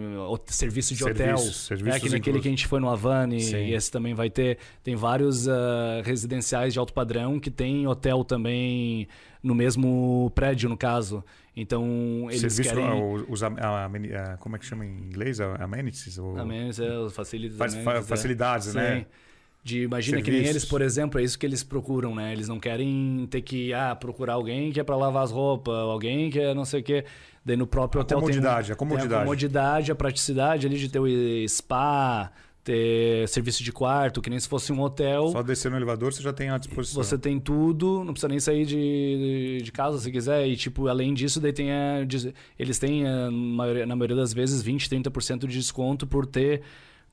serviço 0.48 0.94
de 0.94 1.06
hotel. 1.06 1.38
É 1.86 2.00
que 2.02 2.10
naquele 2.10 2.42
que 2.42 2.50
a 2.50 2.52
gente 2.52 2.68
foi 2.68 2.82
no 2.82 2.90
Havane, 2.90 3.40
Sim. 3.40 3.56
e 3.56 3.74
esse 3.74 3.90
também 3.90 4.14
vai 4.14 4.30
ter. 4.30 4.58
Tem 4.84 4.94
vários 4.94 5.48
uh, 5.48 6.02
residenciais 6.04 6.74
de 6.74 6.80
alto 6.80 6.92
padrão 6.92 7.40
que 7.40 7.50
tem 7.50 7.88
hotel 7.88 8.26
também 8.26 9.08
no 9.42 9.56
mesmo 9.56 10.30
prédio, 10.36 10.68
no 10.68 10.76
caso. 10.76 11.24
Então, 11.56 12.28
eles 12.30 12.42
Serviço, 12.42 12.76
querem... 12.76 13.26
Os, 13.30 13.42
a, 13.42 13.48
a, 13.48 13.86
a, 13.86 14.38
como 14.38 14.58
é 14.58 14.60
que 14.60 14.66
chama 14.66 14.86
em 14.86 14.90
inglês? 14.90 15.40
Amenities? 15.40 16.18
Ou... 16.18 16.38
Amenities, 16.38 16.82
é, 16.82 17.10
facilidades. 17.10 17.76
Fa 17.76 17.82
amenities, 17.82 18.10
facilidades, 18.10 18.76
é. 18.76 18.80
né? 18.80 19.00
Sim. 19.00 19.06
De, 19.62 19.84
imagina 19.84 20.18
Serviços. 20.18 20.36
que 20.36 20.42
nem 20.42 20.50
eles, 20.50 20.66
por 20.66 20.82
exemplo, 20.82 21.20
é 21.20 21.24
isso 21.24 21.38
que 21.38 21.46
eles 21.46 21.64
procuram, 21.64 22.16
né? 22.16 22.32
Eles 22.32 22.48
não 22.48 22.60
querem 22.60 23.28
ter 23.30 23.42
que 23.42 23.74
ah, 23.74 23.96
procurar 23.96 24.34
alguém 24.34 24.72
que 24.72 24.80
é 24.80 24.84
para 24.84 24.96
lavar 24.96 25.24
as 25.24 25.32
roupas, 25.32 25.74
alguém 25.74 26.30
que 26.30 26.40
é 26.40 26.54
não 26.54 26.64
sei 26.66 26.80
o 26.80 26.84
quê. 26.84 27.06
Daí 27.50 27.58
no 27.58 27.66
próprio 27.66 28.00
a 28.00 28.04
hotel 28.04 28.20
comodidade, 28.20 28.68
tem, 28.68 28.74
a 28.74 28.76
comodidade. 28.76 29.14
a 29.16 29.20
comodidade, 29.22 29.92
a 29.92 29.96
praticidade 29.96 30.68
ali 30.68 30.78
de 30.78 30.88
ter 30.88 31.00
o 31.00 31.08
spa, 31.48 32.32
ter 32.64 33.28
serviço 33.28 33.64
de 33.64 33.72
quarto, 33.72 34.22
que 34.22 34.30
nem 34.30 34.40
se 34.40 34.48
fosse 34.48 34.72
um 34.72 34.80
hotel. 34.80 35.30
Só 35.30 35.42
descer 35.42 35.72
no 35.72 35.78
elevador 35.78 36.14
você 36.14 36.22
já 36.22 36.32
tem 36.32 36.52
à 36.52 36.60
disposição. 36.60 37.02
Você 37.04 37.18
tem 37.18 37.40
tudo, 37.40 38.04
não 38.04 38.14
precisa 38.14 38.28
nem 38.28 38.40
sair 38.40 38.68
de, 38.68 39.64
de 39.64 39.72
casa 39.72 39.98
se 39.98 40.12
quiser. 40.12 40.48
E, 40.48 40.56
tipo, 40.56 40.88
além 40.88 41.12
disso, 41.12 41.40
daí 41.40 41.52
tem 41.52 41.72
a, 41.72 42.06
eles 42.60 42.78
têm, 42.78 43.08
a, 43.08 43.32
na 43.32 43.96
maioria 43.96 44.16
das 44.16 44.32
vezes, 44.32 44.64
20%, 44.64 45.02
30% 45.02 45.48
de 45.48 45.58
desconto 45.58 46.06
por 46.06 46.28
ter 46.28 46.62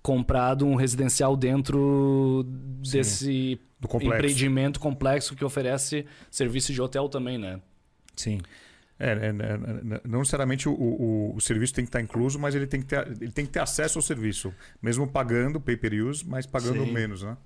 comprado 0.02 0.66
um 0.66 0.74
residencial 0.74 1.34
dentro 1.34 2.44
Sim, 2.84 2.98
desse 2.98 3.60
complexo. 3.80 4.14
empreendimento 4.14 4.78
complexo 4.78 5.34
que 5.34 5.42
oferece 5.42 6.04
serviço 6.30 6.74
de 6.74 6.82
hotel 6.82 7.08
também, 7.08 7.38
né? 7.38 7.58
Sim. 8.14 8.38
É, 8.98 9.10
é, 9.10 9.28
é, 9.28 10.00
não 10.04 10.20
necessariamente 10.20 10.68
o, 10.68 10.72
o, 10.72 11.36
o, 11.36 11.40
serviço 11.40 11.74
tem 11.74 11.84
que 11.84 11.90
estar 11.90 12.00
incluso, 12.00 12.38
mas 12.38 12.54
ele 12.54 12.66
tem 12.66 12.80
que 12.80 12.86
ter, 12.86 13.06
ele 13.06 13.30
tem 13.30 13.44
que 13.44 13.52
ter 13.52 13.60
acesso 13.60 13.98
ao 13.98 14.02
serviço, 14.02 14.54
mesmo 14.80 15.06
pagando 15.06 15.60
pay 15.60 15.76
per 15.76 15.92
use, 15.92 16.26
mas 16.26 16.46
pagando 16.46 16.82
Sim. 16.82 16.92
menos, 16.92 17.22
né? 17.22 17.36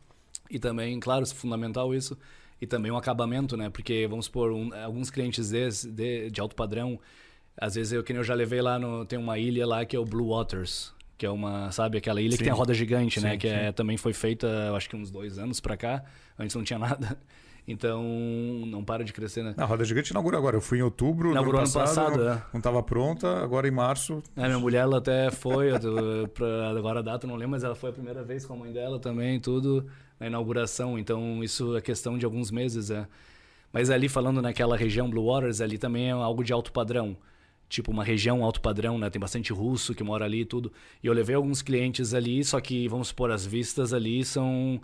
E 0.48 0.60
também, 0.60 0.98
claro, 1.00 1.24
é 1.24 1.26
fundamental 1.26 1.92
isso, 1.92 2.16
e 2.60 2.66
também 2.68 2.92
o 2.92 2.94
um 2.94 2.96
acabamento, 2.96 3.56
né? 3.56 3.68
Porque 3.68 4.06
vamos 4.08 4.26
supor, 4.26 4.52
um, 4.52 4.72
alguns 4.72 5.10
clientes 5.10 5.50
desse, 5.50 5.90
de, 5.90 6.30
de 6.30 6.40
alto 6.40 6.54
padrão, 6.54 7.00
às 7.56 7.74
vezes 7.74 7.92
eu 7.92 8.02
que 8.04 8.12
eu 8.12 8.22
já 8.22 8.34
levei 8.34 8.62
lá 8.62 8.78
no 8.78 9.04
tem 9.04 9.18
uma 9.18 9.38
ilha 9.38 9.66
lá 9.66 9.84
que 9.84 9.96
é 9.96 9.98
o 9.98 10.04
Blue 10.04 10.28
Waters, 10.28 10.94
que 11.18 11.26
é 11.26 11.30
uma, 11.30 11.70
sabe, 11.72 11.98
aquela 11.98 12.20
ilha 12.20 12.32
sim. 12.32 12.38
que 12.38 12.44
tem 12.44 12.52
a 12.52 12.56
roda 12.56 12.72
gigante, 12.72 13.20
né? 13.20 13.28
sim, 13.28 13.32
né? 13.32 13.36
Que 13.36 13.48
é, 13.48 13.72
também 13.72 13.96
foi 13.96 14.14
feita, 14.14 14.72
acho 14.74 14.88
que 14.88 14.96
uns 14.96 15.10
dois 15.10 15.38
anos 15.38 15.60
para 15.60 15.76
cá. 15.76 16.02
Antes 16.38 16.56
não 16.56 16.64
tinha 16.64 16.78
nada. 16.80 17.18
Então, 17.66 18.02
não 18.66 18.82
para 18.82 19.04
de 19.04 19.12
crescer, 19.12 19.42
né? 19.42 19.54
A 19.56 19.64
Roda 19.64 19.84
Gigante 19.84 20.10
inaugura 20.10 20.36
agora. 20.36 20.56
Eu 20.56 20.60
fui 20.60 20.78
em 20.78 20.82
outubro, 20.82 21.30
Inaugurou 21.30 21.60
ano 21.60 21.72
passado, 21.72 22.24
não, 22.24 22.32
é. 22.32 22.42
não 22.52 22.58
estava 22.58 22.82
pronta, 22.82 23.42
agora 23.42 23.68
em 23.68 23.70
março. 23.70 24.22
É, 24.36 24.46
minha 24.46 24.58
mulher 24.58 24.80
ela 24.80 24.98
até 24.98 25.30
foi, 25.30 25.70
pra, 26.34 26.70
agora 26.70 27.00
a 27.00 27.02
data 27.02 27.26
não 27.26 27.36
lembro, 27.36 27.52
mas 27.52 27.64
ela 27.64 27.74
foi 27.74 27.90
a 27.90 27.92
primeira 27.92 28.22
vez 28.22 28.44
com 28.44 28.54
a 28.54 28.56
mãe 28.56 28.72
dela 28.72 28.98
também, 28.98 29.38
tudo 29.38 29.86
na 30.18 30.26
inauguração. 30.26 30.98
Então, 30.98 31.42
isso 31.42 31.76
é 31.76 31.80
questão 31.80 32.18
de 32.18 32.24
alguns 32.24 32.50
meses, 32.50 32.90
é. 32.90 33.06
Mas 33.72 33.88
ali 33.88 34.08
falando 34.08 34.42
naquela 34.42 34.76
região 34.76 35.08
Blue 35.08 35.32
Waters, 35.32 35.60
ali 35.60 35.78
também 35.78 36.08
é 36.08 36.12
algo 36.12 36.42
de 36.42 36.52
alto 36.52 36.72
padrão. 36.72 37.16
Tipo, 37.68 37.92
uma 37.92 38.02
região 38.02 38.44
alto 38.44 38.60
padrão, 38.60 38.98
né? 38.98 39.08
Tem 39.08 39.20
bastante 39.20 39.52
russo 39.52 39.94
que 39.94 40.02
mora 40.02 40.24
ali 40.24 40.40
e 40.40 40.44
tudo. 40.44 40.72
E 41.02 41.06
eu 41.06 41.12
levei 41.12 41.36
alguns 41.36 41.62
clientes 41.62 42.12
ali, 42.12 42.42
só 42.42 42.60
que, 42.60 42.88
vamos 42.88 43.08
supor, 43.08 43.30
as 43.30 43.46
vistas 43.46 43.92
ali 43.92 44.24
são 44.24 44.80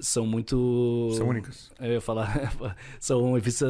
são 0.00 0.26
muito. 0.26 1.10
São 1.12 1.28
únicas. 1.28 1.70
Eu 1.80 1.92
ia 1.92 2.00
falar. 2.00 2.52
são 3.00 3.34
vista 3.40 3.66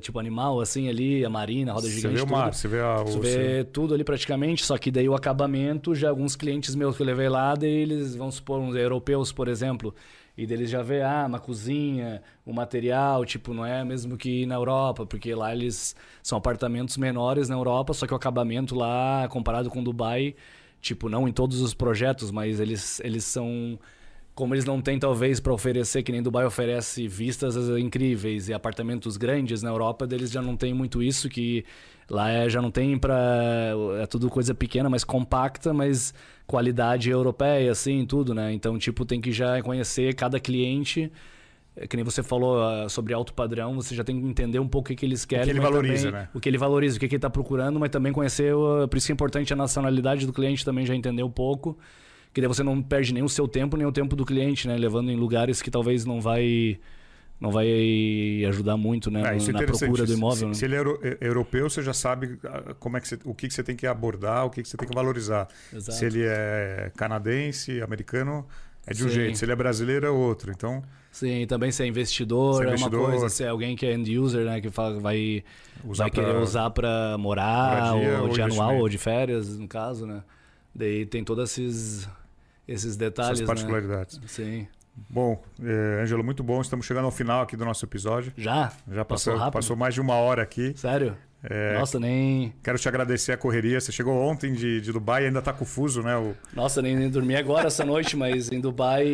tipo 0.00 0.18
animal, 0.18 0.60
assim, 0.60 0.88
ali, 0.88 1.24
a 1.24 1.30
marina, 1.30 1.72
a 1.72 1.74
roda 1.74 1.88
gigante. 1.88 2.18
Você 2.18 2.24
vê 2.24 2.32
o 2.32 2.36
mar, 2.36 2.54
você 2.54 2.68
vê 2.68 2.80
a. 2.80 3.02
Você 3.02 3.18
vê 3.18 3.64
tudo 3.64 3.94
ali 3.94 4.04
praticamente, 4.04 4.64
só 4.64 4.76
que 4.76 4.90
daí 4.90 5.08
o 5.08 5.14
acabamento, 5.14 5.94
já 5.94 6.08
alguns 6.08 6.36
clientes 6.36 6.74
meus 6.74 6.96
que 6.96 7.02
eu 7.02 7.06
levei 7.06 7.28
lá, 7.28 7.54
daí 7.54 7.70
eles, 7.70 8.16
vamos 8.16 8.36
supor, 8.36 8.60
uns 8.60 8.74
europeus, 8.74 9.32
por 9.32 9.48
exemplo. 9.48 9.94
E 10.36 10.46
deles 10.46 10.70
já 10.70 10.82
vê, 10.82 11.02
ah, 11.02 11.24
uma 11.26 11.40
cozinha, 11.40 12.22
o 12.46 12.52
material, 12.52 13.24
tipo, 13.24 13.52
não 13.52 13.66
é 13.66 13.84
mesmo 13.84 14.16
que 14.16 14.46
na 14.46 14.54
Europa, 14.54 15.04
porque 15.04 15.34
lá 15.34 15.52
eles 15.52 15.96
são 16.22 16.38
apartamentos 16.38 16.96
menores 16.96 17.48
na 17.48 17.56
Europa, 17.56 17.92
só 17.92 18.06
que 18.06 18.12
o 18.12 18.16
acabamento 18.16 18.76
lá, 18.76 19.26
comparado 19.28 19.68
com 19.68 19.82
Dubai, 19.82 20.36
tipo, 20.80 21.08
não 21.08 21.26
em 21.26 21.32
todos 21.32 21.60
os 21.60 21.74
projetos, 21.74 22.30
mas 22.30 22.60
eles, 22.60 23.00
eles 23.00 23.24
são 23.24 23.76
como 24.38 24.54
eles 24.54 24.64
não 24.64 24.80
têm 24.80 25.00
talvez 25.00 25.40
para 25.40 25.52
oferecer 25.52 26.04
que 26.04 26.12
nem 26.12 26.22
Dubai 26.22 26.46
oferece 26.46 27.08
vistas 27.08 27.56
incríveis 27.76 28.48
e 28.48 28.54
apartamentos 28.54 29.16
grandes 29.16 29.64
na 29.64 29.70
Europa, 29.70 30.06
deles 30.06 30.30
já 30.30 30.40
não 30.40 30.56
tem 30.56 30.72
muito 30.72 31.02
isso 31.02 31.28
que 31.28 31.64
lá 32.08 32.30
é, 32.30 32.48
já 32.48 32.62
não 32.62 32.70
tem 32.70 32.96
para 32.96 33.72
é 34.00 34.06
tudo 34.06 34.30
coisa 34.30 34.54
pequena, 34.54 34.88
mas 34.88 35.02
compacta, 35.02 35.74
mas 35.74 36.14
qualidade 36.46 37.10
europeia 37.10 37.72
assim, 37.72 38.06
tudo, 38.06 38.32
né? 38.32 38.52
Então, 38.52 38.78
tipo, 38.78 39.04
tem 39.04 39.20
que 39.20 39.32
já 39.32 39.60
conhecer 39.60 40.14
cada 40.14 40.38
cliente 40.38 41.10
é, 41.74 41.88
que 41.88 41.96
nem 41.96 42.04
você 42.04 42.22
falou 42.22 42.58
uh, 42.58 42.88
sobre 42.88 43.12
alto 43.14 43.34
padrão, 43.34 43.74
você 43.74 43.92
já 43.92 44.04
tem 44.04 44.20
que 44.20 44.24
entender 44.24 44.60
um 44.60 44.68
pouco 44.68 44.92
o 44.92 44.94
que, 44.94 45.04
eles 45.04 45.24
querem. 45.24 45.42
O 45.42 45.46
que 45.46 45.50
ele 45.50 45.60
valoriza, 45.60 46.12
também, 46.12 46.20
né? 46.20 46.28
O 46.32 46.38
que 46.38 46.48
ele 46.48 46.58
valoriza, 46.58 46.96
o 46.96 47.00
que, 47.00 47.06
ele 47.06 47.16
está 47.16 47.28
procurando, 47.28 47.80
mas 47.80 47.90
também 47.90 48.12
conhecer, 48.12 48.54
uh, 48.54 48.86
por 48.86 48.98
isso 48.98 49.06
que 49.06 49.12
é 49.12 49.14
importante 49.14 49.52
a 49.52 49.56
nacionalidade 49.56 50.26
do 50.26 50.32
cliente 50.32 50.64
também 50.64 50.86
já 50.86 50.94
entender 50.94 51.24
um 51.24 51.30
pouco 51.30 51.76
que 52.38 52.40
daí 52.40 52.48
você 52.48 52.62
não 52.62 52.80
perde 52.80 53.12
nem 53.12 53.22
o 53.24 53.28
seu 53.28 53.48
tempo, 53.48 53.76
nem 53.76 53.84
o 53.84 53.90
tempo 53.90 54.14
do 54.14 54.24
cliente, 54.24 54.68
né? 54.68 54.76
Levando 54.76 55.10
em 55.10 55.16
lugares 55.16 55.60
que 55.60 55.72
talvez 55.72 56.04
não 56.04 56.20
vai 56.20 56.78
não 57.40 57.50
vai 57.50 58.44
ajudar 58.48 58.76
muito 58.76 59.12
né, 59.12 59.20
é, 59.20 59.52
na 59.52 59.62
procura 59.62 60.04
do 60.04 60.12
imóvel. 60.12 60.36
Se, 60.36 60.46
né? 60.46 60.54
se 60.54 60.64
ele 60.64 60.76
é, 60.76 61.18
é 61.20 61.28
europeu, 61.28 61.68
você 61.70 61.82
já 61.82 61.92
sabe 61.92 62.38
ah, 62.44 62.74
como 62.78 62.96
é 62.96 63.00
que 63.00 63.08
você, 63.08 63.18
o 63.24 63.32
que, 63.32 63.46
que 63.46 63.54
você 63.54 63.62
tem 63.62 63.76
que 63.76 63.86
abordar, 63.86 64.44
o 64.44 64.50
que, 64.50 64.62
que 64.62 64.68
você 64.68 64.76
tem 64.76 64.88
que 64.88 64.94
valorizar. 64.94 65.48
Exato. 65.72 65.98
Se 65.98 66.04
ele 66.04 66.22
é 66.24 66.90
canadense, 66.96 67.80
americano, 67.80 68.46
é 68.86 68.92
de 68.92 69.04
um 69.04 69.08
Sim. 69.08 69.14
jeito. 69.14 69.38
Se 69.38 69.44
ele 69.44 69.52
é 69.52 69.56
brasileiro, 69.56 70.06
é 70.06 70.10
outro. 70.10 70.52
Então. 70.52 70.82
Sim, 71.10 71.44
também 71.48 71.72
se 71.72 71.82
é 71.82 71.86
investidor, 71.86 72.56
se 72.56 72.62
é, 72.62 72.66
investidor, 72.68 73.00
é 73.00 73.02
uma 73.02 73.10
coisa. 73.10 73.28
Se 73.28 73.44
é 73.44 73.48
alguém 73.48 73.76
que 73.76 73.86
é 73.86 73.94
end 73.94 74.16
user, 74.16 74.44
né? 74.44 74.60
Que 74.60 74.70
fala, 74.70 74.98
vai, 75.00 75.44
usar 75.84 76.04
vai 76.04 76.10
querer 76.10 76.36
usar 76.36 76.70
para 76.70 77.16
morar, 77.18 77.94
ou, 77.94 78.22
ou 78.22 78.28
de 78.28 78.42
anual, 78.42 78.76
ou 78.78 78.88
de 78.88 78.98
férias, 78.98 79.58
no 79.58 79.66
caso, 79.66 80.06
né? 80.06 80.22
Daí 80.74 81.04
tem 81.06 81.24
todos 81.24 81.50
esses, 81.50 82.08
esses 82.68 82.96
detalhes. 82.96 83.40
Essas 83.40 83.40
né? 83.40 83.46
particularidades. 83.46 84.18
Né? 84.18 84.24
Sim. 84.28 84.68
Bom, 85.08 85.42
é, 85.62 86.02
Ângelo, 86.02 86.22
muito 86.22 86.42
bom. 86.42 86.60
Estamos 86.60 86.84
chegando 86.84 87.06
ao 87.06 87.10
final 87.10 87.42
aqui 87.42 87.56
do 87.56 87.64
nosso 87.64 87.84
episódio. 87.84 88.32
Já? 88.36 88.72
Já 88.90 89.04
passou, 89.04 89.34
passou. 89.34 89.50
Passou 89.52 89.76
mais 89.76 89.94
de 89.94 90.00
uma 90.00 90.14
hora 90.14 90.42
aqui. 90.42 90.74
Sério? 90.76 91.16
É, 91.42 91.78
Nossa, 91.78 92.00
nem. 92.00 92.52
Quero 92.64 92.78
te 92.78 92.88
agradecer 92.88 93.30
a 93.30 93.36
correria. 93.36 93.80
Você 93.80 93.92
chegou 93.92 94.14
ontem 94.16 94.52
de, 94.52 94.80
de 94.80 94.92
Dubai 94.92 95.22
e 95.22 95.26
ainda 95.26 95.38
está 95.38 95.52
confuso, 95.52 96.02
né? 96.02 96.16
O... 96.16 96.34
Nossa, 96.52 96.82
nem, 96.82 96.96
nem 96.96 97.08
dormi 97.08 97.36
agora 97.36 97.68
essa 97.68 97.84
noite, 97.84 98.16
mas 98.18 98.50
em 98.50 98.60
Dubai 98.60 99.06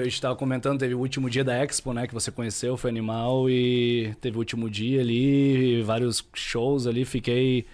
a 0.00 0.04
gente 0.04 0.14
estava 0.14 0.34
comentando, 0.34 0.78
teve 0.78 0.94
o 0.94 0.98
último 0.98 1.28
dia 1.28 1.44
da 1.44 1.54
Expo, 1.62 1.92
né? 1.92 2.06
Que 2.06 2.14
você 2.14 2.30
conheceu, 2.30 2.78
foi 2.78 2.90
animal 2.90 3.50
e 3.50 4.14
teve 4.22 4.36
o 4.36 4.38
último 4.38 4.70
dia 4.70 5.02
ali, 5.02 5.82
vários 5.82 6.26
shows 6.34 6.86
ali, 6.86 7.04
fiquei. 7.04 7.66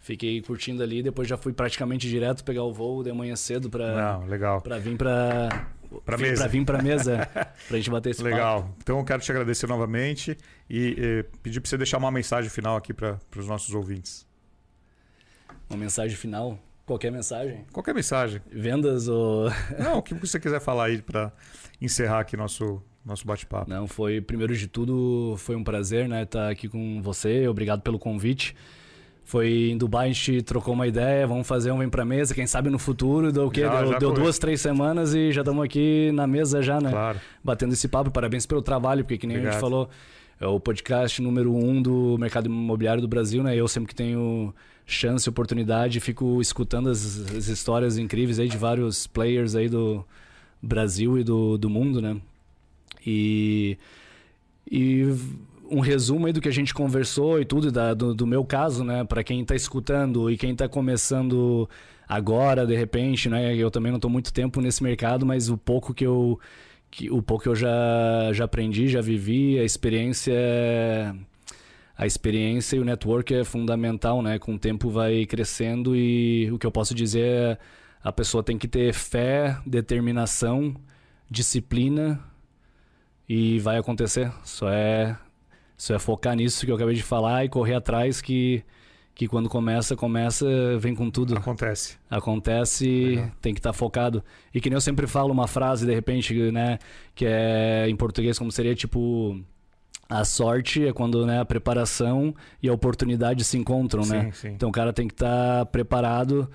Fiquei 0.00 0.40
curtindo 0.40 0.82
ali, 0.82 1.02
depois 1.02 1.28
já 1.28 1.36
fui 1.36 1.52
praticamente 1.52 2.08
direto 2.08 2.42
pegar 2.42 2.64
o 2.64 2.72
voo 2.72 3.02
de 3.02 3.12
manhã 3.12 3.36
cedo 3.36 3.68
para 3.68 4.18
para 4.62 4.78
vir 4.78 4.96
para 4.96 5.66
para 6.04 6.16
mesa. 6.16 6.42
Para 6.42 6.48
vir 6.48 6.64
para 6.64 6.82
mesa, 6.82 7.28
para 7.68 7.76
gente 7.76 7.90
bater 7.90 8.10
esse 8.10 8.22
Legal. 8.22 8.62
Papo. 8.62 8.74
Então 8.82 8.98
eu 8.98 9.04
quero 9.04 9.20
te 9.20 9.30
agradecer 9.30 9.66
novamente 9.66 10.38
e, 10.68 10.94
e 10.96 11.24
pedir 11.42 11.60
para 11.60 11.68
você 11.68 11.76
deixar 11.76 11.98
uma 11.98 12.10
mensagem 12.10 12.48
final 12.48 12.76
aqui 12.76 12.94
para 12.94 13.18
os 13.36 13.46
nossos 13.46 13.74
ouvintes. 13.74 14.26
Uma 15.68 15.78
mensagem 15.78 16.16
final? 16.16 16.58
Qualquer 16.86 17.12
mensagem? 17.12 17.64
Qualquer 17.70 17.94
mensagem. 17.94 18.40
Vendas 18.50 19.06
ou. 19.06 19.50
Não, 19.78 19.98
o 19.98 20.02
que 20.02 20.14
você 20.14 20.40
quiser 20.40 20.60
falar 20.60 20.86
aí 20.86 21.02
para 21.02 21.30
encerrar 21.80 22.20
aqui 22.20 22.36
nosso, 22.36 22.82
nosso 23.04 23.26
bate-papo. 23.26 23.68
Não, 23.68 23.86
foi, 23.86 24.20
primeiro 24.20 24.56
de 24.56 24.66
tudo, 24.66 25.34
foi 25.36 25.56
um 25.56 25.62
prazer 25.62 26.08
né, 26.08 26.22
estar 26.22 26.50
aqui 26.50 26.68
com 26.68 27.02
você. 27.02 27.46
Obrigado 27.46 27.82
pelo 27.82 27.98
convite. 27.98 28.56
Foi 29.30 29.70
em 29.70 29.78
Dubai, 29.78 30.10
a 30.10 30.12
gente 30.12 30.42
trocou 30.42 30.74
uma 30.74 30.88
ideia, 30.88 31.24
vamos 31.24 31.46
fazer 31.46 31.70
um 31.70 31.78
Vem 31.78 31.88
Pra 31.88 32.04
Mesa, 32.04 32.34
quem 32.34 32.48
sabe 32.48 32.68
no 32.68 32.80
futuro, 32.80 33.30
deu 33.30 33.46
o 33.46 33.50
quê? 33.50 33.60
Já, 33.60 33.80
deu, 33.80 33.92
já 33.92 33.98
deu 34.00 34.12
duas, 34.12 34.40
três 34.40 34.60
semanas 34.60 35.14
e 35.14 35.30
já 35.30 35.42
estamos 35.42 35.64
aqui 35.64 36.10
na 36.10 36.26
mesa 36.26 36.60
já, 36.60 36.80
né? 36.80 36.90
Claro. 36.90 37.20
Batendo 37.42 37.72
esse 37.72 37.86
papo. 37.86 38.10
Parabéns 38.10 38.44
pelo 38.44 38.60
trabalho, 38.60 39.04
porque 39.04 39.18
que 39.18 39.28
nem 39.28 39.36
Obrigado. 39.36 39.52
a 39.52 39.54
gente 39.54 39.60
falou, 39.60 39.88
é 40.40 40.48
o 40.48 40.58
podcast 40.58 41.22
número 41.22 41.54
um 41.54 41.80
do 41.80 42.18
mercado 42.18 42.46
imobiliário 42.46 43.00
do 43.00 43.06
Brasil, 43.06 43.40
né? 43.44 43.54
Eu 43.54 43.68
sempre 43.68 43.90
que 43.90 43.94
tenho 43.94 44.52
chance, 44.84 45.28
oportunidade, 45.28 46.00
fico 46.00 46.40
escutando 46.40 46.88
as, 46.88 47.20
as 47.32 47.46
histórias 47.46 47.98
incríveis 47.98 48.40
aí 48.40 48.48
de 48.48 48.58
vários 48.58 49.06
players 49.06 49.54
aí 49.54 49.68
do 49.68 50.04
Brasil 50.60 51.16
e 51.16 51.22
do, 51.22 51.56
do 51.56 51.70
mundo, 51.70 52.02
né? 52.02 52.16
E... 53.06 53.78
E 54.72 55.14
um 55.70 55.80
resumo 55.80 56.26
aí 56.26 56.32
do 56.32 56.40
que 56.40 56.48
a 56.48 56.52
gente 56.52 56.74
conversou 56.74 57.40
e 57.40 57.44
tudo, 57.44 57.70
da, 57.70 57.94
do, 57.94 58.14
do 58.14 58.26
meu 58.26 58.44
caso, 58.44 58.84
né? 58.84 59.04
Para 59.04 59.22
quem 59.22 59.42
está 59.42 59.54
escutando 59.54 60.30
e 60.30 60.36
quem 60.36 60.52
está 60.52 60.68
começando 60.68 61.68
agora, 62.08 62.66
de 62.66 62.76
repente, 62.76 63.28
né? 63.28 63.54
Eu 63.54 63.70
também 63.70 63.92
não 63.92 63.96
estou 63.96 64.10
muito 64.10 64.32
tempo 64.32 64.60
nesse 64.60 64.82
mercado, 64.82 65.24
mas 65.24 65.48
o 65.48 65.56
pouco 65.56 65.94
que 65.94 66.04
eu, 66.06 66.38
que, 66.90 67.10
o 67.10 67.22
pouco 67.22 67.44
que 67.44 67.48
eu 67.48 67.54
já, 67.54 68.32
já 68.32 68.44
aprendi, 68.44 68.88
já 68.88 69.00
vivi, 69.00 69.58
a 69.58 69.64
experiência 69.64 70.34
a 71.96 72.06
experiência 72.06 72.76
e 72.76 72.80
o 72.80 72.84
network 72.84 73.34
é 73.34 73.44
fundamental, 73.44 74.22
né? 74.22 74.38
Com 74.38 74.54
o 74.54 74.58
tempo 74.58 74.88
vai 74.88 75.26
crescendo 75.26 75.94
e 75.94 76.50
o 76.50 76.58
que 76.58 76.66
eu 76.66 76.72
posso 76.72 76.94
dizer 76.94 77.20
é 77.20 77.58
a 78.02 78.10
pessoa 78.10 78.42
tem 78.42 78.56
que 78.56 78.66
ter 78.66 78.94
fé, 78.94 79.58
determinação, 79.66 80.74
disciplina 81.30 82.18
e 83.28 83.58
vai 83.58 83.76
acontecer. 83.76 84.32
Só 84.42 84.70
é 84.70 85.16
só 85.80 85.94
é 85.94 85.98
focar 85.98 86.36
nisso 86.36 86.66
que 86.66 86.70
eu 86.70 86.76
acabei 86.76 86.94
de 86.94 87.02
falar 87.02 87.42
e 87.42 87.48
correr 87.48 87.74
atrás 87.74 88.20
que, 88.20 88.62
que 89.14 89.26
quando 89.26 89.48
começa, 89.48 89.96
começa, 89.96 90.46
vem 90.78 90.94
com 90.94 91.10
tudo. 91.10 91.34
Acontece. 91.34 91.96
Acontece, 92.10 93.26
tem 93.40 93.54
que 93.54 93.60
estar 93.60 93.70
tá 93.70 93.72
focado. 93.72 94.22
E 94.52 94.60
que 94.60 94.68
nem 94.68 94.76
eu 94.76 94.80
sempre 94.82 95.06
falo 95.06 95.32
uma 95.32 95.48
frase, 95.48 95.86
de 95.86 95.94
repente, 95.94 96.34
né, 96.52 96.78
que 97.14 97.24
é 97.24 97.88
em 97.88 97.96
português 97.96 98.38
como 98.38 98.52
seria 98.52 98.74
tipo 98.74 99.40
a 100.06 100.22
sorte 100.22 100.86
é 100.86 100.92
quando 100.92 101.24
né, 101.24 101.40
a 101.40 101.46
preparação 101.46 102.34
e 102.62 102.68
a 102.68 102.74
oportunidade 102.74 103.42
se 103.42 103.56
encontram, 103.56 104.02
sim, 104.02 104.12
né? 104.12 104.30
Sim. 104.34 104.48
Então 104.48 104.68
o 104.68 104.72
cara 104.72 104.92
tem 104.92 105.08
que 105.08 105.14
estar 105.14 105.60
tá 105.60 105.64
preparado 105.64 106.46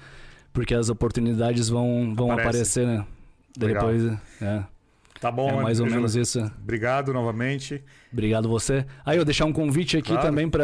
porque 0.53 0.75
as 0.75 0.87
oportunidades 0.89 1.67
vão, 1.67 2.13
vão 2.15 2.31
aparecer, 2.31 2.85
né? 2.85 3.03
Depois, 3.57 4.03
é. 4.39 4.63
Tá 5.25 5.31
bom, 5.31 5.59
é 5.59 5.63
mais 5.63 5.79
ou 5.79 5.87
menos 5.87 6.15
isso. 6.15 6.39
Obrigado 6.61 7.11
novamente. 7.11 7.83
Obrigado 8.13 8.47
você. 8.47 8.85
Aí 9.03 9.17
eu 9.17 9.25
deixar 9.25 9.45
um 9.45 9.51
convite 9.51 9.97
aqui 9.97 10.09
claro. 10.09 10.21
também 10.21 10.47
para 10.47 10.63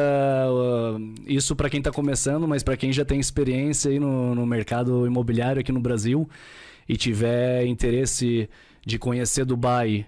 uh, 0.52 1.14
isso 1.26 1.56
para 1.56 1.68
quem 1.68 1.80
está 1.80 1.90
começando, 1.90 2.48
mas 2.48 2.62
para 2.62 2.78
quem 2.78 2.94
já 2.94 3.04
tem 3.04 3.20
experiência 3.20 3.90
aí 3.90 4.00
no, 4.00 4.36
no 4.36 4.46
mercado 4.46 5.08
imobiliário 5.08 5.60
aqui 5.60 5.72
no 5.72 5.80
Brasil 5.80 6.30
e 6.88 6.96
tiver 6.96 7.66
interesse 7.66 8.48
de 8.86 9.00
conhecer 9.00 9.46
Dubai 9.46 10.06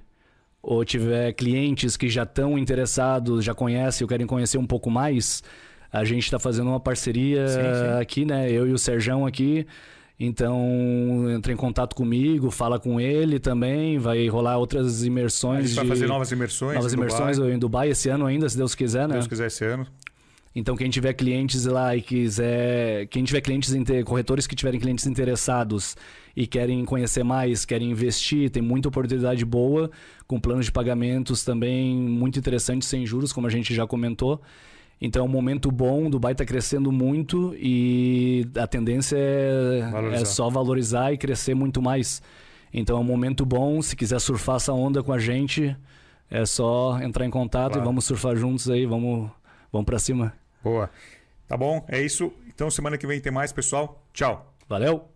ou 0.61 0.85
tiver 0.85 1.33
clientes 1.33 1.97
que 1.97 2.07
já 2.07 2.21
estão 2.21 2.55
interessados, 2.55 3.43
já 3.43 3.55
conhecem 3.55 4.05
ou 4.05 4.07
querem 4.07 4.27
conhecer 4.27 4.59
um 4.59 4.67
pouco 4.67 4.91
mais, 4.91 5.41
a 5.91 6.03
gente 6.03 6.25
está 6.25 6.37
fazendo 6.37 6.67
uma 6.67 6.79
parceria 6.79 7.47
sim, 7.47 7.55
sim. 7.55 7.99
aqui, 7.99 8.23
né? 8.23 8.51
Eu 8.51 8.67
e 8.67 8.71
o 8.71 8.77
Serjão 8.77 9.25
aqui 9.25 9.65
então, 10.25 11.29
entra 11.29 11.51
em 11.51 11.55
contato 11.55 11.95
comigo, 11.95 12.49
fala 12.49 12.79
com 12.79 12.99
ele 12.99 13.39
também, 13.39 13.97
vai 13.97 14.27
rolar 14.27 14.57
outras 14.57 15.03
imersões. 15.03 15.57
A 15.57 15.61
gente 15.61 15.69
de... 15.71 15.75
vai 15.75 15.87
fazer 15.87 16.07
novas 16.07 16.31
imersões. 16.31 16.75
Novas 16.75 16.93
imersões 16.93 17.37
Dubai. 17.37 17.53
em 17.53 17.59
Dubai 17.59 17.89
esse 17.89 18.09
ano 18.09 18.25
ainda, 18.25 18.47
se 18.47 18.55
Deus 18.55 18.73
quiser, 18.73 19.07
né? 19.07 19.15
Se 19.15 19.19
Deus 19.19 19.27
quiser 19.27 19.47
esse 19.47 19.65
ano. 19.65 19.85
Então, 20.55 20.75
quem 20.75 20.89
tiver 20.89 21.13
clientes 21.13 21.65
lá 21.65 21.95
e 21.95 22.01
quiser. 22.01 23.07
Quem 23.07 23.23
tiver 23.23 23.41
clientes, 23.41 23.73
corretores 24.05 24.45
que 24.45 24.55
tiverem 24.55 24.79
clientes 24.79 25.05
interessados 25.07 25.97
e 26.35 26.45
querem 26.45 26.85
conhecer 26.85 27.23
mais, 27.23 27.65
querem 27.65 27.89
investir, 27.89 28.49
tem 28.49 28.61
muita 28.61 28.87
oportunidade 28.87 29.43
boa, 29.43 29.89
com 30.27 30.39
planos 30.39 30.65
de 30.65 30.71
pagamentos 30.71 31.43
também 31.43 31.95
muito 31.95 32.37
interessantes, 32.37 32.87
sem 32.87 33.05
juros, 33.05 33.33
como 33.33 33.47
a 33.47 33.49
gente 33.49 33.73
já 33.73 33.87
comentou. 33.87 34.41
Então 35.05 35.23
é 35.23 35.25
um 35.25 35.31
momento 35.31 35.69
bom, 35.69 36.09
Dubai 36.09 36.31
está 36.31 36.45
crescendo 36.45 36.89
muito 36.89 37.53
e 37.57 38.47
a 38.55 38.65
tendência 38.65 39.17
é, 39.17 39.81
é, 40.13 40.23
só 40.23 40.49
valorizar 40.49 41.11
e 41.11 41.17
crescer 41.17 41.53
muito 41.53 41.81
mais. 41.81 42.21
Então 42.73 42.95
é 42.95 42.99
um 43.01 43.03
momento 43.03 43.45
bom, 43.45 43.81
se 43.81 43.97
quiser 43.97 44.21
surfar 44.21 44.55
essa 44.55 44.71
onda 44.71 45.03
com 45.03 45.11
a 45.11 45.19
gente, 45.19 45.75
é 46.31 46.45
só 46.45 47.01
entrar 47.01 47.25
em 47.25 47.29
contato 47.29 47.73
claro. 47.73 47.83
e 47.83 47.85
vamos 47.85 48.05
surfar 48.05 48.37
juntos 48.37 48.69
aí, 48.69 48.85
vamos, 48.85 49.29
vamos 49.73 49.85
para 49.85 49.99
cima. 49.99 50.33
Boa. 50.63 50.89
Tá 51.49 51.57
bom, 51.57 51.83
é 51.89 52.01
isso. 52.01 52.31
Então 52.47 52.71
semana 52.71 52.97
que 52.97 53.05
vem 53.05 53.19
tem 53.19 53.31
mais, 53.31 53.51
pessoal. 53.51 54.01
Tchau. 54.13 54.55
Valeu. 54.69 55.12